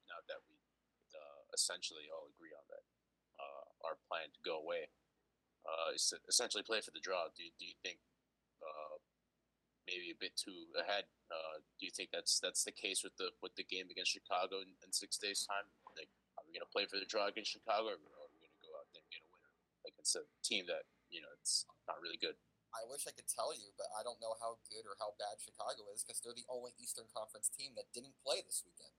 now 0.04 0.20
that 0.28 0.44
we 0.44 0.60
uh, 1.16 1.40
essentially 1.56 2.12
all 2.12 2.28
agree 2.36 2.52
on 2.52 2.68
that, 2.68 2.84
uh, 3.40 3.64
our 3.88 3.96
plan 4.12 4.28
to 4.28 4.40
go 4.44 4.60
away, 4.60 4.92
uh, 5.64 5.96
is 5.96 6.04
to 6.12 6.20
essentially 6.28 6.60
play 6.60 6.84
for 6.84 6.92
the 6.92 7.00
draw. 7.00 7.32
Do 7.32 7.40
Do 7.56 7.64
you 7.64 7.72
think 7.80 7.96
uh, 8.60 9.00
maybe 9.88 10.12
a 10.12 10.18
bit 10.20 10.36
too 10.36 10.68
ahead? 10.76 11.08
Uh, 11.32 11.64
do 11.80 11.88
you 11.88 11.94
think 11.96 12.12
that's 12.12 12.36
that's 12.44 12.60
the 12.68 12.76
case 12.76 13.00
with 13.00 13.16
the 13.16 13.32
with 13.40 13.56
the 13.56 13.64
game 13.64 13.88
against 13.88 14.12
Chicago 14.12 14.60
in, 14.60 14.76
in 14.84 14.92
six 14.92 15.16
days' 15.16 15.48
time? 15.48 15.64
Like, 15.96 16.12
are 16.36 16.44
we 16.44 16.52
gonna 16.52 16.68
play 16.68 16.84
for 16.84 17.00
the 17.00 17.08
draw 17.08 17.32
against 17.32 17.56
Chicago, 17.56 17.96
or 17.96 17.96
are 17.96 18.28
we 18.28 18.36
gonna 18.44 18.60
go 18.60 18.76
out 18.76 18.92
there 18.92 19.00
and 19.00 19.08
get 19.08 19.24
a 19.24 19.32
winner 19.32 19.52
like 19.88 19.96
against 19.96 20.12
a 20.20 20.28
team 20.44 20.68
that 20.68 20.84
you 21.08 21.24
know 21.24 21.32
it's 21.40 21.64
not 21.88 21.96
really 22.04 22.20
good? 22.20 22.36
I 22.72 22.88
wish 22.88 23.04
I 23.06 23.12
could 23.12 23.28
tell 23.28 23.52
you, 23.52 23.72
but 23.76 23.86
I 23.92 24.02
don't 24.02 24.20
know 24.20 24.34
how 24.40 24.56
good 24.68 24.88
or 24.88 24.96
how 24.98 25.12
bad 25.20 25.40
Chicago 25.40 25.88
is 25.94 26.02
because 26.02 26.20
they're 26.20 26.36
the 26.36 26.48
only 26.48 26.72
Eastern 26.80 27.04
Conference 27.14 27.50
team 27.52 27.72
that 27.76 27.92
didn't 27.92 28.16
play 28.24 28.40
this 28.44 28.64
weekend. 28.64 28.92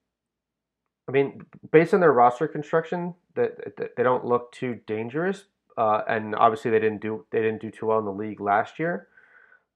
I 1.07 1.11
mean, 1.11 1.45
based 1.71 1.93
on 1.93 1.99
their 1.99 2.13
roster 2.13 2.47
construction, 2.47 3.15
that 3.35 3.75
that 3.77 3.95
they 3.95 4.03
don't 4.03 4.25
look 4.25 4.51
too 4.51 4.79
dangerous. 4.87 5.45
Uh, 5.75 6.01
and 6.07 6.35
obviously, 6.35 6.71
they 6.71 6.79
didn't 6.79 7.01
do 7.01 7.25
they 7.31 7.41
didn't 7.41 7.61
do 7.61 7.71
too 7.71 7.87
well 7.87 7.99
in 7.99 8.05
the 8.05 8.11
league 8.11 8.39
last 8.39 8.79
year. 8.79 9.07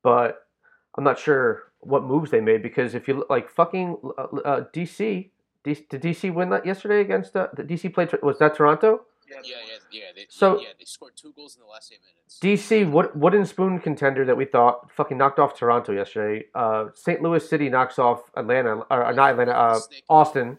But 0.04 0.48
I'm 0.96 1.04
not 1.04 1.20
sure 1.20 1.72
what 1.80 2.04
moves 2.04 2.32
they 2.32 2.42
made 2.42 2.64
because 2.64 2.96
if 2.96 3.08
you 3.08 3.26
like 3.30 3.50
fucking 3.50 3.98
uh, 4.18 4.22
uh, 4.22 4.64
DC, 4.74 5.30
did 5.64 5.90
DC 5.90 6.34
win 6.34 6.50
that 6.50 6.66
yesterday 6.66 7.02
against 7.02 7.36
uh, 7.36 7.48
the 7.54 7.64
DC 7.64 7.94
played? 7.94 8.10
Was 8.24 8.40
that 8.40 8.56
Toronto? 8.56 9.02
Yeah, 9.30 9.40
yeah, 9.44 9.56
yeah. 9.92 10.04
They, 10.16 10.26
So- 10.30 10.60
yeah, 10.62 10.70
they 10.78 10.86
scored 10.86 11.14
two 11.16 11.34
goals 11.36 11.56
in 11.56 11.62
the 11.62 11.68
last 11.68 11.92
eight 11.92 12.00
minutes. 12.02 12.40
DC 12.42 12.90
wood, 12.90 13.10
wooden 13.16 13.46
spoon 13.46 13.80
contender 13.80 14.26
that 14.26 14.36
we 14.38 14.46
thought 14.46 14.92
fucking 14.92 15.18
knocked 15.18 15.40
off 15.40 15.58
Toronto 15.58 15.92
yesterday. 15.94 16.46
Uh, 16.56 16.86
St. 16.94 17.22
Louis 17.22 17.48
City 17.48 17.70
knocks 17.70 18.00
off 18.00 18.22
Atlanta 18.36 18.82
or, 18.90 19.06
or 19.06 19.14
not 19.14 19.32
Atlanta, 19.32 19.52
uh, 19.54 19.80
Austin. 20.10 20.58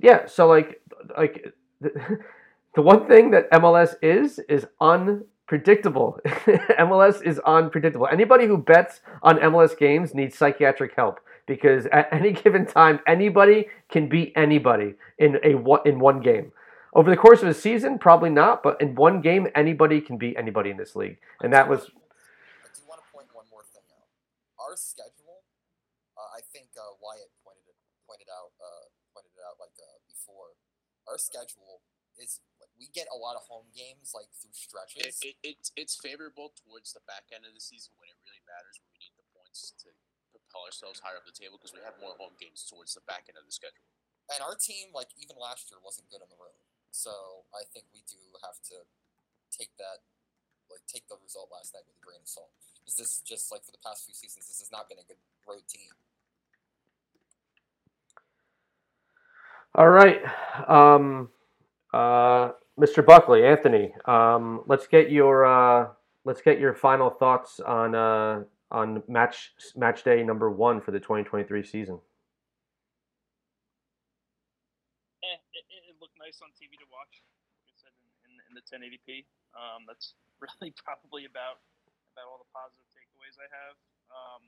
Yeah, 0.00 0.26
so 0.26 0.46
like 0.46 0.80
like 1.16 1.52
the, 1.80 1.90
the 2.74 2.82
one 2.82 3.06
thing 3.06 3.30
that 3.32 3.50
MLS 3.52 3.94
is 4.02 4.38
is 4.48 4.66
unpredictable. 4.80 6.18
MLS 6.26 7.22
is 7.22 7.40
unpredictable. 7.40 8.08
Anybody 8.10 8.46
who 8.46 8.58
bets 8.58 9.00
on 9.22 9.38
MLS 9.38 9.76
games 9.76 10.14
needs 10.14 10.36
psychiatric 10.36 10.94
help 10.94 11.20
because 11.46 11.86
at 11.86 12.08
any 12.12 12.32
given 12.32 12.64
time 12.66 13.00
anybody 13.06 13.66
can 13.90 14.08
beat 14.08 14.32
anybody 14.36 14.94
in 15.18 15.38
a 15.42 15.54
one 15.56 15.80
in 15.84 15.98
one 15.98 16.20
game. 16.20 16.52
Over 16.94 17.10
the 17.10 17.16
course 17.16 17.42
of 17.42 17.48
a 17.48 17.54
season, 17.54 17.98
probably 17.98 18.30
not, 18.30 18.62
but 18.62 18.80
in 18.80 18.94
one 18.94 19.20
game, 19.20 19.48
anybody 19.54 20.00
can 20.00 20.16
beat 20.18 20.36
anybody 20.38 20.70
in 20.70 20.76
this 20.78 20.96
league, 20.96 21.18
and 21.42 21.52
that 21.52 21.68
was 21.68 21.90
I 22.64 22.68
do 22.74 22.82
want 22.88 23.00
to 23.04 23.08
point 23.12 23.28
one 23.32 23.46
more 23.52 23.64
thing 23.68 23.84
out. 23.92 24.08
Our 24.58 24.74
schedule, 24.76 25.44
uh, 26.16 26.30
I 26.36 26.42
think 26.48 26.72
uh, 26.76 26.96
Wyatt 27.00 27.30
pointed 27.44 27.64
it 27.68 27.76
pointed 28.08 28.28
out 28.32 28.52
uh, 28.60 28.88
pointed 29.14 29.32
it 29.36 29.44
out 29.44 29.60
like 29.60 29.76
uh, 29.80 30.00
before. 30.08 30.56
Our 31.08 31.16
schedule 31.20 31.82
is 32.18 32.40
we 32.76 32.90
get 32.92 33.08
a 33.12 33.18
lot 33.18 33.36
of 33.38 33.46
home 33.48 33.70
games 33.72 34.12
like 34.12 34.28
through 34.36 34.52
It, 34.52 34.60
stretches. 34.60 35.20
it, 35.24 35.36
it's 35.44 35.72
it's 35.76 35.96
favorable 35.96 36.52
towards 36.56 36.92
the 36.92 37.04
back 37.08 37.30
end 37.32 37.46
of 37.48 37.54
the 37.56 37.62
season 37.62 37.94
when 38.00 38.10
it 38.12 38.18
really 38.26 38.42
matters 38.48 38.76
when 38.82 38.90
we 38.92 39.00
need 39.00 39.14
the 39.16 39.24
points 39.32 39.72
to 39.84 39.88
propel 40.34 40.68
ourselves 40.68 41.00
higher 41.00 41.16
up 41.20 41.24
the 41.24 41.32
table 41.36 41.56
because 41.56 41.72
we 41.72 41.80
have 41.84 41.96
more 42.02 42.12
home 42.20 42.36
games 42.36 42.64
towards 42.68 42.92
the 42.92 43.04
back 43.08 43.26
end 43.32 43.40
of 43.40 43.46
the 43.48 43.54
schedule. 43.54 43.84
and 44.28 44.44
our 44.44 44.56
team, 44.58 44.92
like 44.92 45.08
even 45.16 45.40
last 45.40 45.72
year, 45.72 45.80
wasn't 45.80 46.04
good 46.12 46.20
on 46.20 46.28
the 46.28 46.36
road. 46.36 46.60
So 46.90 47.44
I 47.54 47.64
think 47.72 47.86
we 47.92 48.02
do 48.08 48.18
have 48.42 48.58
to 48.72 48.84
take 49.50 49.70
that, 49.78 50.02
like 50.70 50.82
take 50.86 51.08
the 51.08 51.16
result 51.22 51.50
last 51.52 51.74
night 51.74 51.86
with 51.86 51.96
a 51.96 52.04
grain 52.04 52.20
of 52.22 52.28
salt. 52.28 52.50
This, 52.86 53.20
just 53.20 53.52
like 53.52 53.64
for 53.64 53.72
the 53.72 53.84
past 53.84 54.06
few 54.06 54.14
seasons, 54.14 54.48
this 54.48 54.60
has 54.60 54.72
not 54.72 54.88
been 54.88 54.98
a 54.98 55.06
good 55.06 55.20
road 55.46 55.68
team. 55.68 55.92
all 59.78 59.88
right. 59.88 60.20
Um, 60.66 61.28
uh, 61.94 62.50
Mr. 62.78 63.04
Buckley, 63.04 63.44
Anthony, 63.44 63.94
um, 64.06 64.62
let's 64.66 64.86
get 64.86 65.10
your 65.10 65.46
uh, 65.46 65.88
let's 66.24 66.42
get 66.42 66.58
your 66.58 66.74
final 66.74 67.10
thoughts 67.10 67.60
on 67.60 67.94
uh, 67.94 68.42
on 68.70 69.02
match 69.08 69.52
match 69.76 70.02
day 70.02 70.22
number 70.22 70.50
one 70.50 70.80
for 70.80 70.90
the 70.90 70.98
2023 71.00 71.62
season. 71.62 71.98
Eh, 75.22 75.38
it, 75.54 75.64
it, 75.70 75.90
it 75.90 75.96
looked 76.00 76.17
nice 76.28 76.44
on 76.44 76.52
TV 76.60 76.76
to 76.76 76.84
watch. 76.92 77.24
Like 77.64 77.72
I 77.72 77.88
said, 77.88 77.94
in, 78.28 78.36
in, 78.36 78.52
in 78.52 78.52
the 78.52 78.64
1080p. 78.68 79.24
Um, 79.56 79.88
that's 79.88 80.12
really 80.44 80.76
probably 80.76 81.24
about 81.24 81.64
about 82.12 82.28
all 82.28 82.36
the 82.36 82.50
positive 82.52 82.84
takeaways 82.92 83.40
I 83.40 83.48
have. 83.48 83.76
Um, 84.12 84.42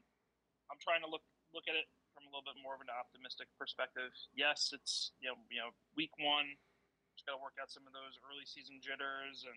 I'm 0.69 0.77
trying 0.77 1.01
to 1.01 1.09
look 1.09 1.25
look 1.57 1.65
at 1.73 1.81
it 1.81 1.89
from 2.13 2.29
a 2.29 2.31
little 2.31 2.45
bit 2.45 2.61
more 2.61 2.77
of 2.77 2.85
an 2.85 2.93
optimistic 2.93 3.49
perspective. 3.57 4.13
Yes, 4.37 4.77
it's 4.77 5.17
you 5.25 5.33
know 5.33 5.41
you 5.49 5.57
know 5.57 5.73
week 5.97 6.13
one, 6.21 6.53
just 7.17 7.25
got 7.25 7.41
to 7.41 7.41
work 7.41 7.57
out 7.57 7.73
some 7.73 7.89
of 7.89 7.97
those 7.97 8.21
early 8.29 8.45
season 8.45 8.77
jitters 8.85 9.49
and 9.49 9.57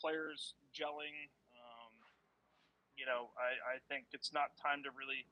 players 0.00 0.56
gelling. 0.72 1.28
Um, 1.52 1.92
you 2.96 3.04
know, 3.04 3.28
I, 3.36 3.76
I 3.76 3.84
think 3.92 4.08
it's 4.16 4.32
not 4.32 4.56
time 4.56 4.80
to 4.88 4.90
really 4.96 5.28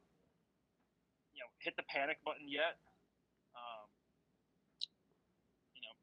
you 1.33 1.41
know 1.41 1.49
hit 1.65 1.81
the 1.81 1.87
panic 1.89 2.21
button 2.29 2.45
yet. 2.45 2.77
Um, 3.57 3.89
you 5.75 5.83
know, 5.83 5.95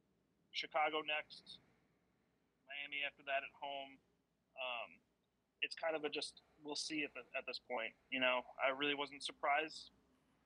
Chicago 0.58 1.06
next, 1.06 1.62
Miami 2.66 3.06
after 3.06 3.22
that 3.30 3.46
at 3.46 3.54
home. 3.54 4.02
Um, 4.58 4.90
it's 5.62 5.78
kind 5.78 5.94
of 5.94 6.02
a 6.02 6.10
just 6.10 6.42
we'll 6.66 6.78
see 6.78 7.06
at, 7.06 7.14
the, 7.14 7.22
at 7.38 7.46
this 7.46 7.62
point. 7.62 7.94
You 8.10 8.18
know, 8.18 8.42
I 8.58 8.74
really 8.74 8.98
wasn't 8.98 9.22
surprised 9.22 9.94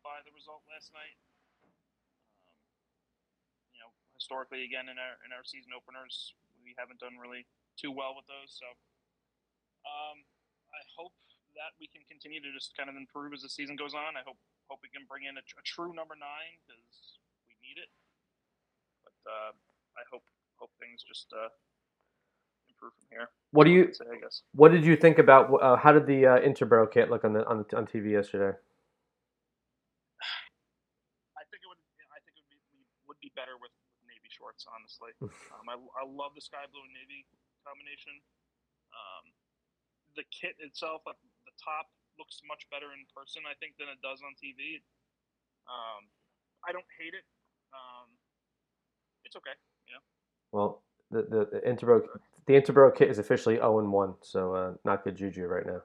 by 0.04 0.20
the 0.28 0.36
result 0.36 0.68
last 0.68 0.92
night. 0.92 1.16
Um, 1.64 1.72
you 3.72 3.80
know, 3.80 3.92
historically, 4.16 4.68
again 4.68 4.92
in 4.92 5.00
our 5.00 5.16
in 5.24 5.32
our 5.32 5.48
season 5.48 5.72
openers, 5.72 6.36
we 6.64 6.76
haven't 6.76 7.00
done 7.00 7.16
really 7.16 7.48
too 7.80 7.92
well 7.92 8.12
with 8.12 8.28
those. 8.28 8.52
So, 8.52 8.68
um, 9.88 10.28
I 10.76 10.84
hope 11.00 11.16
that 11.56 11.76
we 11.80 11.88
can 11.92 12.04
continue 12.08 12.40
to 12.40 12.52
just 12.52 12.76
kind 12.76 12.88
of 12.88 12.96
improve 12.96 13.36
as 13.36 13.44
the 13.44 13.52
season 13.52 13.76
goes 13.76 13.96
on. 13.96 14.16
I 14.20 14.24
hope 14.28 14.40
hope 14.68 14.80
we 14.84 14.92
can 14.92 15.04
bring 15.08 15.28
in 15.28 15.36
a, 15.36 15.44
a 15.44 15.64
true 15.68 15.92
number 15.92 16.16
nine 16.16 16.60
because 16.64 17.20
we 17.48 17.56
need 17.60 17.80
it. 17.80 17.92
But 19.04 19.20
uh, 19.28 19.52
I 20.02 20.06
hope 20.10 20.26
hope 20.58 20.74
things 20.82 21.06
just 21.06 21.30
uh, 21.30 21.54
improve 22.70 22.98
from 22.98 23.06
here. 23.14 23.30
What 23.54 23.70
do 23.70 23.72
you 23.72 23.94
I'd 23.94 23.96
say, 23.96 24.10
I 24.10 24.18
guess. 24.18 24.42
What 24.58 24.74
did 24.74 24.82
you 24.82 24.98
think 24.98 25.22
about? 25.22 25.54
Uh, 25.54 25.78
how 25.78 25.94
did 25.94 26.10
the 26.10 26.26
uh, 26.26 26.42
Interborough 26.42 26.90
kit 26.90 27.14
look 27.14 27.22
on 27.22 27.38
the 27.38 27.46
on, 27.46 27.62
on 27.78 27.86
TV 27.86 28.18
yesterday? 28.18 28.58
I 31.38 31.44
think 31.54 31.62
it 31.62 31.70
would. 31.70 31.78
I 32.10 32.18
think 32.26 32.42
it 32.42 32.46
would 32.50 32.66
be 32.74 32.82
would 33.06 33.22
be 33.22 33.30
better 33.38 33.62
with, 33.62 33.70
with 33.94 34.02
navy 34.10 34.34
shorts. 34.34 34.66
Honestly, 34.66 35.14
um, 35.54 35.70
I, 35.70 35.78
I 35.78 36.04
love 36.10 36.34
the 36.34 36.42
sky 36.42 36.66
blue 36.74 36.82
and 36.82 36.94
navy 36.98 37.30
combination. 37.62 38.18
Um, 38.92 39.30
the 40.18 40.26
kit 40.34 40.58
itself, 40.60 41.06
like 41.06 41.22
the 41.46 41.54
top, 41.62 41.94
looks 42.18 42.42
much 42.50 42.66
better 42.74 42.90
in 42.98 43.06
person. 43.14 43.46
I 43.46 43.54
think 43.62 43.78
than 43.78 43.88
it 43.94 44.02
does 44.02 44.20
on 44.26 44.34
TV. 44.42 44.82
Um, 45.70 46.10
I 46.66 46.74
don't 46.74 46.90
hate 46.98 47.14
it. 47.14 47.24
Um, 47.72 48.10
it's 49.24 49.38
okay. 49.38 49.56
You 49.92 49.98
know. 50.00 50.04
Well, 50.52 50.82
the 51.12 51.22
the, 51.24 51.60
the 51.60 51.62
Interborough 51.68 52.08
the 52.48 52.54
Interborough 52.54 52.96
kit 52.96 53.10
is 53.10 53.20
officially 53.20 53.56
zero 53.56 53.80
and 53.80 53.92
one, 53.92 54.16
so 54.22 54.56
uh, 54.56 54.74
not 54.86 55.04
good 55.04 55.16
juju 55.16 55.46
right 55.46 55.66
now. 55.66 55.82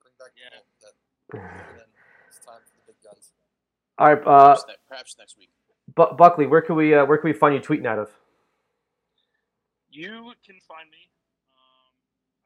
Bring 0.00 0.14
back 0.18 0.30
Yeah. 0.38 0.54
the 0.54 0.86
that. 0.86 0.94
bring 1.30 1.42
it 1.42 1.82
in. 1.82 1.90
It's 2.28 2.38
time 2.38 2.62
for 2.62 2.74
the 2.78 2.92
big 2.92 2.96
guns. 3.02 3.32
All 3.98 4.06
right, 4.14 4.22
uh, 4.22 4.54
perhaps, 4.54 4.64
ne- 4.68 4.82
perhaps 4.88 5.16
next 5.18 5.36
week. 5.38 5.50
Bu- 5.94 6.14
Buckley, 6.16 6.46
where 6.46 6.62
can 6.62 6.76
we 6.76 6.94
uh, 6.94 7.04
where 7.04 7.18
can 7.18 7.28
we 7.28 7.34
find 7.36 7.54
you 7.54 7.60
tweeting 7.60 7.86
out 7.86 7.98
of? 7.98 8.10
You 9.90 10.34
can 10.42 10.58
find 10.66 10.90
me. 10.90 11.10
Um, 11.54 11.90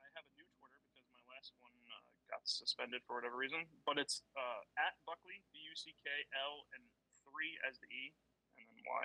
I 0.04 0.08
have 0.16 0.24
a 0.24 0.32
new 0.36 0.44
Twitter 0.60 0.80
because 0.92 1.08
my 1.12 1.24
last 1.32 1.52
one 1.64 1.72
uh, 1.88 2.04
got 2.28 2.44
suspended 2.44 3.00
for 3.08 3.16
whatever 3.16 3.36
reason. 3.36 3.64
But 3.88 3.96
it's 3.96 4.20
uh, 4.36 4.60
at 4.80 4.96
Buckley, 5.08 5.40
B 5.52 5.60
U 5.64 5.72
C 5.76 5.92
K 5.96 6.08
L, 6.36 6.64
and 6.76 6.84
three 7.24 7.56
as 7.64 7.80
the 7.80 7.88
E, 7.88 8.12
and 8.60 8.66
then 8.68 8.80
Y. 8.84 9.04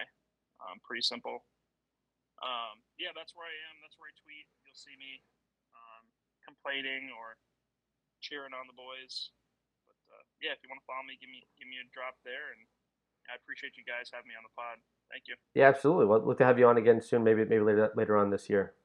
Um, 0.64 0.80
pretty 0.84 1.04
simple. 1.04 1.44
Um, 2.44 2.84
yeah, 3.00 3.16
that's 3.16 3.32
where 3.32 3.48
I 3.48 3.56
am. 3.72 3.80
That's 3.80 3.96
where 3.96 4.12
I 4.12 4.16
tweet. 4.20 4.44
You'll 4.68 4.76
see 4.76 4.94
me 5.00 5.24
um, 5.72 6.04
complaining 6.44 7.08
or 7.16 7.40
cheering 8.20 8.52
on 8.52 8.68
the 8.68 8.76
boys. 8.76 9.32
But 9.88 9.96
uh, 10.12 10.24
yeah, 10.44 10.52
if 10.52 10.60
you 10.60 10.68
want 10.68 10.84
to 10.84 10.88
follow 10.88 11.08
me, 11.08 11.16
give 11.24 11.32
me 11.32 11.48
give 11.56 11.72
me 11.72 11.80
a 11.80 11.88
drop 11.96 12.20
there, 12.28 12.52
and 12.52 12.62
I 13.32 13.40
appreciate 13.40 13.80
you 13.80 13.88
guys 13.88 14.12
having 14.12 14.28
me 14.28 14.36
on 14.36 14.44
the 14.44 14.52
pod. 14.60 14.76
Thank 15.08 15.32
you. 15.32 15.40
Yeah, 15.56 15.72
absolutely. 15.72 16.12
Well, 16.12 16.20
look 16.20 16.38
to 16.44 16.48
have 16.48 16.60
you 16.60 16.68
on 16.68 16.76
again 16.76 17.00
soon. 17.00 17.24
Maybe 17.24 17.48
maybe 17.48 17.64
later 17.64 17.92
later 17.96 18.20
on 18.20 18.28
this 18.28 18.52
year. 18.52 18.76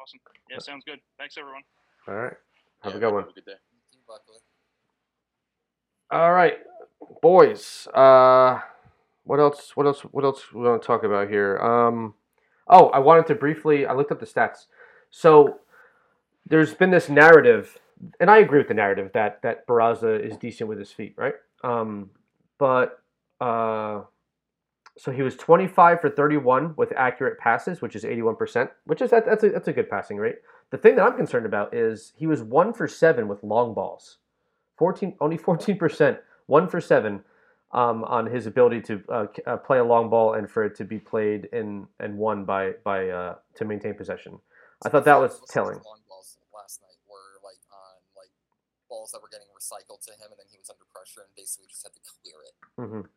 Awesome. 0.00 0.20
Yeah, 0.48 0.58
sounds 0.58 0.84
good. 0.88 0.98
Thanks, 1.20 1.36
everyone. 1.36 1.62
All 2.08 2.16
right. 2.16 2.34
Have 2.82 2.92
Yeah, 2.92 2.96
a 2.96 3.00
good 3.00 3.12
one. 3.12 3.22
Have 3.22 3.30
a 3.30 3.38
good 3.38 3.46
day. 3.46 3.60
All 6.10 6.32
right, 6.32 6.58
boys. 7.22 7.88
Uh, 7.94 8.60
what 9.24 9.40
else? 9.40 9.72
What 9.76 9.86
else? 9.86 10.00
What 10.00 10.24
else 10.24 10.52
we 10.52 10.62
want 10.62 10.82
to 10.82 10.86
talk 10.86 11.04
about 11.04 11.28
here? 11.28 11.58
Um, 11.58 12.14
oh, 12.68 12.88
I 12.88 12.98
wanted 12.98 13.26
to 13.28 13.34
briefly. 13.34 13.86
I 13.86 13.94
looked 13.94 14.12
up 14.12 14.20
the 14.20 14.26
stats. 14.26 14.66
So 15.10 15.58
there's 16.46 16.74
been 16.74 16.90
this 16.90 17.08
narrative, 17.08 17.78
and 18.18 18.30
I 18.30 18.38
agree 18.38 18.58
with 18.58 18.68
the 18.68 18.74
narrative 18.74 19.10
that 19.14 19.42
that 19.42 19.66
Barraza 19.66 20.20
is 20.24 20.36
decent 20.36 20.68
with 20.68 20.78
his 20.78 20.90
feet, 20.90 21.14
right? 21.16 21.34
Um, 21.62 22.10
but 22.58 23.02
uh, 23.40 24.02
so 24.98 25.10
he 25.12 25.22
was 25.22 25.36
25 25.36 26.00
for 26.00 26.10
31 26.10 26.74
with 26.76 26.92
accurate 26.96 27.38
passes, 27.38 27.80
which 27.80 27.96
is 27.96 28.04
81 28.04 28.36
percent, 28.36 28.70
which 28.86 29.00
is 29.00 29.10
that, 29.10 29.24
that's 29.24 29.44
a 29.44 29.50
that's 29.50 29.68
a 29.68 29.72
good 29.72 29.88
passing 29.88 30.16
rate. 30.16 30.36
The 30.70 30.78
thing 30.78 30.96
that 30.96 31.04
I'm 31.04 31.16
concerned 31.16 31.46
about 31.46 31.74
is 31.74 32.12
he 32.16 32.26
was 32.26 32.42
one 32.42 32.72
for 32.72 32.88
seven 32.88 33.28
with 33.28 33.42
long 33.44 33.74
balls. 33.74 34.18
14 34.78 35.16
only 35.20 35.38
14% 35.38 36.18
one 36.46 36.66
for 36.66 36.80
seven 36.80 37.22
um, 37.72 38.04
on 38.04 38.26
his 38.26 38.46
ability 38.46 38.80
to 38.82 39.02
uh, 39.08 39.26
uh, 39.46 39.56
play 39.56 39.78
a 39.78 39.84
long 39.84 40.10
ball 40.10 40.34
and 40.34 40.50
for 40.50 40.64
it 40.64 40.74
to 40.76 40.84
be 40.84 40.98
played 40.98 41.48
and 41.52 41.86
and 42.00 42.16
won 42.16 42.44
by 42.44 42.72
by 42.84 43.08
uh, 43.08 43.36
to 43.56 43.64
maintain 43.64 43.94
possession. 43.94 44.38
I 44.84 44.88
thought 44.88 45.04
that 45.04 45.20
was 45.20 45.32
Most 45.32 45.36
of 45.36 45.42
his 45.42 45.50
telling. 45.50 45.74
Long 45.84 46.02
balls 46.08 46.38
last 46.54 46.80
night 46.82 46.98
were 47.08 47.40
like 47.44 47.60
on 47.70 47.96
like 48.16 48.30
balls 48.88 49.12
that 49.12 49.22
were 49.22 49.28
getting 49.30 49.48
recycled 49.56 50.04
to 50.04 50.12
him, 50.12 50.30
and 50.30 50.38
then 50.38 50.46
he 50.50 50.58
was 50.58 50.70
under 50.70 50.84
pressure 50.94 51.22
and 51.22 51.34
basically 51.36 51.68
just 51.68 51.82
had 51.82 51.92
to 51.94 52.00
clear 52.02 52.36
it. 52.44 52.54
hmm 52.76 53.08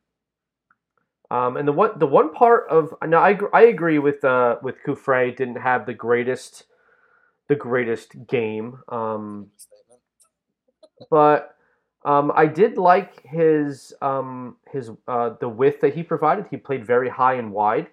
um, 1.32 1.58
and 1.58 1.68
the 1.68 1.72
one 1.72 1.98
the 1.98 2.08
one 2.08 2.34
part 2.34 2.68
of 2.70 2.94
now 3.06 3.20
I, 3.20 3.38
I 3.54 3.64
agree 3.64 4.00
with 4.00 4.24
uh, 4.24 4.58
with 4.62 4.76
Cufré 4.86 5.36
didn't 5.36 5.58
have 5.58 5.86
the 5.86 5.94
greatest 5.94 6.66
the 7.50 7.56
greatest 7.56 8.28
game 8.28 8.80
um, 8.90 9.48
but 11.10 11.55
um, 12.06 12.32
I 12.36 12.46
did 12.46 12.78
like 12.78 13.26
his 13.26 13.94
um, 14.02 14.58
his 14.72 14.92
uh, 15.08 15.32
the 15.40 15.50
width 15.50 15.82
that 15.82 15.96
he 15.96 16.04
provided. 16.04 16.46
He 16.52 16.58
played 16.58 16.86
very 16.86 17.10
high 17.10 17.34
and 17.34 17.52
wide, 17.52 17.88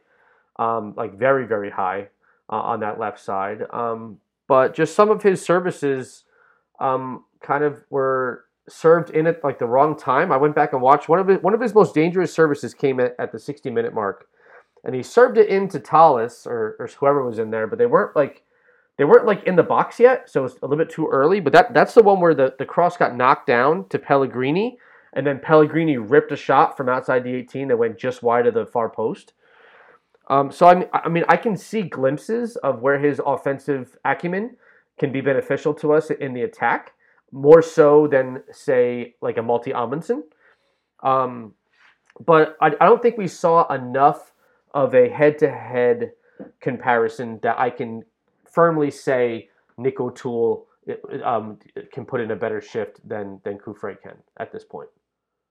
um, 0.57 0.93
like 0.97 1.19
very 1.19 1.47
very 1.47 1.71
high 1.71 2.09
uh, 2.51 2.57
on 2.57 2.81
that 2.81 3.01
left 3.01 3.19
side. 3.19 3.63
Um, 3.71 4.19
but 4.47 4.75
just 4.75 4.95
some 4.95 5.11
of 5.11 5.23
his 5.23 5.43
services 5.43 6.25
um, 6.79 7.25
kind 7.41 7.65
of 7.65 7.79
were 7.89 8.45
served 8.69 9.09
in 9.11 9.27
at 9.27 9.43
like 9.43 9.59
the 9.59 9.67
wrong 9.67 9.97
time. 9.97 10.31
I 10.31 10.37
went 10.37 10.55
back 10.55 10.75
and 10.75 10.83
watched 10.83 11.09
one 11.09 11.19
of 11.19 11.29
his, 11.29 11.39
one 11.43 11.55
of 11.55 11.61
his 11.61 11.75
most 11.75 11.95
dangerous 11.95 12.35
services 12.35 12.75
came 12.75 13.01
at, 13.01 13.17
at 13.19 13.33
the 13.33 13.39
60 13.39 13.71
minute 13.71 13.95
mark, 13.95 14.29
and 14.85 14.95
he 14.95 15.03
served 15.03 15.39
it 15.39 15.49
into 15.49 15.81
Talles 15.81 16.47
or, 16.47 16.77
or 16.79 16.87
whoever 16.99 17.25
was 17.25 17.39
in 17.39 17.51
there, 17.51 17.67
but 17.67 17.79
they 17.79 17.87
weren't 17.87 18.15
like 18.15 18.43
they 19.03 19.07
weren't 19.07 19.27
like 19.27 19.43
in 19.49 19.57
the 19.57 19.65
box 19.65 19.99
yet, 19.99 20.31
so 20.31 20.45
it's 20.45 20.55
a 20.63 20.65
little 20.65 20.77
bit 20.77 20.89
too 20.89 21.09
early. 21.09 21.41
But 21.41 21.53
that 21.55 21.75
that's 21.75 21.95
the 21.95 22.05
one 22.05 22.21
where 22.21 22.37
the, 22.37 22.55
the 22.57 22.65
cross 22.65 22.97
got 22.97 23.17
knocked 23.17 23.49
down 23.49 23.89
to 23.89 23.99
Pellegrini, 23.99 24.79
and 25.13 25.27
then 25.27 25.41
Pellegrini 25.41 25.97
ripped 25.99 26.31
a 26.31 26.37
shot 26.37 26.77
from 26.77 26.89
outside 26.89 27.25
the 27.25 27.35
18 27.35 27.67
that 27.67 27.77
went 27.77 27.99
just 27.99 28.23
wide 28.23 28.47
of 28.47 28.55
the 28.55 28.65
far 28.65 28.89
post. 28.89 29.33
Um, 30.29 30.53
so 30.53 30.69
I 30.69 30.75
mean, 30.77 30.89
I 30.93 31.09
mean, 31.09 31.25
I 31.27 31.37
can 31.37 31.57
see 31.57 31.83
glimpses 31.83 32.55
of 32.59 32.81
where 32.81 33.01
his 33.01 33.21
offensive 33.27 33.99
acumen 34.05 34.57
can 35.01 35.11
be 35.11 35.21
beneficial 35.21 35.75
to 35.75 35.95
us 35.95 36.11
in 36.11 36.33
the 36.33 36.43
attack, 36.43 36.93
more 37.33 37.61
so 37.61 38.07
than 38.07 38.45
say 38.53 39.17
like 39.21 39.37
a 39.37 39.43
Malte 39.43 39.73
Amundsen. 39.73 40.23
Um, 41.03 41.55
but 42.25 42.57
I, 42.61 42.69
I 42.69 42.87
don't 42.87 43.03
think 43.03 43.19
we 43.19 43.27
saw 43.27 43.67
enough 43.75 44.33
of 44.73 44.95
a 44.95 45.09
head-to-head 45.09 46.13
comparison 46.61 47.41
that 47.43 47.59
I 47.59 47.69
can 47.71 48.05
firmly 48.53 48.91
say 48.91 49.49
Nick 49.79 50.01
O'Toole 50.01 50.67
um, 51.25 51.59
can 51.93 52.05
put 52.05 52.21
in 52.21 52.31
a 52.31 52.37
better 52.37 52.61
shift 52.61 53.07
than 53.09 53.41
than 53.45 53.59
Cufré 53.59 54.01
can 54.01 54.17
at 54.39 54.53
this 54.53 54.65
point. 54.65 54.89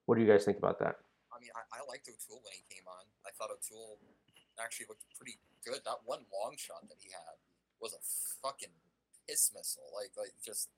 What 0.05 0.15
do 0.15 0.21
you 0.21 0.27
guys 0.27 0.45
think 0.45 0.57
about 0.57 0.79
that? 0.79 0.95
I 1.33 1.39
mean, 1.39 1.51
I, 1.55 1.61
I 1.77 1.81
liked 1.89 2.07
O'Toole 2.07 2.41
when 2.43 2.53
he 2.53 2.63
came 2.69 2.85
on. 2.87 3.05
I 3.25 3.31
thought 3.37 3.49
O'Toole 3.49 3.97
actually 4.59 4.85
looked 4.89 5.03
pretty 5.17 5.39
good. 5.65 5.81
That 5.85 6.05
one 6.05 6.25
long 6.29 6.55
shot 6.57 6.81
that 6.89 6.97
he 6.99 7.09
had 7.09 7.37
was 7.79 7.93
a 7.93 8.01
fucking 8.45 8.73
piss 9.27 9.51
missile. 9.55 9.89
Like, 9.95 10.11
like 10.17 10.33
just 10.45 10.69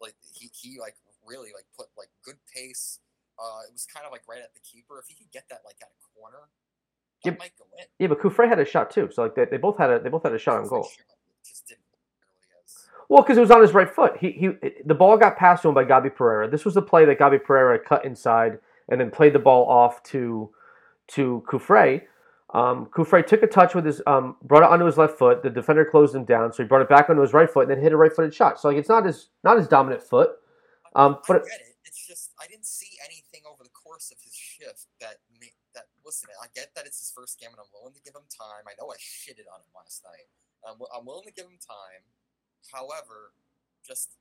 like 0.00 0.14
he, 0.32 0.50
he 0.52 0.78
like 0.80 0.96
really 1.26 1.50
like 1.54 1.64
put 1.76 1.86
like 1.96 2.08
good 2.24 2.36
pace. 2.52 3.00
Uh, 3.38 3.68
it 3.68 3.72
was 3.72 3.86
kind 3.86 4.04
of 4.04 4.12
like 4.12 4.22
right 4.28 4.40
at 4.40 4.52
the 4.54 4.60
keeper. 4.60 4.98
If 4.98 5.06
he 5.08 5.14
could 5.14 5.30
get 5.30 5.48
that 5.50 5.60
like 5.64 5.76
at 5.80 5.88
a 5.88 6.00
corner, 6.18 6.48
that 7.24 7.30
Yep. 7.32 7.38
might 7.38 7.56
go 7.56 7.64
in. 7.78 7.86
Yeah, 7.98 8.08
but 8.08 8.20
Cufré 8.20 8.48
had 8.48 8.58
a 8.58 8.64
shot 8.64 8.90
too, 8.90 9.08
so 9.12 9.22
like 9.22 9.34
they, 9.34 9.44
they 9.44 9.56
both 9.56 9.78
had 9.78 9.90
a 9.90 9.98
they 10.00 10.08
both 10.08 10.24
had 10.24 10.34
a 10.34 10.38
shot 10.38 10.58
on 10.58 10.68
goal. 10.68 10.88
Just 11.48 11.68
didn't 11.68 11.80
Well, 13.08 13.22
because 13.22 13.38
it 13.38 13.40
was 13.40 13.50
on 13.50 13.62
his 13.62 13.72
right 13.74 13.88
foot. 13.88 14.16
He 14.18 14.32
he 14.32 14.50
the 14.84 14.94
ball 14.94 15.16
got 15.16 15.36
passed 15.36 15.62
to 15.62 15.68
him 15.68 15.74
by 15.74 15.84
Gabi 15.84 16.14
Pereira. 16.14 16.48
This 16.48 16.64
was 16.64 16.74
the 16.74 16.82
play 16.82 17.04
that 17.04 17.18
Gabi 17.18 17.42
Pereira 17.42 17.78
cut 17.78 18.04
inside 18.04 18.58
and 18.88 19.00
then 19.00 19.10
played 19.10 19.32
the 19.32 19.38
ball 19.38 19.68
off 19.68 20.02
to 20.04 20.50
to 21.08 21.42
Cufré. 21.48 22.02
Um, 22.54 22.86
Cufré 22.86 23.26
took 23.26 23.42
a 23.42 23.46
touch 23.46 23.74
with 23.74 23.84
his 23.84 24.00
um, 24.06 24.36
brought 24.42 24.62
it 24.62 24.70
onto 24.70 24.86
his 24.86 24.96
left 24.96 25.18
foot. 25.18 25.42
The 25.42 25.50
defender 25.50 25.84
closed 25.84 26.14
him 26.14 26.24
down, 26.24 26.52
so 26.52 26.62
he 26.62 26.68
brought 26.68 26.82
it 26.82 26.88
back 26.88 27.10
onto 27.10 27.22
his 27.22 27.32
right 27.32 27.50
foot 27.50 27.62
and 27.62 27.70
then 27.70 27.82
hit 27.82 27.92
a 27.92 27.96
right-footed 27.96 28.34
shot. 28.34 28.60
So 28.60 28.68
like 28.68 28.76
it's 28.78 28.88
not 28.88 29.04
his 29.04 29.28
not 29.44 29.58
his 29.58 29.68
dominant 29.68 30.02
foot. 30.02 30.30
Um, 30.94 31.16
I 31.16 31.18
but 31.28 31.44
get 31.44 31.60
it. 31.60 31.76
It's 31.84 32.06
just 32.06 32.32
I 32.40 32.46
didn't 32.46 32.66
see 32.66 32.98
anything 33.04 33.42
over 33.50 33.62
the 33.62 33.70
course 33.70 34.10
of 34.10 34.18
his 34.22 34.34
shift 34.34 34.86
that 35.00 35.18
made, 35.40 35.54
that 35.74 35.86
listen. 36.04 36.30
I 36.42 36.46
get 36.54 36.74
that 36.74 36.86
it's 36.86 36.98
his 36.98 37.12
first 37.14 37.38
game, 37.38 37.50
and 37.50 37.58
I'm 37.60 37.70
willing 37.74 37.94
to 37.94 38.02
give 38.02 38.14
him 38.14 38.26
time. 38.30 38.66
I 38.66 38.74
know 38.80 38.90
I 38.90 38.96
shitted 38.98 39.46
on 39.52 39.60
him 39.60 39.70
last 39.74 40.02
night. 40.02 40.30
I'm, 40.66 40.82
I'm 40.90 41.06
willing 41.06 41.26
to 41.30 41.32
give 41.32 41.46
him 41.46 41.62
time. 41.62 42.04
However, 42.74 43.32
just 43.86 44.18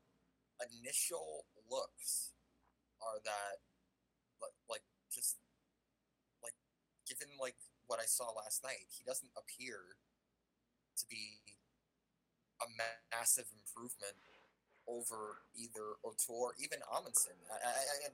initial 0.62 1.50
looks 1.68 2.32
are 3.02 3.20
that 3.26 3.60
like, 4.40 4.56
like 4.70 4.86
just 5.12 5.42
like 6.44 6.56
given 7.10 7.34
like 7.42 7.58
what 7.88 8.00
I 8.00 8.06
saw 8.06 8.30
last 8.32 8.64
night, 8.64 8.88
he 8.94 9.04
doesn't 9.04 9.34
appear 9.36 9.98
to 10.98 11.04
be 11.10 11.42
a 12.62 12.68
ma- 12.78 13.04
massive 13.12 13.50
improvement 13.52 14.16
over 14.88 15.42
either 15.58 15.98
O'Toole 16.06 16.54
or 16.54 16.54
even 16.62 16.80
Amundsen. 16.94 17.36
I, 17.50 17.58
I, 17.58 17.74
I, 17.74 18.10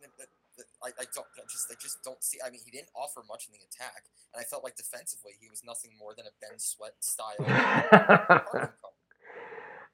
I, 0.83 0.89
I 0.89 1.05
don't 1.13 1.27
I 1.37 1.45
just 1.49 1.67
I 1.71 1.75
just 1.79 2.03
don't 2.03 2.23
see. 2.23 2.39
I 2.45 2.49
mean, 2.49 2.61
he 2.63 2.71
didn't 2.71 2.89
offer 2.95 3.23
much 3.27 3.47
in 3.47 3.53
the 3.53 3.63
attack, 3.65 4.05
and 4.33 4.41
I 4.41 4.43
felt 4.43 4.63
like 4.63 4.75
defensively 4.75 5.33
he 5.39 5.49
was 5.49 5.63
nothing 5.63 5.91
more 5.97 6.13
than 6.15 6.25
a 6.25 6.33
Ben 6.41 6.59
Sweat 6.59 6.95
style. 6.99 7.35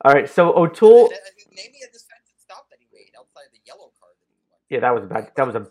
all 0.05 0.13
right. 0.13 0.29
So 0.29 0.53
O'Toole. 0.55 1.05
Uh, 1.07 1.17
Name 1.55 1.71
me 1.73 1.81
a 1.81 1.89
defensive 1.89 2.38
stop 2.38 2.69
that 2.69 2.79
he 2.79 2.88
made 2.93 3.11
outside 3.17 3.49
the 3.51 3.59
yellow 3.65 3.91
card. 3.99 4.15
That 4.19 4.27
he 4.29 4.38
went. 4.49 4.61
Yeah, 4.69 4.81
that 4.81 4.93
was 4.93 5.03
a 5.03 5.07
bad. 5.07 5.31
That 5.35 5.47
was 5.47 5.55
a 5.55 5.67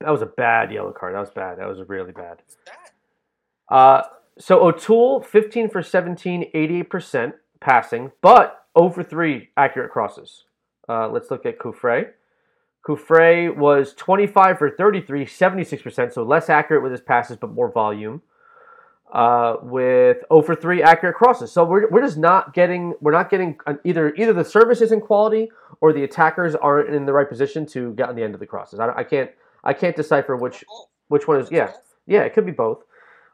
that 0.00 0.10
was 0.10 0.22
a 0.22 0.26
bad 0.26 0.72
yellow 0.72 0.92
card. 0.92 1.14
That 1.14 1.20
was 1.20 1.30
bad. 1.30 1.58
That 1.58 1.68
was 1.68 1.78
really 1.88 2.12
bad. 2.12 2.42
Uh, 3.70 4.02
so 4.38 4.66
O'Toole, 4.66 5.22
15 5.22 5.70
for 5.70 5.82
17, 5.82 6.50
88% 6.54 7.34
passing, 7.60 8.12
but 8.20 8.66
over 8.74 9.02
three 9.02 9.50
accurate 9.56 9.90
crosses. 9.90 10.44
Uh, 10.88 11.08
let's 11.08 11.30
look 11.30 11.46
at 11.46 11.58
Cufré. 11.58 12.10
Cufré 12.86 13.54
was 13.54 13.94
25 13.94 14.58
for 14.58 14.70
33, 14.70 15.24
76%, 15.24 16.12
so 16.12 16.22
less 16.22 16.50
accurate 16.50 16.82
with 16.82 16.92
his 16.92 17.00
passes, 17.00 17.36
but 17.36 17.52
more 17.52 17.70
volume. 17.70 18.22
Uh, 19.12 19.56
with 19.62 20.18
over 20.28 20.56
three 20.56 20.82
accurate 20.82 21.14
crosses, 21.14 21.52
so 21.52 21.64
we're, 21.64 21.88
we're 21.88 22.02
just 22.02 22.16
not 22.16 22.52
getting 22.52 22.94
we're 23.00 23.12
not 23.12 23.30
getting 23.30 23.56
an, 23.66 23.78
either 23.84 24.12
either 24.16 24.32
the 24.32 24.44
service 24.44 24.80
isn't 24.80 25.02
quality 25.02 25.48
or 25.80 25.92
the 25.92 26.02
attackers 26.02 26.56
aren't 26.56 26.92
in 26.92 27.06
the 27.06 27.12
right 27.12 27.28
position 27.28 27.64
to 27.64 27.92
get 27.92 28.08
on 28.08 28.16
the 28.16 28.24
end 28.24 28.34
of 28.34 28.40
the 28.40 28.46
crosses. 28.46 28.80
I, 28.80 28.90
I 28.92 29.04
can't 29.04 29.30
I 29.62 29.72
can't 29.72 29.94
decipher 29.94 30.34
which 30.34 30.64
which 31.06 31.28
one 31.28 31.38
is 31.38 31.48
yeah 31.52 31.70
yeah, 32.06 32.22
it 32.22 32.34
could 32.34 32.46
be 32.46 32.52
both. 32.52 32.84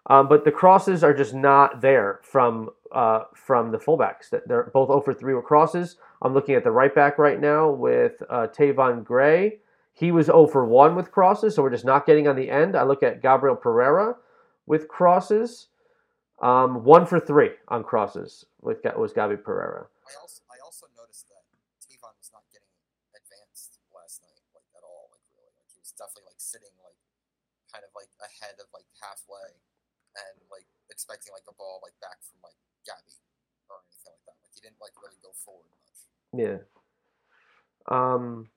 Um, 0.08 0.28
but 0.28 0.44
the 0.44 0.52
crosses 0.52 1.04
are 1.04 1.14
just 1.14 1.34
not 1.34 1.80
there 1.80 2.20
from 2.22 2.70
uh, 2.92 3.24
from 3.34 3.70
the 3.72 3.78
fullbacks. 3.78 4.30
That 4.30 4.46
they're 4.48 4.70
both 4.72 4.90
over 4.90 5.14
three 5.14 5.34
with 5.34 5.44
crosses. 5.44 5.96
I'm 6.22 6.34
looking 6.34 6.54
at 6.54 6.64
the 6.64 6.70
right 6.70 6.94
back 6.94 7.18
right 7.18 7.40
now 7.40 7.70
with 7.70 8.22
uh, 8.28 8.48
Tayvon 8.48 9.04
Gray. 9.04 9.58
He 9.92 10.12
was 10.12 10.26
0 10.26 10.46
for 10.46 10.64
1 10.64 10.94
with 10.94 11.10
crosses, 11.10 11.54
so 11.54 11.62
we're 11.62 11.70
just 11.70 11.84
not 11.84 12.06
getting 12.06 12.26
on 12.28 12.36
the 12.36 12.48
end. 12.48 12.76
I 12.76 12.84
look 12.84 13.02
at 13.02 13.20
Gabriel 13.20 13.56
Pereira 13.56 14.16
with 14.66 14.88
crosses. 14.88 15.68
Um, 16.40 16.88
one 16.88 17.04
for 17.04 17.20
three 17.20 17.52
on 17.68 17.84
crosses 17.84 18.48
with 18.64 18.80
was 18.96 19.12
Gabi 19.12 19.36
Pereira. 19.36 19.92
I 20.08 20.16
also 20.16 20.40
I 20.48 20.56
also 20.64 20.88
noticed 20.96 21.28
that 21.28 21.44
Tavon 21.84 22.16
was 22.16 22.32
not 22.32 22.48
getting 22.48 22.72
advanced 23.12 23.76
last 23.92 24.24
night 24.24 24.40
like 24.56 24.64
at 24.72 24.80
all. 24.80 25.12
Like 25.12 25.20
really, 25.36 25.52
like 25.60 25.68
he 25.68 25.76
was 25.84 25.92
definitely 25.92 26.32
like 26.32 26.40
sitting 26.40 26.72
like 26.80 26.96
kind 27.68 27.84
of 27.84 27.92
like 27.92 28.08
ahead 28.24 28.56
of 28.56 28.72
like 28.72 28.88
halfway 29.04 29.52
and 30.16 30.36
like 30.48 30.64
expecting 30.88 31.36
like 31.36 31.44
a 31.44 31.52
ball 31.60 31.84
like 31.84 31.92
back 32.00 32.16
from 32.24 32.39
Gabby 32.90 33.14
or 33.70 33.78
anything 33.86 34.10
like 34.10 34.26
that. 34.26 34.34
Like 34.42 34.50
he 34.50 34.60
didn't 34.60 34.82
like 34.82 34.98
really 34.98 35.22
go 35.22 35.30
forward 35.30 35.70
much. 35.70 36.02
Yeah. 36.34 36.66
Um. 37.86 38.50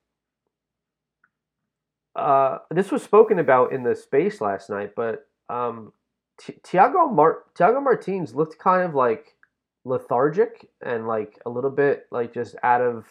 Uh, 2.16 2.60
this 2.70 2.92
was 2.92 3.02
spoken 3.02 3.40
about 3.40 3.72
in 3.74 3.84
the 3.84 3.96
space 3.96 4.40
last 4.42 4.70
night, 4.70 4.94
but 4.96 5.28
um, 5.50 5.94
Ti- 6.38 6.60
Thiago 6.64 7.12
Mar- 7.12 7.44
Thiago 7.56 7.82
Martins 7.82 8.36
looked 8.36 8.60
kind 8.60 8.84
of 8.84 8.94
like 8.94 9.36
lethargic 9.86 10.70
and 10.82 11.08
like 11.08 11.40
a 11.46 11.50
little 11.50 11.72
bit 11.72 12.06
like 12.12 12.34
just 12.34 12.56
out 12.64 12.82
of 12.82 13.06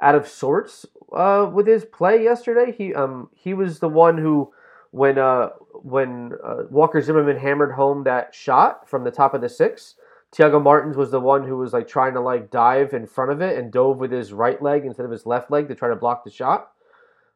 out 0.00 0.14
of 0.14 0.26
sorts 0.26 0.84
uh, 1.12 1.48
with 1.52 1.66
his 1.66 1.84
play 1.84 2.22
yesterday. 2.22 2.72
He 2.72 2.94
um 2.94 3.28
he 3.34 3.54
was 3.54 3.78
the 3.78 3.88
one 3.88 4.18
who 4.18 4.52
when 4.90 5.18
uh 5.18 5.50
when 5.74 6.32
uh, 6.42 6.64
Walker 6.70 7.00
Zimmerman 7.00 7.38
hammered 7.38 7.72
home 7.72 8.04
that 8.04 8.34
shot 8.34 8.88
from 8.88 9.04
the 9.04 9.10
top 9.10 9.34
of 9.34 9.40
the 9.40 9.48
six. 9.48 9.94
Thiago 10.34 10.62
Martins 10.62 10.96
was 10.96 11.10
the 11.10 11.20
one 11.20 11.46
who 11.46 11.58
was 11.58 11.72
like 11.72 11.86
trying 11.86 12.14
to 12.14 12.20
like 12.20 12.50
dive 12.50 12.94
in 12.94 13.06
front 13.06 13.30
of 13.30 13.42
it 13.42 13.58
and 13.58 13.70
dove 13.70 13.98
with 13.98 14.10
his 14.10 14.32
right 14.32 14.60
leg 14.62 14.86
instead 14.86 15.04
of 15.04 15.12
his 15.12 15.26
left 15.26 15.50
leg 15.50 15.68
to 15.68 15.74
try 15.74 15.88
to 15.88 15.96
block 15.96 16.24
the 16.24 16.30
shot. 16.30 16.70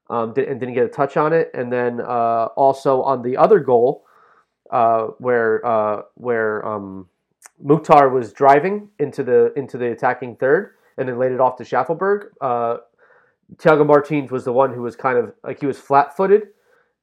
Um, 0.09 0.33
did, 0.33 0.49
and 0.49 0.61
didn't 0.61 0.77
get 0.77 0.85
a 0.85 0.89
touch 0.89 1.17
on 1.17 1.33
it. 1.33 1.51
And 1.53 1.71
then 1.71 2.01
uh, 2.01 2.47
also 2.57 3.03
on 3.03 3.23
the 3.23 3.37
other 3.37 3.59
goal, 3.59 4.07
uh, 4.71 5.09
where 5.19 5.65
uh, 5.67 6.03
where 6.15 6.67
um, 6.67 7.09
Mukhtar 7.63 8.09
was 8.09 8.33
driving 8.33 8.89
into 8.99 9.23
the 9.23 9.53
into 9.57 9.79
the 9.79 9.91
attacking 9.91 10.37
third 10.37 10.75
and 10.97 11.09
then 11.09 11.19
laid 11.19 11.33
it 11.33 11.41
off 11.41 11.57
to 11.57 11.65
Shaffelburg. 11.65 12.29
Uh, 12.41 12.79
Martins 13.85 14.31
was 14.31 14.45
the 14.45 14.53
one 14.53 14.73
who 14.73 14.83
was 14.83 14.97
kind 14.97 15.19
of 15.19 15.35
like 15.45 15.61
he 15.61 15.67
was 15.67 15.79
flat 15.79 16.17
footed, 16.17 16.49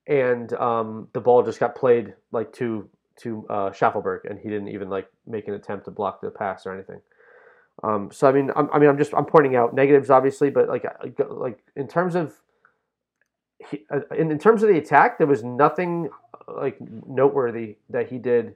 and 0.08 0.54
um, 0.54 1.08
the 1.14 1.22
ball 1.22 1.44
just 1.44 1.60
got 1.60 1.76
played 1.76 2.14
like 2.32 2.52
to 2.54 2.90
to 3.22 3.46
uh, 3.50 3.70
Shaffelburg, 3.70 4.30
and 4.30 4.40
he 4.40 4.50
didn't 4.50 4.70
even 4.70 4.90
like 4.90 5.08
make 5.28 5.48
an 5.48 5.54
attempt 5.54 5.86
to 5.86 5.92
block 5.92 6.22
the 6.22 6.30
pass 6.30 6.66
or 6.66 6.74
anything. 6.74 7.02
Um, 7.84 8.10
so 8.12 8.28
I 8.28 8.32
mean, 8.32 8.52
I'm, 8.56 8.70
I 8.72 8.80
mean, 8.80 8.90
I'm 8.90 8.98
just 8.98 9.14
I'm 9.14 9.26
pointing 9.26 9.56
out 9.56 9.74
negatives, 9.74 10.10
obviously, 10.10 10.50
but 10.50 10.68
like 10.68 10.86
like 11.30 11.60
in 11.76 11.88
terms 11.88 12.16
of 12.16 12.34
uh, 13.92 14.00
in, 14.18 14.32
in 14.32 14.40
terms 14.40 14.64
of 14.64 14.70
the 14.70 14.78
attack, 14.78 15.18
there 15.18 15.28
was 15.28 15.44
nothing 15.44 16.10
uh, 16.48 16.54
like 16.56 16.78
noteworthy 17.08 17.78
that 17.90 18.10
he 18.10 18.18
did. 18.18 18.56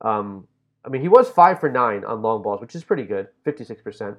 Um, 0.00 0.46
I 0.84 0.88
mean, 0.88 1.02
he 1.02 1.08
was 1.08 1.28
five 1.28 1.60
for 1.60 1.68
nine 1.68 2.04
on 2.04 2.22
long 2.22 2.42
balls, 2.42 2.60
which 2.60 2.74
is 2.74 2.84
pretty 2.84 3.04
good, 3.04 3.28
fifty 3.44 3.64
six 3.64 3.82
percent. 3.82 4.16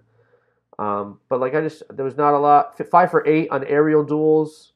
Um, 0.79 1.19
but 1.29 1.39
like 1.39 1.55
I 1.55 1.61
just 1.61 1.83
there 1.89 2.05
was 2.05 2.17
not 2.17 2.33
a 2.33 2.39
lot. 2.39 2.77
Five 2.89 3.09
for 3.09 3.25
eight 3.27 3.49
on 3.49 3.63
aerial 3.63 4.03
duels. 4.03 4.73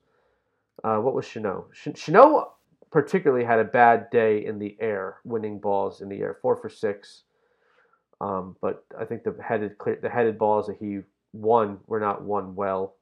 Uh, 0.84 0.98
what 0.98 1.14
was 1.14 1.26
Chanot? 1.26 1.72
Ch- 1.74 1.90
Chanot 1.90 2.48
particularly 2.92 3.46
had 3.46 3.60
a 3.60 3.64
bad 3.64 4.10
day 4.12 4.46
in 4.46 4.60
the 4.60 4.76
air, 4.80 5.18
winning 5.24 5.60
balls 5.60 6.02
in 6.02 6.10
the 6.10 6.20
air. 6.20 6.38
Four 6.42 6.56
for 6.56 6.70
six. 6.70 7.24
Um, 8.20 8.56
but 8.62 8.86
I 9.00 9.06
think 9.06 9.24
the 9.24 9.36
headed 9.44 9.76
the 10.02 10.10
headed 10.10 10.38
balls 10.38 10.68
that 10.68 10.78
he 10.80 11.00
won 11.34 11.80
were 11.88 12.00
not 12.00 12.22
won 12.22 12.56
well. 12.56 12.96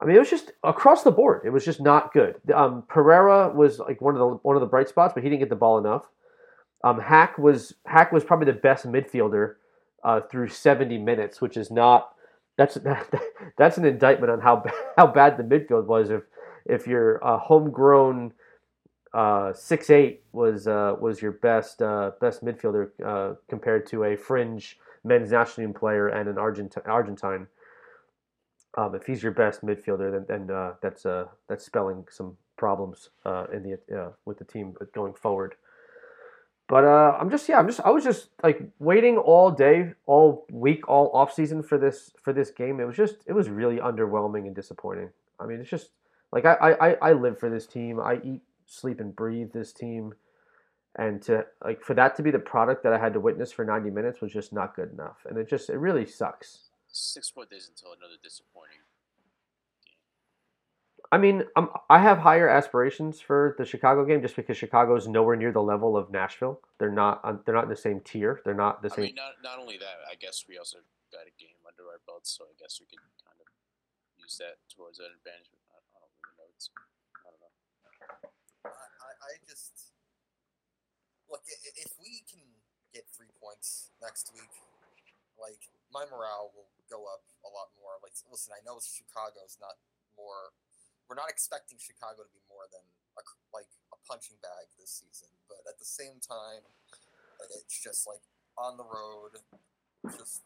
I 0.00 0.04
mean, 0.04 0.16
it 0.16 0.20
was 0.20 0.30
just 0.30 0.52
across 0.62 1.02
the 1.02 1.10
board. 1.10 1.42
It 1.44 1.50
was 1.50 1.64
just 1.64 1.80
not 1.80 2.12
good. 2.12 2.36
Um, 2.54 2.84
Pereira 2.88 3.52
was 3.52 3.80
like 3.80 4.00
one 4.00 4.14
of 4.14 4.20
the 4.20 4.26
one 4.42 4.56
of 4.56 4.60
the 4.60 4.66
bright 4.66 4.88
spots, 4.88 5.12
but 5.12 5.22
he 5.22 5.28
didn't 5.28 5.40
get 5.40 5.50
the 5.50 5.56
ball 5.56 5.78
enough. 5.78 6.06
Um, 6.84 7.00
Haak 7.00 7.36
was 7.36 7.74
Haak 7.86 8.12
was 8.12 8.24
probably 8.24 8.46
the 8.46 8.58
best 8.58 8.86
midfielder 8.86 9.56
uh, 10.04 10.20
through 10.20 10.48
70 10.48 10.98
minutes, 10.98 11.40
which 11.40 11.56
is 11.56 11.70
not 11.70 12.14
that's 12.56 12.74
that, 12.84 13.12
that's 13.56 13.76
an 13.76 13.84
indictment 13.84 14.30
on 14.30 14.40
how 14.40 14.64
how 14.96 15.06
bad 15.06 15.36
the 15.36 15.42
midfield 15.42 15.86
was. 15.86 16.10
If 16.10 16.22
if 16.64 16.86
your 16.86 17.24
uh, 17.24 17.38
homegrown 17.38 18.32
uh, 19.14 19.52
six 19.52 19.90
eight 19.90 20.22
was 20.32 20.66
uh, 20.66 20.94
was 21.00 21.22
your 21.22 21.32
best 21.32 21.80
uh, 21.82 22.12
best 22.20 22.44
midfielder 22.44 22.90
uh, 23.04 23.34
compared 23.48 23.86
to 23.88 24.04
a 24.04 24.16
fringe 24.16 24.78
men's 25.04 25.30
national 25.32 25.66
team 25.66 25.74
player 25.74 26.08
and 26.08 26.28
an 26.28 26.38
Argent- 26.38 26.76
Argentine. 26.86 27.46
Um, 28.76 28.94
if 28.94 29.06
he's 29.06 29.22
your 29.22 29.32
best 29.32 29.64
midfielder, 29.64 30.12
then, 30.12 30.26
then 30.46 30.54
uh, 30.54 30.74
that's 30.82 31.06
uh, 31.06 31.26
that's 31.48 31.64
spelling 31.64 32.06
some 32.10 32.36
problems 32.56 33.10
uh, 33.24 33.46
in 33.52 33.62
the 33.62 33.98
uh, 33.98 34.10
with 34.24 34.38
the 34.38 34.44
team 34.44 34.74
going 34.94 35.14
forward. 35.14 35.54
But 36.68 36.84
uh, 36.84 37.16
I'm 37.18 37.30
just 37.30 37.48
yeah, 37.48 37.58
I'm 37.58 37.66
just 37.66 37.80
I 37.80 37.90
was 37.90 38.04
just 38.04 38.28
like 38.42 38.60
waiting 38.78 39.16
all 39.16 39.50
day, 39.50 39.94
all 40.04 40.46
week, 40.52 40.86
all 40.86 41.10
off 41.14 41.32
season 41.32 41.62
for 41.62 41.78
this 41.78 42.12
for 42.22 42.34
this 42.34 42.50
game. 42.50 42.78
It 42.78 42.84
was 42.84 42.96
just 42.96 43.16
it 43.26 43.32
was 43.32 43.48
really 43.48 43.76
underwhelming 43.78 44.46
and 44.46 44.54
disappointing. 44.54 45.08
I 45.40 45.46
mean, 45.46 45.60
it's 45.60 45.70
just 45.70 45.90
like 46.30 46.44
I, 46.44 46.76
I- 46.80 47.08
I 47.08 47.12
live 47.12 47.38
for 47.38 47.48
this 47.48 47.66
team. 47.66 47.98
I 47.98 48.20
eat, 48.22 48.42
sleep, 48.68 49.00
and 49.00 49.14
breathe 49.14 49.52
this 49.52 49.72
team. 49.72 50.14
And 50.96 51.22
to 51.22 51.46
like 51.64 51.82
for 51.82 51.94
that 51.94 52.16
to 52.16 52.22
be 52.22 52.30
the 52.30 52.38
product 52.38 52.82
that 52.82 52.92
I 52.92 52.98
had 52.98 53.12
to 53.14 53.20
witness 53.20 53.52
for 53.52 53.64
90 53.64 53.90
minutes 53.90 54.20
was 54.20 54.32
just 54.32 54.52
not 54.52 54.74
good 54.74 54.90
enough. 54.92 55.18
And 55.28 55.38
it 55.38 55.48
just 55.48 55.70
it 55.70 55.76
really 55.78 56.06
sucks. 56.06 56.70
Six 56.90 57.32
more 57.36 57.44
days 57.46 57.68
until 57.68 57.92
another 57.92 58.16
disappointing 58.22 58.78
game. 58.78 59.98
I 61.12 61.16
mean, 61.18 61.44
um, 61.56 61.70
I 61.88 61.98
have 62.00 62.18
higher 62.18 62.48
aspirations 62.48 63.20
for 63.20 63.54
the 63.58 63.64
Chicago 63.64 64.04
game 64.04 64.20
just 64.20 64.36
because 64.36 64.56
Chicago 64.56 64.96
is 64.96 65.08
nowhere 65.08 65.36
near 65.36 65.52
the 65.52 65.62
level 65.62 65.96
of 65.96 66.10
Nashville. 66.10 66.60
They're 66.78 66.90
not. 66.92 67.20
on- 67.24 67.40
They're 67.44 67.54
not 67.54 67.64
in 67.64 67.70
the 67.70 67.76
same 67.76 68.00
tier. 68.00 68.40
They're 68.44 68.54
not 68.54 68.82
the 68.82 68.90
same. 68.90 69.04
I 69.04 69.06
mean, 69.08 69.14
not 69.14 69.32
not 69.42 69.58
only 69.60 69.78
that, 69.78 70.04
I 70.10 70.16
guess 70.16 70.44
we 70.48 70.58
also 70.58 70.78
got 71.12 71.24
a 71.24 71.32
game 71.40 71.56
under 71.64 71.88
our 71.88 72.00
belts, 72.06 72.36
so 72.36 72.44
I 72.44 72.54
guess 72.60 72.80
we 72.80 72.86
could 72.86 73.00
kind 73.24 73.38
of 73.40 73.46
use 74.18 74.36
that 74.38 74.58
towards 74.68 74.98
an 74.98 75.06
advantage. 75.16 75.48
I, 75.72 75.78
I 75.80 75.98
don't 76.00 76.12
really 76.20 76.36
know. 76.36 76.48
It's, 76.56 76.68
I 77.24 77.28
don't 77.32 77.40
know. 77.40 77.52
I, 78.68 79.12
I, 79.28 79.36
just 79.44 79.92
look 81.28 81.44
if 81.76 81.92
we 82.00 82.24
can 82.24 82.40
get 82.96 83.04
three 83.12 83.30
points 83.36 83.92
next 84.00 84.32
week, 84.32 84.52
like 85.36 85.68
my 85.92 86.08
morale 86.08 86.52
will 86.56 86.72
go 86.88 87.04
up 87.08 87.24
a 87.44 87.50
lot 87.52 87.72
more. 87.76 88.00
Like, 88.00 88.16
listen, 88.32 88.56
I 88.56 88.64
know 88.64 88.80
Chicago's 88.80 89.60
not 89.60 89.76
more. 90.16 90.56
We're 91.08 91.20
not 91.20 91.32
expecting 91.32 91.80
Chicago 91.80 92.24
to 92.24 92.32
be 92.32 92.44
more 92.48 92.68
than 92.68 92.84
a, 93.16 93.22
like 93.52 93.68
a 93.92 93.98
punching 94.04 94.36
bag 94.44 94.68
this 94.76 94.92
season, 95.04 95.32
but 95.48 95.64
at 95.64 95.80
the 95.80 95.88
same 95.88 96.20
time, 96.20 96.64
it's 97.64 97.80
just 97.80 98.04
like 98.04 98.24
on 98.56 98.76
the 98.76 98.84
road, 98.84 99.40
just 100.16 100.44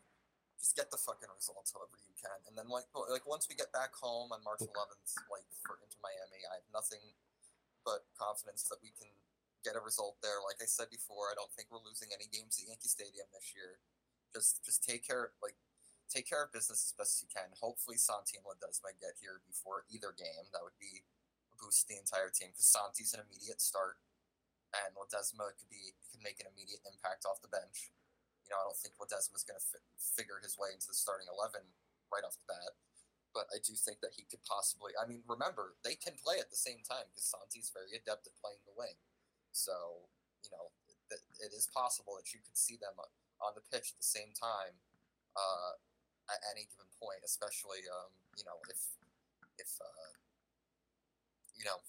just 0.63 0.79
get 0.79 0.95
the 0.95 1.01
fucking 1.01 1.27
results 1.35 1.75
however 1.75 1.99
you 2.07 2.15
can, 2.15 2.39
and 2.47 2.55
then 2.55 2.71
like 2.71 2.87
like 3.11 3.27
once 3.27 3.51
we 3.51 3.59
get 3.59 3.75
back 3.75 3.91
home 3.99 4.31
on 4.31 4.39
March 4.47 4.63
11th, 4.63 5.11
like 5.27 5.47
for 5.67 5.83
into 5.83 5.99
Miami, 5.99 6.47
I 6.47 6.63
have 6.63 6.69
nothing 6.71 7.03
but 7.85 8.07
confidence 8.17 8.67
that 8.71 8.83
we 8.83 8.95
can 8.95 9.11
get 9.63 9.79
a 9.79 9.83
result 9.83 10.19
there. 10.23 10.43
Like 10.43 10.59
I 10.63 10.67
said 10.67 10.91
before, 10.91 11.31
I 11.31 11.39
don't 11.39 11.51
think 11.55 11.71
we're 11.71 11.83
losing 11.83 12.11
any 12.11 12.27
games 12.31 12.59
at 12.59 12.67
Yankee 12.67 12.91
Stadium 12.91 13.31
this 13.31 13.55
year. 13.55 13.79
Just 14.35 14.65
just 14.65 14.83
take 14.83 15.07
care 15.07 15.35
like 15.43 15.59
take 16.11 16.29
care 16.29 16.43
of 16.45 16.53
business 16.53 16.91
as 16.91 16.95
best 16.97 17.23
you 17.23 17.29
can. 17.31 17.53
Hopefully 17.57 17.97
Santi 17.97 18.37
and 18.37 18.45
get 19.01 19.17
here 19.21 19.41
before 19.47 19.85
either 19.89 20.13
game. 20.13 20.49
That 20.53 20.65
would 20.65 20.77
be 20.81 21.05
a 21.53 21.57
boost 21.57 21.87
to 21.87 21.95
the 21.95 22.01
entire 22.01 22.33
team 22.33 22.53
because 22.53 22.69
Santi's 22.69 23.13
an 23.15 23.25
immediate 23.25 23.61
start 23.61 24.01
and 24.73 24.97
Ledezma 24.97 25.53
could 25.57 25.69
be 25.69 25.93
could 26.11 26.25
make 26.25 26.41
an 26.41 26.49
immediate 26.49 26.85
impact 26.89 27.29
off 27.29 27.45
the 27.45 27.53
bench. 27.53 27.93
You 28.45 28.53
know, 28.53 28.61
I 28.61 28.67
don't 28.69 28.81
think 28.81 28.97
Ledezma's 28.97 29.45
going 29.47 29.61
to 29.61 29.65
fi- 29.65 29.89
figure 29.97 30.41
his 30.43 30.57
way 30.59 30.73
into 30.73 30.89
the 30.89 30.97
starting 30.97 31.29
eleven 31.29 31.63
right 32.11 32.25
off 32.25 32.37
the 32.41 32.49
bat. 32.49 32.73
But 33.33 33.49
I 33.49 33.65
do 33.65 33.73
think 33.73 34.05
that 34.05 34.13
he 34.13 34.29
could 34.29 34.45
possibly. 34.45 34.93
I 34.97 35.09
mean, 35.09 35.25
remember 35.25 35.81
they 35.81 35.97
can 35.97 36.21
play 36.21 36.37
at 36.37 36.53
the 36.53 36.61
same 36.61 36.85
time 36.85 37.09
because 37.09 37.25
Santi's 37.25 37.73
very 37.73 37.97
adept 37.97 38.29
at 38.29 38.37
playing 38.37 38.61
the 38.69 38.77
wing. 38.77 39.01
So 39.57 40.07
you 40.45 40.53
know, 40.53 40.73
it, 41.09 41.25
it 41.41 41.53
is 41.57 41.69
possible 41.73 42.17
that 42.21 42.33
you 42.37 42.45
could 42.45 42.57
see 42.57 42.77
them 42.77 42.93
on 43.41 43.53
the 43.57 43.65
pitch 43.73 43.93
at 43.93 43.99
the 43.99 44.07
same 44.07 44.37
time 44.37 44.77
uh, 45.37 45.81
at 46.29 46.41
any 46.53 46.69
given 46.69 46.89
point, 47.01 47.25
especially 47.25 47.89
um, 47.89 48.13
you 48.37 48.45
know 48.45 48.61
if 48.69 48.81
if 49.57 49.73
uh, 49.81 50.13
you 51.57 51.65
know 51.65 51.81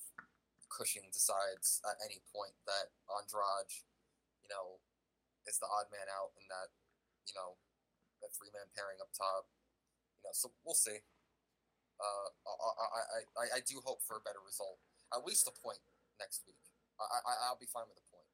Cushing 0.74 1.06
decides 1.14 1.86
at 1.86 2.02
any 2.02 2.18
point 2.34 2.58
that 2.66 2.90
Andrade, 3.06 3.70
you 4.42 4.50
know, 4.50 4.82
is 5.46 5.62
the 5.62 5.70
odd 5.70 5.86
man 5.94 6.10
out 6.10 6.34
in 6.34 6.50
that 6.50 6.74
you 7.30 7.36
know 7.38 7.62
that 8.26 8.34
three 8.34 8.50
man 8.50 8.66
pairing 8.74 8.98
up 8.98 9.14
top. 9.14 9.46
You 10.18 10.30
know, 10.30 10.34
so 10.34 10.50
we'll 10.66 10.74
see. 10.74 11.06
Uh, 12.04 12.28
I, 12.44 13.00
I, 13.00 13.20
I, 13.40 13.58
I 13.58 13.60
do 13.66 13.80
hope 13.86 14.02
for 14.04 14.18
a 14.18 14.22
better 14.22 14.44
result, 14.46 14.78
at 15.16 15.26
least 15.26 15.48
a 15.48 15.54
point 15.64 15.80
next 16.20 16.44
week. 16.46 16.60
I, 17.00 17.04
I 17.04 17.34
I'll 17.48 17.58
be 17.60 17.66
fine 17.66 17.84
with 17.88 17.98
a 17.98 18.08
point. 18.12 18.28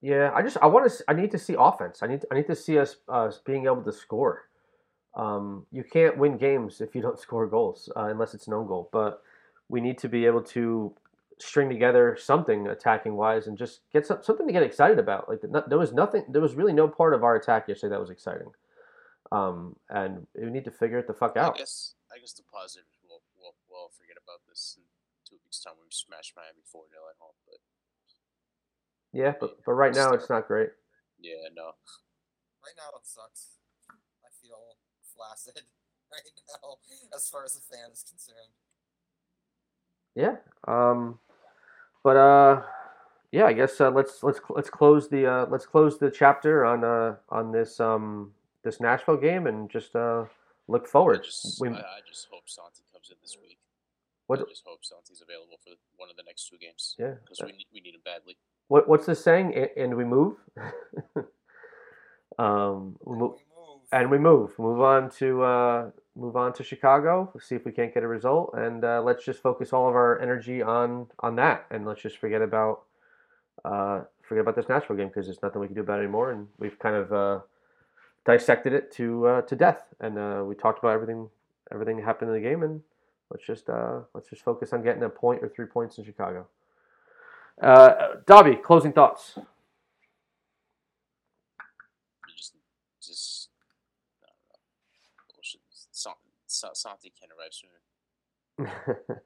Yeah, 0.00 0.30
I 0.34 0.42
just 0.42 0.56
I 0.60 0.66
want 0.66 0.90
to 0.90 1.04
I 1.08 1.12
need 1.14 1.30
to 1.32 1.38
see 1.38 1.54
offense. 1.58 2.02
I 2.02 2.06
need 2.06 2.22
to, 2.22 2.26
I 2.30 2.34
need 2.36 2.46
to 2.46 2.56
see 2.56 2.78
us 2.78 2.96
uh, 3.08 3.30
being 3.44 3.66
able 3.66 3.82
to 3.82 3.92
score. 3.92 4.48
Um, 5.14 5.66
you 5.70 5.84
can't 5.84 6.18
win 6.18 6.36
games 6.36 6.80
if 6.80 6.94
you 6.94 7.02
don't 7.02 7.18
score 7.26 7.46
goals 7.46 7.90
uh, 7.96 8.06
unless 8.06 8.34
it's 8.34 8.48
no 8.48 8.64
goal. 8.64 8.88
But 8.92 9.22
we 9.68 9.80
need 9.80 9.98
to 9.98 10.08
be 10.08 10.26
able 10.26 10.42
to 10.42 10.94
string 11.38 11.68
together 11.68 12.16
something 12.20 12.68
attacking 12.68 13.16
wise 13.16 13.46
and 13.46 13.58
just 13.58 13.80
get 13.92 14.06
some, 14.06 14.18
something 14.22 14.46
to 14.46 14.52
get 14.52 14.62
excited 14.62 14.98
about. 14.98 15.28
Like 15.28 15.40
there 15.68 15.78
was 15.78 15.92
nothing, 15.92 16.24
there 16.28 16.42
was 16.42 16.54
really 16.54 16.72
no 16.72 16.86
part 16.86 17.14
of 17.14 17.24
our 17.24 17.34
attack 17.36 17.68
yesterday 17.68 17.90
that 17.92 18.00
was 18.00 18.10
exciting. 18.10 18.50
Um, 19.32 19.74
and 19.88 20.26
we 20.36 20.50
need 20.50 20.64
to 20.66 20.70
figure 20.70 20.98
it 20.98 21.06
the 21.06 21.14
fuck 21.14 21.36
out. 21.36 21.54
I 21.54 21.58
guess 21.58 21.94
I 22.14 22.22
guess 22.22 22.32
the 22.32 22.46
positive 22.46 22.86
is 22.86 23.02
we'll, 23.02 23.26
we'll, 23.34 23.58
we'll 23.66 23.90
forget 23.90 24.14
about 24.14 24.46
this 24.46 24.78
in 24.78 24.86
two 25.26 25.42
weeks' 25.42 25.58
time 25.58 25.74
when 25.74 25.90
we 25.90 25.94
smash 25.94 26.30
Miami 26.38 26.62
four 26.62 26.86
0 26.86 27.02
at 27.10 27.18
home. 27.18 27.34
But 27.42 27.58
yeah, 29.10 29.34
but 29.34 29.58
but 29.66 29.74
right 29.74 29.94
now 29.94 30.14
it's 30.14 30.30
not 30.30 30.46
great. 30.46 30.70
Yeah, 31.18 31.50
no. 31.50 31.74
Right 32.62 32.78
now 32.78 32.94
it 32.94 33.02
sucks. 33.02 33.58
I 34.22 34.30
feel 34.38 34.78
flaccid 35.02 35.66
right 36.14 36.30
now 36.62 36.78
as 37.16 37.28
far 37.28 37.42
as 37.42 37.58
the 37.58 37.66
fan 37.66 37.90
is 37.90 38.06
concerned. 38.06 38.54
Yeah. 40.14 40.38
Um, 40.70 41.18
but 42.02 42.16
uh, 42.16 42.62
yeah, 43.32 43.46
I 43.46 43.52
guess 43.52 43.80
uh, 43.80 43.90
let's 43.90 44.22
let's 44.22 44.40
let's 44.48 44.70
close 44.70 45.08
the 45.08 45.26
uh, 45.26 45.46
let's 45.50 45.66
close 45.66 45.98
the 45.98 46.10
chapter 46.10 46.64
on 46.64 46.84
uh, 46.84 47.16
on 47.30 47.50
this 47.50 47.80
um, 47.80 48.32
this 48.62 48.80
Nashville 48.80 49.16
game 49.16 49.46
and 49.46 49.68
just 49.68 49.96
uh, 49.96 50.24
look 50.68 50.86
forward. 50.88 51.20
I 51.20 51.24
just, 51.24 51.60
we, 51.60 51.68
I, 51.68 51.72
I 51.72 52.00
just 52.08 52.28
hope 52.30 52.44
Santi 52.46 52.82
comes 52.92 53.10
in 53.10 53.16
this 53.22 53.36
week. 53.40 53.58
What- 54.26 54.40
I 54.40 54.44
just 54.48 54.62
hope 54.66 54.84
Santi's 54.84 55.22
available 55.22 55.58
for 55.62 55.72
one 55.96 56.08
of 56.10 56.16
the 56.16 56.22
next 56.26 56.48
two 56.48 56.56
games. 56.58 56.94
Yeah. 56.98 57.14
Because 57.22 57.40
we 57.44 57.52
need, 57.52 57.66
we 57.72 57.80
need 57.80 57.94
him 57.94 58.00
badly. 58.04 58.36
what 58.68 58.88
what's 58.88 59.06
the 59.06 59.14
saying? 59.14 59.52
A- 59.54 59.78
And 59.78 59.94
we 59.96 60.04
move. 60.04 60.36
um, 62.38 62.96
we 63.04 63.12
And 63.12 63.20
move, 63.20 63.32
we 63.32 63.44
move. 63.54 63.80
and 63.92 64.10
we 64.10 64.18
move. 64.18 64.58
Move 64.58 64.80
on 64.80 65.10
to 65.18 65.42
uh, 65.42 65.90
move 66.16 66.36
on 66.36 66.52
to 66.54 66.62
Chicago. 66.64 67.32
See 67.40 67.54
if 67.54 67.64
we 67.64 67.72
can't 67.72 67.92
get 67.94 68.02
a 68.02 68.08
result, 68.08 68.54
and 68.54 68.84
uh, 68.84 69.02
let's 69.02 69.24
just 69.24 69.40
focus 69.42 69.72
all 69.72 69.88
of 69.88 69.94
our 69.94 70.18
energy 70.20 70.62
on 70.62 71.06
on 71.20 71.36
that, 71.36 71.66
and 71.70 71.86
let's 71.86 72.02
just 72.02 72.16
forget 72.18 72.42
about 72.42 72.82
uh, 73.64 74.02
forget 74.22 74.40
about 74.42 74.56
this 74.56 74.68
Nashville 74.68 74.96
game 74.96 75.08
because 75.08 75.26
there's 75.26 75.42
nothing 75.42 75.60
we 75.60 75.66
can 75.68 75.74
do 75.76 75.82
about 75.82 75.98
it 76.00 76.04
anymore, 76.04 76.30
and 76.32 76.48
we've 76.58 76.78
kind 76.78 76.96
of 76.96 77.12
uh, 77.12 77.40
dissected 78.24 78.72
it 78.72 78.92
to 78.92 79.26
uh, 79.26 79.42
to 79.42 79.56
death, 79.56 79.94
and 80.00 80.18
uh, 80.18 80.42
we 80.46 80.54
talked 80.54 80.78
about 80.78 80.92
everything 80.92 81.28
everything 81.72 81.96
that 81.96 82.04
happened 82.04 82.30
in 82.30 82.34
the 82.34 82.48
game, 82.48 82.62
and 82.62 82.82
let's 83.30 83.44
just 83.44 83.68
uh, 83.68 84.00
let's 84.14 84.28
just 84.28 84.42
focus 84.42 84.72
on 84.72 84.82
getting 84.82 85.02
a 85.02 85.08
point 85.08 85.42
or 85.42 85.48
three 85.48 85.66
points 85.66 85.98
in 85.98 86.04
Chicago. 86.04 86.46
Uh, 87.60 88.16
Dobby, 88.26 88.56
closing 88.56 88.92
thoughts. 88.92 89.38
Just, 92.36 92.54
just, 93.02 93.48
Santi 96.46 97.12
can't 97.18 97.32
arrive 97.38 97.52
sooner. 97.52 99.22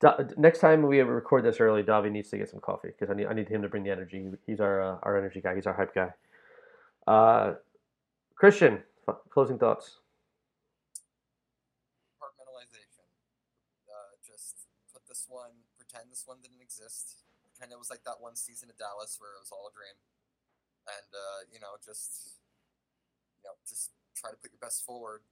Do- 0.00 0.34
Next 0.36 0.58
time 0.60 0.82
we 0.82 1.00
record 1.00 1.44
this 1.44 1.60
early, 1.60 1.82
Davi 1.82 2.10
needs 2.10 2.30
to 2.30 2.38
get 2.38 2.48
some 2.48 2.60
coffee 2.60 2.88
because 2.88 3.10
I 3.10 3.14
need 3.14 3.26
I 3.26 3.32
need 3.34 3.48
him 3.48 3.62
to 3.62 3.68
bring 3.68 3.84
the 3.84 3.90
energy. 3.90 4.26
He's 4.46 4.60
our 4.60 4.80
uh, 4.80 4.98
our 5.02 5.16
energy 5.16 5.40
guy. 5.40 5.54
He's 5.54 5.66
our 5.66 5.74
hype 5.74 5.94
guy. 5.94 6.12
Uh, 7.06 7.54
Christian, 8.34 8.82
closing 9.30 9.58
thoughts. 9.58 10.02
compartmentalization. 12.18 13.06
Uh, 13.86 14.18
just 14.26 14.66
put 14.92 15.06
this 15.06 15.26
one, 15.28 15.66
pretend 15.78 16.10
this 16.10 16.26
one 16.26 16.38
didn't 16.42 16.60
exist. 16.60 17.22
Pretend 17.46 17.70
it 17.70 17.78
was 17.78 17.90
like 17.90 18.02
that 18.02 18.18
one 18.18 18.34
season 18.34 18.70
of 18.70 18.76
Dallas 18.76 19.16
where 19.22 19.38
it 19.38 19.42
was 19.42 19.54
all 19.54 19.70
a 19.70 19.72
dream, 19.74 19.94
and 20.90 21.10
uh, 21.14 21.40
you 21.52 21.62
know, 21.62 21.78
just 21.78 22.42
you 23.38 23.46
know, 23.46 23.54
just 23.62 23.94
try 24.18 24.34
to 24.34 24.38
put 24.40 24.50
your 24.50 24.62
best 24.62 24.82
forward. 24.82 25.22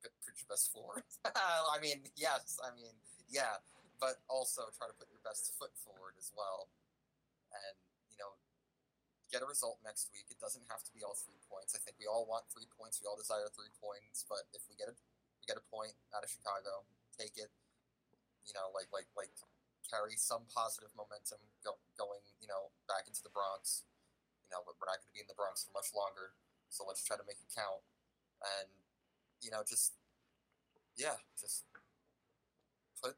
Put, 0.00 0.16
put 0.24 0.40
your 0.40 0.48
best 0.48 0.72
forward. 0.72 1.04
I 1.28 1.76
mean, 1.82 2.08
yes. 2.16 2.56
I 2.64 2.72
mean, 2.72 2.96
yeah. 3.28 3.60
But 4.00 4.24
also 4.32 4.64
try 4.72 4.88
to 4.88 4.96
put 4.96 5.12
your 5.12 5.20
best 5.20 5.52
foot 5.60 5.76
forward 5.76 6.16
as 6.16 6.32
well, 6.32 6.72
and 7.52 7.76
get 9.30 9.46
a 9.46 9.48
result 9.48 9.78
next 9.86 10.10
week. 10.10 10.26
It 10.28 10.42
doesn't 10.42 10.66
have 10.66 10.82
to 10.82 10.92
be 10.92 11.06
all 11.06 11.14
three 11.14 11.38
points. 11.46 11.72
I 11.72 11.80
think 11.80 11.96
we 12.02 12.10
all 12.10 12.26
want 12.26 12.50
three 12.50 12.66
points. 12.74 12.98
We 12.98 13.06
all 13.06 13.16
desire 13.18 13.46
three 13.50 13.70
points. 13.78 14.26
But 14.26 14.50
if 14.52 14.66
we 14.66 14.74
get 14.74 14.90
a 14.90 14.94
we 15.40 15.46
get 15.46 15.56
a 15.56 15.64
point 15.70 15.94
out 16.12 16.26
of 16.26 16.30
Chicago, 16.30 16.84
take 17.14 17.38
it. 17.38 17.48
You 18.44 18.52
know, 18.52 18.74
like 18.74 18.90
like 18.90 19.06
like 19.14 19.32
carry 19.86 20.18
some 20.18 20.50
positive 20.50 20.90
momentum 20.98 21.40
go, 21.62 21.78
going. 21.94 22.22
You 22.42 22.50
know, 22.50 22.74
back 22.90 23.06
into 23.06 23.22
the 23.22 23.32
Bronx. 23.32 23.86
You 24.44 24.58
know, 24.58 24.66
but 24.66 24.74
we're 24.82 24.90
not 24.90 24.98
going 24.98 25.14
to 25.14 25.16
be 25.16 25.22
in 25.22 25.30
the 25.30 25.38
Bronx 25.38 25.62
for 25.62 25.70
much 25.70 25.94
longer. 25.94 26.34
So 26.74 26.82
let's 26.82 27.06
try 27.06 27.14
to 27.14 27.26
make 27.26 27.38
it 27.38 27.50
count. 27.54 27.86
And 28.42 28.68
you 29.40 29.54
know, 29.54 29.62
just 29.62 29.94
yeah, 30.98 31.22
just 31.38 31.64
put 32.98 33.14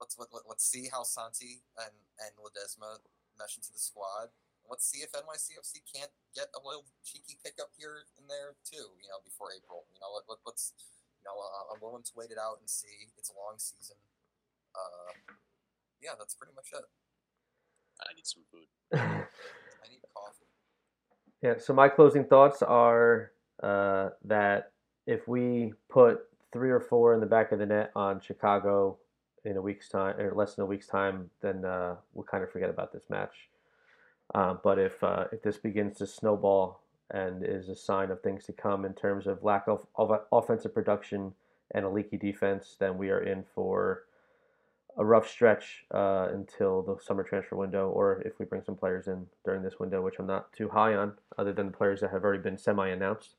let's 0.00 0.16
let, 0.18 0.28
let, 0.32 0.46
let's 0.46 0.64
see 0.64 0.88
how 0.92 1.02
Santi 1.02 1.66
and 1.76 1.94
and 2.22 2.32
Ledezma 2.38 3.02
mesh 3.38 3.56
into 3.56 3.72
the 3.72 3.82
squad. 3.82 4.30
Let's 4.70 4.84
see 4.84 5.02
if 5.02 5.12
NYCFC 5.12 5.86
can't 5.86 6.10
get 6.34 6.50
a 6.54 6.60
little 6.60 6.84
cheeky 7.04 7.38
pickup 7.42 7.70
here 7.78 8.06
and 8.18 8.26
there 8.28 8.58
too. 8.66 8.94
You 9.00 9.08
know, 9.08 9.22
before 9.24 9.54
April. 9.54 9.86
You 9.94 10.00
know, 10.00 10.10
let, 10.14 10.26
let, 10.28 10.38
let's. 10.46 10.74
You 11.22 11.32
know, 11.32 11.42
uh, 11.42 11.74
I'm 11.74 11.80
willing 11.82 12.06
to 12.06 12.14
wait 12.14 12.30
it 12.30 12.38
out 12.38 12.58
and 12.60 12.70
see. 12.70 13.10
It's 13.18 13.30
a 13.30 13.36
long 13.36 13.58
season. 13.58 13.96
Uh, 14.74 15.34
yeah, 16.00 16.14
that's 16.18 16.34
pretty 16.34 16.54
much 16.54 16.70
it. 16.72 16.86
I 18.00 18.14
need 18.14 18.26
some 18.26 18.44
food. 18.52 18.68
I 18.94 19.88
need 19.90 20.00
coffee. 20.14 20.46
Yeah. 21.42 21.54
So 21.58 21.72
my 21.72 21.88
closing 21.88 22.24
thoughts 22.24 22.62
are 22.62 23.32
uh, 23.62 24.10
that 24.24 24.72
if 25.06 25.26
we 25.26 25.72
put 25.88 26.20
three 26.52 26.70
or 26.70 26.80
four 26.80 27.14
in 27.14 27.20
the 27.20 27.26
back 27.26 27.52
of 27.52 27.58
the 27.58 27.66
net 27.66 27.90
on 27.96 28.20
Chicago 28.20 28.98
in 29.44 29.56
a 29.56 29.62
week's 29.62 29.88
time 29.88 30.18
or 30.18 30.32
less 30.34 30.54
than 30.54 30.64
a 30.64 30.66
week's 30.66 30.86
time, 30.86 31.30
then 31.40 31.64
uh, 31.64 31.96
we'll 32.14 32.24
kind 32.24 32.42
of 32.42 32.50
forget 32.50 32.70
about 32.70 32.92
this 32.92 33.04
match. 33.08 33.48
Uh, 34.34 34.54
but 34.62 34.78
if 34.78 35.02
uh, 35.02 35.24
if 35.32 35.42
this 35.42 35.56
begins 35.56 35.98
to 35.98 36.06
snowball 36.06 36.80
and 37.10 37.44
is 37.44 37.68
a 37.68 37.76
sign 37.76 38.10
of 38.10 38.20
things 38.20 38.44
to 38.44 38.52
come 38.52 38.84
in 38.84 38.92
terms 38.92 39.26
of 39.26 39.44
lack 39.44 39.68
of, 39.68 39.86
of 39.96 40.10
offensive 40.32 40.74
production 40.74 41.32
and 41.72 41.84
a 41.84 41.88
leaky 41.88 42.16
defense, 42.16 42.76
then 42.78 42.98
we 42.98 43.10
are 43.10 43.20
in 43.20 43.44
for 43.54 44.02
a 44.98 45.04
rough 45.04 45.28
stretch 45.28 45.84
uh, 45.92 46.28
until 46.32 46.82
the 46.82 46.96
summer 47.02 47.22
transfer 47.22 47.54
window, 47.54 47.90
or 47.90 48.22
if 48.22 48.38
we 48.38 48.46
bring 48.46 48.62
some 48.64 48.74
players 48.74 49.08
in 49.08 49.26
during 49.44 49.62
this 49.62 49.78
window, 49.78 50.02
which 50.02 50.18
I'm 50.18 50.26
not 50.26 50.52
too 50.52 50.70
high 50.70 50.94
on, 50.94 51.12
other 51.38 51.52
than 51.52 51.66
the 51.66 51.76
players 51.76 52.00
that 52.00 52.10
have 52.10 52.24
already 52.24 52.42
been 52.42 52.58
semi-announced. 52.58 53.36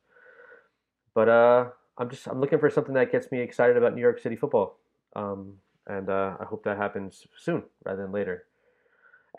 But 1.14 1.30
uh, 1.30 1.66
I'm 1.98 2.10
just 2.10 2.28
I'm 2.28 2.40
looking 2.40 2.60
for 2.60 2.70
something 2.70 2.94
that 2.94 3.12
gets 3.12 3.32
me 3.32 3.40
excited 3.40 3.76
about 3.76 3.96
New 3.96 4.02
York 4.02 4.20
City 4.20 4.36
football, 4.36 4.78
um, 5.16 5.56
and 5.88 6.10
uh, 6.10 6.38
I 6.40 6.46
hope 6.46 6.64
that 6.64 6.78
happens 6.78 7.26
soon 7.36 7.64
rather 7.84 8.04
than 8.04 8.12
later. 8.12 8.46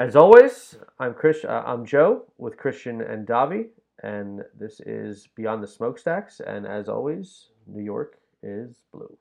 As 0.01 0.15
always, 0.15 0.77
I'm 1.01 1.13
Chris. 1.13 1.45
Uh, 1.45 1.65
I'm 1.67 1.85
Joe 1.85 2.23
with 2.39 2.57
Christian 2.57 3.01
and 3.01 3.27
Davi, 3.27 3.71
and 4.05 4.45
this 4.57 4.79
is 4.87 5.27
Beyond 5.35 5.61
the 5.61 5.67
Smokestacks. 5.67 6.39
And 6.39 6.69
as 6.69 6.89
always, 6.89 7.49
New 7.67 7.83
York 7.83 8.17
is 8.41 8.85
blue. 8.93 9.19